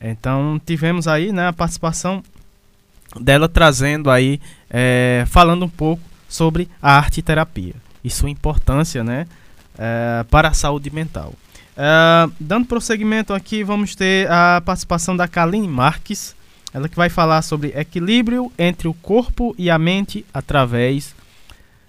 Então 0.00 0.60
tivemos 0.64 1.08
aí, 1.08 1.32
né, 1.32 1.48
a 1.48 1.52
participação 1.52 2.22
dela 3.20 3.48
trazendo 3.48 4.08
aí, 4.08 4.40
é, 4.70 5.24
falando 5.26 5.64
um 5.64 5.68
pouco 5.68 6.02
sobre 6.28 6.68
a 6.80 6.96
arte 6.96 7.20
terapia 7.22 7.74
e 8.04 8.08
sua 8.08 8.30
importância, 8.30 9.02
né, 9.02 9.26
é, 9.78 10.24
para 10.30 10.48
a 10.48 10.52
saúde 10.52 10.90
mental. 10.90 11.32
É, 11.76 12.28
dando 12.40 12.66
prosseguimento 12.66 13.32
aqui, 13.32 13.62
vamos 13.62 13.94
ter 13.94 14.28
a 14.28 14.60
participação 14.64 15.16
da 15.16 15.28
Kaline 15.28 15.68
Marques, 15.68 16.34
ela 16.74 16.88
que 16.88 16.96
vai 16.96 17.08
falar 17.08 17.40
sobre 17.42 17.68
equilíbrio 17.68 18.52
entre 18.58 18.88
o 18.88 18.94
corpo 18.94 19.54
e 19.56 19.70
a 19.70 19.78
mente 19.78 20.26
através 20.34 21.14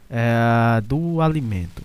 é, 0.10 0.80
do 0.82 1.20
alimento. 1.22 1.82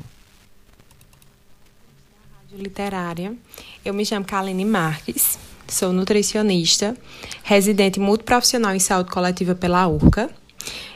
Rádio 2.43 2.63
Literária. 2.63 3.35
Eu 3.83 3.95
me 3.95 4.05
chamo 4.05 4.25
Kaline 4.27 4.65
Marques, 4.65 5.39
sou 5.67 5.93
nutricionista, 5.93 6.95
residente 7.43 7.99
multiprofissional 7.99 8.75
em 8.75 8.79
saúde 8.79 9.11
coletiva 9.11 9.55
pela 9.55 9.87
URCA. 9.89 10.31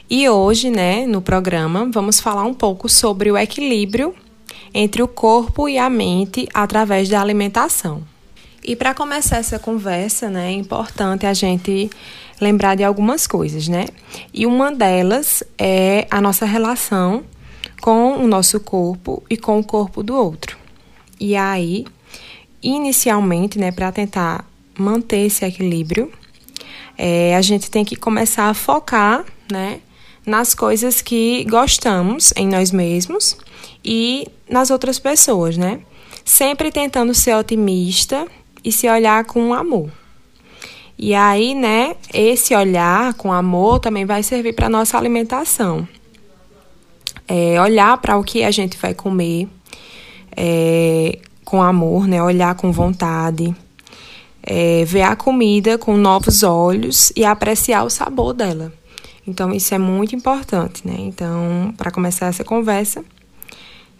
E 0.09 0.27
hoje, 0.29 0.69
né, 0.69 1.05
no 1.05 1.21
programa, 1.21 1.89
vamos 1.91 2.19
falar 2.19 2.43
um 2.43 2.53
pouco 2.53 2.87
sobre 2.87 3.31
o 3.31 3.37
equilíbrio 3.37 4.15
entre 4.73 5.01
o 5.01 5.07
corpo 5.07 5.67
e 5.67 5.77
a 5.77 5.89
mente 5.89 6.47
através 6.53 7.09
da 7.09 7.21
alimentação. 7.21 8.03
E 8.63 8.75
para 8.75 8.93
começar 8.93 9.37
essa 9.37 9.57
conversa, 9.57 10.29
né, 10.29 10.49
é 10.49 10.51
importante 10.51 11.25
a 11.25 11.33
gente 11.33 11.89
lembrar 12.39 12.75
de 12.75 12.83
algumas 12.83 13.25
coisas, 13.25 13.67
né? 13.67 13.85
E 14.33 14.45
uma 14.45 14.71
delas 14.71 15.43
é 15.57 16.07
a 16.09 16.21
nossa 16.21 16.45
relação 16.45 17.23
com 17.81 18.17
o 18.17 18.27
nosso 18.27 18.59
corpo 18.59 19.23
e 19.29 19.37
com 19.37 19.59
o 19.59 19.63
corpo 19.63 20.03
do 20.03 20.15
outro. 20.15 20.57
E 21.19 21.35
aí, 21.35 21.85
inicialmente, 22.61 23.57
né, 23.57 23.71
para 23.71 23.91
tentar 23.91 24.45
manter 24.77 25.25
esse 25.25 25.43
equilíbrio, 25.45 26.11
é, 26.97 27.35
a 27.35 27.41
gente 27.41 27.71
tem 27.71 27.83
que 27.83 27.95
começar 27.95 28.49
a 28.49 28.53
focar, 28.53 29.25
né, 29.51 29.79
nas 30.25 30.53
coisas 30.53 31.01
que 31.01 31.45
gostamos 31.45 32.33
em 32.35 32.47
nós 32.47 32.71
mesmos 32.71 33.37
e 33.91 34.27
nas 34.47 34.69
outras 34.69 34.99
pessoas, 34.99 35.57
né? 35.57 35.79
Sempre 36.23 36.71
tentando 36.71 37.11
ser 37.11 37.33
otimista 37.35 38.27
e 38.63 38.71
se 38.71 38.87
olhar 38.87 39.25
com 39.25 39.51
amor. 39.51 39.89
E 40.95 41.15
aí, 41.15 41.55
né, 41.55 41.95
esse 42.13 42.53
olhar 42.53 43.15
com 43.15 43.33
amor 43.33 43.79
também 43.79 44.05
vai 44.05 44.21
servir 44.21 44.53
para 44.53 44.69
nossa 44.69 44.95
alimentação. 44.95 45.87
É, 47.27 47.59
olhar 47.59 47.97
para 47.97 48.15
o 48.15 48.23
que 48.23 48.43
a 48.43 48.51
gente 48.51 48.77
vai 48.77 48.93
comer 48.93 49.47
é, 50.37 51.17
com 51.43 51.59
amor, 51.59 52.07
né, 52.07 52.21
olhar 52.21 52.53
com 52.53 52.71
vontade, 52.71 53.55
é, 54.43 54.85
ver 54.85 55.01
a 55.01 55.15
comida 55.15 55.79
com 55.79 55.97
novos 55.97 56.43
olhos 56.43 57.11
e 57.15 57.25
apreciar 57.25 57.83
o 57.83 57.89
sabor 57.89 58.33
dela. 58.33 58.71
Então, 59.25 59.51
isso 59.51 59.73
é 59.73 59.79
muito 59.79 60.15
importante, 60.15 60.87
né? 60.87 60.95
Então, 60.99 61.73
para 61.77 61.91
começar 61.91 62.27
essa 62.27 62.43
conversa, 62.43 63.03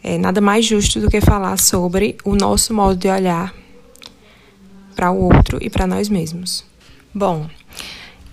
é 0.03 0.17
nada 0.17 0.41
mais 0.41 0.65
justo 0.65 0.99
do 0.99 1.09
que 1.09 1.21
falar 1.21 1.57
sobre 1.57 2.17
o 2.23 2.35
nosso 2.35 2.73
modo 2.73 2.95
de 2.95 3.07
olhar 3.07 3.53
para 4.95 5.11
o 5.11 5.21
outro 5.21 5.57
e 5.61 5.69
para 5.69 5.87
nós 5.87 6.09
mesmos. 6.09 6.65
Bom, 7.13 7.49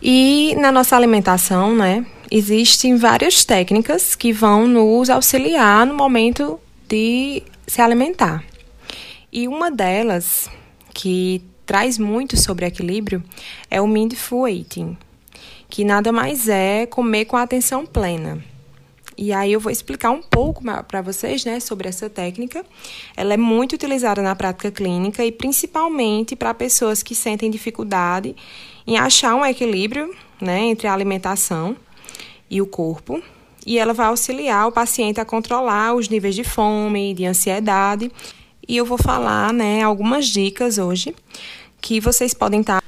e 0.02 0.55
na 0.59 0.70
nossa 0.70 0.97
alimentação, 0.97 1.74
né, 1.74 2.05
existem 2.30 2.97
várias 2.97 3.44
técnicas 3.44 4.14
que 4.14 4.32
vão 4.32 4.66
nos 4.66 5.10
auxiliar 5.10 5.86
no 5.86 5.94
momento 5.94 6.60
de 6.88 7.43
se 7.66 7.80
alimentar. 7.80 8.44
E 9.32 9.48
uma 9.48 9.70
delas, 9.70 10.48
que 10.94 11.43
traz 11.64 11.98
muito 11.98 12.36
sobre 12.36 12.66
equilíbrio, 12.66 13.22
é 13.70 13.80
o 13.80 13.86
Mindful 13.86 14.48
Eating, 14.48 14.97
que 15.68 15.84
nada 15.84 16.12
mais 16.12 16.48
é 16.48 16.86
comer 16.86 17.24
com 17.24 17.36
atenção 17.36 17.84
plena. 17.84 18.43
E 19.18 19.32
aí 19.32 19.52
eu 19.52 19.60
vou 19.60 19.72
explicar 19.72 20.10
um 20.10 20.20
pouco 20.20 20.62
para 20.86 21.01
vocês, 21.01 21.44
né, 21.44 21.59
sobre 21.59 21.88
essa 21.88 22.10
técnica. 22.10 22.64
Ela 23.16 23.34
é 23.34 23.36
muito 23.36 23.72
utilizada 23.72 24.20
na 24.20 24.36
prática 24.36 24.70
clínica 24.70 25.24
e 25.24 25.32
principalmente 25.32 26.36
para 26.36 26.52
pessoas 26.52 27.02
que 27.02 27.14
sentem 27.14 27.51
dificuldade 27.51 28.36
em 28.86 28.98
achar 28.98 29.34
um 29.34 29.44
equilíbrio, 29.44 30.14
né, 30.40 30.60
entre 30.64 30.86
a 30.86 30.93
alimentação 30.93 31.74
e 32.51 32.60
o 32.60 32.66
corpo. 32.66 33.22
E 33.64 33.78
ela 33.78 33.94
vai 33.94 34.06
auxiliar 34.06 34.68
o 34.68 34.72
paciente 34.72 35.20
a 35.20 35.24
controlar 35.24 35.94
os 35.94 36.09
níveis 36.09 36.34
de 36.34 36.44
fome, 36.44 37.14
de 37.14 37.24
ansiedade. 37.24 38.12
E 38.68 38.76
eu 38.76 38.84
vou 38.84 38.98
falar, 38.98 39.52
né, 39.52 39.82
algumas 39.82 40.26
dicas 40.26 40.76
hoje 40.76 41.16
que 41.80 42.01
vocês 42.01 42.34
podem 42.34 42.60
estar 42.60 42.82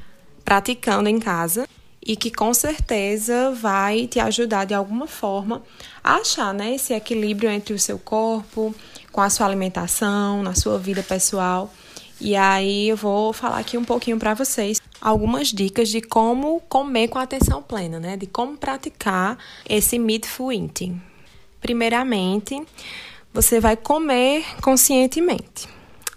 praticando 0.44 1.08
em 1.08 1.18
casa 1.18 1.66
e 2.08 2.16
que 2.16 2.30
com 2.30 2.54
certeza 2.54 3.50
vai 3.50 4.06
te 4.06 4.18
ajudar 4.18 4.64
de 4.64 4.72
alguma 4.72 5.06
forma 5.06 5.62
a 6.02 6.14
achar 6.14 6.54
né, 6.54 6.74
esse 6.74 6.94
equilíbrio 6.94 7.50
entre 7.50 7.74
o 7.74 7.78
seu 7.78 7.98
corpo, 7.98 8.74
com 9.12 9.20
a 9.20 9.28
sua 9.28 9.46
alimentação, 9.46 10.42
na 10.42 10.54
sua 10.54 10.78
vida 10.78 11.02
pessoal. 11.02 11.70
E 12.18 12.34
aí 12.34 12.88
eu 12.88 12.96
vou 12.96 13.34
falar 13.34 13.58
aqui 13.58 13.76
um 13.76 13.84
pouquinho 13.84 14.18
para 14.18 14.32
vocês 14.32 14.80
algumas 15.02 15.48
dicas 15.48 15.90
de 15.90 16.00
como 16.00 16.60
comer 16.62 17.08
com 17.08 17.18
atenção 17.18 17.62
plena, 17.62 18.00
né? 18.00 18.16
De 18.16 18.26
como 18.26 18.56
praticar 18.56 19.36
esse 19.68 19.98
mindful 19.98 20.50
eating. 20.50 21.00
Primeiramente, 21.60 22.60
você 23.34 23.60
vai 23.60 23.76
comer 23.76 24.46
conscientemente. 24.62 25.68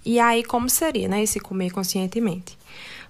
E 0.05 0.19
aí 0.19 0.41
como 0.41 0.69
seria, 0.69 1.09
né, 1.09 1.21
esse 1.21 1.39
comer 1.39 1.71
conscientemente? 1.71 2.57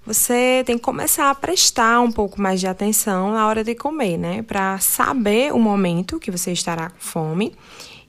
Você 0.05 0.63
tem 0.65 0.77
que 0.77 0.83
começar 0.83 1.29
a 1.29 1.35
prestar 1.35 2.01
um 2.01 2.11
pouco 2.11 2.41
mais 2.41 2.59
de 2.59 2.67
atenção 2.67 3.31
na 3.31 3.47
hora 3.47 3.63
de 3.63 3.75
comer, 3.75 4.17
né? 4.17 4.41
Para 4.41 4.79
saber 4.79 5.53
o 5.53 5.59
momento 5.59 6.19
que 6.19 6.31
você 6.31 6.51
estará 6.51 6.89
com 6.89 6.99
fome 6.99 7.53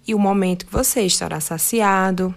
e 0.06 0.14
o 0.14 0.18
momento 0.18 0.66
que 0.66 0.72
você 0.72 1.02
estará 1.02 1.38
saciado, 1.38 2.34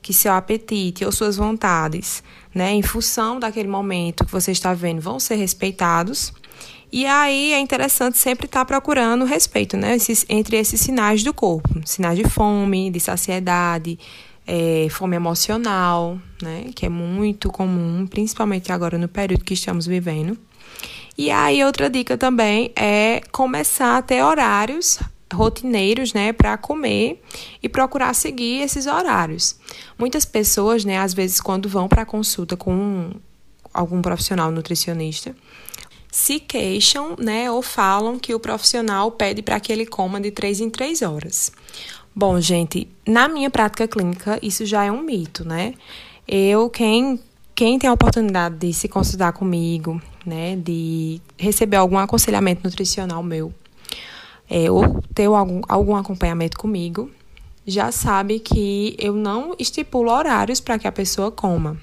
que 0.00 0.12
seu 0.12 0.32
apetite 0.32 1.04
ou 1.04 1.12
suas 1.12 1.36
vontades, 1.36 2.22
né, 2.54 2.72
em 2.72 2.82
função 2.82 3.38
daquele 3.38 3.68
momento 3.68 4.24
que 4.24 4.32
você 4.32 4.52
está 4.52 4.74
vendo, 4.74 5.00
vão 5.00 5.18
ser 5.20 5.36
respeitados. 5.36 6.32
E 6.92 7.06
aí 7.06 7.52
é 7.52 7.58
interessante 7.58 8.18
sempre 8.18 8.46
estar 8.46 8.64
procurando 8.64 9.24
respeito, 9.24 9.76
né, 9.76 9.96
esses, 9.96 10.24
entre 10.28 10.56
esses 10.56 10.80
sinais 10.80 11.22
do 11.22 11.32
corpo, 11.32 11.68
sinais 11.84 12.16
de 12.16 12.24
fome, 12.24 12.90
de 12.90 13.00
saciedade, 13.00 13.98
é, 14.46 14.86
fome 14.90 15.16
emocional, 15.16 16.18
né, 16.42 16.66
que 16.74 16.86
é 16.86 16.88
muito 16.88 17.50
comum, 17.50 18.06
principalmente 18.06 18.70
agora 18.70 18.98
no 18.98 19.08
período 19.08 19.44
que 19.44 19.54
estamos 19.54 19.86
vivendo. 19.86 20.36
E 21.16 21.30
aí 21.30 21.64
outra 21.64 21.88
dica 21.88 22.18
também 22.18 22.72
é 22.74 23.20
começar 23.30 23.96
a 23.96 24.02
ter 24.02 24.22
horários 24.22 24.98
rotineiros, 25.32 26.12
né, 26.12 26.32
para 26.32 26.56
comer 26.56 27.22
e 27.62 27.68
procurar 27.68 28.14
seguir 28.14 28.62
esses 28.62 28.86
horários. 28.86 29.56
Muitas 29.98 30.24
pessoas, 30.24 30.84
né, 30.84 30.98
às 30.98 31.12
vezes 31.12 31.40
quando 31.40 31.68
vão 31.68 31.88
para 31.88 32.06
consulta 32.06 32.56
com 32.56 33.10
algum 33.72 34.00
profissional 34.00 34.50
nutricionista, 34.50 35.34
se 36.10 36.38
queixam, 36.38 37.16
né, 37.18 37.50
ou 37.50 37.60
falam 37.60 38.18
que 38.18 38.34
o 38.34 38.38
profissional 38.38 39.10
pede 39.10 39.42
para 39.42 39.58
que 39.58 39.72
ele 39.72 39.84
coma 39.84 40.20
de 40.20 40.30
três 40.30 40.60
em 40.60 40.70
três 40.70 41.02
horas. 41.02 41.50
Bom, 42.16 42.40
gente, 42.40 42.86
na 43.04 43.26
minha 43.28 43.50
prática 43.50 43.88
clínica, 43.88 44.38
isso 44.40 44.64
já 44.64 44.84
é 44.84 44.92
um 44.92 45.02
mito, 45.02 45.44
né? 45.44 45.74
Eu, 46.28 46.70
quem, 46.70 47.18
quem 47.56 47.76
tem 47.76 47.90
a 47.90 47.92
oportunidade 47.92 48.56
de 48.56 48.72
se 48.72 48.86
consultar 48.86 49.32
comigo, 49.32 50.00
né, 50.24 50.54
de 50.54 51.20
receber 51.36 51.76
algum 51.76 51.98
aconselhamento 51.98 52.62
nutricional 52.62 53.20
meu, 53.20 53.52
é, 54.48 54.70
ou 54.70 55.02
ter 55.12 55.24
algum, 55.24 55.60
algum 55.68 55.96
acompanhamento 55.96 56.56
comigo, 56.56 57.10
já 57.66 57.90
sabe 57.90 58.38
que 58.38 58.94
eu 58.96 59.14
não 59.14 59.56
estipulo 59.58 60.12
horários 60.12 60.60
para 60.60 60.78
que 60.78 60.86
a 60.86 60.92
pessoa 60.92 61.32
coma, 61.32 61.76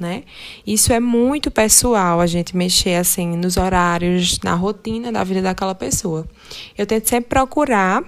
né? 0.00 0.24
Isso 0.66 0.92
é 0.92 0.98
muito 0.98 1.48
pessoal, 1.48 2.20
a 2.20 2.26
gente 2.26 2.56
mexer 2.56 2.96
assim 2.96 3.36
nos 3.36 3.56
horários, 3.56 4.40
na 4.42 4.54
rotina 4.54 5.12
da 5.12 5.22
vida 5.22 5.42
daquela 5.42 5.76
pessoa. 5.76 6.26
Eu 6.76 6.86
tento 6.86 7.08
sempre 7.08 7.28
procurar 7.28 8.02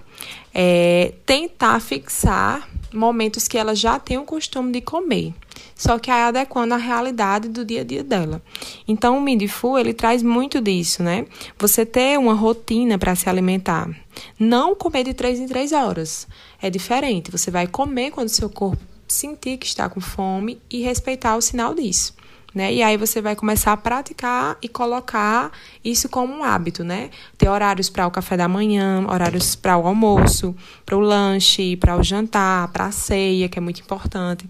é, 0.61 1.13
tentar 1.25 1.81
fixar 1.81 2.69
momentos 2.93 3.47
que 3.47 3.57
ela 3.57 3.77
já 3.77 3.97
tem 3.97 4.19
o 4.19 4.25
costume 4.25 4.73
de 4.73 4.81
comer, 4.81 5.33
só 5.77 6.01
que 6.01 6.11
aí 6.11 6.23
adequando 6.23 6.75
à 6.75 6.77
realidade 6.77 7.49
do 7.49 7.65
dia 7.65 7.83
a 7.83 7.85
dia 7.85 8.03
dela. 8.03 8.43
Então 8.89 9.17
o 9.17 9.21
Mindful, 9.21 9.79
ele 9.79 9.95
traz 9.95 10.21
muito 10.21 10.61
disso, 10.61 11.01
né? 11.01 11.27
Você 11.57 11.87
ter 11.87 12.19
uma 12.19 12.35
rotina 12.35 12.99
para 12.99 13.15
se 13.15 13.29
alimentar. 13.29 13.89
Não 14.37 14.75
comer 14.75 15.05
de 15.05 15.15
três 15.15 15.39
em 15.39 15.47
três 15.47 15.71
horas. 15.71 16.27
É 16.61 16.69
diferente. 16.69 17.31
Você 17.31 17.53
vai 17.53 17.69
comer 17.69 18.11
quando 18.11 18.29
seu 18.29 18.51
corpo 18.51 18.83
sentir 19.07 19.59
que 19.59 19.67
está 19.67 19.89
com 19.89 20.01
fome 20.01 20.61
e 20.69 20.83
respeitar 20.83 21.37
o 21.37 21.41
sinal 21.41 21.73
disso. 21.73 22.17
Né? 22.55 22.73
E 22.73 22.83
aí 22.83 22.97
você 22.97 23.21
vai 23.21 23.37
começar 23.37 23.73
a 23.73 23.77
praticar 23.77 24.57
e 24.63 24.69
colocar 24.69 25.53
isso 25.85 26.09
como 26.09 26.33
um 26.35 26.43
hábito, 26.43 26.83
né? 26.83 27.11
Ter 27.37 27.49
horários 27.49 27.91
para 27.91 28.07
o 28.07 28.11
café 28.11 28.37
da 28.37 28.49
manhã, 28.49 29.05
horários 29.09 29.55
para 29.55 29.77
o 29.77 29.87
almoço, 29.87 30.57
para 30.85 30.97
o 30.97 31.01
lanche, 31.01 31.77
para 31.77 31.97
o 31.97 32.03
jantar, 32.03 32.69
para 32.69 32.87
a 32.87 32.93
ceia, 32.93 33.49
que 33.49 33.59
é 33.59 33.63
muito 33.63 33.81
importante. 33.81 34.49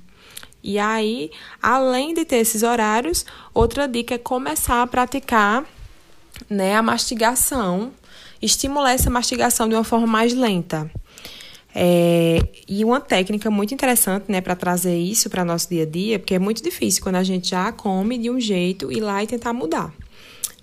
E 0.63 0.79
aí, 0.79 1.31
além 1.63 2.15
de 2.15 2.25
ter 2.25 2.37
esses 2.37 2.63
horários, 2.63 3.25
outra 3.55 3.87
dica 3.87 4.15
é 4.15 4.19
começar 4.19 4.83
a 4.83 4.87
praticar, 4.87 5.65
né, 6.49 6.77
a 6.77 6.83
mastigação, 6.83 7.93
estimular 8.41 8.93
essa 8.93 9.11
mastigação 9.11 9.69
de 9.69 9.75
uma 9.75 9.85
forma 9.85 10.07
mais 10.07 10.35
lenta. 10.35 10.91
É, 11.81 12.41
e 12.67 12.85
uma 12.85 13.01
técnica 13.01 13.49
muito 13.53 13.73
interessante, 13.73 14.25
né, 14.27 14.41
para 14.41 14.57
trazer 14.57 14.99
isso 14.99 15.31
para 15.31 15.45
nosso 15.45 15.69
dia 15.69 15.85
a 15.85 15.87
dia, 15.87 16.19
porque 16.19 16.35
é 16.35 16.39
muito 16.41 16.61
difícil 16.61 17.01
quando 17.01 17.15
a 17.15 17.23
gente 17.23 17.51
já 17.51 17.71
come 17.71 18.19
de 18.19 18.29
um 18.29 18.41
jeito 18.41 18.91
ir 18.91 18.99
lá 18.99 19.23
e 19.23 19.29
tentar 19.29 19.53
mudar. 19.53 19.95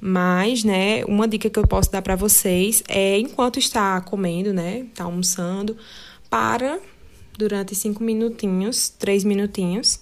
Mas, 0.02 0.66
né, 0.66 1.06
uma 1.06 1.26
dica 1.26 1.50
que 1.50 1.58
eu 1.58 1.66
posso 1.66 1.90
dar 1.90 2.02
para 2.02 2.18
vocês 2.18 2.84
é 2.90 3.18
enquanto 3.18 3.58
está 3.58 4.02
comendo, 4.02 4.52
né, 4.52 4.80
está 4.90 5.06
almoçando, 5.06 5.78
para 6.30 6.80
durante 7.38 7.74
cinco 7.76 8.04
minutinhos, 8.04 8.90
três 8.90 9.24
minutinhos, 9.24 10.02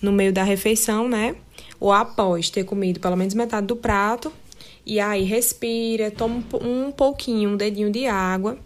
no 0.00 0.12
meio 0.12 0.32
da 0.32 0.44
refeição, 0.44 1.10
né, 1.10 1.36
ou 1.78 1.92
após 1.92 2.48
ter 2.48 2.64
comido 2.64 3.00
pelo 3.00 3.16
menos 3.16 3.34
metade 3.34 3.66
do 3.66 3.76
prato, 3.76 4.32
e 4.86 4.98
aí 4.98 5.24
respira, 5.24 6.10
toma 6.10 6.42
um 6.62 6.90
pouquinho, 6.90 7.50
um 7.50 7.56
dedinho 7.58 7.90
de 7.90 8.06
água 8.06 8.56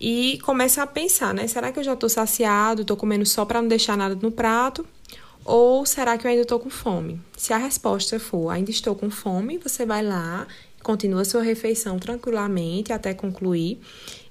e 0.00 0.38
começa 0.42 0.82
a 0.82 0.86
pensar, 0.86 1.32
né? 1.32 1.46
Será 1.46 1.72
que 1.72 1.78
eu 1.78 1.84
já 1.84 1.94
estou 1.94 2.08
saciado, 2.08 2.82
estou 2.82 2.96
comendo 2.96 3.24
só 3.24 3.44
para 3.44 3.60
não 3.60 3.68
deixar 3.68 3.96
nada 3.96 4.14
no 4.14 4.30
prato? 4.30 4.86
Ou 5.44 5.86
será 5.86 6.18
que 6.18 6.26
eu 6.26 6.30
ainda 6.30 6.42
estou 6.42 6.58
com 6.58 6.68
fome? 6.68 7.20
Se 7.36 7.52
a 7.52 7.56
resposta 7.56 8.18
for 8.18 8.50
ainda 8.50 8.70
estou 8.70 8.94
com 8.94 9.08
fome, 9.10 9.58
você 9.58 9.86
vai 9.86 10.02
lá, 10.02 10.46
continua 10.82 11.24
sua 11.24 11.42
refeição 11.42 11.98
tranquilamente 11.98 12.92
até 12.92 13.14
concluir. 13.14 13.80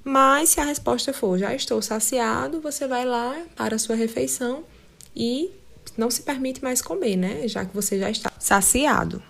Mas 0.04 0.50
se 0.50 0.60
a 0.60 0.66
resposta 0.66 1.14
for 1.14 1.38
já 1.40 1.56
estou 1.56 1.82
saciado, 1.82 2.62
você 2.62 2.88
vai 2.88 3.06
lá 3.06 3.36
para 3.56 3.76
a 3.76 3.80
sua 3.80 3.96
refeição 3.96 4.64
e 5.16 5.50
não 5.98 6.12
se 6.12 6.22
permite 6.22 6.62
mais 6.62 6.82
comer, 6.82 7.16
né? 7.16 7.48
Já 7.48 7.66
que 7.66 7.74
você 7.74 7.98
já 7.98 8.10
está 8.10 8.32
saciado. 8.38 9.24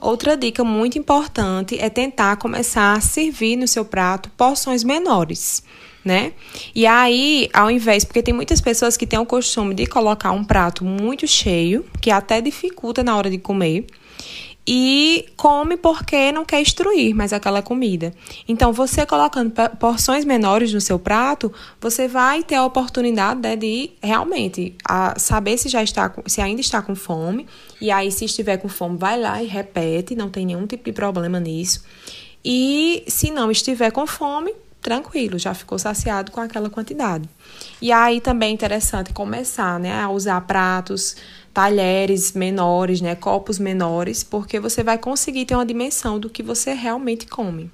Outra 0.00 0.36
dica 0.36 0.62
muito 0.62 0.98
importante 0.98 1.78
é 1.78 1.88
tentar 1.88 2.36
começar 2.36 2.92
a 2.92 3.00
servir 3.00 3.56
no 3.56 3.66
seu 3.66 3.84
prato 3.84 4.30
porções 4.36 4.84
menores, 4.84 5.62
né? 6.04 6.32
E 6.74 6.86
aí, 6.86 7.48
ao 7.52 7.70
invés, 7.70 8.04
porque 8.04 8.22
tem 8.22 8.34
muitas 8.34 8.60
pessoas 8.60 8.96
que 8.96 9.06
têm 9.06 9.18
o 9.18 9.26
costume 9.26 9.74
de 9.74 9.86
colocar 9.86 10.32
um 10.32 10.44
prato 10.44 10.84
muito 10.84 11.26
cheio, 11.26 11.84
que 12.00 12.10
até 12.10 12.40
dificulta 12.40 13.02
na 13.02 13.16
hora 13.16 13.30
de 13.30 13.38
comer 13.38 13.86
e 14.66 15.26
come 15.36 15.76
porque 15.76 16.32
não 16.32 16.44
quer 16.44 16.60
destruir 16.62 17.14
mais 17.14 17.32
aquela 17.32 17.62
comida. 17.62 18.12
Então, 18.48 18.72
você 18.72 19.06
colocando 19.06 19.52
porções 19.78 20.24
menores 20.24 20.72
no 20.72 20.80
seu 20.80 20.98
prato, 20.98 21.52
você 21.80 22.08
vai 22.08 22.42
ter 22.42 22.56
a 22.56 22.64
oportunidade 22.64 23.40
né, 23.40 23.54
de 23.54 23.90
realmente 24.02 24.74
a 24.84 25.16
saber 25.18 25.56
se 25.56 25.68
já 25.68 25.82
está 25.82 26.12
se 26.26 26.40
ainda 26.40 26.60
está 26.60 26.82
com 26.82 26.96
fome 26.96 27.46
e 27.80 27.90
aí 27.90 28.10
se 28.10 28.24
estiver 28.24 28.56
com 28.56 28.68
fome, 28.68 28.98
vai 28.98 29.20
lá 29.20 29.40
e 29.42 29.46
repete, 29.46 30.16
não 30.16 30.28
tem 30.28 30.44
nenhum 30.44 30.66
tipo 30.66 30.84
de 30.84 30.92
problema 30.92 31.38
nisso. 31.38 31.84
E 32.44 33.04
se 33.06 33.30
não 33.30 33.50
estiver 33.50 33.90
com 33.92 34.06
fome, 34.06 34.52
tranquilo, 34.80 35.38
já 35.38 35.52
ficou 35.52 35.78
saciado 35.78 36.30
com 36.30 36.40
aquela 36.40 36.70
quantidade. 36.70 37.28
E 37.82 37.90
aí 37.90 38.20
também 38.20 38.50
é 38.50 38.52
interessante 38.52 39.12
começar, 39.12 39.80
né, 39.80 40.00
a 40.00 40.08
usar 40.08 40.40
pratos 40.42 41.16
talheres 41.56 42.32
menores, 42.34 43.00
né, 43.00 43.14
copos 43.14 43.58
menores, 43.58 44.22
porque 44.22 44.60
você 44.60 44.82
vai 44.82 44.98
conseguir 44.98 45.46
ter 45.46 45.54
uma 45.54 45.64
dimensão 45.64 46.20
do 46.20 46.28
que 46.28 46.42
você 46.42 46.74
realmente 46.74 47.26
come. 47.26 47.70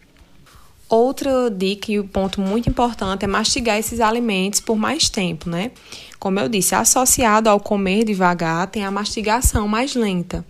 Outra 0.89 1.51
dica 1.51 1.91
e 1.91 1.99
um 1.99 2.07
ponto 2.07 2.41
muito 2.41 2.71
importante 2.71 3.25
é 3.25 3.27
mastigar 3.27 3.77
esses 3.77 3.99
alimentos 3.99 4.61
por 4.61 4.77
mais 4.77 5.09
tempo, 5.09 5.51
né? 5.51 5.73
Como 6.21 6.39
eu 6.39 6.49
disse, 6.49 6.77
associado 6.77 7.51
ao 7.51 7.59
comer 7.59 8.05
devagar, 8.05 8.69
tem 8.69 8.85
a 8.85 8.91
mastigação 8.93 9.67
mais 9.67 9.97
lenta, 9.97 10.47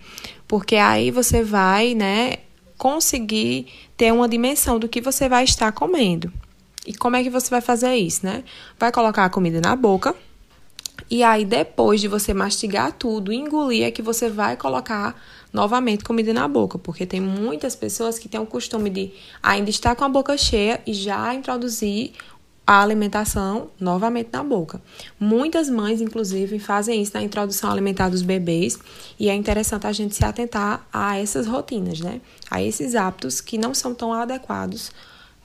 porque 0.47 0.77
aí 0.77 1.11
você 1.11 1.43
vai, 1.43 1.95
né, 1.95 2.35
conseguir 2.77 3.67
ter 3.97 4.13
uma 4.13 4.29
dimensão 4.29 4.79
do 4.79 4.91
que 4.91 5.01
você 5.01 5.27
vai 5.27 5.45
estar 5.45 5.73
comendo. 5.73 6.31
E 6.87 6.93
como 6.93 7.17
é 7.17 7.23
que 7.23 7.31
você 7.31 7.49
vai 7.49 7.63
fazer 7.63 7.95
isso, 7.95 8.27
né? 8.27 8.45
Vai 8.79 8.93
colocar 8.93 9.25
a 9.25 9.31
comida 9.31 9.59
na 9.59 9.75
boca, 9.75 10.15
e 11.13 11.23
aí, 11.23 11.45
depois 11.45 12.01
de 12.01 12.09
você 12.09 12.33
mastigar 12.33 12.91
tudo, 12.91 13.35
engolir, 13.35 13.85
é 13.85 13.91
que 13.91 14.01
você 14.01 14.31
vai 14.31 14.57
colocar 14.57 15.15
novamente 15.53 16.03
comida 16.03 16.33
na 16.33 16.49
boca. 16.49 16.79
Porque 16.79 17.05
tem 17.05 17.21
muitas 17.21 17.77
pessoas 17.77 18.19
que 18.19 18.31
têm 18.31 18.41
o 18.41 18.47
costume 18.47 18.89
de 18.89 19.13
ainda 19.43 19.69
estar 19.69 19.95
com 19.95 20.05
a 20.05 20.09
boca 20.09 20.35
cheia 20.39 20.81
e 20.87 20.95
já 20.95 21.35
introduzir 21.35 22.13
a 22.67 22.81
alimentação 22.81 23.69
novamente 23.79 24.31
na 24.33 24.43
boca. 24.43 24.81
Muitas 25.21 25.69
mães, 25.69 26.01
inclusive, 26.01 26.59
fazem 26.59 27.03
isso 27.03 27.13
na 27.13 27.23
introdução 27.23 27.71
alimentar 27.71 28.09
dos 28.09 28.23
bebês 28.23 28.79
e 29.21 29.29
é 29.29 29.35
interessante 29.35 29.87
a 29.87 29.93
gente 29.93 30.15
se 30.15 30.25
atentar 30.25 30.89
a 30.91 31.19
essas 31.19 31.47
rotinas, 31.47 32.01
né? 32.01 32.23
A 32.51 32.63
esses 32.63 32.95
hábitos 32.95 33.39
que 33.39 33.59
não 33.59 33.75
são 33.75 33.95
tão 33.95 34.15
adequados 34.15 34.91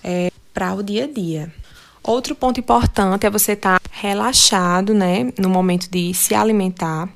é, 0.02 0.32
para 0.54 0.74
o 0.74 0.82
dia 0.82 1.04
a 1.04 1.08
dia. 1.08 1.52
Outro 2.08 2.34
ponto 2.34 2.58
importante 2.58 3.26
é 3.26 3.30
você 3.30 3.52
estar 3.52 3.82
tá 3.82 3.90
relaxado, 3.92 4.94
né, 4.94 5.30
no 5.38 5.50
momento 5.50 5.92
de 5.92 6.14
se 6.14 6.34
alimentar. 6.34 7.10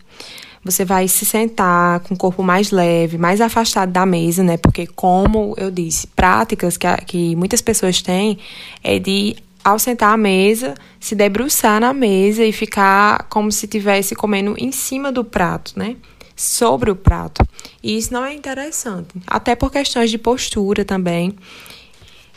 Você 0.66 0.84
vai 0.84 1.08
se 1.08 1.26
sentar 1.26 2.02
com 2.02 2.14
o 2.14 2.18
corpo 2.18 2.44
mais 2.44 2.72
leve, 2.72 3.18
mais 3.18 3.40
afastado 3.40 3.90
da 3.90 4.06
mesa, 4.06 4.44
né? 4.44 4.58
Porque, 4.58 4.86
como 4.86 5.56
eu 5.58 5.72
disse, 5.72 6.06
práticas 6.08 6.76
que, 6.76 6.88
que 7.08 7.36
muitas 7.38 7.62
pessoas 7.62 8.02
têm 8.02 8.38
é 8.84 9.00
de, 9.00 9.38
ao 9.64 9.80
sentar 9.80 10.14
à 10.14 10.18
mesa, 10.18 10.76
se 11.00 11.16
debruçar 11.16 11.80
na 11.80 11.94
mesa 11.94 12.44
e 12.44 12.52
ficar 12.52 13.28
como 13.30 13.50
se 13.50 13.66
estivesse 13.66 14.14
comendo 14.14 14.56
em 14.58 14.74
cima 14.74 15.10
do 15.10 15.24
prato, 15.24 15.72
né? 15.78 15.96
Sobre 16.36 16.92
o 16.92 16.96
prato. 16.98 17.44
E 17.82 17.98
isso 17.98 18.14
não 18.14 18.26
é 18.26 18.34
interessante, 18.34 19.08
até 19.26 19.56
por 19.56 19.72
questões 19.72 20.12
de 20.12 20.18
postura 20.18 20.84
também. 20.84 21.34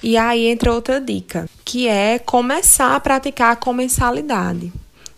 E 0.05 0.19
aí 0.19 0.49
entra 0.49 0.71
outra 0.71 1.01
dica, 1.01 1.49
que 1.65 1.89
é 1.89 2.19
começar 2.19 2.95
a 2.95 3.01
praticar 3.01 3.53
a 3.53 3.57
comensalidade. 3.57 4.71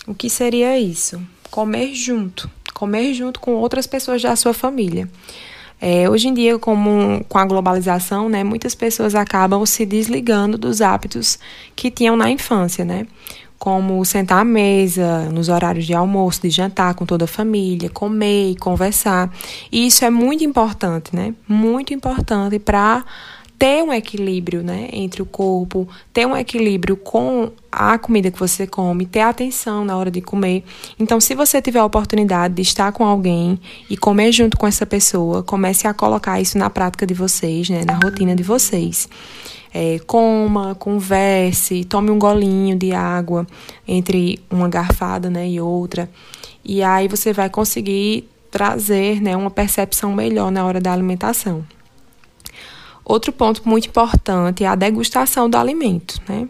O 0.07 0.15
que 0.15 0.31
seria 0.31 0.79
isso? 0.79 1.21
Comer 1.51 1.93
junto. 1.93 2.49
Comer 2.73 3.13
junto 3.13 3.41
com 3.41 3.55
outras 3.55 3.85
pessoas 3.89 4.23
da 4.23 4.37
sua 4.37 4.55
família. 4.55 5.11
É, 5.81 6.09
hoje 6.09 6.29
em 6.29 6.35
dia, 6.35 6.57
como 6.57 7.25
com 7.29 7.37
a 7.37 7.45
globalização, 7.45 8.29
né, 8.29 8.45
muitas 8.45 8.77
pessoas 8.77 9.17
acabam 9.17 9.67
se 9.67 9.85
desligando 9.85 10.57
dos 10.57 10.81
hábitos 10.81 11.37
que 11.75 11.91
tinham 11.91 12.17
na 12.17 12.31
infância, 12.31 12.85
né? 12.85 13.09
Como 13.59 14.05
sentar 14.05 14.43
à 14.43 14.45
mesa, 14.45 15.29
nos 15.33 15.49
horários 15.49 15.85
de 15.85 15.95
almoço, 15.95 16.43
de 16.43 16.51
jantar 16.51 16.95
com 16.95 17.05
toda 17.05 17.25
a 17.25 17.29
família, 17.29 17.91
comer 17.91 18.53
e 18.53 18.57
conversar. 18.57 19.33
E 19.73 19.89
isso 19.89 20.05
é 20.05 20.11
muito 20.11 20.45
importante, 20.45 21.11
né? 21.13 21.35
Muito 21.49 21.93
importante 21.93 22.61
para 22.61 23.05
ter 23.59 23.83
um 23.83 23.93
equilíbrio, 23.93 24.63
né, 24.63 24.89
entre 24.93 25.23
o 25.23 25.27
corpo, 25.27 25.89
ter 26.13 26.27
um 26.27 26.37
equilíbrio 26.37 26.97
com 26.97 27.51
a 27.73 27.99
comida 27.99 28.31
que 28.31 28.39
você 28.39 28.67
come, 28.67 29.07
ter 29.07 29.21
atenção 29.21 29.85
na 29.85 29.97
hora 29.97 30.11
de 30.11 30.21
comer. 30.21 30.63
Então, 30.99 31.21
se 31.21 31.35
você 31.35 31.61
tiver 31.63 31.79
a 31.79 31.85
oportunidade 31.85 32.55
de 32.55 32.63
estar 32.63 32.93
com 32.93 33.05
alguém 33.05 33.59
e 33.89 33.97
comer 33.97 34.31
junto 34.33 34.57
com 34.59 34.67
essa 34.67 34.85
pessoa, 34.85 35.43
comece 35.43 35.87
a 35.87 35.95
colocar 35.95 36.41
isso 36.41 36.59
na 36.59 36.69
prática 36.69 37.07
de 37.07 37.15
vocês, 37.15 37.71
né, 37.71 37.83
na 37.85 37.95
rotina 37.95 38.35
de 38.35 38.43
vocês. 38.43 39.09
É, 39.73 39.99
coma, 40.07 40.75
converse, 40.75 41.85
tome 41.85 42.11
um 42.11 42.19
golinho 42.19 42.77
de 42.77 42.93
água 42.93 43.47
entre 43.87 44.39
uma 44.51 44.69
garfada 44.69 45.29
né, 45.29 45.49
e 45.49 45.61
outra. 45.61 46.09
E 46.65 46.83
aí 46.83 47.09
você 47.09 47.33
vai 47.33 47.49
conseguir 47.51 48.29
trazer 48.51 49.21
né, 49.21 49.37
uma 49.37 49.51
percepção 49.51 50.15
melhor 50.15 50.51
na 50.51 50.65
hora 50.65 50.81
da 50.81 50.93
alimentação. 50.93 51.65
Outro 53.09 53.33
ponto 53.33 53.63
muito 53.65 53.87
importante 53.87 54.65
é 54.65 54.67
a 54.67 54.75
degustação 54.75 55.49
do 55.49 55.57
alimento, 55.57 56.21
né? 56.29 56.49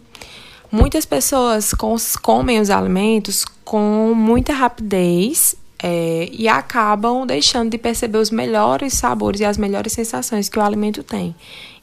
Muitas 0.73 1.05
pessoas 1.05 1.74
comem 2.23 2.59
os 2.61 2.70
alimentos 2.70 3.45
com 3.62 4.15
muita 4.16 4.55
rapidez 4.55 5.55
é, 5.78 6.31
e 6.33 6.49
acabam 6.49 7.27
deixando 7.27 7.70
de 7.70 7.77
perceber 7.77 8.16
os 8.16 8.31
melhores 8.31 8.95
sabores 8.95 9.41
e 9.41 9.45
as 9.45 9.59
melhores 9.59 9.93
sensações 9.93 10.49
que 10.49 10.59
o 10.59 10.62
alimento 10.62 11.03
tem. 11.03 11.37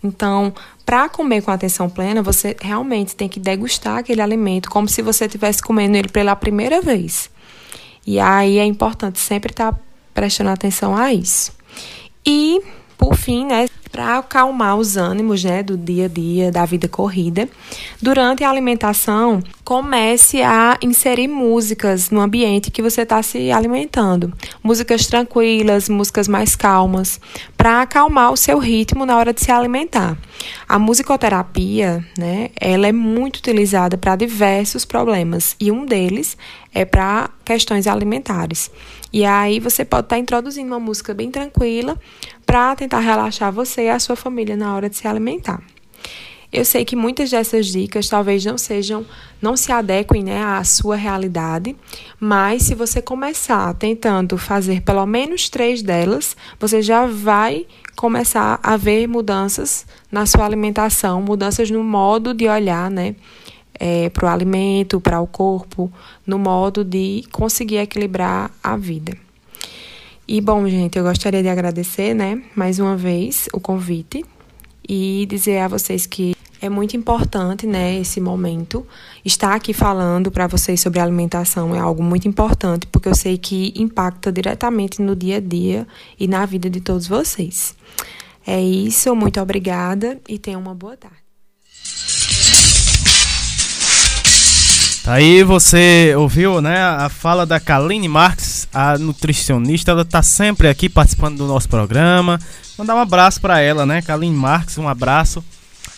Então, 0.04 0.52
para 0.84 1.08
comer 1.08 1.44
com 1.44 1.52
atenção 1.52 1.88
plena, 1.88 2.24
você 2.24 2.58
realmente 2.60 3.16
tem 3.16 3.30
que 3.30 3.40
degustar 3.40 4.00
aquele 4.00 4.22
alimento 4.22 4.72
como 4.72 4.90
se 4.90 5.04
você 5.04 5.26
estivesse 5.26 5.62
comendo 5.62 5.96
ele 5.96 6.10
pela 6.10 6.36
primeira 6.36 6.82
vez. 6.82 7.30
E 8.06 8.20
aí 8.20 8.58
é 8.58 8.66
importante 8.66 9.20
sempre 9.20 9.52
estar 9.52 9.72
tá 9.72 9.80
prestando 10.16 10.50
atenção 10.50 10.98
a 10.98 11.14
isso. 11.14 11.54
E, 12.26 12.60
por 12.98 13.16
fim, 13.16 13.46
né, 13.46 13.68
para 13.94 14.18
acalmar 14.18 14.76
os 14.76 14.98
ânimos 14.98 15.44
né, 15.44 15.62
do 15.62 15.78
dia 15.78 16.06
a 16.06 16.08
dia, 16.08 16.52
da 16.52 16.66
vida 16.66 16.88
corrida. 16.88 17.48
Durante 18.02 18.44
a 18.44 18.50
alimentação, 18.50 19.40
comece 19.64 20.42
a 20.42 20.80
inserir 20.82 21.28
músicas 21.28 22.10
no 22.10 22.20
ambiente 22.20 22.72
que 22.72 22.82
você 22.82 23.04
está 23.04 23.22
se 23.22 23.52
alimentando. 23.52 24.34
Músicas 24.64 25.06
tranquilas, 25.06 25.88
músicas 25.90 26.28
mais 26.28 26.56
calmas, 26.56 27.22
para 27.56 27.84
acalmar 27.84 28.34
o 28.34 28.38
seu 28.38 28.58
ritmo 28.58 29.06
na 29.06 29.16
hora 29.16 29.32
de 29.32 29.42
se 29.42 29.52
alimentar. 29.52 30.18
A 30.68 30.80
musicoterapia, 30.80 32.04
né, 32.18 32.50
ela 32.60 32.88
é 32.88 32.92
muito 32.92 33.38
utilizada 33.38 33.96
para 33.96 34.16
diversos 34.16 34.86
problemas 34.86 35.56
e 35.60 35.72
um 35.72 35.86
deles 35.86 36.36
é 36.74 36.84
para 36.84 37.30
questões 37.46 37.86
alimentares. 37.86 38.72
E 39.12 39.24
aí 39.24 39.60
você 39.60 39.86
pode 39.86 40.08
estar 40.08 40.16
tá 40.16 40.20
introduzindo 40.20 40.70
uma 40.70 40.80
música 40.80 41.14
bem 41.14 41.30
tranquila 41.30 41.96
para 42.54 42.76
tentar 42.76 43.00
relaxar 43.00 43.52
você 43.52 43.86
e 43.86 43.90
a 43.90 43.98
sua 43.98 44.16
família 44.16 44.56
na 44.56 44.76
hora 44.76 44.88
de 44.88 44.96
se 44.96 45.08
alimentar. 45.08 45.60
Eu 46.52 46.64
sei 46.64 46.86
que 46.86 46.96
muitas 46.96 47.32
dessas 47.32 47.66
dicas 47.66 48.08
talvez 48.08 48.46
não 48.46 48.60
sejam, 48.60 49.04
não 49.42 49.58
se 49.58 49.72
adequem 49.72 50.22
né, 50.22 50.40
à 50.44 50.64
sua 50.64 50.96
realidade, 50.96 51.76
mas 52.20 52.62
se 52.62 52.76
você 52.76 53.02
começar 53.02 53.74
tentando 53.74 54.38
fazer 54.38 54.84
pelo 54.84 55.04
menos 55.08 55.50
três 55.50 55.82
delas, 55.82 56.38
você 56.60 56.80
já 56.80 57.08
vai 57.08 57.66
começar 57.96 58.60
a 58.62 58.78
ver 58.78 59.08
mudanças 59.08 59.84
na 60.12 60.28
sua 60.28 60.46
alimentação, 60.46 61.24
mudanças 61.24 61.72
no 61.72 61.84
modo 61.84 62.36
de 62.36 62.48
olhar, 62.48 62.92
né? 62.92 63.16
É, 63.80 64.12
para 64.12 64.28
o 64.28 64.30
alimento, 64.30 65.02
para 65.02 65.20
o 65.20 65.26
corpo, 65.26 65.92
no 66.24 66.38
modo 66.38 66.84
de 66.84 67.24
conseguir 67.32 67.78
equilibrar 67.78 68.52
a 68.64 68.78
vida. 68.78 69.18
E 70.26 70.40
bom, 70.40 70.68
gente, 70.70 70.98
eu 70.98 71.04
gostaria 71.04 71.44
de 71.44 71.50
agradecer, 71.50 72.14
né, 72.14 72.42
mais 72.56 72.80
uma 72.80 72.96
vez 72.96 73.50
o 73.52 73.60
convite 73.60 74.24
e 74.88 75.26
dizer 75.30 75.60
a 75.60 75.68
vocês 75.68 76.06
que 76.06 76.34
é 76.62 76.70
muito 76.70 76.96
importante, 76.96 77.68
né, 77.68 78.00
esse 78.00 78.22
momento. 78.22 78.88
Estar 79.26 79.54
aqui 79.54 79.74
falando 79.74 80.32
para 80.32 80.48
vocês 80.48 80.80
sobre 80.80 81.02
alimentação 81.02 81.76
é 81.76 81.80
algo 81.80 82.02
muito 82.02 82.26
importante, 82.26 82.88
porque 82.88 83.10
eu 83.10 83.16
sei 83.16 83.38
que 83.38 83.74
impacta 83.76 84.32
diretamente 84.32 85.02
no 85.02 85.14
dia 85.14 85.38
a 85.38 85.42
dia 85.42 85.86
e 86.18 86.26
na 86.26 86.46
vida 86.46 86.70
de 86.70 86.80
todos 86.80 87.06
vocês. 87.06 87.76
É 88.48 88.62
isso, 88.62 89.14
muito 89.14 89.42
obrigada 89.42 90.22
e 90.28 90.40
tenham 90.40 90.62
uma 90.62 90.74
boa 90.74 90.96
tarde. 90.96 91.23
Aí 95.06 95.44
você 95.44 96.14
ouviu, 96.18 96.62
né, 96.62 96.82
a 96.82 97.10
fala 97.10 97.46
da 97.46 97.60
Kaline 97.60 98.08
Marques, 98.08 98.70
a 98.74 98.98
nutricionista, 98.98 99.92
ela 99.92 100.06
tá 100.06 100.22
sempre 100.22 100.70
aqui 100.70 100.88
participando 100.88 101.38
do 101.38 101.46
nosso 101.46 101.68
programa. 101.68 102.40
Mandar 102.78 102.96
um 102.96 103.00
abraço 103.00 103.42
para 103.42 103.60
ela, 103.60 103.86
né, 103.86 104.02
Kaline 104.02 104.36
Marques, 104.36 104.78
um 104.78 104.88
abraço. 104.88 105.44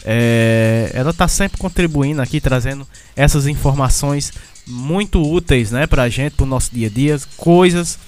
É, 0.04 0.92
ela 0.94 1.12
está 1.12 1.28
sempre 1.28 1.60
contribuindo 1.60 2.20
aqui, 2.20 2.42
trazendo 2.42 2.88
essas 3.16 3.46
informações 3.46 4.34
muito 4.66 5.22
úteis, 5.22 5.70
né, 5.70 5.86
para 5.86 6.04
a 6.04 6.10
gente, 6.10 6.34
para 6.34 6.44
o 6.44 6.48
nosso 6.48 6.74
dia 6.74 6.88
a 6.88 6.92
dia, 6.92 7.20
coisas 7.38 8.00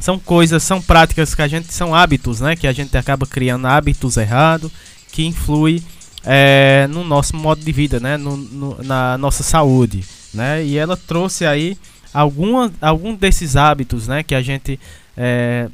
são 0.00 0.18
coisas, 0.18 0.62
são 0.62 0.80
práticas 0.82 1.34
que 1.34 1.42
a 1.42 1.48
gente 1.48 1.72
são 1.72 1.94
hábitos, 1.94 2.40
né, 2.40 2.56
que 2.56 2.66
a 2.66 2.72
gente 2.72 2.96
acaba 2.96 3.26
criando 3.26 3.66
hábitos 3.66 4.16
errados 4.16 4.70
que 5.10 5.24
influi 5.24 5.82
é, 6.26 6.88
no 6.90 7.04
nosso 7.04 7.36
modo 7.36 7.64
de 7.64 7.70
vida, 7.70 8.00
né, 8.00 8.16
no, 8.16 8.36
no, 8.36 8.82
na 8.82 9.16
nossa 9.16 9.44
saúde, 9.44 10.04
né, 10.34 10.64
e 10.64 10.76
ela 10.76 10.96
trouxe 10.96 11.46
aí 11.46 11.78
alguma, 12.12 12.72
algum 12.80 13.14
desses 13.14 13.54
hábitos, 13.54 14.08
né, 14.08 14.24
que 14.24 14.34
a 14.34 14.42
gente 14.42 14.78
é, 15.16 15.68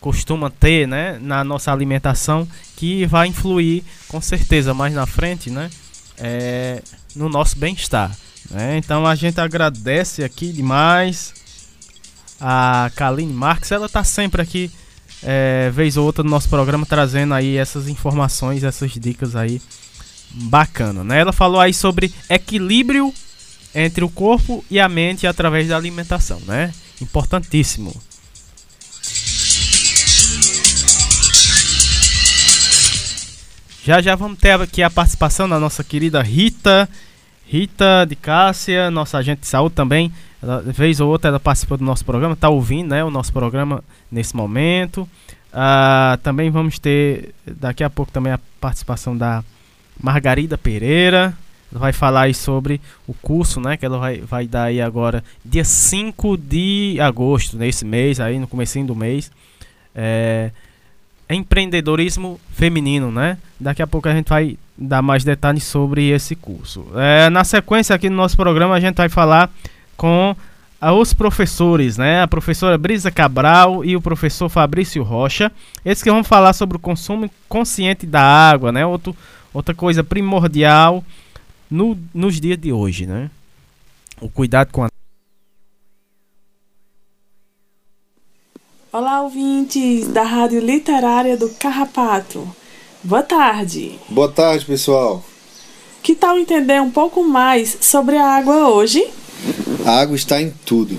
costuma 0.00 0.50
ter, 0.50 0.88
né, 0.88 1.18
na 1.22 1.44
nossa 1.44 1.72
alimentação, 1.72 2.46
que 2.76 3.06
vai 3.06 3.28
influir 3.28 3.84
com 4.08 4.20
certeza 4.20 4.74
mais 4.74 4.92
na 4.92 5.06
frente, 5.06 5.48
né, 5.50 5.70
é, 6.18 6.82
no 7.14 7.28
nosso 7.28 7.56
bem-estar. 7.56 8.10
Né? 8.50 8.76
Então 8.76 9.06
a 9.06 9.14
gente 9.14 9.40
agradece 9.40 10.22
aqui 10.24 10.52
demais 10.52 11.32
a 12.40 12.90
Kaline 12.96 13.32
Marques, 13.32 13.70
ela 13.70 13.88
tá 13.88 14.02
sempre 14.04 14.42
aqui, 14.42 14.70
é, 15.24 15.70
vez 15.70 15.96
ou 15.96 16.04
outra, 16.04 16.22
no 16.22 16.30
nosso 16.30 16.48
programa, 16.48 16.84
trazendo 16.86 17.34
aí 17.34 17.56
essas 17.56 17.88
informações, 17.88 18.62
essas 18.62 18.92
dicas 18.92 19.34
aí 19.34 19.60
bacana, 20.30 21.02
né? 21.02 21.20
Ela 21.20 21.32
falou 21.32 21.60
aí 21.60 21.72
sobre 21.72 22.12
equilíbrio 22.28 23.12
entre 23.74 24.04
o 24.04 24.08
corpo 24.08 24.64
e 24.70 24.78
a 24.78 24.88
mente 24.88 25.26
através 25.26 25.68
da 25.68 25.76
alimentação, 25.76 26.40
né? 26.46 26.72
Importantíssimo. 27.00 27.94
Já 33.84 34.00
já 34.00 34.14
vamos 34.14 34.38
ter 34.38 34.58
aqui 34.58 34.82
a 34.82 34.88
participação 34.88 35.48
da 35.48 35.60
nossa 35.60 35.84
querida 35.84 36.22
Rita, 36.22 36.88
Rita 37.46 38.06
de 38.08 38.16
Cássia, 38.16 38.90
nossa 38.90 39.18
agente 39.18 39.42
de 39.42 39.46
saúde 39.46 39.74
também. 39.74 40.10
Ela, 40.44 40.60
vez 40.60 41.00
ou 41.00 41.10
outra 41.10 41.28
ela 41.30 41.40
participou 41.40 41.78
do 41.78 41.84
nosso 41.84 42.04
programa, 42.04 42.34
está 42.34 42.50
ouvindo 42.50 42.90
né, 42.90 43.02
o 43.02 43.10
nosso 43.10 43.32
programa 43.32 43.82
nesse 44.12 44.36
momento. 44.36 45.08
Ah, 45.50 46.18
também 46.22 46.50
vamos 46.50 46.78
ter 46.78 47.34
daqui 47.46 47.82
a 47.82 47.88
pouco 47.88 48.12
também 48.12 48.32
a 48.32 48.40
participação 48.60 49.16
da 49.16 49.42
Margarida 49.98 50.58
Pereira. 50.58 51.32
Ela 51.72 51.80
vai 51.80 51.92
falar 51.92 52.32
sobre 52.34 52.78
o 53.06 53.14
curso, 53.14 53.58
né? 53.58 53.76
Que 53.76 53.86
ela 53.86 53.98
vai, 53.98 54.18
vai 54.18 54.46
dar 54.46 54.64
aí 54.64 54.82
agora, 54.82 55.24
dia 55.44 55.64
5 55.64 56.36
de 56.36 56.98
agosto, 57.00 57.56
nesse 57.56 57.84
mês, 57.84 58.20
aí 58.20 58.38
no 58.38 58.46
comecinho 58.46 58.86
do 58.86 58.94
mês. 58.94 59.30
É, 59.94 60.50
empreendedorismo 61.30 62.38
feminino, 62.52 63.10
né? 63.10 63.38
Daqui 63.58 63.80
a 63.80 63.86
pouco 63.86 64.08
a 64.08 64.14
gente 64.14 64.28
vai 64.28 64.58
dar 64.76 65.00
mais 65.00 65.24
detalhes 65.24 65.64
sobre 65.64 66.10
esse 66.10 66.36
curso. 66.36 66.86
É, 66.96 67.30
na 67.30 67.44
sequência 67.44 67.94
aqui 67.94 68.10
no 68.10 68.16
nosso 68.16 68.36
programa 68.36 68.74
a 68.74 68.80
gente 68.80 68.96
vai 68.96 69.08
falar 69.08 69.50
com 69.96 70.34
os 70.92 71.14
professores, 71.14 71.96
né? 71.96 72.22
A 72.22 72.28
professora 72.28 72.76
Brisa 72.76 73.10
Cabral 73.10 73.84
e 73.84 73.96
o 73.96 74.00
professor 74.00 74.48
Fabrício 74.48 75.02
Rocha. 75.02 75.50
Eles 75.84 76.02
que 76.02 76.10
vão 76.10 76.22
falar 76.22 76.52
sobre 76.52 76.76
o 76.76 76.80
consumo 76.80 77.30
consciente 77.48 78.06
da 78.06 78.22
água, 78.22 78.70
né? 78.70 78.84
Outro, 78.84 79.16
outra 79.52 79.74
coisa 79.74 80.04
primordial 80.04 81.02
no, 81.70 81.98
nos 82.12 82.40
dias 82.40 82.58
de 82.58 82.72
hoje, 82.72 83.06
né? 83.06 83.30
O 84.20 84.28
cuidado 84.28 84.70
com 84.72 84.84
a 84.84 84.88
Olá, 88.92 89.22
ouvintes 89.22 90.06
da 90.06 90.22
Rádio 90.22 90.60
Literária 90.60 91.36
do 91.36 91.48
Carrapato. 91.54 92.48
Boa 93.02 93.24
tarde. 93.24 93.98
Boa 94.08 94.30
tarde, 94.30 94.64
pessoal. 94.64 95.20
Que 96.00 96.14
tal 96.14 96.38
entender 96.38 96.80
um 96.80 96.92
pouco 96.92 97.24
mais 97.24 97.76
sobre 97.80 98.16
a 98.16 98.36
água 98.36 98.68
hoje? 98.68 99.04
A 99.84 100.00
água 100.00 100.16
está 100.16 100.40
em 100.40 100.52
tudo. 100.64 100.98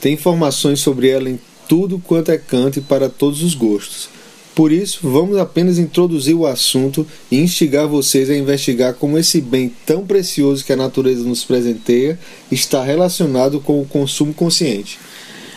Tem 0.00 0.14
informações 0.14 0.80
sobre 0.80 1.08
ela 1.08 1.28
em 1.28 1.38
tudo 1.68 1.98
quanto 1.98 2.30
é 2.30 2.38
canto 2.38 2.78
e 2.78 2.82
para 2.82 3.08
todos 3.08 3.42
os 3.42 3.54
gostos. 3.54 4.08
Por 4.54 4.70
isso, 4.70 5.00
vamos 5.02 5.38
apenas 5.38 5.78
introduzir 5.78 6.34
o 6.34 6.46
assunto 6.46 7.06
e 7.30 7.38
instigar 7.38 7.88
vocês 7.88 8.28
a 8.28 8.36
investigar 8.36 8.94
como 8.94 9.16
esse 9.16 9.40
bem 9.40 9.72
tão 9.86 10.06
precioso 10.06 10.64
que 10.64 10.72
a 10.72 10.76
natureza 10.76 11.24
nos 11.24 11.44
presenteia 11.44 12.18
está 12.50 12.82
relacionado 12.84 13.60
com 13.60 13.80
o 13.80 13.86
consumo 13.86 14.34
consciente. 14.34 14.98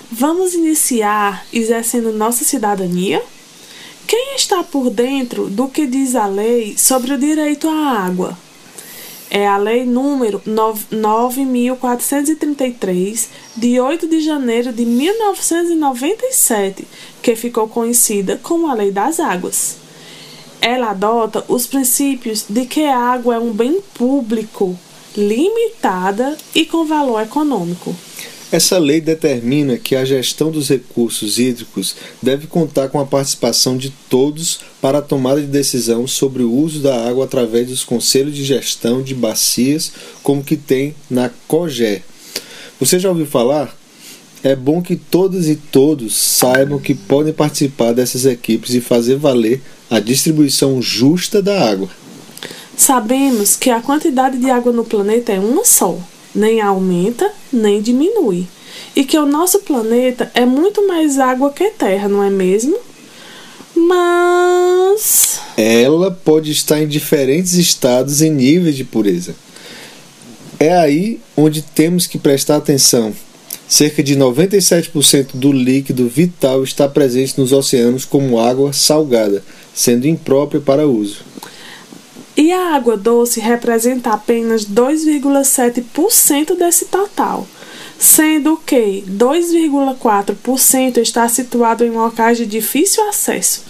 Vamos 0.10 0.54
iniciar 0.54 1.46
exercendo 1.52 2.14
nossa 2.14 2.46
cidadania? 2.46 3.22
Quem 4.08 4.36
está 4.36 4.64
por 4.64 4.90
dentro 4.90 5.50
do 5.50 5.68
que 5.68 5.88
diz 5.88 6.16
a 6.16 6.28
lei 6.28 6.78
sobre 6.78 7.14
o 7.14 7.18
direito 7.18 7.68
à 7.68 8.06
água? 8.06 8.38
É 9.30 9.48
a 9.48 9.58
lei 9.58 9.86
número 9.86 10.42
9433, 10.46 13.30
de 13.56 13.80
8 13.80 14.08
de 14.08 14.20
janeiro 14.22 14.72
de 14.72 14.86
1997, 14.86 16.88
que 17.22 17.36
ficou 17.36 17.68
conhecida 17.68 18.40
como 18.42 18.70
a 18.70 18.74
Lei 18.76 18.92
das 18.92 19.20
Águas. 19.20 19.78
Ela 20.62 20.92
adota 20.92 21.44
os 21.48 21.66
princípios 21.66 22.46
de 22.48 22.66
que 22.66 22.86
a 22.86 22.98
água 22.98 23.36
é 23.36 23.40
um 23.40 23.52
bem 23.52 23.82
público, 23.94 24.78
limitada 25.18 26.38
e 26.54 26.66
com 26.66 26.86
valor 26.86 27.22
econômico. 27.22 27.96
Essa 28.56 28.78
lei 28.78 29.02
determina 29.02 29.76
que 29.76 29.98
a 29.98 30.06
gestão 30.06 30.50
dos 30.50 30.70
recursos 30.70 31.38
hídricos 31.38 31.94
deve 32.22 32.48
contar 32.48 32.88
com 32.88 33.02
a 33.02 33.06
participação 33.06 33.76
de 33.76 33.90
todos 34.10 34.62
para 34.82 35.00
a 35.00 35.02
tomada 35.02 35.42
de 35.42 35.48
decisão 35.48 36.08
sobre 36.08 36.42
o 36.42 36.54
uso 36.54 36.80
da 36.80 37.06
água 37.06 37.26
através 37.26 37.68
dos 37.68 37.84
conselhos 37.84 38.34
de 38.34 38.46
gestão 38.46 39.04
de 39.04 39.14
bacias, 39.14 39.92
como 40.24 40.42
que 40.42 40.56
tem 40.56 40.96
na 41.10 41.30
COGÉ. 41.50 42.02
Você 42.80 42.98
já 42.98 43.10
ouviu 43.10 43.26
falar? 43.26 43.76
É 44.42 44.56
bom 44.56 44.82
que 44.82 44.96
todas 44.96 45.50
e 45.50 45.58
todos 45.58 46.16
saibam 46.16 46.80
que 46.80 46.96
podem 46.96 47.34
participar 47.34 47.92
dessas 47.92 48.26
equipes 48.26 48.74
e 48.74 48.80
fazer 48.80 49.18
valer 49.18 49.62
a 49.90 50.00
distribuição 50.00 50.82
justa 50.82 51.42
da 51.42 51.70
água. 51.70 51.90
Sabemos 52.78 53.58
que 53.58 53.70
a 53.70 53.82
quantidade 53.82 54.38
de 54.38 54.50
água 54.50 54.72
no 54.72 54.86
planeta 54.86 55.34
é 55.34 55.40
uma 55.42 55.66
só 55.66 56.00
nem 56.36 56.62
aumenta 56.62 57.32
nem 57.52 57.82
diminui. 57.82 58.48
E 58.96 59.04
que 59.04 59.18
o 59.18 59.26
nosso 59.26 59.60
planeta 59.60 60.32
é 60.34 60.46
muito 60.46 60.88
mais 60.88 61.18
água 61.18 61.52
que 61.52 61.70
terra, 61.72 62.08
não 62.08 62.24
é 62.24 62.30
mesmo? 62.30 62.78
Mas. 63.76 65.40
Ela 65.58 66.12
pode 66.12 66.52
estar 66.52 66.82
em 66.82 66.88
diferentes 66.88 67.54
estados 67.54 68.22
e 68.22 68.30
níveis 68.30 68.76
de 68.76 68.84
pureza. 68.84 69.36
É 70.60 70.74
aí 70.76 71.20
onde 71.36 71.62
temos 71.62 72.08
que 72.08 72.18
prestar 72.18 72.58
atenção. 72.58 73.14
Cerca 73.68 74.04
de 74.04 74.16
97% 74.16 75.30
do 75.34 75.52
líquido 75.52 76.08
vital 76.08 76.64
está 76.64 76.88
presente 76.88 77.38
nos 77.38 77.52
oceanos 77.52 78.06
como 78.06 78.40
água 78.40 78.72
salgada, 78.72 79.44
sendo 79.74 80.08
imprópria 80.08 80.62
para 80.62 80.88
uso. 80.88 81.18
E 82.46 82.54
a 82.54 82.76
água 82.76 82.96
doce 82.96 83.40
representa 83.40 84.12
apenas 84.12 84.64
2,7% 84.66 86.56
desse 86.56 86.86
total, 86.86 87.48
sendo 87.98 88.56
que 88.58 89.04
2,4% 89.10 91.00
está 91.00 91.28
situado 91.28 91.84
em 91.84 91.90
locais 91.90 92.38
de 92.38 92.46
difícil 92.46 93.04
acesso, 93.10 93.64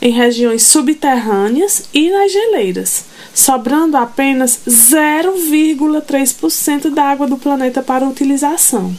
em 0.00 0.10
regiões 0.10 0.62
subterrâneas 0.62 1.82
e 1.92 2.10
nas 2.10 2.32
geleiras, 2.32 3.04
sobrando 3.34 3.98
apenas 3.98 4.58
0,3% 4.66 6.88
da 6.88 7.04
água 7.04 7.26
do 7.26 7.36
planeta 7.36 7.82
para 7.82 8.08
utilização. 8.08 8.96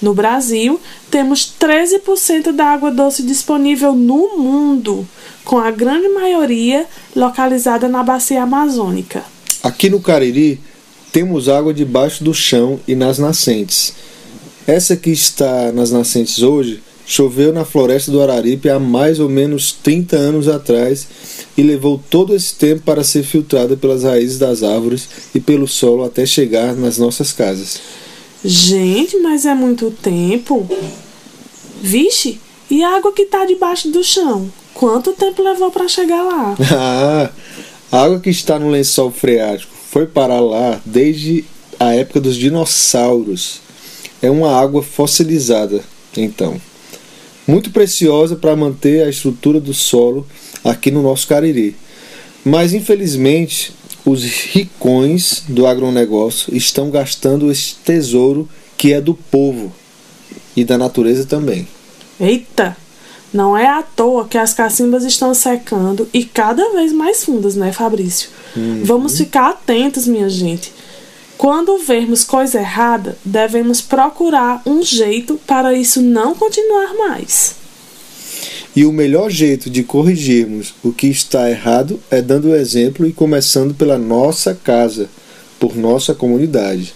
No 0.00 0.14
Brasil, 0.14 0.80
temos 1.10 1.52
13% 1.60 2.52
da 2.52 2.66
água 2.66 2.90
doce 2.90 3.22
disponível 3.22 3.94
no 3.94 4.38
mundo, 4.38 5.06
com 5.44 5.58
a 5.58 5.70
grande 5.70 6.08
maioria 6.08 6.86
localizada 7.14 7.86
na 7.88 8.02
bacia 8.02 8.42
amazônica. 8.42 9.22
Aqui 9.62 9.90
no 9.90 10.00
Cariri, 10.00 10.58
temos 11.12 11.48
água 11.48 11.74
debaixo 11.74 12.24
do 12.24 12.32
chão 12.32 12.80
e 12.88 12.94
nas 12.94 13.18
nascentes. 13.18 13.92
Essa 14.66 14.96
que 14.96 15.10
está 15.10 15.70
nas 15.72 15.90
nascentes 15.90 16.42
hoje 16.42 16.82
choveu 17.04 17.52
na 17.52 17.64
floresta 17.64 18.10
do 18.10 18.22
Araripe 18.22 18.70
há 18.70 18.78
mais 18.78 19.18
ou 19.18 19.28
menos 19.28 19.72
30 19.72 20.16
anos 20.16 20.48
atrás 20.48 21.08
e 21.58 21.62
levou 21.62 22.00
todo 22.08 22.34
esse 22.34 22.54
tempo 22.54 22.82
para 22.82 23.02
ser 23.02 23.24
filtrada 23.24 23.76
pelas 23.76 24.04
raízes 24.04 24.38
das 24.38 24.62
árvores 24.62 25.08
e 25.34 25.40
pelo 25.40 25.66
solo 25.66 26.04
até 26.04 26.24
chegar 26.24 26.74
nas 26.74 26.98
nossas 26.98 27.32
casas. 27.32 27.80
Gente, 28.44 29.18
mas 29.18 29.44
é 29.44 29.54
muito 29.54 29.90
tempo. 29.90 30.66
Vixe, 31.82 32.40
e 32.70 32.82
a 32.82 32.96
água 32.96 33.12
que 33.12 33.22
está 33.22 33.44
debaixo 33.44 33.90
do 33.90 34.02
chão? 34.02 34.50
Quanto 34.72 35.12
tempo 35.12 35.42
levou 35.42 35.70
para 35.70 35.88
chegar 35.88 36.22
lá? 36.22 36.56
Ah, 36.72 37.30
a 37.92 38.04
água 38.04 38.20
que 38.20 38.30
está 38.30 38.58
no 38.58 38.70
lençol 38.70 39.10
freático 39.10 39.74
foi 39.90 40.06
parar 40.06 40.40
lá 40.40 40.80
desde 40.86 41.44
a 41.78 41.94
época 41.94 42.20
dos 42.20 42.36
dinossauros. 42.36 43.60
É 44.22 44.30
uma 44.30 44.56
água 44.56 44.82
fossilizada, 44.82 45.82
então. 46.16 46.60
Muito 47.46 47.70
preciosa 47.70 48.36
para 48.36 48.54
manter 48.54 49.02
a 49.02 49.10
estrutura 49.10 49.60
do 49.60 49.74
solo 49.74 50.26
aqui 50.62 50.90
no 50.90 51.02
nosso 51.02 51.26
Cariri. 51.26 51.74
Mas 52.44 52.72
infelizmente 52.72 53.72
os 54.04 54.24
ricões 54.24 55.44
do 55.48 55.66
agronegócio 55.66 56.54
estão 56.56 56.90
gastando 56.90 57.50
esse 57.50 57.74
tesouro 57.76 58.48
que 58.76 58.92
é 58.92 59.00
do 59.00 59.14
povo 59.14 59.72
e 60.56 60.64
da 60.64 60.78
natureza 60.78 61.24
também. 61.24 61.66
Eita! 62.18 62.76
Não 63.32 63.56
é 63.56 63.68
à 63.68 63.82
toa 63.82 64.26
que 64.26 64.36
as 64.36 64.52
cacimbas 64.52 65.04
estão 65.04 65.32
secando 65.34 66.08
e 66.12 66.24
cada 66.24 66.70
vez 66.70 66.92
mais 66.92 67.24
fundas, 67.24 67.54
né, 67.54 67.72
Fabrício? 67.72 68.28
Uhum. 68.56 68.82
Vamos 68.84 69.16
ficar 69.16 69.50
atentos, 69.50 70.06
minha 70.06 70.28
gente. 70.28 70.72
Quando 71.38 71.78
vermos 71.78 72.24
coisa 72.24 72.58
errada, 72.58 73.16
devemos 73.24 73.80
procurar 73.80 74.60
um 74.66 74.82
jeito 74.82 75.40
para 75.46 75.72
isso 75.72 76.02
não 76.02 76.34
continuar 76.34 76.92
mais. 76.94 77.54
E 78.74 78.84
o 78.84 78.92
melhor 78.92 79.30
jeito 79.30 79.68
de 79.68 79.82
corrigirmos 79.82 80.74
o 80.82 80.92
que 80.92 81.08
está 81.08 81.50
errado 81.50 82.00
é 82.10 82.22
dando 82.22 82.48
o 82.48 82.54
exemplo 82.54 83.06
e 83.06 83.12
começando 83.12 83.74
pela 83.74 83.98
nossa 83.98 84.54
casa, 84.54 85.08
por 85.58 85.76
nossa 85.76 86.14
comunidade. 86.14 86.94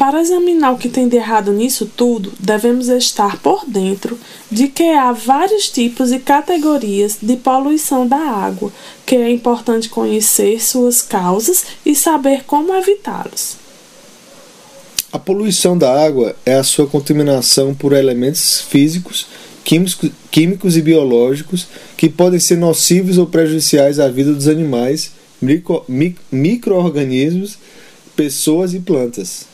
Para 0.00 0.22
examinar 0.22 0.72
o 0.72 0.78
que 0.78 0.88
tem 0.88 1.06
de 1.06 1.16
errado 1.16 1.52
nisso 1.52 1.84
tudo, 1.84 2.32
devemos 2.38 2.88
estar 2.88 3.38
por 3.42 3.66
dentro 3.66 4.18
de 4.50 4.66
que 4.66 4.84
há 4.84 5.12
vários 5.12 5.68
tipos 5.68 6.10
e 6.10 6.18
categorias 6.18 7.18
de 7.20 7.36
poluição 7.36 8.08
da 8.08 8.16
água, 8.16 8.72
que 9.04 9.14
é 9.14 9.30
importante 9.30 9.90
conhecer 9.90 10.58
suas 10.64 11.02
causas 11.02 11.66
e 11.84 11.94
saber 11.94 12.44
como 12.44 12.74
evitá-los. 12.74 13.56
A 15.12 15.18
poluição 15.18 15.76
da 15.76 15.92
água 16.02 16.34
é 16.46 16.54
a 16.54 16.64
sua 16.64 16.86
contaminação 16.86 17.74
por 17.74 17.92
elementos 17.92 18.62
físicos 18.62 19.26
químicos, 19.64 20.10
químicos 20.30 20.76
e 20.76 20.82
biológicos 20.82 21.66
que 21.96 22.08
podem 22.08 22.40
ser 22.40 22.56
nocivos 22.56 23.18
ou 23.18 23.26
prejudiciais 23.26 23.98
à 23.98 24.08
vida 24.08 24.32
dos 24.32 24.48
animais, 24.48 25.12
micro, 25.40 25.84
micro-organismos, 26.30 27.58
pessoas 28.16 28.74
e 28.74 28.80
plantas. 28.80 29.46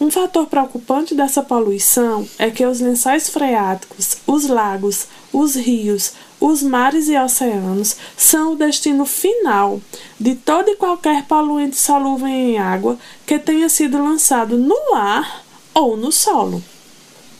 Um 0.00 0.12
fator 0.12 0.46
preocupante 0.46 1.12
dessa 1.12 1.42
poluição 1.42 2.24
é 2.38 2.50
que 2.50 2.64
os 2.64 2.78
lençóis 2.78 3.28
freáticos, 3.28 4.18
os 4.28 4.46
lagos, 4.46 5.08
os 5.32 5.56
rios, 5.56 6.12
os 6.40 6.62
mares 6.62 7.08
e 7.08 7.18
oceanos 7.18 7.96
são 8.16 8.52
o 8.52 8.56
destino 8.56 9.04
final 9.04 9.80
de 10.18 10.36
todo 10.36 10.70
e 10.70 10.76
qualquer 10.76 11.24
poluente 11.24 11.76
solúvel 11.76 12.28
em 12.28 12.58
água 12.58 12.96
que 13.26 13.40
tenha 13.40 13.68
sido 13.68 13.98
lançado 13.98 14.56
no 14.56 14.94
ar 14.94 15.44
ou 15.74 15.96
no 15.96 16.12
solo. 16.12 16.62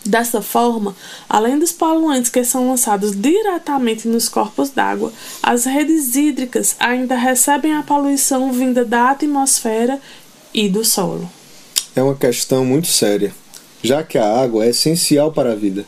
Dessa 0.09 0.41
forma, 0.41 0.97
além 1.29 1.59
dos 1.59 1.71
poluentes 1.71 2.31
que 2.31 2.43
são 2.43 2.71
lançados 2.71 3.15
diretamente 3.15 4.09
nos 4.09 4.27
corpos 4.27 4.71
d'água, 4.71 5.13
as 5.43 5.67
redes 5.67 6.17
hídricas 6.17 6.75
ainda 6.81 7.15
recebem 7.15 7.75
a 7.75 7.83
poluição 7.83 8.51
vinda 8.51 8.87
da 8.87 9.11
atmosfera 9.11 10.01
e 10.55 10.67
do 10.67 10.83
solo. 10.83 11.31
É 11.95 12.03
uma 12.03 12.15
questão 12.15 12.65
muito 12.65 12.87
séria, 12.87 13.35
já 13.83 14.03
que 14.03 14.17
a 14.17 14.27
água 14.27 14.65
é 14.65 14.71
essencial 14.71 15.31
para 15.31 15.53
a 15.53 15.55
vida. 15.55 15.85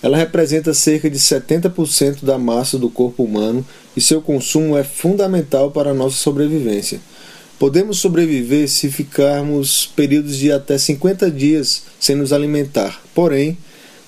Ela 0.00 0.16
representa 0.16 0.72
cerca 0.72 1.10
de 1.10 1.18
70% 1.18 2.24
da 2.24 2.38
massa 2.38 2.78
do 2.78 2.88
corpo 2.88 3.24
humano 3.24 3.66
e 3.96 4.00
seu 4.00 4.22
consumo 4.22 4.76
é 4.78 4.84
fundamental 4.84 5.72
para 5.72 5.90
a 5.90 5.94
nossa 5.94 6.14
sobrevivência. 6.18 7.00
Podemos 7.58 7.98
sobreviver 7.98 8.68
se 8.68 8.88
ficarmos 8.88 9.86
períodos 9.86 10.36
de 10.36 10.52
até 10.52 10.78
50 10.78 11.28
dias 11.32 11.82
sem 11.98 12.14
nos 12.14 12.32
alimentar, 12.32 13.00
porém, 13.16 13.56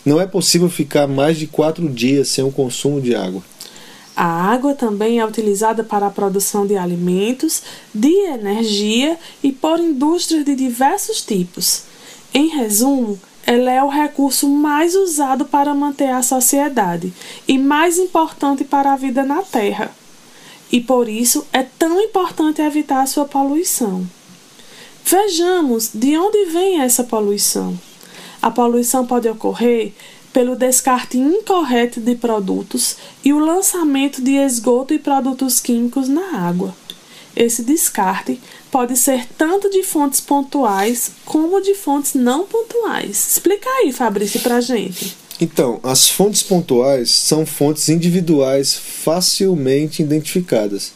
não 0.05 0.21
é 0.21 0.27
possível 0.27 0.69
ficar 0.69 1.09
mais 1.09 1.37
de 1.37 1.47
4 1.47 1.89
dias 1.89 2.29
sem 2.29 2.45
o 2.45 2.53
consumo 2.53 3.01
de 3.01 3.15
água. 3.15 3.43
A 4.15 4.25
água 4.25 4.75
também 4.75 5.19
é 5.19 5.27
utilizada 5.27 5.83
para 5.83 6.07
a 6.07 6.11
produção 6.11 6.67
de 6.67 6.77
alimentos, 6.77 7.63
de 7.95 8.13
energia 8.27 9.19
e 9.43 9.51
por 9.51 9.81
indústrias 9.81 10.45
de 10.45 10.55
diversos 10.55 11.23
tipos. 11.23 11.85
Em 12.35 12.49
resumo, 12.49 13.19
ela 13.47 13.71
é 13.71 13.83
o 13.83 13.89
recurso 13.89 14.49
mais 14.49 14.95
usado 14.95 15.45
para 15.47 15.75
manter 15.75 16.11
a 16.11 16.23
sociedade 16.23 17.13
e 17.49 17.57
mais 17.57 17.97
importante 17.97 18.63
para 18.63 18.93
a 18.93 18.97
vida 18.97 19.25
na 19.25 19.43
Terra 19.43 19.91
e 20.71 20.81
por 20.81 21.09
isso 21.09 21.47
é 21.53 21.63
tão 21.63 22.01
importante 22.01 22.61
evitar 22.61 23.03
a 23.03 23.07
sua 23.07 23.25
poluição. 23.25 24.07
Vejamos 25.05 25.91
de 25.95 26.17
onde 26.19 26.45
vem 26.47 26.81
essa 26.81 27.03
poluição. 27.03 27.79
A 28.41 28.51
poluição 28.51 29.07
pode 29.07 29.29
ocorrer 29.29 29.93
pelo 30.33 30.55
descarte 30.55 31.19
incorreto 31.19 32.01
de 32.01 32.15
produtos 32.15 32.97
e 33.25 33.33
o 33.33 33.39
lançamento 33.39 34.23
de 34.23 34.37
esgoto 34.37 34.95
e 34.95 34.99
produtos 34.99 35.59
químicos 35.59 36.09
na 36.09 36.47
água. 36.47 36.75
Esse 37.35 37.63
descarte 37.63 38.41
pode 38.71 38.97
ser 38.97 39.27
tanto 39.37 39.71
de 39.71 39.83
fontes 39.83 40.21
pontuais 40.21 41.13
como 41.25 41.61
de 41.61 41.75
fontes 41.75 42.15
não 42.15 42.47
pontuais. 42.47 43.31
Explica 43.31 43.69
aí, 43.69 43.93
Fabrício, 43.93 44.41
pra 44.41 44.61
gente. 44.61 45.17
Então, 45.41 45.79
as 45.85 46.09
fontes 46.09 46.43
pontuais 46.43 47.11
são 47.11 47.47
fontes 47.47 47.89
individuais 47.89 48.75
facilmente 48.75 50.03
identificadas, 50.03 50.93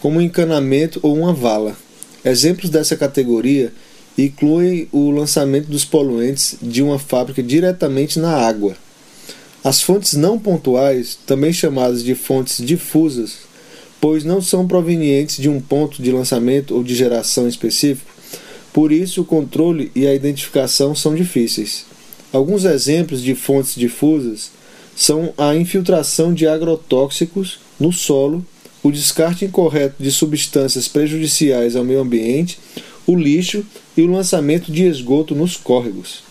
como 0.00 0.18
um 0.18 0.22
encanamento 0.22 1.00
ou 1.02 1.16
uma 1.16 1.32
vala. 1.32 1.74
Exemplos 2.22 2.68
dessa 2.68 2.96
categoria 2.96 3.72
incluem 4.18 4.88
o 4.90 5.10
lançamento 5.10 5.68
dos 5.68 5.84
poluentes 5.84 6.56
de 6.60 6.82
uma 6.82 6.98
fábrica 6.98 7.40
diretamente 7.40 8.18
na 8.18 8.32
água. 8.32 8.76
As 9.62 9.80
fontes 9.80 10.14
não 10.14 10.38
pontuais, 10.38 11.16
também 11.26 11.52
chamadas 11.52 12.02
de 12.02 12.14
fontes 12.14 12.64
difusas, 12.64 13.38
pois 14.00 14.24
não 14.24 14.42
são 14.42 14.66
provenientes 14.66 15.36
de 15.36 15.48
um 15.48 15.60
ponto 15.60 16.02
de 16.02 16.10
lançamento 16.10 16.74
ou 16.74 16.82
de 16.82 16.94
geração 16.94 17.48
específico, 17.48 18.10
por 18.72 18.92
isso 18.92 19.22
o 19.22 19.24
controle 19.24 19.90
e 19.94 20.06
a 20.06 20.14
identificação 20.14 20.94
são 20.94 21.14
difíceis. 21.14 21.84
Alguns 22.32 22.64
exemplos 22.64 23.22
de 23.22 23.34
fontes 23.34 23.74
difusas 23.74 24.50
são 24.94 25.32
a 25.38 25.54
infiltração 25.54 26.34
de 26.34 26.46
agrotóxicos 26.46 27.58
no 27.78 27.92
solo, 27.92 28.44
o 28.82 28.90
descarte 28.90 29.44
incorreto 29.44 30.02
de 30.02 30.10
substâncias 30.10 30.86
prejudiciais 30.86 31.74
ao 31.74 31.84
meio 31.84 32.00
ambiente, 32.00 32.58
o 33.06 33.16
lixo 33.16 33.64
e 33.98 34.02
o 34.02 34.06
lançamento 34.06 34.70
de 34.70 34.84
esgoto 34.84 35.34
nos 35.34 35.56
córregos. 35.56 36.22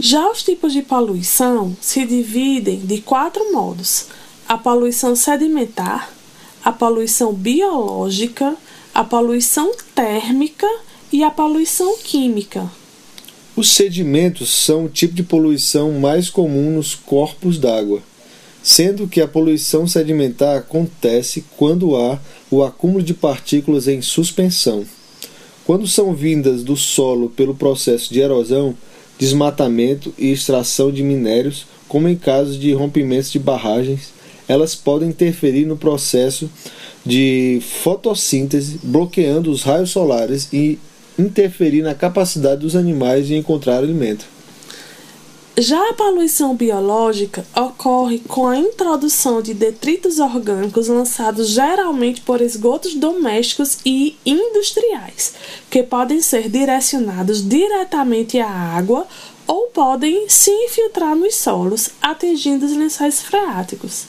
Já 0.00 0.28
os 0.28 0.42
tipos 0.42 0.72
de 0.72 0.82
poluição 0.82 1.76
se 1.80 2.04
dividem 2.04 2.80
de 2.80 3.00
quatro 3.00 3.52
modos: 3.52 4.06
a 4.48 4.58
poluição 4.58 5.14
sedimentar, 5.14 6.12
a 6.64 6.72
poluição 6.72 7.32
biológica, 7.32 8.56
a 8.92 9.04
poluição 9.04 9.70
térmica 9.94 10.66
e 11.12 11.22
a 11.22 11.30
poluição 11.30 11.96
química. 11.98 12.68
Os 13.54 13.70
sedimentos 13.70 14.50
são 14.50 14.86
o 14.86 14.88
tipo 14.88 15.14
de 15.14 15.22
poluição 15.22 15.92
mais 15.92 16.28
comum 16.28 16.72
nos 16.72 16.92
corpos 16.92 17.56
d'água, 17.56 18.02
sendo 18.64 19.06
que 19.06 19.20
a 19.20 19.28
poluição 19.28 19.86
sedimentar 19.86 20.58
acontece 20.58 21.44
quando 21.56 21.96
há 21.96 22.18
o 22.50 22.64
acúmulo 22.64 23.02
de 23.02 23.14
partículas 23.14 23.86
em 23.86 24.02
suspensão. 24.02 24.84
Quando 25.68 25.86
são 25.86 26.14
vindas 26.14 26.62
do 26.62 26.74
solo 26.78 27.28
pelo 27.28 27.54
processo 27.54 28.10
de 28.10 28.20
erosão, 28.20 28.74
desmatamento 29.18 30.14
e 30.16 30.32
extração 30.32 30.90
de 30.90 31.02
minérios, 31.02 31.66
como 31.86 32.08
em 32.08 32.16
casos 32.16 32.58
de 32.58 32.72
rompimentos 32.72 33.30
de 33.30 33.38
barragens, 33.38 34.14
elas 34.48 34.74
podem 34.74 35.10
interferir 35.10 35.66
no 35.66 35.76
processo 35.76 36.48
de 37.04 37.60
fotossíntese, 37.82 38.80
bloqueando 38.82 39.50
os 39.50 39.62
raios 39.62 39.90
solares 39.90 40.48
e 40.54 40.78
interferir 41.18 41.82
na 41.82 41.94
capacidade 41.94 42.62
dos 42.62 42.74
animais 42.74 43.26
de 43.26 43.36
encontrar 43.36 43.76
alimento. 43.76 44.24
Já 45.60 45.90
a 45.90 45.92
poluição 45.92 46.54
biológica 46.54 47.44
ocorre 47.52 48.20
com 48.20 48.46
a 48.46 48.56
introdução 48.56 49.42
de 49.42 49.52
detritos 49.52 50.20
orgânicos 50.20 50.86
lançados 50.86 51.48
geralmente 51.48 52.20
por 52.20 52.40
esgotos 52.40 52.94
domésticos 52.94 53.78
e 53.84 54.16
industriais, 54.24 55.34
que 55.68 55.82
podem 55.82 56.20
ser 56.22 56.48
direcionados 56.48 57.42
diretamente 57.42 58.38
à 58.38 58.48
água 58.48 59.04
ou 59.48 59.66
podem 59.66 60.28
se 60.28 60.52
infiltrar 60.52 61.16
nos 61.16 61.34
solos, 61.34 61.90
atingindo 62.00 62.64
os 62.64 62.76
lençóis 62.76 63.20
freáticos. 63.20 64.04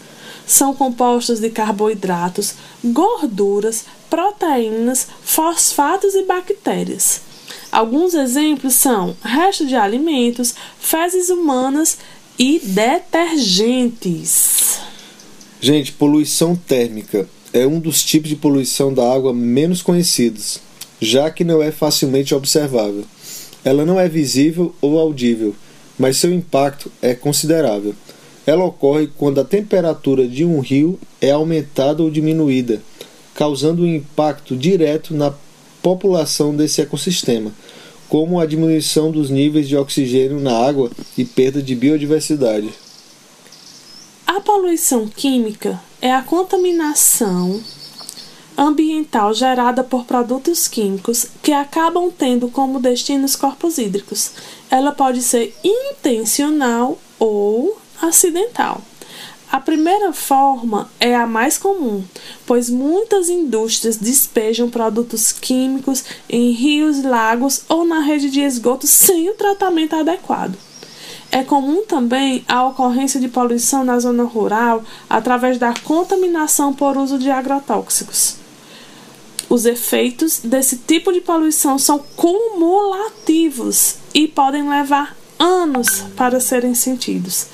São 0.46 0.76
compostos 0.76 1.40
de 1.40 1.50
carboidratos, 1.50 2.54
gorduras, 2.84 3.86
proteínas, 4.08 5.08
fosfatos 5.24 6.14
e 6.14 6.22
bactérias. 6.26 7.28
Alguns 7.72 8.16
exemplos 8.16 8.74
são 8.74 9.16
restos 9.24 9.68
de 9.68 9.76
alimentos, 9.76 10.56
fezes 10.80 11.30
humanas 11.30 12.00
e 12.38 12.60
detergentes. 12.64 14.80
Gente, 15.62 15.92
poluição 15.92 16.56
térmica 16.56 17.28
é 17.54 17.68
um 17.68 17.80
dos 17.80 18.04
tipos 18.04 18.30
de 18.30 18.36
poluição 18.36 18.92
da 18.94 19.14
água 19.14 19.34
menos 19.34 19.84
conhecidos, 19.84 20.60
já 21.00 21.30
que 21.30 21.44
não 21.44 21.62
é 21.62 21.72
facilmente 21.72 22.34
observável. 22.34 23.06
Ela 23.64 23.86
não 23.86 24.00
é 24.00 24.10
visível 24.10 24.74
ou 24.82 24.98
audível, 24.98 25.54
mas 25.98 26.18
seu 26.18 26.34
impacto 26.34 26.92
é 27.02 27.14
considerável. 27.14 27.94
Ela 28.48 28.64
ocorre 28.64 29.10
quando 29.16 29.42
a 29.42 29.46
temperatura 29.46 30.28
de 30.28 30.44
um 30.44 30.60
rio 30.60 31.00
é 31.22 31.30
aumentada 31.32 32.02
ou 32.02 32.10
diminuída, 32.10 32.82
causando 33.36 33.84
um 33.84 33.96
impacto 33.96 34.56
direto 34.56 35.14
na 35.14 35.32
população 35.82 36.56
desse 36.56 36.82
ecossistema, 36.82 37.52
como 38.08 38.40
a 38.40 38.46
diminuição 38.46 39.12
dos 39.12 39.30
níveis 39.30 39.68
de 39.68 39.78
oxigênio 39.78 40.40
na 40.40 40.58
água 40.58 40.90
e 41.18 41.24
perda 41.24 41.62
de 41.62 41.76
biodiversidade. 41.76 42.70
A 44.26 44.40
poluição 44.40 45.08
química 45.08 45.80
é 46.02 46.14
a 46.14 46.22
contaminação 46.22 47.62
ambiental 48.58 49.34
gerada 49.34 49.84
por 49.84 50.06
produtos 50.06 50.68
químicos 50.68 51.28
que 51.42 51.52
acabam 51.52 52.12
tendo 52.12 52.50
como 52.50 52.80
destino 52.80 53.26
os 53.26 53.36
corpos 53.36 53.78
hídricos. 53.78 54.32
Ela 54.70 54.92
pode 54.92 55.22
ser 55.22 55.56
intencional 55.64 56.98
ou 57.18 57.78
acidental. 58.02 58.82
A 59.52 59.60
primeira 59.60 60.14
forma 60.14 60.92
é 61.00 61.16
a 61.16 61.26
mais 61.26 61.58
comum, 61.58 62.04
pois 62.46 62.70
muitas 62.70 63.30
indústrias 63.30 63.98
despejam 63.98 64.70
produtos 64.70 65.32
químicos 65.32 66.04
em 66.30 66.52
rios, 66.52 67.04
lagos 67.04 67.64
ou 67.68 67.84
na 67.84 68.00
rede 68.00 68.30
de 68.30 68.42
esgoto 68.42 68.86
sem 68.86 69.28
o 69.28 69.34
tratamento 69.34 69.96
adequado. 69.96 70.56
É 71.32 71.44
comum 71.44 71.84
também 71.84 72.46
a 72.48 72.68
ocorrência 72.68 73.20
de 73.20 73.28
poluição 73.28 73.84
na 73.84 74.00
zona 74.00 74.24
rural 74.24 74.84
através 75.10 75.58
da 75.58 75.74
contaminação 75.84 76.72
por 76.72 76.96
uso 76.96 77.18
de 77.18 77.32
agrotóxicos. 77.32 78.36
Os 79.50 79.66
efeitos 79.66 80.42
desse 80.44 80.78
tipo 80.78 81.12
de 81.12 81.22
poluição 81.22 81.80
são 81.80 82.04
cumulativos 82.16 83.96
e 84.14 84.28
podem 84.28 84.70
levar 84.70 85.18
anos 85.40 86.04
para 86.16 86.40
serem 86.40 86.76
sentidos 86.76 87.48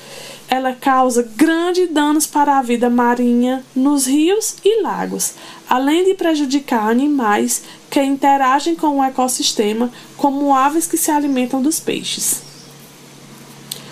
ela 0.48 0.72
causa 0.72 1.28
grandes 1.36 1.90
danos 1.90 2.26
para 2.26 2.58
a 2.58 2.62
vida 2.62 2.88
marinha 2.88 3.64
nos 3.74 4.06
rios 4.06 4.56
e 4.64 4.82
lagos, 4.82 5.34
além 5.68 6.04
de 6.04 6.14
prejudicar 6.14 6.90
animais 6.90 7.62
que 7.90 8.02
interagem 8.02 8.74
com 8.76 8.98
o 8.98 9.04
ecossistema, 9.04 9.90
como 10.16 10.54
aves 10.54 10.86
que 10.86 10.96
se 10.96 11.10
alimentam 11.10 11.60
dos 11.60 11.80
peixes. 11.80 12.42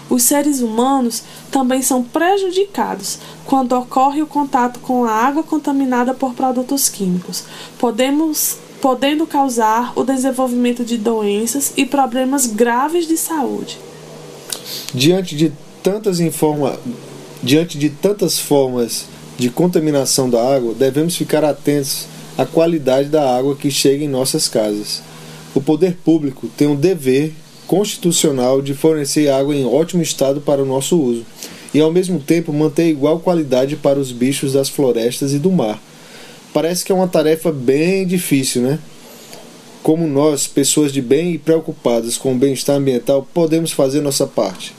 Os 0.08 0.22
seres 0.22 0.60
humanos 0.60 1.22
também 1.50 1.82
são 1.82 2.04
prejudicados 2.04 3.18
quando 3.44 3.72
ocorre 3.72 4.22
o 4.22 4.26
contato 4.26 4.78
com 4.80 5.04
a 5.04 5.10
água 5.10 5.42
contaminada 5.42 6.14
por 6.14 6.34
produtos 6.34 6.88
químicos, 6.88 7.44
podemos, 7.78 8.58
podendo 8.80 9.26
causar 9.26 9.92
o 9.96 10.04
desenvolvimento 10.04 10.84
de 10.84 10.98
doenças 10.98 11.72
e 11.76 11.86
problemas 11.86 12.46
graves 12.46 13.08
de 13.08 13.16
saúde. 13.16 13.78
Diante 14.94 15.34
de 15.34 15.52
tantas 15.84 16.18
informa... 16.18 16.78
diante 17.42 17.76
de 17.78 17.90
tantas 17.90 18.38
formas 18.38 19.04
de 19.38 19.50
contaminação 19.50 20.30
da 20.30 20.42
água, 20.42 20.72
devemos 20.72 21.14
ficar 21.14 21.44
atentos 21.44 22.06
à 22.38 22.46
qualidade 22.46 23.10
da 23.10 23.36
água 23.36 23.54
que 23.54 23.70
chega 23.70 24.02
em 24.02 24.08
nossas 24.08 24.48
casas. 24.48 25.02
O 25.54 25.60
poder 25.60 25.98
público 26.02 26.48
tem 26.56 26.66
um 26.66 26.74
dever 26.74 27.34
constitucional 27.66 28.62
de 28.62 28.72
fornecer 28.72 29.28
água 29.28 29.54
em 29.54 29.66
ótimo 29.66 30.02
estado 30.02 30.40
para 30.40 30.62
o 30.62 30.66
nosso 30.66 30.98
uso 30.98 31.24
e 31.74 31.80
ao 31.80 31.92
mesmo 31.92 32.18
tempo 32.18 32.52
manter 32.52 32.88
igual 32.88 33.20
qualidade 33.20 33.76
para 33.76 33.98
os 33.98 34.10
bichos 34.10 34.54
das 34.54 34.70
florestas 34.70 35.34
e 35.34 35.38
do 35.38 35.52
mar. 35.52 35.82
Parece 36.54 36.82
que 36.82 36.92
é 36.92 36.94
uma 36.94 37.08
tarefa 37.08 37.52
bem 37.52 38.06
difícil, 38.06 38.62
né? 38.62 38.78
Como 39.82 40.06
nós, 40.06 40.46
pessoas 40.46 40.92
de 40.92 41.02
bem 41.02 41.32
e 41.32 41.38
preocupadas 41.38 42.16
com 42.16 42.32
o 42.32 42.38
bem-estar 42.38 42.76
ambiental, 42.76 43.28
podemos 43.34 43.70
fazer 43.70 44.00
nossa 44.00 44.26
parte. 44.26 44.72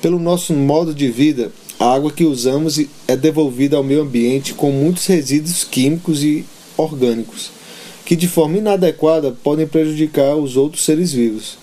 Pelo 0.00 0.20
nosso 0.20 0.54
modo 0.54 0.94
de 0.94 1.10
vida, 1.10 1.50
a 1.78 1.92
água 1.92 2.12
que 2.12 2.24
usamos 2.24 2.80
é 3.08 3.16
devolvida 3.16 3.76
ao 3.76 3.82
meio 3.82 4.02
ambiente 4.02 4.54
com 4.54 4.70
muitos 4.70 5.06
resíduos 5.06 5.64
químicos 5.64 6.22
e 6.22 6.46
orgânicos, 6.76 7.50
que 8.04 8.14
de 8.14 8.28
forma 8.28 8.58
inadequada 8.58 9.36
podem 9.42 9.66
prejudicar 9.66 10.36
os 10.36 10.56
outros 10.56 10.84
seres 10.84 11.12
vivos. 11.12 11.58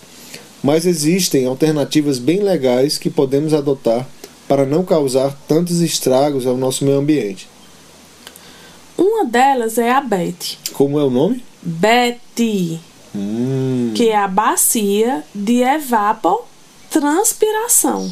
Mas 0.62 0.86
existem 0.86 1.46
alternativas 1.46 2.20
bem 2.20 2.42
legais 2.42 2.98
que 2.98 3.10
podemos 3.10 3.54
adotar 3.54 4.06
para 4.50 4.66
não 4.66 4.84
causar 4.84 5.34
tantos 5.48 5.80
estragos 5.80 6.46
ao 6.46 6.58
nosso 6.58 6.84
meio 6.84 6.98
ambiente. 6.98 7.48
Uma 8.98 9.24
delas 9.24 9.78
é 9.78 9.92
a 9.92 10.02
BET. 10.02 10.60
Como 10.74 11.00
é 11.00 11.04
o 11.04 11.10
nome? 11.10 11.42
BET. 11.62 12.82
Hum. 13.16 13.94
Que 13.96 14.10
é 14.10 14.18
a 14.18 14.28
bacia 14.28 15.24
de 15.34 15.62
evapotranspiração 15.62 18.12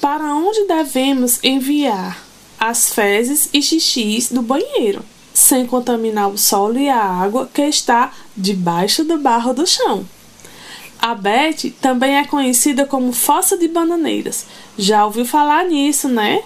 para 0.00 0.34
onde 0.34 0.66
devemos 0.66 1.38
enviar 1.42 2.22
as 2.58 2.92
fezes 2.92 3.48
e 3.52 3.62
xixis 3.62 4.30
do 4.32 4.42
banheiro, 4.42 5.02
sem 5.32 5.66
contaminar 5.66 6.28
o 6.28 6.38
solo 6.38 6.78
e 6.78 6.88
a 6.88 7.02
água 7.02 7.48
que 7.52 7.62
está 7.62 8.12
debaixo 8.36 9.04
do 9.04 9.18
barro 9.18 9.52
do 9.52 9.66
chão. 9.66 10.04
A 11.00 11.14
Beth 11.14 11.72
também 11.80 12.16
é 12.16 12.24
conhecida 12.24 12.84
como 12.84 13.12
fossa 13.12 13.56
de 13.56 13.68
bananeiras. 13.68 14.46
Já 14.76 15.04
ouviu 15.04 15.24
falar 15.24 15.64
nisso, 15.64 16.08
né? 16.08 16.42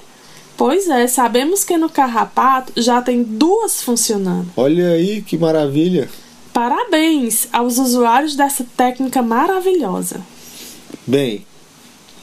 Pois 0.58 0.88
é, 0.90 1.06
sabemos 1.06 1.64
que 1.64 1.78
no 1.78 1.88
Carrapato 1.88 2.74
já 2.76 3.00
tem 3.00 3.22
duas 3.22 3.82
funcionando. 3.82 4.50
Olha 4.56 4.90
aí 4.90 5.22
que 5.22 5.38
maravilha! 5.38 6.10
Parabéns 6.52 7.48
aos 7.50 7.78
usuários 7.78 8.36
dessa 8.36 8.66
técnica 8.76 9.22
maravilhosa. 9.22 10.20
Bem, 11.06 11.46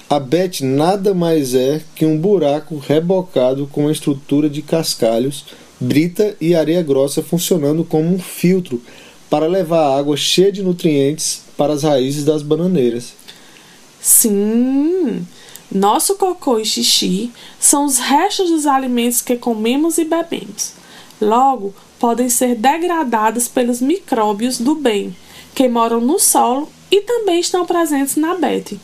a 0.09 0.19
BET 0.19 0.61
nada 0.65 1.13
mais 1.13 1.53
é 1.53 1.81
que 1.93 2.03
um 2.03 2.17
buraco 2.17 2.77
rebocado 2.77 3.67
com 3.67 3.81
uma 3.81 3.91
estrutura 3.91 4.49
de 4.49 4.63
cascalhos, 4.63 5.45
brita 5.79 6.35
e 6.41 6.55
areia 6.55 6.81
grossa 6.81 7.21
funcionando 7.21 7.83
como 7.83 8.11
um 8.11 8.17
filtro 8.17 8.81
para 9.29 9.45
levar 9.45 9.95
água 9.99 10.17
cheia 10.17 10.51
de 10.51 10.63
nutrientes 10.63 11.43
para 11.55 11.73
as 11.73 11.83
raízes 11.83 12.25
das 12.25 12.41
bananeiras. 12.41 13.13
Sim, 14.01 15.27
nosso 15.71 16.15
cocô 16.15 16.57
e 16.57 16.65
xixi 16.65 17.31
são 17.59 17.85
os 17.85 17.99
restos 17.99 18.49
dos 18.49 18.65
alimentos 18.65 19.21
que 19.21 19.35
comemos 19.35 19.99
e 19.99 20.05
bebemos. 20.05 20.73
Logo, 21.21 21.71
podem 21.99 22.29
ser 22.29 22.55
degradados 22.55 23.47
pelos 23.47 23.79
micróbios 23.79 24.57
do 24.57 24.73
bem, 24.73 25.15
que 25.53 25.67
moram 25.67 26.01
no 26.01 26.17
solo 26.17 26.67
e 26.89 27.01
também 27.01 27.39
estão 27.39 27.63
presentes 27.63 28.15
na 28.15 28.33
BET. 28.33 28.79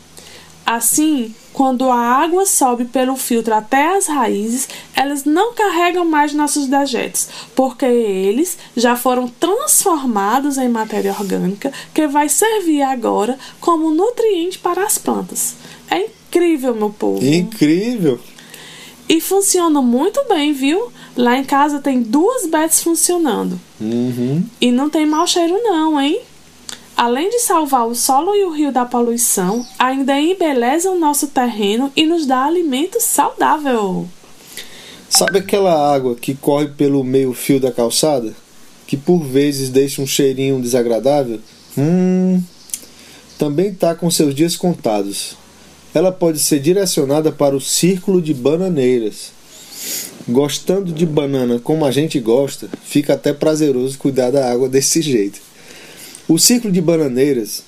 Assim, 0.66 1.32
quando 1.52 1.88
a 1.88 1.96
água 1.96 2.44
sobe 2.44 2.86
pelo 2.86 3.14
filtro 3.14 3.54
até 3.54 3.96
as 3.96 4.08
raízes, 4.08 4.68
elas 4.96 5.24
não 5.24 5.54
carregam 5.54 6.04
mais 6.04 6.34
nossos 6.34 6.66
dejetos, 6.66 7.28
porque 7.54 7.86
eles 7.86 8.58
já 8.76 8.96
foram 8.96 9.28
transformados 9.28 10.58
em 10.58 10.68
matéria 10.68 11.12
orgânica 11.12 11.72
que 11.94 12.08
vai 12.08 12.28
servir 12.28 12.82
agora 12.82 13.38
como 13.60 13.92
nutriente 13.92 14.58
para 14.58 14.84
as 14.84 14.98
plantas. 14.98 15.54
É 15.88 16.06
incrível, 16.06 16.74
meu 16.74 16.90
povo. 16.90 17.24
Incrível! 17.24 18.18
E 19.08 19.20
funciona 19.20 19.80
muito 19.80 20.20
bem, 20.28 20.52
viu? 20.52 20.90
Lá 21.16 21.38
em 21.38 21.44
casa 21.44 21.78
tem 21.78 22.02
duas 22.02 22.44
bets 22.46 22.82
funcionando. 22.82 23.58
Uhum. 23.80 24.44
E 24.60 24.72
não 24.72 24.90
tem 24.90 25.06
mau 25.06 25.26
cheiro, 25.28 25.60
não, 25.62 26.00
hein? 26.00 26.20
Além 26.96 27.28
de 27.28 27.40
salvar 27.40 27.86
o 27.86 27.94
solo 27.94 28.34
e 28.34 28.42
o 28.44 28.50
rio 28.50 28.72
da 28.72 28.86
poluição, 28.86 29.66
ainda 29.78 30.18
embeleza 30.18 30.90
o 30.90 30.98
nosso 30.98 31.26
terreno 31.26 31.92
e 31.94 32.06
nos 32.06 32.24
dá 32.24 32.46
alimento 32.46 32.98
saudável. 33.02 34.08
Sabe 35.06 35.40
aquela 35.40 35.94
água 35.94 36.16
que 36.16 36.34
corre 36.34 36.68
pelo 36.68 37.04
meio 37.04 37.34
fio 37.34 37.60
da 37.60 37.70
calçada? 37.70 38.34
Que 38.86 38.96
por 38.96 39.22
vezes 39.22 39.68
deixa 39.68 40.00
um 40.00 40.06
cheirinho 40.06 40.60
desagradável? 40.60 41.38
Hum. 41.76 42.42
Também 43.38 43.68
está 43.68 43.94
com 43.94 44.10
seus 44.10 44.34
dias 44.34 44.56
contados. 44.56 45.36
Ela 45.92 46.10
pode 46.10 46.38
ser 46.38 46.60
direcionada 46.60 47.30
para 47.30 47.54
o 47.54 47.60
círculo 47.60 48.22
de 48.22 48.32
bananeiras. 48.32 49.32
Gostando 50.26 50.92
de 50.92 51.04
banana 51.04 51.60
como 51.60 51.84
a 51.84 51.90
gente 51.90 52.18
gosta, 52.18 52.68
fica 52.84 53.12
até 53.12 53.34
prazeroso 53.34 53.98
cuidar 53.98 54.30
da 54.30 54.50
água 54.50 54.66
desse 54.66 55.02
jeito. 55.02 55.45
O 56.28 56.38
ciclo 56.38 56.72
de 56.72 56.80
bananeiras 56.80 57.62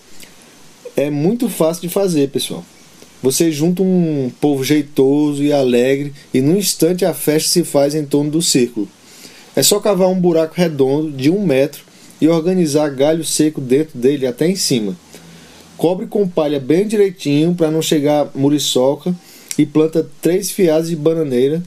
é 0.96 1.10
muito 1.10 1.48
fácil 1.48 1.82
de 1.82 1.88
fazer, 1.88 2.28
pessoal. 2.28 2.64
Você 3.22 3.52
junta 3.52 3.84
um 3.84 4.32
povo 4.40 4.64
jeitoso 4.64 5.44
e 5.44 5.52
alegre 5.52 6.12
e 6.34 6.40
num 6.40 6.56
instante 6.56 7.04
a 7.04 7.14
festa 7.14 7.50
se 7.50 7.62
faz 7.62 7.94
em 7.94 8.04
torno 8.04 8.32
do 8.32 8.42
círculo. 8.42 8.88
É 9.54 9.62
só 9.62 9.78
cavar 9.78 10.08
um 10.08 10.20
buraco 10.20 10.54
redondo 10.56 11.12
de 11.12 11.30
um 11.30 11.46
metro 11.46 11.84
e 12.20 12.26
organizar 12.26 12.90
galho 12.90 13.24
seco 13.24 13.60
dentro 13.60 13.96
dele 13.96 14.26
até 14.26 14.48
em 14.48 14.56
cima. 14.56 14.96
Cobre 15.76 16.08
com 16.08 16.28
palha 16.28 16.58
bem 16.58 16.84
direitinho 16.84 17.54
para 17.54 17.70
não 17.70 17.80
chegar 17.80 18.28
muriçoca 18.34 19.14
e 19.56 19.64
planta 19.64 20.04
três 20.20 20.50
fiadas 20.50 20.88
de 20.88 20.96
bananeira 20.96 21.62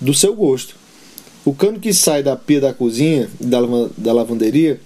do 0.00 0.14
seu 0.14 0.36
gosto. 0.36 0.76
O 1.44 1.52
cano 1.52 1.80
que 1.80 1.92
sai 1.92 2.22
da 2.22 2.36
pia 2.36 2.60
da 2.60 2.72
cozinha, 2.72 3.28
da, 3.40 3.58
da 3.98 4.12
lavanderia, 4.12 4.80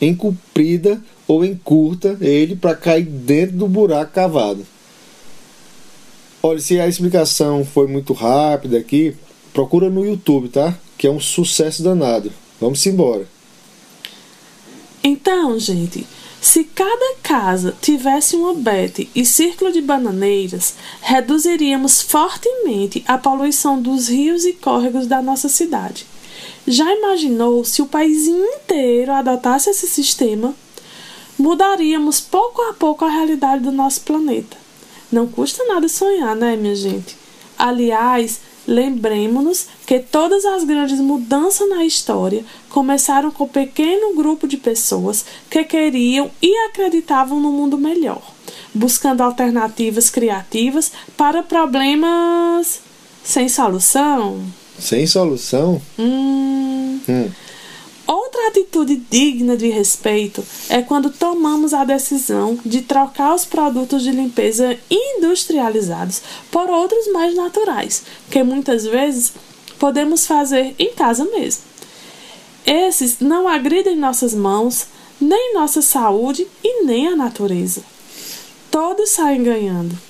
encomprida 0.00 1.00
ou 1.26 1.44
encurta 1.44 2.16
ele 2.20 2.56
para 2.56 2.74
cair 2.74 3.04
dentro 3.04 3.56
do 3.56 3.68
buraco 3.68 4.12
cavado. 4.12 4.66
Olha, 6.42 6.60
se 6.60 6.78
a 6.80 6.86
explicação 6.86 7.64
foi 7.64 7.86
muito 7.86 8.12
rápida 8.12 8.78
aqui, 8.78 9.14
procura 9.52 9.90
no 9.90 10.04
YouTube, 10.04 10.48
tá? 10.48 10.78
Que 10.96 11.06
é 11.06 11.10
um 11.10 11.20
sucesso 11.20 11.82
danado. 11.82 12.32
Vamos 12.60 12.84
embora. 12.86 13.26
Então, 15.02 15.58
gente, 15.58 16.06
se 16.40 16.64
cada 16.64 17.16
casa 17.22 17.74
tivesse 17.80 18.36
uma 18.36 18.54
bete 18.54 19.10
e 19.14 19.24
círculo 19.26 19.72
de 19.72 19.80
bananeiras, 19.80 20.74
reduziríamos 21.00 22.00
fortemente 22.00 23.04
a 23.06 23.18
poluição 23.18 23.80
dos 23.80 24.08
rios 24.08 24.44
e 24.44 24.52
córregos 24.52 25.06
da 25.06 25.20
nossa 25.20 25.48
cidade. 25.48 26.06
Já 26.70 26.84
imaginou 26.94 27.64
se 27.64 27.80
o 27.80 27.86
país 27.86 28.26
inteiro 28.26 29.10
adotasse 29.12 29.70
esse 29.70 29.88
sistema? 29.88 30.54
Mudaríamos 31.38 32.20
pouco 32.20 32.60
a 32.60 32.74
pouco 32.74 33.06
a 33.06 33.08
realidade 33.08 33.62
do 33.62 33.72
nosso 33.72 34.02
planeta. 34.02 34.54
Não 35.10 35.26
custa 35.26 35.64
nada 35.64 35.88
sonhar, 35.88 36.36
né, 36.36 36.56
minha 36.56 36.76
gente? 36.76 37.16
Aliás, 37.58 38.40
lembremos-nos 38.66 39.66
que 39.86 39.98
todas 39.98 40.44
as 40.44 40.62
grandes 40.62 41.00
mudanças 41.00 41.66
na 41.70 41.86
história 41.86 42.44
começaram 42.68 43.30
com 43.30 43.44
um 43.44 43.48
pequeno 43.48 44.14
grupo 44.14 44.46
de 44.46 44.58
pessoas 44.58 45.24
que 45.48 45.64
queriam 45.64 46.30
e 46.42 46.54
acreditavam 46.66 47.40
no 47.40 47.50
mundo 47.50 47.78
melhor, 47.78 48.20
buscando 48.74 49.22
alternativas 49.22 50.10
criativas 50.10 50.92
para 51.16 51.42
problemas 51.42 52.82
sem 53.24 53.48
solução. 53.48 54.44
Sem 54.78 55.06
solução? 55.06 55.80
Hum. 55.98 57.00
Hum. 57.08 57.30
Outra 58.06 58.48
atitude 58.48 58.96
digna 59.10 59.54
de 59.54 59.68
respeito 59.68 60.42
é 60.70 60.80
quando 60.80 61.10
tomamos 61.10 61.74
a 61.74 61.84
decisão 61.84 62.58
de 62.64 62.80
trocar 62.80 63.34
os 63.34 63.44
produtos 63.44 64.02
de 64.02 64.10
limpeza 64.10 64.78
industrializados 64.90 66.22
por 66.50 66.70
outros 66.70 67.12
mais 67.12 67.34
naturais, 67.34 68.02
que 68.30 68.42
muitas 68.42 68.86
vezes 68.86 69.32
podemos 69.78 70.26
fazer 70.26 70.74
em 70.78 70.94
casa 70.94 71.24
mesmo. 71.26 71.62
Esses 72.64 73.20
não 73.20 73.46
agridem 73.46 73.96
nossas 73.96 74.34
mãos, 74.34 74.86
nem 75.20 75.52
nossa 75.52 75.82
saúde 75.82 76.46
e 76.62 76.84
nem 76.84 77.08
a 77.08 77.16
natureza. 77.16 77.82
Todos 78.70 79.10
saem 79.10 79.42
ganhando. 79.42 80.07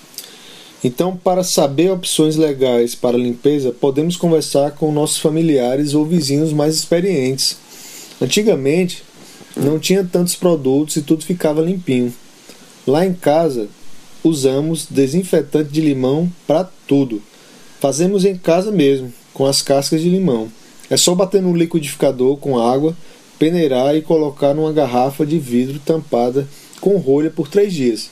Então, 0.82 1.16
para 1.16 1.42
saber 1.42 1.90
opções 1.90 2.36
legais 2.36 2.94
para 2.94 3.16
limpeza, 3.16 3.72
podemos 3.72 4.16
conversar 4.16 4.72
com 4.72 4.92
nossos 4.92 5.18
familiares 5.18 5.92
ou 5.92 6.04
vizinhos 6.04 6.52
mais 6.52 6.76
experientes. 6.76 7.56
Antigamente, 8.22 9.02
não 9.56 9.78
tinha 9.78 10.04
tantos 10.04 10.36
produtos 10.36 10.96
e 10.96 11.02
tudo 11.02 11.24
ficava 11.24 11.60
limpinho. 11.60 12.14
Lá 12.86 13.04
em 13.04 13.12
casa, 13.12 13.68
usamos 14.22 14.86
desinfetante 14.88 15.70
de 15.70 15.80
limão 15.80 16.30
para 16.46 16.70
tudo. 16.86 17.20
Fazemos 17.80 18.24
em 18.24 18.36
casa 18.36 18.70
mesmo, 18.70 19.12
com 19.34 19.46
as 19.46 19.62
cascas 19.62 20.00
de 20.00 20.08
limão. 20.08 20.48
É 20.88 20.96
só 20.96 21.14
bater 21.14 21.42
no 21.42 21.56
liquidificador 21.56 22.36
com 22.36 22.58
água, 22.58 22.96
peneirar 23.38 23.96
e 23.96 24.02
colocar 24.02 24.54
numa 24.54 24.72
garrafa 24.72 25.26
de 25.26 25.38
vidro 25.38 25.80
tampada 25.84 26.48
com 26.80 26.96
rolha 26.98 27.30
por 27.30 27.48
três 27.48 27.72
dias. 27.72 28.10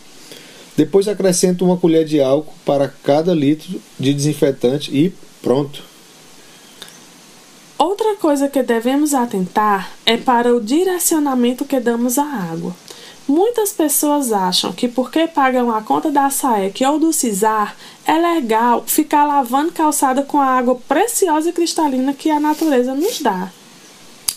Depois 0.77 1.09
acrescento 1.09 1.65
uma 1.65 1.77
colher 1.77 2.05
de 2.05 2.21
álcool 2.21 2.55
para 2.65 2.89
cada 2.89 3.35
litro 3.35 3.81
de 3.99 4.13
desinfetante 4.13 4.95
e 4.95 5.13
pronto. 5.43 5.83
Outra 7.79 8.17
coisa 8.17 8.49
que 8.49 8.63
devemos 8.63 9.15
atentar 9.15 9.93
é 10.05 10.17
para 10.17 10.55
o 10.55 10.61
direcionamento 10.61 11.65
que 11.65 11.81
damos 11.81 12.19
à 12.19 12.25
água. 12.25 12.75
Muitas 13.29 13.73
pessoas 13.73 14.33
acham 14.33 14.73
que 14.73 14.87
porque 14.87 15.27
pagam 15.27 15.75
a 15.75 15.83
conta 15.83 16.11
da 16.11 16.31
SAEC 16.31 16.85
ou 16.85 16.99
do 16.99 17.13
CISAR, 17.13 17.77
é 18.07 18.17
legal 18.17 18.85
ficar 18.87 19.25
lavando 19.25 19.73
calçada 19.73 20.23
com 20.23 20.41
a 20.41 20.47
água 20.47 20.77
preciosa 20.89 21.49
e 21.49 21.53
cristalina 21.53 22.15
que 22.15 22.31
a 22.31 22.39
natureza 22.39 22.95
nos 22.95 23.21
dá. 23.21 23.51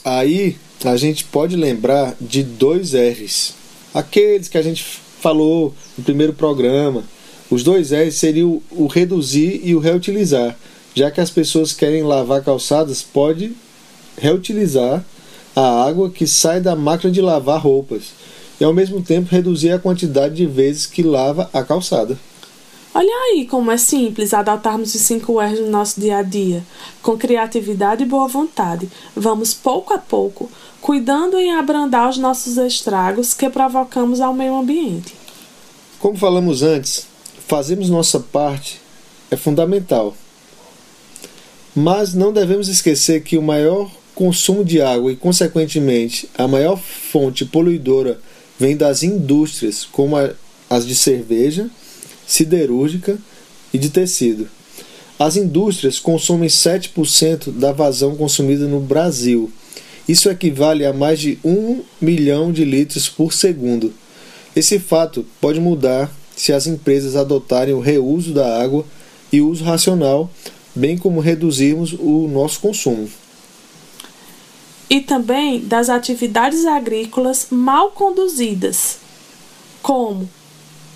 Aí 0.04 0.58
a 0.84 0.98
gente 0.98 1.24
pode 1.26 1.56
lembrar 1.56 2.16
de 2.20 2.42
dois 2.42 2.94
R's. 2.94 3.54
Aqueles 3.94 4.48
que 4.48 4.58
a 4.58 4.62
gente 4.62 5.00
falou 5.22 5.74
no 5.98 6.04
primeiro 6.04 6.34
programa. 6.34 7.04
Os 7.50 7.64
dois 7.64 7.92
R's 7.92 8.16
seriam 8.16 8.62
o 8.72 8.88
reduzir 8.88 9.62
e 9.64 9.76
o 9.76 9.80
reutilizar. 9.80 10.56
Já 10.96 11.10
que 11.10 11.22
as 11.22 11.30
pessoas 11.30 11.74
querem 11.74 12.04
lavar 12.04 12.44
calçadas, 12.44 13.02
pode 13.02 13.54
reutilizar 14.18 15.04
a 15.56 15.84
água 15.84 16.10
que 16.10 16.28
sai 16.28 16.60
da 16.62 16.76
máquina 16.76 17.12
de 17.12 17.22
lavar 17.22 17.60
roupas 17.60 18.14
e 18.60 18.64
ao 18.64 18.74
mesmo 18.74 19.02
tempo 19.02 19.30
reduzir 19.32 19.72
a 19.72 19.80
quantidade 19.80 20.36
de 20.36 20.46
vezes 20.46 20.86
que 20.86 21.02
lava 21.02 21.50
a 21.54 21.64
calçada. 21.64 22.18
Olha 22.94 23.14
aí 23.32 23.46
como 23.46 23.72
é 23.72 23.78
simples 23.78 24.34
adotarmos 24.34 24.96
os 24.96 25.02
5 25.02 25.40
R's 25.40 25.60
no 25.60 25.70
nosso 25.70 26.02
dia 26.02 26.18
a 26.18 26.22
dia. 26.24 26.64
Com 27.04 27.18
criatividade 27.18 28.04
e 28.04 28.08
boa 28.08 28.28
vontade, 28.28 28.90
vamos 29.16 29.54
pouco 29.54 29.94
a 29.94 30.00
pouco, 30.00 30.50
cuidando 30.82 31.38
em 31.38 31.54
abrandar 31.54 32.10
os 32.10 32.18
nossos 32.18 32.58
estragos 32.58 33.34
que 33.34 33.50
provocamos 33.50 34.20
ao 34.20 34.34
meio 34.34 34.58
ambiente. 34.58 35.14
Como 36.00 36.18
falamos 36.18 36.64
antes, 36.64 37.06
fazermos 37.48 37.90
nossa 37.90 38.20
parte 38.20 38.82
é 39.30 39.38
fundamental. 39.38 40.16
Mas 41.76 42.16
não 42.16 42.34
devemos 42.34 42.68
esquecer 42.68 43.22
que 43.22 43.38
o 43.38 43.44
maior 43.44 43.92
consumo 44.16 44.66
de 44.66 44.82
água 44.82 45.12
e, 45.12 45.16
consequentemente, 45.16 46.28
a 46.36 46.48
maior 46.48 46.78
fonte 46.78 47.46
poluidora 47.46 48.20
vem 48.58 48.76
das 48.76 49.04
indústrias, 49.04 49.86
como 49.86 50.16
as 50.70 50.86
de 50.86 50.96
cerveja, 50.96 51.70
siderúrgica 52.30 53.18
e 53.74 53.78
de 53.78 53.90
tecido. 53.90 54.48
As 55.18 55.36
indústrias 55.36 56.00
consomem 56.00 56.48
7% 56.48 57.52
da 57.52 57.74
vazão 57.74 58.16
consumida 58.16 58.68
no 58.68 58.80
Brasil. 58.80 59.52
Isso 60.08 60.30
equivale 60.30 60.86
a 60.86 60.94
mais 60.94 61.20
de 61.20 61.40
1 61.44 61.82
milhão 62.00 62.54
de 62.54 62.64
litros 62.64 63.10
por 63.10 63.34
segundo. 63.34 63.94
Esse 64.56 64.80
fato 64.80 65.26
pode 65.42 65.60
mudar 65.60 66.10
se 66.36 66.54
as 66.54 66.68
empresas 66.68 67.16
adotarem 67.16 67.74
o 67.74 67.82
reuso 67.82 68.32
da 68.32 68.62
água 68.62 68.86
e 69.32 69.42
uso 69.42 69.64
racional, 69.64 70.30
bem 70.74 70.98
como 70.98 71.20
reduzirmos 71.20 71.94
o 71.94 72.28
nosso 72.32 72.60
consumo. 72.60 73.10
E 74.90 75.02
também 75.02 75.60
das 75.60 75.90
atividades 75.90 76.66
agrícolas 76.66 77.48
mal 77.52 77.92
conduzidas, 77.92 78.98
como 79.82 80.30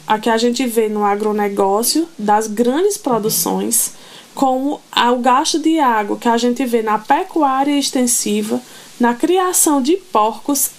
a 0.05 0.19
que 0.19 0.29
a 0.29 0.37
gente 0.37 0.65
vê 0.65 0.89
no 0.89 1.03
agronegócio 1.03 2.07
das 2.17 2.47
grandes 2.47 2.97
produções, 2.97 3.93
como 4.35 4.81
o 4.95 5.15
gasto 5.17 5.59
de 5.59 5.79
água 5.79 6.17
que 6.17 6.27
a 6.27 6.37
gente 6.37 6.65
vê 6.65 6.81
na 6.81 6.97
pecuária 6.97 7.77
extensiva, 7.77 8.61
na 8.99 9.13
criação 9.13 9.81
de 9.81 9.97
porcos, 9.97 10.71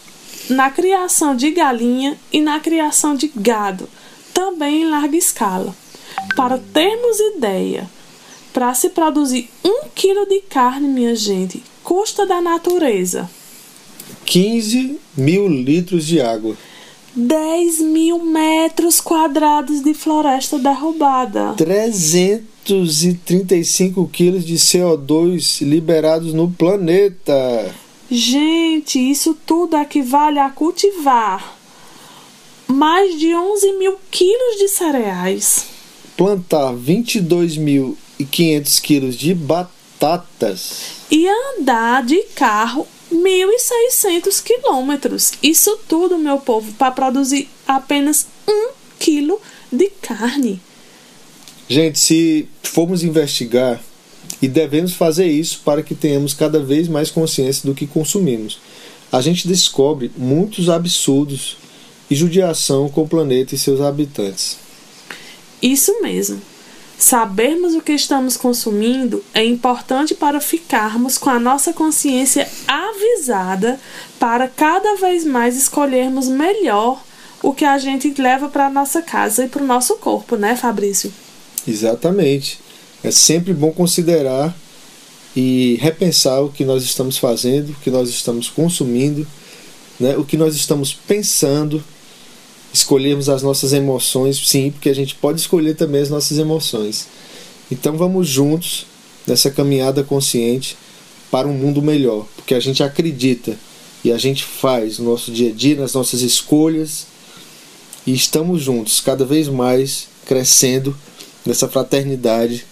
na 0.50 0.70
criação 0.70 1.34
de 1.34 1.50
galinha 1.50 2.18
e 2.32 2.40
na 2.40 2.60
criação 2.60 3.14
de 3.14 3.32
gado, 3.34 3.88
também 4.32 4.82
em 4.82 4.90
larga 4.90 5.16
escala. 5.16 5.74
Para 6.36 6.58
termos 6.58 7.18
ideia, 7.36 7.88
para 8.52 8.74
se 8.74 8.90
produzir 8.90 9.48
um 9.64 9.88
quilo 9.94 10.26
de 10.26 10.40
carne, 10.42 10.86
minha 10.86 11.14
gente, 11.14 11.62
custa 11.82 12.26
da 12.26 12.40
natureza 12.40 13.28
15 14.24 14.98
mil 15.16 15.48
litros 15.48 16.06
de 16.06 16.20
água. 16.20 16.56
10 17.14 17.80
mil 17.80 18.24
metros 18.24 19.00
quadrados 19.00 19.82
de 19.82 19.94
floresta 19.94 20.58
derrubada. 20.58 21.54
335 21.56 24.08
quilos 24.08 24.44
de 24.44 24.54
CO2 24.54 25.64
liberados 25.64 26.34
no 26.34 26.50
planeta. 26.50 27.72
Gente, 28.10 28.98
isso 28.98 29.36
tudo 29.46 29.76
equivale 29.76 30.38
a 30.38 30.50
cultivar 30.50 31.54
mais 32.66 33.18
de 33.18 33.34
11 33.34 33.72
mil 33.78 33.96
quilos 34.10 34.58
de 34.58 34.68
cereais. 34.68 35.66
Plantar 36.16 36.72
22.500 36.74 38.80
quilos 38.80 39.16
de 39.16 39.34
batatas. 39.34 41.02
E 41.10 41.26
andar 41.28 42.04
de 42.04 42.22
carro 42.34 42.86
1.600 43.14 44.42
quilômetros. 44.42 45.32
Isso 45.42 45.78
tudo, 45.88 46.18
meu 46.18 46.38
povo, 46.38 46.72
para 46.74 46.90
produzir 46.90 47.48
apenas 47.66 48.26
um 48.48 48.70
quilo 48.98 49.40
de 49.72 49.88
carne. 50.02 50.60
Gente, 51.68 51.98
se 51.98 52.48
formos 52.62 53.02
investigar, 53.02 53.80
e 54.40 54.48
devemos 54.48 54.92
fazer 54.92 55.26
isso 55.26 55.62
para 55.64 55.82
que 55.82 55.94
tenhamos 55.94 56.34
cada 56.34 56.60
vez 56.60 56.88
mais 56.88 57.10
consciência 57.10 57.66
do 57.66 57.74
que 57.74 57.86
consumimos, 57.86 58.58
a 59.10 59.20
gente 59.20 59.48
descobre 59.48 60.10
muitos 60.16 60.68
absurdos 60.68 61.56
e 62.10 62.14
judiação 62.14 62.88
com 62.88 63.02
o 63.02 63.08
planeta 63.08 63.54
e 63.54 63.58
seus 63.58 63.80
habitantes. 63.80 64.58
Isso 65.62 66.00
mesmo. 66.02 66.42
Sabermos 66.98 67.74
o 67.74 67.80
que 67.80 67.92
estamos 67.92 68.36
consumindo 68.36 69.22
é 69.34 69.44
importante 69.44 70.14
para 70.14 70.40
ficarmos 70.40 71.18
com 71.18 71.28
a 71.28 71.40
nossa 71.40 71.72
consciência 71.72 72.48
avisada 72.66 73.80
para 74.18 74.48
cada 74.48 74.96
vez 74.96 75.24
mais 75.24 75.56
escolhermos 75.56 76.28
melhor 76.28 77.02
o 77.42 77.52
que 77.52 77.64
a 77.64 77.76
gente 77.78 78.14
leva 78.20 78.48
para 78.48 78.70
nossa 78.70 79.02
casa 79.02 79.44
e 79.44 79.48
para 79.48 79.62
o 79.62 79.66
nosso 79.66 79.96
corpo, 79.96 80.36
né, 80.36 80.56
Fabrício? 80.56 81.12
Exatamente. 81.66 82.58
É 83.02 83.10
sempre 83.10 83.52
bom 83.52 83.70
considerar 83.70 84.54
e 85.36 85.76
repensar 85.80 86.40
o 86.40 86.50
que 86.50 86.64
nós 86.64 86.84
estamos 86.84 87.18
fazendo, 87.18 87.70
o 87.70 87.76
que 87.76 87.90
nós 87.90 88.08
estamos 88.08 88.48
consumindo, 88.48 89.26
né, 89.98 90.16
o 90.16 90.24
que 90.24 90.36
nós 90.36 90.54
estamos 90.54 90.94
pensando 90.94 91.84
escolhermos 92.74 93.28
as 93.28 93.40
nossas 93.40 93.72
emoções, 93.72 94.36
sim, 94.48 94.72
porque 94.72 94.88
a 94.88 94.94
gente 94.94 95.14
pode 95.14 95.40
escolher 95.40 95.74
também 95.76 96.02
as 96.02 96.10
nossas 96.10 96.38
emoções. 96.38 97.06
Então 97.70 97.96
vamos 97.96 98.28
juntos 98.28 98.84
nessa 99.24 99.48
caminhada 99.48 100.02
consciente 100.02 100.76
para 101.30 101.46
um 101.46 101.54
mundo 101.54 101.80
melhor, 101.80 102.26
porque 102.34 102.52
a 102.52 102.58
gente 102.58 102.82
acredita 102.82 103.56
e 104.04 104.10
a 104.10 104.18
gente 104.18 104.42
faz 104.42 104.98
no 104.98 105.10
nosso 105.10 105.30
dia 105.30 105.50
a 105.50 105.52
dia, 105.52 105.76
nas 105.76 105.94
nossas 105.94 106.20
escolhas, 106.20 107.06
e 108.04 108.12
estamos 108.12 108.62
juntos, 108.62 109.00
cada 109.00 109.24
vez 109.24 109.48
mais 109.48 110.08
crescendo 110.26 110.96
nessa 111.46 111.68
fraternidade 111.68 112.66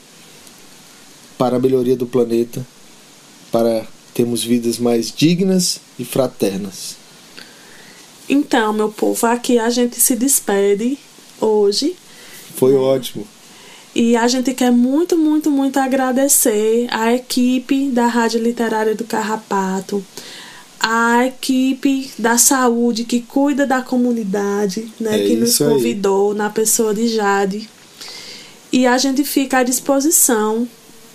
para 1.39 1.57
a 1.57 1.61
melhoria 1.61 1.97
do 1.97 2.07
planeta, 2.07 2.67
para 3.53 3.87
termos 4.13 4.43
vidas 4.43 4.79
mais 4.79 5.13
dignas 5.15 5.79
e 5.97 6.05
fraternas. 6.05 7.02
Então, 8.29 8.73
meu 8.73 8.89
povo, 8.91 9.27
aqui 9.27 9.59
a 9.59 9.69
gente 9.71 10.01
se 10.01 10.15
despede 10.17 10.99
hoje. 11.41 11.97
Foi 12.57 12.75
ótimo. 12.75 13.27
E 13.95 14.17
a 14.17 14.27
gente 14.27 14.55
quer 14.55 14.71
muito, 14.71 15.19
muito, 15.19 15.51
muito 15.51 15.79
agradecer 15.79 16.87
a 16.91 17.13
equipe 17.13 17.91
da 17.91 18.07
Rádio 18.07 18.41
Literária 18.41 18.95
do 18.95 19.05
Carrapato, 19.05 20.03
a 20.81 21.27
equipe 21.27 22.11
da 22.19 22.39
saúde 22.39 23.05
que 23.05 23.21
cuida 23.21 23.67
da 23.67 23.83
comunidade, 23.83 24.91
né, 24.99 25.23
É 25.23 25.27
que 25.27 25.37
nos 25.37 25.51
isso 25.51 25.65
aí. 25.65 25.71
convidou 25.71 26.35
na 26.35 26.49
pessoa 26.49 26.95
de 26.95 27.07
Jade. 27.09 27.69
E 28.73 28.87
a 28.87 28.97
gente 28.97 29.23
fica 29.25 29.59
à 29.59 29.63
disposição, 29.63 30.67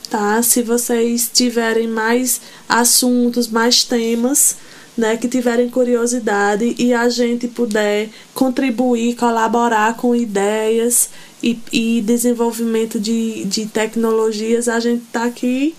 tá? 0.09 0.41
Se 0.43 0.61
vocês 0.61 1.29
tiverem 1.33 1.87
mais 1.87 2.39
assuntos, 2.69 3.47
mais 3.47 3.83
temas, 3.83 4.55
né, 4.97 5.15
que 5.15 5.27
tiverem 5.27 5.69
curiosidade 5.69 6.75
e 6.77 6.93
a 6.93 7.07
gente 7.07 7.47
puder 7.47 8.09
contribuir, 8.33 9.15
colaborar 9.15 9.95
com 9.95 10.15
ideias 10.15 11.09
e, 11.41 11.59
e 11.71 12.01
desenvolvimento 12.01 12.99
de, 12.99 13.45
de 13.45 13.67
tecnologias, 13.67 14.67
a 14.67 14.79
gente 14.79 15.03
está 15.03 15.25
aqui 15.25 15.75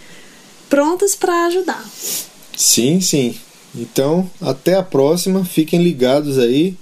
prontas 0.68 1.14
para 1.14 1.46
ajudar. 1.46 1.84
Sim, 2.56 3.00
sim. 3.00 3.34
Então, 3.74 4.30
até 4.40 4.74
a 4.74 4.82
próxima. 4.82 5.44
Fiquem 5.44 5.82
ligados 5.82 6.38
aí 6.38 6.76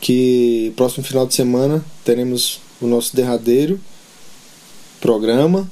que 0.00 0.72
próximo 0.76 1.04
final 1.04 1.26
de 1.26 1.34
semana 1.34 1.84
teremos 2.04 2.60
o 2.80 2.86
nosso 2.86 3.14
derradeiro 3.16 3.80
programa 5.00 5.68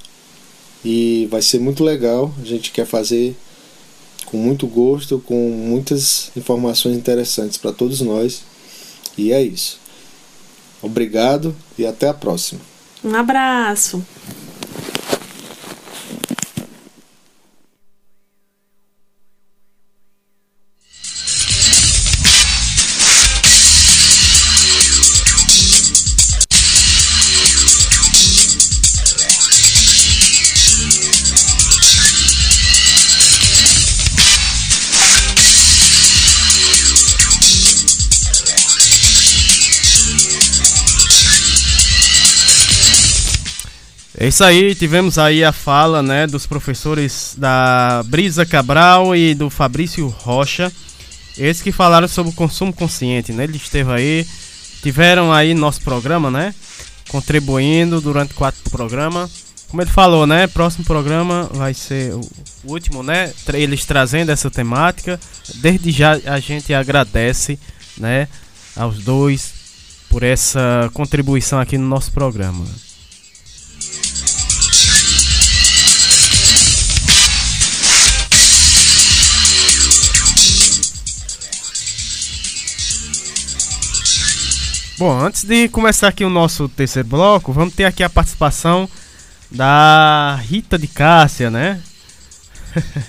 e 0.84 1.26
vai 1.30 1.42
ser 1.42 1.60
muito 1.60 1.84
legal. 1.84 2.32
A 2.40 2.44
gente 2.44 2.70
quer 2.70 2.86
fazer 2.86 3.36
com 4.26 4.36
muito 4.36 4.66
gosto, 4.66 5.18
com 5.20 5.50
muitas 5.50 6.30
informações 6.36 6.96
interessantes 6.96 7.56
para 7.56 7.72
todos 7.72 8.00
nós. 8.00 8.42
E 9.16 9.32
é 9.32 9.40
isso. 9.40 9.78
Obrigado 10.82 11.56
e 11.78 11.86
até 11.86 12.08
a 12.08 12.14
próxima. 12.14 12.60
Um 13.02 13.14
abraço! 13.14 14.04
É 44.18 44.28
isso 44.28 44.42
aí, 44.42 44.74
tivemos 44.74 45.18
aí 45.18 45.44
a 45.44 45.52
fala 45.52 46.02
né, 46.02 46.26
dos 46.26 46.46
professores 46.46 47.34
da 47.36 48.02
Brisa 48.06 48.46
Cabral 48.46 49.14
e 49.14 49.34
do 49.34 49.50
Fabrício 49.50 50.08
Rocha. 50.08 50.72
Eles 51.36 51.60
que 51.60 51.70
falaram 51.70 52.08
sobre 52.08 52.32
o 52.32 52.34
consumo 52.34 52.72
consciente, 52.72 53.30
né? 53.30 53.44
Ele 53.44 53.58
esteve 53.58 53.92
aí, 53.92 54.26
tiveram 54.82 55.30
aí 55.30 55.52
nosso 55.52 55.82
programa, 55.82 56.30
né? 56.30 56.54
Contribuindo 57.10 58.00
durante 58.00 58.32
quatro 58.32 58.70
programas. 58.70 59.44
Como 59.68 59.82
ele 59.82 59.90
falou, 59.90 60.26
né? 60.26 60.46
Próximo 60.46 60.86
programa 60.86 61.50
vai 61.52 61.74
ser 61.74 62.14
o 62.14 62.22
último, 62.64 63.02
né? 63.02 63.34
Eles 63.52 63.84
trazendo 63.84 64.32
essa 64.32 64.50
temática. 64.50 65.20
Desde 65.56 65.90
já 65.90 66.18
a 66.24 66.40
gente 66.40 66.72
agradece, 66.72 67.58
né? 67.98 68.28
Aos 68.74 69.04
dois 69.04 69.52
por 70.08 70.22
essa 70.22 70.90
contribuição 70.94 71.60
aqui 71.60 71.76
no 71.76 71.86
nosso 71.86 72.10
programa. 72.12 72.64
Bom, 84.98 85.20
antes 85.20 85.44
de 85.44 85.68
começar 85.68 86.08
aqui 86.08 86.24
o 86.24 86.30
nosso 86.30 86.70
terceiro 86.70 87.06
bloco, 87.06 87.52
vamos 87.52 87.74
ter 87.74 87.84
aqui 87.84 88.02
a 88.02 88.08
participação 88.08 88.88
da 89.50 90.36
Rita 90.42 90.78
de 90.78 90.88
Cássia, 90.88 91.50
né? 91.50 91.82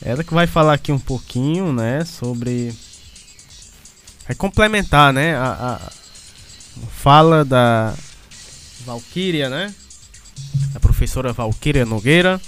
Ela 0.00 0.22
que 0.22 0.32
vai 0.32 0.46
falar 0.46 0.74
aqui 0.74 0.92
um 0.92 0.98
pouquinho, 1.00 1.72
né, 1.72 2.04
sobre 2.04 2.72
vai 4.26 4.36
complementar, 4.36 5.12
né, 5.12 5.34
a, 5.36 5.80
a 5.80 5.90
fala 6.90 7.44
da 7.44 7.92
Valquíria, 8.82 9.48
né? 9.48 9.74
A 10.74 10.80
professora 10.80 11.32
Valquíria 11.32 11.84
Nogueira. 11.84 12.40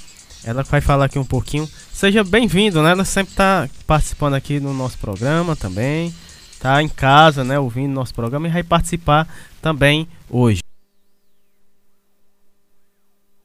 Ela 0.44 0.62
vai 0.62 0.81
falar 0.81 1.06
aqui 1.06 1.19
um 1.19 1.24
pouquinho. 1.24 1.69
Seja 1.93 2.23
bem-vindo, 2.23 2.82
né? 2.82 2.90
Ela 2.90 3.05
sempre 3.05 3.32
está 3.32 3.69
participando 3.86 4.35
aqui 4.35 4.61
no 4.61 4.74
nosso 4.74 4.98
programa 4.98 5.56
também 5.56 6.12
tá 6.65 6.82
em 6.82 6.89
casa, 6.89 7.44
né, 7.44 7.59
ouvindo 7.59 7.93
nosso 7.93 8.15
programa 8.15 8.48
e 8.48 8.51
vai 8.51 8.62
participar 8.62 9.28
também 9.61 10.09
hoje. 10.31 10.61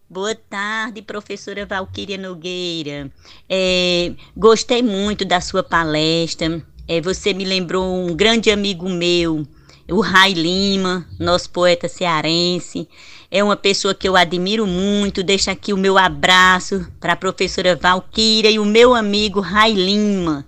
Boa 0.10 0.34
tarde, 0.34 1.02
professora 1.02 1.66
Valquíria 1.66 2.18
Nogueira. 2.18 3.12
É, 3.50 4.14
gostei 4.38 4.82
muito 4.82 5.26
da 5.26 5.42
sua 5.42 5.62
palestra. 5.62 6.66
É, 6.88 7.02
você 7.02 7.34
me 7.34 7.44
lembrou 7.44 7.94
um 7.94 8.16
grande 8.16 8.50
amigo 8.50 8.88
meu, 8.88 9.46
o 9.92 10.02
Rai 10.02 10.34
Lima, 10.34 11.06
nosso 11.20 11.50
poeta 11.50 11.88
cearense. 11.88 12.88
É 13.32 13.44
uma 13.44 13.56
pessoa 13.56 13.94
que 13.94 14.08
eu 14.08 14.16
admiro 14.16 14.66
muito. 14.66 15.24
Deixo 15.24 15.50
aqui 15.50 15.74
o 15.74 15.78
meu 15.78 15.98
abraço 15.98 16.88
para 17.00 17.14
a 17.14 17.18
professora 17.18 17.76
Valquíria 17.76 18.50
e 18.50 18.60
o 18.60 18.66
meu 18.66 18.96
amigo 18.96 19.40
Rai 19.40 19.74
Lima. 19.74 20.46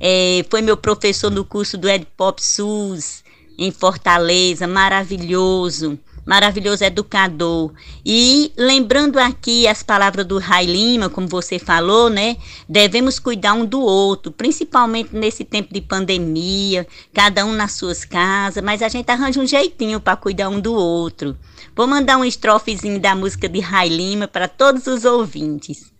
É, 0.00 0.44
foi 0.50 0.62
meu 0.62 0.76
professor 0.76 1.30
no 1.30 1.44
curso 1.44 1.76
do 1.78 1.88
Ed 1.88 2.06
Pop 2.16 2.42
SUS 2.42 3.22
em 3.58 3.70
Fortaleza, 3.70 4.66
maravilhoso 4.66 5.98
maravilhoso 6.24 6.84
educador. 6.84 7.72
E 8.04 8.52
lembrando 8.56 9.18
aqui 9.18 9.66
as 9.66 9.82
palavras 9.82 10.26
do 10.26 10.38
Rai 10.38 10.66
Lima, 10.66 11.08
como 11.08 11.26
você 11.26 11.58
falou, 11.58 12.08
né? 12.08 12.36
Devemos 12.68 13.18
cuidar 13.18 13.54
um 13.54 13.64
do 13.64 13.80
outro, 13.80 14.30
principalmente 14.32 15.14
nesse 15.14 15.44
tempo 15.44 15.72
de 15.72 15.80
pandemia, 15.80 16.86
cada 17.12 17.44
um 17.44 17.52
nas 17.52 17.72
suas 17.72 18.04
casas, 18.04 18.62
mas 18.62 18.82
a 18.82 18.88
gente 18.88 19.10
arranja 19.10 19.40
um 19.40 19.46
jeitinho 19.46 20.00
para 20.00 20.16
cuidar 20.16 20.48
um 20.48 20.60
do 20.60 20.74
outro. 20.74 21.36
Vou 21.74 21.86
mandar 21.86 22.18
um 22.18 22.24
estrofezinho 22.24 23.00
da 23.00 23.14
música 23.14 23.48
de 23.48 23.60
Rai 23.60 23.88
Lima 23.88 24.28
para 24.28 24.48
todos 24.48 24.86
os 24.86 25.04
ouvintes. 25.04 25.92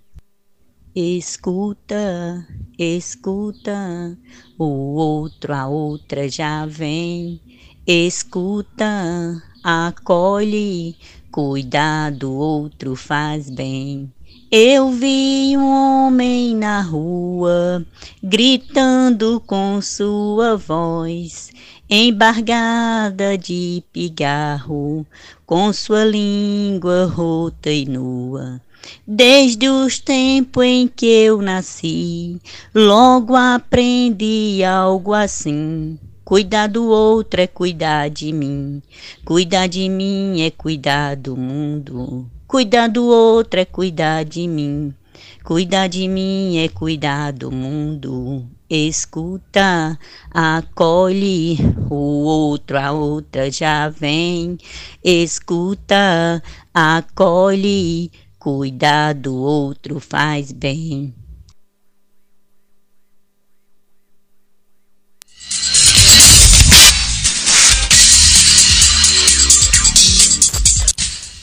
Escuta, 0.95 2.47
escuta, 2.79 4.15
o 4.59 4.95
outro, 4.95 5.55
a 5.55 5.67
outra 5.67 6.29
já 6.29 6.67
vem. 6.67 7.41
Escuta, 7.87 9.43
acolhe, 9.63 10.97
cuidado, 11.31 12.33
outro 12.33 12.97
faz 12.97 13.49
bem. 13.49 14.13
Eu 14.51 14.91
vi 14.91 15.57
um 15.57 15.65
homem 15.65 16.55
na 16.55 16.83
rua 16.83 17.87
gritando 18.23 19.43
com 19.47 19.81
sua 19.81 20.59
voz, 20.59 21.51
embargada 21.89 23.39
de 23.39 23.83
pigarro, 23.91 25.07
com 25.47 25.73
sua 25.73 26.05
língua 26.05 27.07
rota 27.07 27.71
e 27.71 27.87
nua. 27.87 28.61
Desde 29.07 29.69
os 29.69 29.99
tempos 29.99 30.65
em 30.65 30.87
que 30.87 31.07
eu 31.07 31.41
nasci, 31.41 32.39
logo 32.75 33.35
aprendi 33.35 34.63
algo 34.65 35.15
assim. 35.15 35.99
Cuidar 36.25 36.69
do 36.69 36.87
outro 36.87 37.41
é 37.41 37.49
cuidar 37.49 38.09
de 38.09 38.33
mim. 38.33 38.81
Cuidar 39.25 39.67
de 39.67 39.89
mim 39.89 40.41
é 40.41 40.53
cuidar 40.53 41.17
do 41.17 41.37
mundo. 41.37 42.31
Cuidar 42.47 42.89
do 42.89 43.05
outro 43.05 43.59
é 43.59 43.65
cuidar 43.65 44.25
de 44.25 44.47
mim. 44.47 44.95
Cuidar 45.43 45.89
de 45.89 46.07
mim 46.07 46.59
é 46.59 46.69
cuidar 46.69 47.33
do 47.33 47.51
mundo. 47.51 48.47
Escuta, 48.71 49.99
acolhe, 50.31 51.59
o 51.91 52.25
outro, 52.25 52.79
a 52.79 52.93
outra 52.93 53.51
já 53.51 53.89
vem. 53.89 54.57
Escuta, 55.03 56.41
acolhe, 56.73 58.13
cuidar 58.39 59.13
do 59.15 59.35
outro 59.35 59.99
faz 59.99 60.53
bem. 60.53 61.13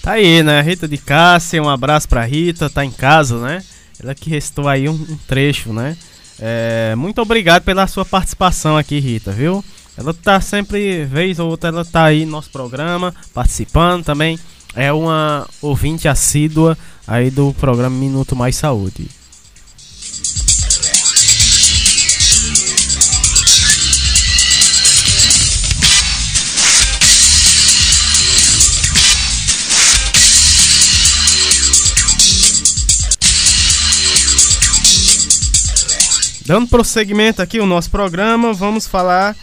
Tá 0.01 0.13
aí, 0.13 0.41
né? 0.41 0.61
Rita 0.61 0.88
de 0.88 0.97
Cássia, 0.97 1.61
um 1.61 1.69
abraço 1.69 2.07
pra 2.07 2.26
Rita, 2.26 2.69
tá 2.69 2.85
em 2.85 2.91
casa, 2.91 3.39
né? 3.39 3.63
Ela 4.01 4.15
que 4.15 4.30
restou 4.30 4.67
aí 4.67 4.88
um, 4.88 4.93
um 4.93 5.17
trecho, 5.27 5.73
né? 5.73 5.97
É, 6.39 6.95
muito 6.95 7.21
obrigado 7.21 7.63
pela 7.63 7.85
sua 7.85 8.05
participação 8.05 8.77
aqui, 8.77 8.99
Rita, 8.99 9.31
viu? 9.31 9.63
Ela 9.97 10.13
tá 10.13 10.39
sempre, 10.39 11.03
vez 11.03 11.39
ou 11.39 11.49
outra, 11.49 11.69
ela 11.69 11.84
tá 11.84 12.05
aí 12.05 12.26
no 12.26 12.31
nosso 12.31 12.49
programa, 12.49 13.13
participando 13.34 14.05
também. 14.05 14.39
É 14.73 14.93
uma 14.93 15.45
ouvinte 15.61 16.07
assídua 16.07 16.77
aí 17.05 17.30
do 17.30 17.53
programa 17.55 17.97
Minuto 17.97 18.35
Mais 18.35 18.55
Saúde. 18.55 19.09
Dando 36.49 36.67
prosseguimento 36.67 37.43
aqui 37.43 37.59
o 37.59 37.65
nosso 37.67 37.91
programa, 37.91 38.51
vamos 38.53 38.88
falar 38.88 39.38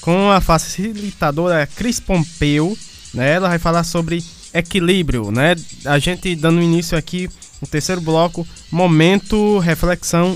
com 0.00 0.30
a 0.30 0.40
facilitadora 0.40 1.66
Cris 1.66 2.00
Pompeu, 2.00 2.74
né? 3.12 3.34
Ela 3.34 3.50
vai 3.50 3.58
falar 3.58 3.84
sobre 3.84 4.24
equilíbrio, 4.54 5.30
né? 5.30 5.54
A 5.84 5.98
gente 5.98 6.34
dando 6.34 6.62
início 6.62 6.96
aqui 6.96 7.28
no 7.60 7.68
terceiro 7.68 8.00
bloco, 8.00 8.48
momento, 8.70 9.58
reflexão 9.58 10.34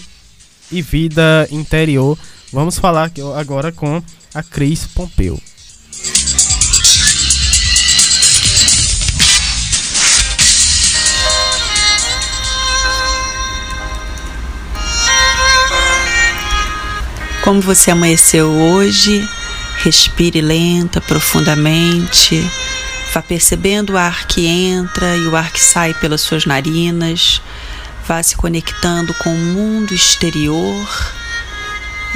e 0.71 0.83
vida 0.83 1.49
interior. 1.51 2.19
Vamos 2.53 2.79
falar 2.79 3.11
agora 3.39 3.73
com 3.73 4.03
a 4.35 4.43
Cris 4.43 4.85
Pompeu. 4.85 5.41
Como 17.43 17.61
você 17.61 17.91
amanheceu 17.91 18.51
hoje, 18.51 19.27
respire 19.83 20.43
lenta, 20.43 21.01
profundamente. 21.01 22.39
Vá 23.15 23.23
percebendo 23.23 23.95
o 23.95 23.97
ar 23.97 24.27
que 24.27 24.47
entra 24.47 25.17
e 25.17 25.27
o 25.27 25.35
ar 25.35 25.51
que 25.51 25.61
sai 25.61 25.95
pelas 25.95 26.21
suas 26.21 26.45
narinas. 26.45 27.41
Vá 28.07 28.23
se 28.23 28.37
conectando 28.37 29.15
com 29.15 29.35
o 29.35 29.39
mundo 29.39 29.95
exterior 29.95 30.87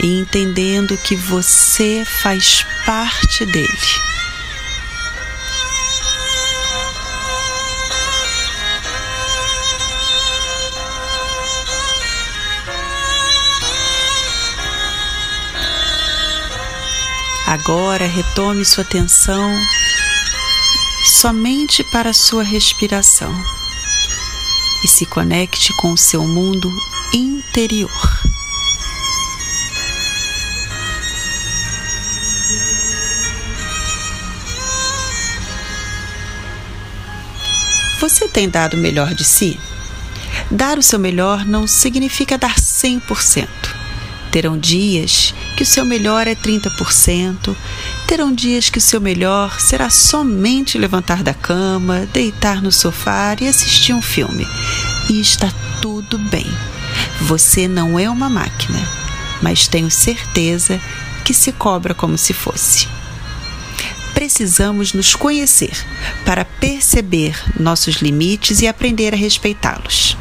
e 0.02 0.20
entendendo 0.20 0.96
que 0.98 1.16
você 1.16 2.04
faz 2.22 2.64
parte 2.84 3.46
dele. 3.46 3.68
Agora 17.46 18.06
retome 18.06 18.64
sua 18.64 18.84
atenção 18.84 19.54
somente 21.04 21.84
para 21.84 22.10
a 22.10 22.14
sua 22.14 22.42
respiração 22.42 23.34
e 24.82 24.88
se 24.88 25.04
conecte 25.04 25.70
com 25.76 25.92
o 25.92 25.96
seu 25.96 26.26
mundo 26.26 26.72
interior. 27.12 27.90
Você 38.00 38.26
tem 38.26 38.48
dado 38.48 38.74
o 38.74 38.80
melhor 38.80 39.14
de 39.14 39.24
si? 39.24 39.60
Dar 40.50 40.78
o 40.78 40.82
seu 40.82 40.98
melhor 40.98 41.44
não 41.44 41.66
significa 41.66 42.38
dar 42.38 42.54
100%. 42.54 43.83
Terão 44.34 44.58
dias 44.58 45.32
que 45.56 45.62
o 45.62 45.66
seu 45.66 45.84
melhor 45.84 46.26
é 46.26 46.34
30%, 46.34 47.54
terão 48.04 48.34
dias 48.34 48.68
que 48.68 48.78
o 48.78 48.80
seu 48.80 49.00
melhor 49.00 49.60
será 49.60 49.88
somente 49.88 50.76
levantar 50.76 51.22
da 51.22 51.32
cama, 51.32 52.08
deitar 52.12 52.60
no 52.60 52.72
sofá 52.72 53.36
e 53.40 53.46
assistir 53.46 53.92
um 53.92 54.02
filme. 54.02 54.44
E 55.08 55.20
está 55.20 55.48
tudo 55.80 56.18
bem. 56.18 56.46
Você 57.20 57.68
não 57.68 57.96
é 57.96 58.10
uma 58.10 58.28
máquina, 58.28 58.84
mas 59.40 59.68
tenho 59.68 59.88
certeza 59.88 60.80
que 61.24 61.32
se 61.32 61.52
cobra 61.52 61.94
como 61.94 62.18
se 62.18 62.32
fosse. 62.32 62.88
Precisamos 64.14 64.92
nos 64.94 65.14
conhecer 65.14 65.76
para 66.24 66.44
perceber 66.44 67.40
nossos 67.56 67.98
limites 67.98 68.62
e 68.62 68.66
aprender 68.66 69.14
a 69.14 69.16
respeitá-los. 69.16 70.16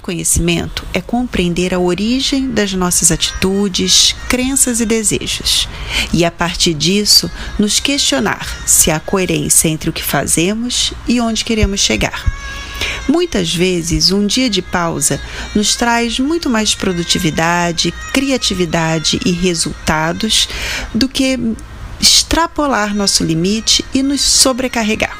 Autoconhecimento 0.00 0.86
é 0.94 1.00
compreender 1.02 1.74
a 1.74 1.78
origem 1.78 2.50
das 2.50 2.72
nossas 2.72 3.12
atitudes, 3.12 4.16
crenças 4.30 4.80
e 4.80 4.86
desejos, 4.86 5.68
e 6.10 6.24
a 6.24 6.30
partir 6.30 6.72
disso 6.72 7.30
nos 7.58 7.78
questionar 7.78 8.66
se 8.66 8.90
há 8.90 8.98
coerência 8.98 9.68
entre 9.68 9.90
o 9.90 9.92
que 9.92 10.02
fazemos 10.02 10.94
e 11.06 11.20
onde 11.20 11.44
queremos 11.44 11.80
chegar. 11.80 12.24
Muitas 13.06 13.54
vezes, 13.54 14.10
um 14.10 14.26
dia 14.26 14.48
de 14.48 14.62
pausa 14.62 15.20
nos 15.54 15.76
traz 15.76 16.18
muito 16.18 16.48
mais 16.48 16.74
produtividade, 16.74 17.92
criatividade 18.14 19.20
e 19.26 19.32
resultados 19.32 20.48
do 20.94 21.10
que 21.10 21.38
extrapolar 22.00 22.94
nosso 22.94 23.22
limite 23.22 23.84
e 23.92 24.02
nos 24.02 24.22
sobrecarregar. 24.22 25.18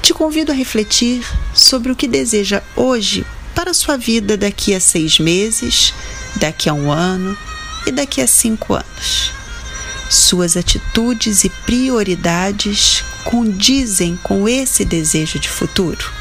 Te 0.00 0.14
convido 0.14 0.52
a 0.52 0.54
refletir 0.54 1.26
sobre 1.52 1.90
o 1.90 1.96
que 1.96 2.06
deseja 2.06 2.62
hoje 2.76 3.26
para 3.54 3.70
a 3.70 3.74
sua 3.74 3.96
vida 3.96 4.36
daqui 4.36 4.74
a 4.74 4.80
seis 4.80 5.18
meses, 5.18 5.92
daqui 6.36 6.68
a 6.68 6.74
um 6.74 6.90
ano 6.90 7.36
e 7.86 7.90
daqui 7.90 8.20
a 8.20 8.26
cinco 8.26 8.74
anos. 8.74 9.32
Suas 10.08 10.56
atitudes 10.56 11.44
e 11.44 11.48
prioridades 11.48 13.04
condizem 13.24 14.18
com 14.22 14.48
esse 14.48 14.84
desejo 14.84 15.38
de 15.38 15.48
futuro? 15.48 16.12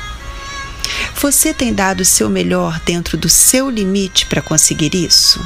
Você 1.21 1.53
tem 1.53 1.73
dado 1.73 2.01
o 2.01 2.05
seu 2.05 2.29
melhor 2.29 2.79
dentro 2.85 3.17
do 3.17 3.27
seu 3.27 3.69
limite 3.69 4.25
para 4.25 4.41
conseguir 4.41 4.93
isso? 4.95 5.39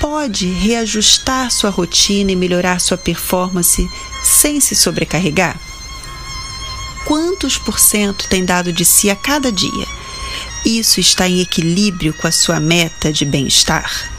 Pode 0.00 0.46
reajustar 0.46 1.50
sua 1.50 1.70
rotina 1.70 2.32
e 2.32 2.36
melhorar 2.36 2.80
sua 2.80 2.98
performance 2.98 3.86
sem 4.24 4.60
se 4.60 4.74
sobrecarregar? 4.74 5.58
Quantos 7.04 7.56
por 7.56 7.78
cento 7.78 8.28
tem 8.28 8.44
dado 8.44 8.72
de 8.72 8.84
si 8.84 9.08
a 9.08 9.14
cada 9.14 9.52
dia? 9.52 9.86
Isso 10.66 10.98
está 10.98 11.28
em 11.28 11.40
equilíbrio 11.40 12.12
com 12.12 12.26
a 12.26 12.32
sua 12.32 12.58
meta 12.58 13.12
de 13.12 13.24
bem-estar? 13.24 14.10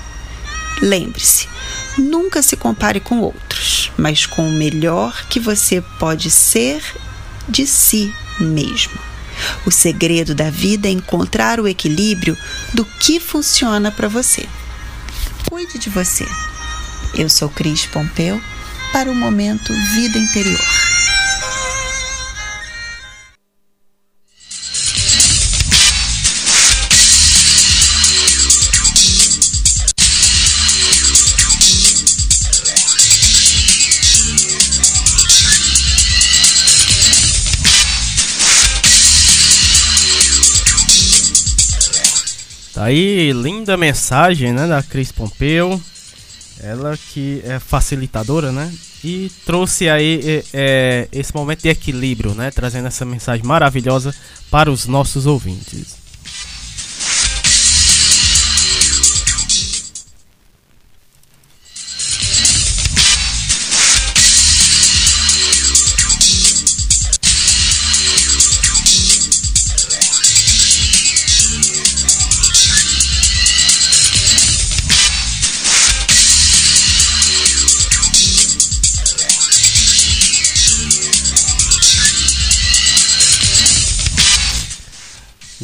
Lembre-se, 0.82 1.46
nunca 1.98 2.42
se 2.42 2.56
compare 2.56 3.02
com 3.02 3.20
outros, 3.20 3.92
mas 3.98 4.26
com 4.26 4.48
o 4.48 4.54
melhor 4.54 5.28
que 5.28 5.42
você 5.42 5.82
pode 6.00 6.32
ser 6.32 6.82
de 7.50 7.68
si 7.68 8.14
mesmo. 8.40 8.98
O 9.66 9.72
segredo 9.72 10.34
da 10.34 10.50
vida 10.50 10.88
é 10.88 10.92
encontrar 10.92 11.60
o 11.60 11.68
equilíbrio 11.68 12.38
do 12.74 12.86
que 12.86 13.20
funciona 13.20 13.92
para 13.92 14.08
você. 14.08 14.48
Cuide 15.50 15.78
de 15.78 15.90
você. 15.90 16.26
Eu 17.14 17.30
sou 17.30 17.50
Cris 17.50 17.86
Pompeu 17.86 18.42
para 18.94 19.12
o 19.12 19.16
momento 19.16 19.74
Vida 19.94 20.18
Interior. 20.18 20.97
Tá 42.78 42.84
aí, 42.84 43.34
linda 43.34 43.76
mensagem, 43.76 44.54
né, 44.54 44.68
da 44.68 44.84
Cris 44.84 45.12
Pompeu. 45.12 45.82
Ela 46.60 46.96
que 46.96 47.42
é 47.44 47.58
facilitadora, 47.58 48.52
né? 48.52 48.72
E 49.04 49.32
trouxe 49.48 49.90
aí 49.90 50.44
é, 50.54 51.08
esse 51.12 51.34
momento 51.34 51.64
de 51.64 51.70
equilíbrio, 51.70 52.36
né? 52.36 52.52
Trazendo 52.52 52.88
essa 52.88 53.04
mensagem 53.04 53.44
maravilhosa 53.44 54.14
para 54.52 54.70
os 54.70 54.86
nossos 54.86 55.26
ouvintes. 55.26 55.96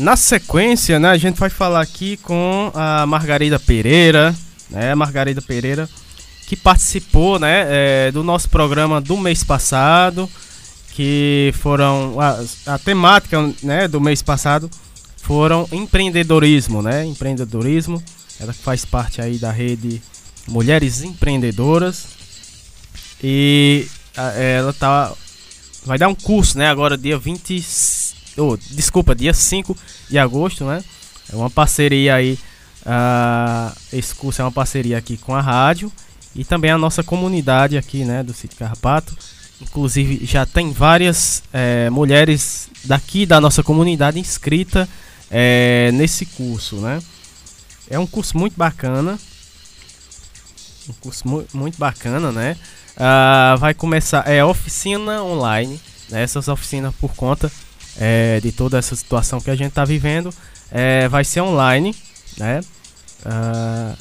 Na 0.03 0.17
sequência, 0.17 0.99
né, 0.99 1.11
a 1.11 1.17
gente 1.17 1.39
vai 1.39 1.49
falar 1.49 1.79
aqui 1.79 2.17
com 2.17 2.69
a 2.75 3.05
Margarida 3.05 3.57
Pereira, 3.57 4.35
né, 4.69 4.93
Margarida 4.93 5.41
Pereira, 5.41 5.89
que 6.45 6.57
participou, 6.57 7.39
né, 7.39 7.67
é, 7.69 8.11
do 8.11 8.21
nosso 8.21 8.49
programa 8.49 8.99
do 8.99 9.15
mês 9.15 9.45
passado, 9.45 10.29
que 10.91 11.53
foram 11.57 12.19
a, 12.19 12.73
a 12.73 12.77
temática, 12.77 13.49
né, 13.63 13.87
do 13.87 14.01
mês 14.01 14.21
passado 14.21 14.69
foram 15.21 15.69
empreendedorismo, 15.71 16.81
né, 16.81 17.05
empreendedorismo. 17.05 18.03
Ela 18.41 18.51
faz 18.51 18.83
parte 18.83 19.21
aí 19.21 19.37
da 19.37 19.53
rede 19.53 20.01
Mulheres 20.49 21.01
Empreendedoras 21.01 22.07
e 23.23 23.87
a, 24.17 24.31
ela 24.33 24.73
tá 24.73 25.13
vai 25.85 25.97
dar 25.97 26.09
um 26.09 26.15
curso, 26.15 26.57
né, 26.57 26.67
agora 26.67 26.97
dia 26.97 27.17
25 27.17 28.22
oh, 28.37 28.57
desculpa, 28.57 29.15
dia 29.15 29.33
5 29.33 29.75
de 30.09 30.17
agosto, 30.17 30.65
né? 30.65 30.83
É 31.31 31.35
uma 31.35 31.49
parceria 31.49 32.15
aí. 32.15 32.37
Uh, 32.85 33.73
esse 33.93 34.13
curso 34.13 34.41
é 34.41 34.45
uma 34.45 34.51
parceria 34.51 34.97
aqui 34.97 35.15
com 35.17 35.33
a 35.33 35.39
rádio 35.39 35.89
e 36.35 36.43
também 36.43 36.69
a 36.69 36.77
nossa 36.77 37.01
comunidade 37.01 37.77
aqui, 37.77 38.03
né, 38.03 38.21
do 38.23 38.33
Sítio 38.33 38.57
Carrapato. 38.57 39.15
Inclusive 39.61 40.25
já 40.25 40.45
tem 40.45 40.73
várias 40.73 41.43
é, 41.53 41.89
mulheres 41.89 42.69
daqui 42.83 43.25
da 43.25 43.39
nossa 43.39 43.63
comunidade 43.63 44.19
inscrita 44.19 44.89
é, 45.31 45.91
nesse 45.93 46.25
curso, 46.25 46.77
né? 46.77 47.01
É 47.89 47.97
um 47.97 48.05
curso 48.05 48.37
muito 48.37 48.55
bacana, 48.57 49.17
um 50.89 50.93
curso 50.99 51.27
mu 51.27 51.45
muito 51.53 51.77
bacana, 51.77 52.31
né? 52.31 52.57
Uh, 52.97 53.57
vai 53.57 53.73
começar 53.73 54.27
é 54.27 54.43
oficina 54.43 55.23
online, 55.23 55.79
né? 56.09 56.21
essas 56.21 56.47
oficinas 56.47 56.93
por 56.95 57.15
conta 57.15 57.51
é, 57.97 58.39
de 58.39 58.51
toda 58.51 58.77
essa 58.77 58.95
situação 58.95 59.39
que 59.39 59.49
a 59.49 59.55
gente 59.55 59.69
está 59.69 59.85
vivendo. 59.85 60.33
É, 60.71 61.07
vai 61.07 61.23
ser 61.23 61.41
online, 61.41 61.95
né? 62.37 62.61
Uh, 63.25 63.95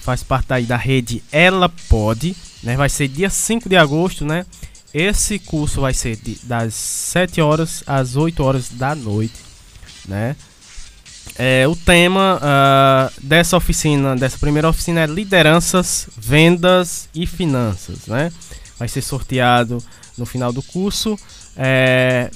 faz 0.00 0.22
parte 0.22 0.52
aí 0.52 0.64
da 0.64 0.76
rede 0.76 1.22
Ela 1.30 1.68
Pode, 1.88 2.36
né? 2.62 2.76
Vai 2.76 2.88
ser 2.88 3.08
dia 3.08 3.30
5 3.30 3.68
de 3.68 3.76
agosto, 3.76 4.24
né? 4.24 4.44
Esse 4.92 5.38
curso 5.38 5.82
vai 5.82 5.92
ser 5.92 6.16
de, 6.16 6.38
das 6.44 6.74
7 6.74 7.40
horas 7.40 7.84
às 7.86 8.16
8 8.16 8.42
horas 8.42 8.70
da 8.70 8.94
noite, 8.94 9.36
né? 10.06 10.34
É, 11.36 11.68
o 11.68 11.76
tema 11.76 12.40
uh, 12.42 13.20
dessa 13.22 13.56
oficina, 13.56 14.16
dessa 14.16 14.38
primeira 14.38 14.68
oficina 14.68 15.02
é 15.02 15.06
lideranças, 15.06 16.08
vendas 16.16 17.08
e 17.14 17.26
finanças, 17.26 18.06
né? 18.06 18.32
Vai 18.78 18.88
ser 18.88 19.02
sorteado 19.02 19.82
no 20.16 20.26
final 20.26 20.52
do 20.52 20.62
curso. 20.62 21.16
É, 21.56 22.30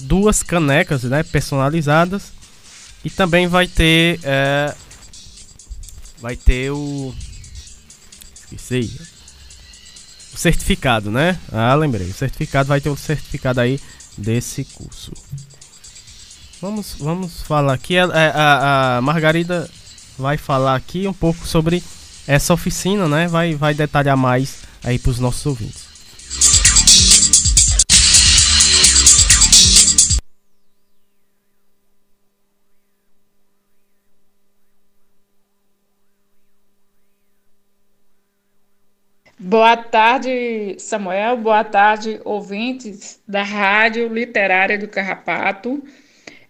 duas 0.00 0.42
canecas 0.42 1.02
né, 1.04 1.22
personalizadas. 1.22 2.32
E 3.04 3.10
também 3.10 3.46
vai 3.46 3.68
ter 3.68 4.18
é, 4.24 4.74
vai 6.18 6.36
ter 6.36 6.70
o 6.70 7.14
esqueci. 8.34 9.00
O 10.34 10.38
certificado 10.38 11.10
né? 11.10 11.38
Ah 11.52 11.74
lembrei. 11.74 12.08
O 12.08 12.14
certificado 12.14 12.68
vai 12.68 12.80
ter 12.80 12.88
o 12.88 12.96
certificado 12.96 13.60
aí 13.60 13.80
desse 14.18 14.64
curso. 14.64 15.12
Vamos 16.60 16.96
vamos 16.98 17.42
falar 17.42 17.74
aqui. 17.74 17.96
A, 17.96 18.06
a, 18.06 18.96
a 18.96 19.02
Margarida 19.02 19.70
vai 20.18 20.36
falar 20.36 20.74
aqui 20.74 21.06
um 21.06 21.12
pouco 21.12 21.46
sobre 21.46 21.82
essa 22.26 22.52
oficina 22.52 23.08
né? 23.08 23.28
Vai 23.28 23.54
vai 23.54 23.72
detalhar 23.72 24.16
mais 24.16 24.62
aí 24.82 24.98
para 24.98 25.10
os 25.10 25.20
nossos 25.20 25.46
ouvintes 25.46 25.85
Boa 39.48 39.76
tarde, 39.76 40.74
Samuel. 40.76 41.36
Boa 41.36 41.62
tarde, 41.62 42.20
ouvintes 42.24 43.22
da 43.28 43.44
Rádio 43.44 44.12
Literária 44.12 44.76
do 44.76 44.88
Carrapato. 44.88 45.80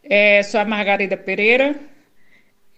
É, 0.03 0.43
sou 0.43 0.59
a 0.59 0.65
Margarida 0.65 1.15
Pereira. 1.15 1.79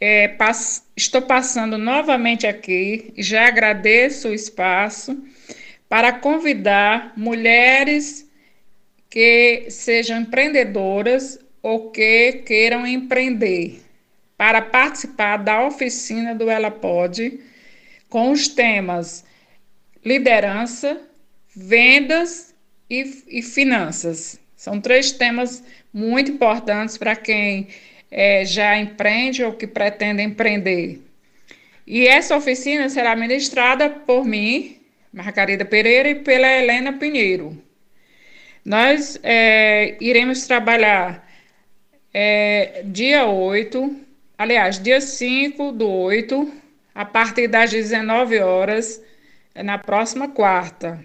É, 0.01 0.27
pass 0.27 0.85
estou 0.97 1.23
passando 1.23 1.79
novamente 1.79 2.49
aqui, 2.49 3.15
já 3.17 3.47
agradeço 3.47 4.31
o 4.31 4.35
espaço, 4.35 5.17
para 5.89 6.13
convidar 6.13 7.13
mulheres 7.17 8.29
que 9.09 9.67
sejam 9.71 10.23
empreendedoras 10.23 11.39
ou 11.63 11.93
que 11.93 12.43
queiram 12.45 12.85
empreender 12.85 13.83
para 14.37 14.61
participar 14.63 15.37
da 15.37 15.65
oficina 15.65 16.35
do 16.35 16.51
Ela 16.51 16.73
Pode 16.73 17.39
com 18.09 18.33
os 18.33 18.49
temas 18.49 19.28
liderança, 20.09 21.03
vendas 21.55 22.55
e, 22.89 23.25
e 23.29 23.43
finanças. 23.43 24.41
São 24.57 24.81
três 24.81 25.13
temas 25.13 25.63
muito 25.93 26.33
importantes 26.33 26.97
para 26.97 27.15
quem 27.15 27.69
é, 28.11 28.43
já 28.45 28.79
empreende 28.79 29.45
ou 29.45 29.53
que 29.53 29.67
pretende 29.67 30.23
empreender. 30.23 30.99
E 31.87 32.07
essa 32.07 32.35
oficina 32.35 32.89
será 32.89 33.15
ministrada 33.15 33.91
por 33.91 34.25
mim, 34.25 34.79
Margarida 35.13 35.65
Pereira, 35.65 36.09
e 36.09 36.15
pela 36.15 36.47
Helena 36.47 36.95
Pinheiro. 36.95 37.63
Nós 38.65 39.21
é, 39.23 39.95
iremos 40.01 40.47
trabalhar 40.47 41.27
é, 42.15 42.83
dia 42.85 43.27
8, 43.27 43.97
aliás, 44.39 44.83
dia 44.83 45.01
5 45.03 45.73
do 45.73 45.89
8, 45.89 46.53
a 46.95 47.05
partir 47.05 47.47
das 47.47 47.71
19 47.71 48.39
horas, 48.41 49.03
na 49.63 49.79
próxima 49.79 50.29
quarta. 50.29 51.05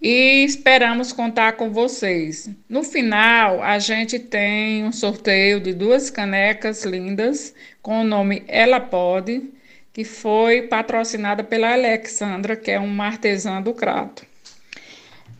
E 0.00 0.44
esperamos 0.44 1.12
contar 1.12 1.52
com 1.52 1.70
vocês. 1.70 2.48
No 2.68 2.82
final, 2.82 3.62
a 3.62 3.78
gente 3.78 4.18
tem 4.18 4.82
um 4.84 4.92
sorteio 4.92 5.60
de 5.60 5.74
duas 5.74 6.08
canecas 6.08 6.84
lindas 6.84 7.54
com 7.82 8.00
o 8.00 8.04
nome 8.04 8.42
Ela 8.48 8.80
Pode, 8.80 9.50
que 9.92 10.02
foi 10.02 10.62
patrocinada 10.62 11.44
pela 11.44 11.72
Alexandra, 11.72 12.56
que 12.56 12.70
é 12.70 12.78
uma 12.78 13.06
artesã 13.06 13.60
do 13.60 13.74
Crato. 13.74 14.24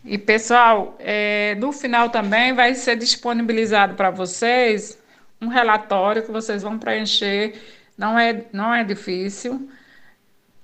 E 0.04 0.18
pessoal, 0.18 0.96
é, 0.98 1.54
no 1.56 1.72
final 1.72 2.10
também 2.10 2.52
vai 2.52 2.74
ser 2.74 2.96
disponibilizado 2.96 3.94
para 3.94 4.10
vocês 4.10 4.98
um 5.40 5.48
relatório 5.48 6.22
que 6.22 6.30
vocês 6.30 6.62
vão 6.62 6.78
preencher, 6.78 7.54
não 7.96 8.18
é, 8.18 8.44
não 8.52 8.74
é 8.74 8.84
difícil, 8.84 9.70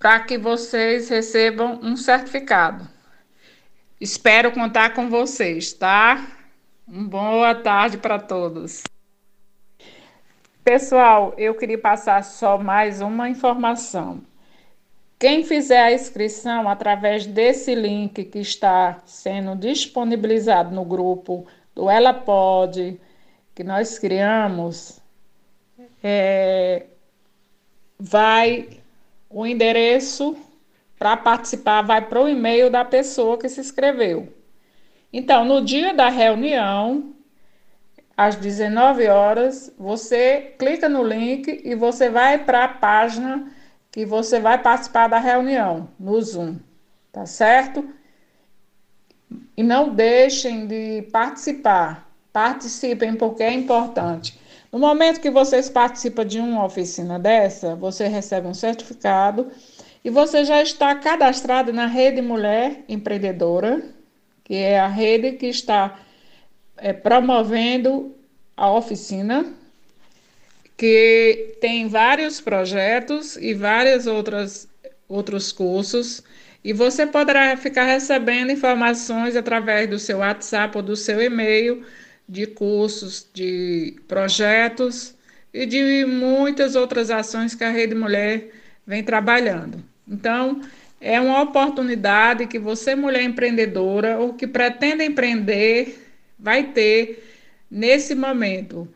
para 0.06 0.20
que 0.20 0.38
vocês 0.38 1.08
recebam 1.08 1.80
um 1.82 1.96
certificado. 1.96 2.86
Espero 4.00 4.52
contar 4.52 4.94
com 4.94 5.10
vocês, 5.10 5.72
tá? 5.72 6.24
Uma 6.86 7.08
boa 7.08 7.54
tarde 7.56 7.98
para 7.98 8.16
todos. 8.16 8.84
Pessoal, 10.62 11.34
eu 11.36 11.56
queria 11.56 11.76
passar 11.76 12.22
só 12.22 12.56
mais 12.56 13.00
uma 13.00 13.28
informação. 13.28 14.22
Quem 15.18 15.42
fizer 15.42 15.82
a 15.82 15.92
inscrição 15.92 16.68
através 16.68 17.26
desse 17.26 17.74
link 17.74 18.26
que 18.26 18.38
está 18.38 19.02
sendo 19.06 19.56
disponibilizado 19.56 20.72
no 20.72 20.84
grupo 20.84 21.48
do 21.74 21.90
Ela 21.90 22.14
Pode, 22.14 22.96
que 23.56 23.64
nós 23.64 23.98
criamos, 23.98 25.00
é, 26.00 26.86
vai 27.98 28.85
o 29.28 29.46
endereço 29.46 30.36
para 30.98 31.16
participar 31.16 31.82
vai 31.82 32.00
para 32.00 32.22
o 32.22 32.28
e-mail 32.28 32.70
da 32.70 32.84
pessoa 32.84 33.38
que 33.38 33.48
se 33.48 33.60
inscreveu. 33.60 34.32
Então, 35.12 35.44
no 35.44 35.64
dia 35.64 35.94
da 35.94 36.08
reunião, 36.08 37.14
às 38.16 38.36
19 38.36 39.06
horas, 39.08 39.72
você 39.78 40.54
clica 40.58 40.88
no 40.88 41.02
link 41.02 41.60
e 41.64 41.74
você 41.74 42.08
vai 42.08 42.38
para 42.38 42.64
a 42.64 42.68
página 42.68 43.52
que 43.90 44.04
você 44.04 44.40
vai 44.40 44.58
participar 44.58 45.08
da 45.08 45.18
reunião 45.18 45.88
no 45.98 46.20
Zoom, 46.20 46.56
tá 47.12 47.26
certo? 47.26 47.88
E 49.56 49.62
não 49.62 49.88
deixem 49.88 50.66
de 50.66 51.02
participar. 51.10 52.06
Participem 52.32 53.14
porque 53.14 53.42
é 53.42 53.52
importante. 53.52 54.38
No 54.72 54.78
momento 54.78 55.20
que 55.20 55.30
vocês 55.30 55.68
participam 55.68 56.26
de 56.26 56.38
uma 56.38 56.64
oficina 56.64 57.18
dessa, 57.18 57.74
você 57.76 58.08
recebe 58.08 58.46
um 58.46 58.54
certificado 58.54 59.50
e 60.04 60.10
você 60.10 60.44
já 60.44 60.60
está 60.62 60.94
cadastrado 60.94 61.72
na 61.72 61.86
Rede 61.86 62.20
Mulher 62.20 62.84
Empreendedora, 62.88 63.82
que 64.44 64.54
é 64.54 64.78
a 64.78 64.86
rede 64.86 65.32
que 65.32 65.46
está 65.46 65.98
é, 66.76 66.92
promovendo 66.92 68.14
a 68.56 68.70
oficina, 68.70 69.52
que 70.76 71.56
tem 71.60 71.88
vários 71.88 72.40
projetos 72.40 73.36
e 73.36 73.54
vários 73.54 74.06
outras, 74.06 74.68
outros 75.08 75.52
cursos, 75.52 76.22
e 76.62 76.72
você 76.72 77.06
poderá 77.06 77.56
ficar 77.56 77.84
recebendo 77.84 78.50
informações 78.50 79.36
através 79.36 79.88
do 79.88 79.98
seu 79.98 80.18
WhatsApp 80.18 80.76
ou 80.76 80.82
do 80.82 80.96
seu 80.96 81.22
e-mail 81.22 81.84
de 82.28 82.46
cursos, 82.46 83.28
de 83.32 83.96
projetos 84.08 85.14
e 85.52 85.64
de 85.64 86.04
muitas 86.04 86.74
outras 86.74 87.10
ações 87.10 87.54
que 87.54 87.64
a 87.64 87.70
Rede 87.70 87.94
Mulher 87.94 88.50
vem 88.86 89.02
trabalhando. 89.02 89.82
Então, 90.06 90.60
é 91.00 91.20
uma 91.20 91.42
oportunidade 91.42 92.46
que 92.46 92.58
você, 92.58 92.94
mulher 92.94 93.22
empreendedora 93.22 94.18
ou 94.18 94.34
que 94.34 94.46
pretende 94.46 95.04
empreender, 95.04 95.98
vai 96.38 96.64
ter 96.64 97.24
nesse 97.70 98.14
momento, 98.14 98.88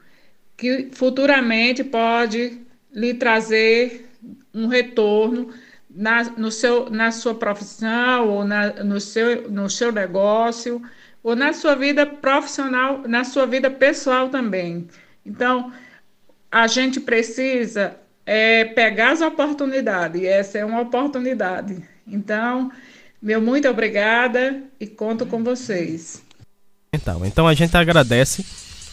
que 0.56 0.88
futuramente 0.92 1.82
pode 1.82 2.60
lhe 2.92 3.14
trazer 3.14 4.08
um 4.52 4.66
retorno 4.66 5.52
na, 5.88 6.24
no 6.24 6.50
seu, 6.50 6.90
na 6.90 7.10
sua 7.10 7.34
profissão 7.34 8.28
ou 8.28 8.44
na, 8.44 8.84
no, 8.84 9.00
seu, 9.00 9.50
no 9.50 9.68
seu 9.68 9.90
negócio 9.90 10.82
ou 11.22 11.36
na 11.36 11.52
sua 11.52 11.74
vida 11.74 12.06
profissional, 12.06 13.02
na 13.06 13.24
sua 13.24 13.46
vida 13.46 13.70
pessoal 13.70 14.28
também. 14.28 14.88
Então, 15.24 15.72
a 16.50 16.66
gente 16.66 17.00
precisa 17.00 17.96
é, 18.24 18.64
pegar 18.64 19.12
as 19.12 19.20
oportunidades, 19.20 20.20
e 20.20 20.26
essa 20.26 20.58
é 20.58 20.64
uma 20.64 20.80
oportunidade. 20.80 21.82
Então, 22.06 22.70
meu 23.20 23.40
muito 23.40 23.68
obrigada 23.68 24.62
e 24.78 24.86
conto 24.86 25.26
com 25.26 25.44
vocês. 25.44 26.22
Então, 26.92 27.24
então 27.24 27.46
a 27.46 27.54
gente 27.54 27.76
agradece 27.76 28.44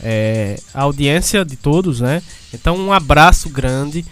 é, 0.03 0.55
a 0.73 0.83
audiência 0.83 1.43
de 1.43 1.55
todos, 1.55 2.01
né? 2.01 2.21
Então 2.53 2.75
um 2.77 2.93
abraço 2.93 3.49
grande, 3.49 4.05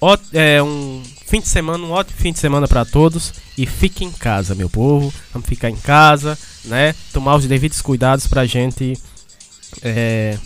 ó, 0.00 0.16
é, 0.32 0.62
um 0.62 1.02
fim 1.26 1.40
de 1.40 1.48
semana, 1.48 1.84
um 1.84 1.90
ótimo 1.90 2.18
fim 2.18 2.32
de 2.32 2.38
semana 2.38 2.68
para 2.68 2.84
todos 2.84 3.34
e 3.58 3.66
fique 3.66 4.04
em 4.04 4.12
casa, 4.12 4.54
meu 4.54 4.70
povo. 4.70 5.12
Vamos 5.32 5.48
ficar 5.48 5.68
em 5.68 5.76
casa, 5.76 6.38
né? 6.64 6.94
Tomar 7.12 7.36
os 7.36 7.46
devidos 7.46 7.82
cuidados 7.82 8.26
para 8.26 8.42
a 8.42 8.46
gente 8.46 8.98
é, 9.82 10.38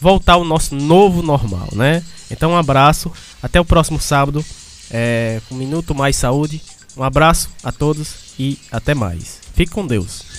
voltar 0.00 0.34
ao 0.34 0.44
nosso 0.44 0.74
novo 0.74 1.22
normal, 1.22 1.68
né? 1.72 2.02
Então 2.30 2.52
um 2.52 2.56
abraço, 2.56 3.10
até 3.42 3.60
o 3.60 3.64
próximo 3.64 4.00
sábado, 4.00 4.44
é, 4.90 5.40
um 5.50 5.56
minuto 5.56 5.94
mais 5.94 6.16
saúde. 6.16 6.60
Um 6.96 7.02
abraço 7.02 7.48
a 7.64 7.72
todos 7.72 8.34
e 8.38 8.58
até 8.70 8.94
mais. 8.94 9.40
Fique 9.54 9.72
com 9.72 9.86
Deus. 9.86 10.31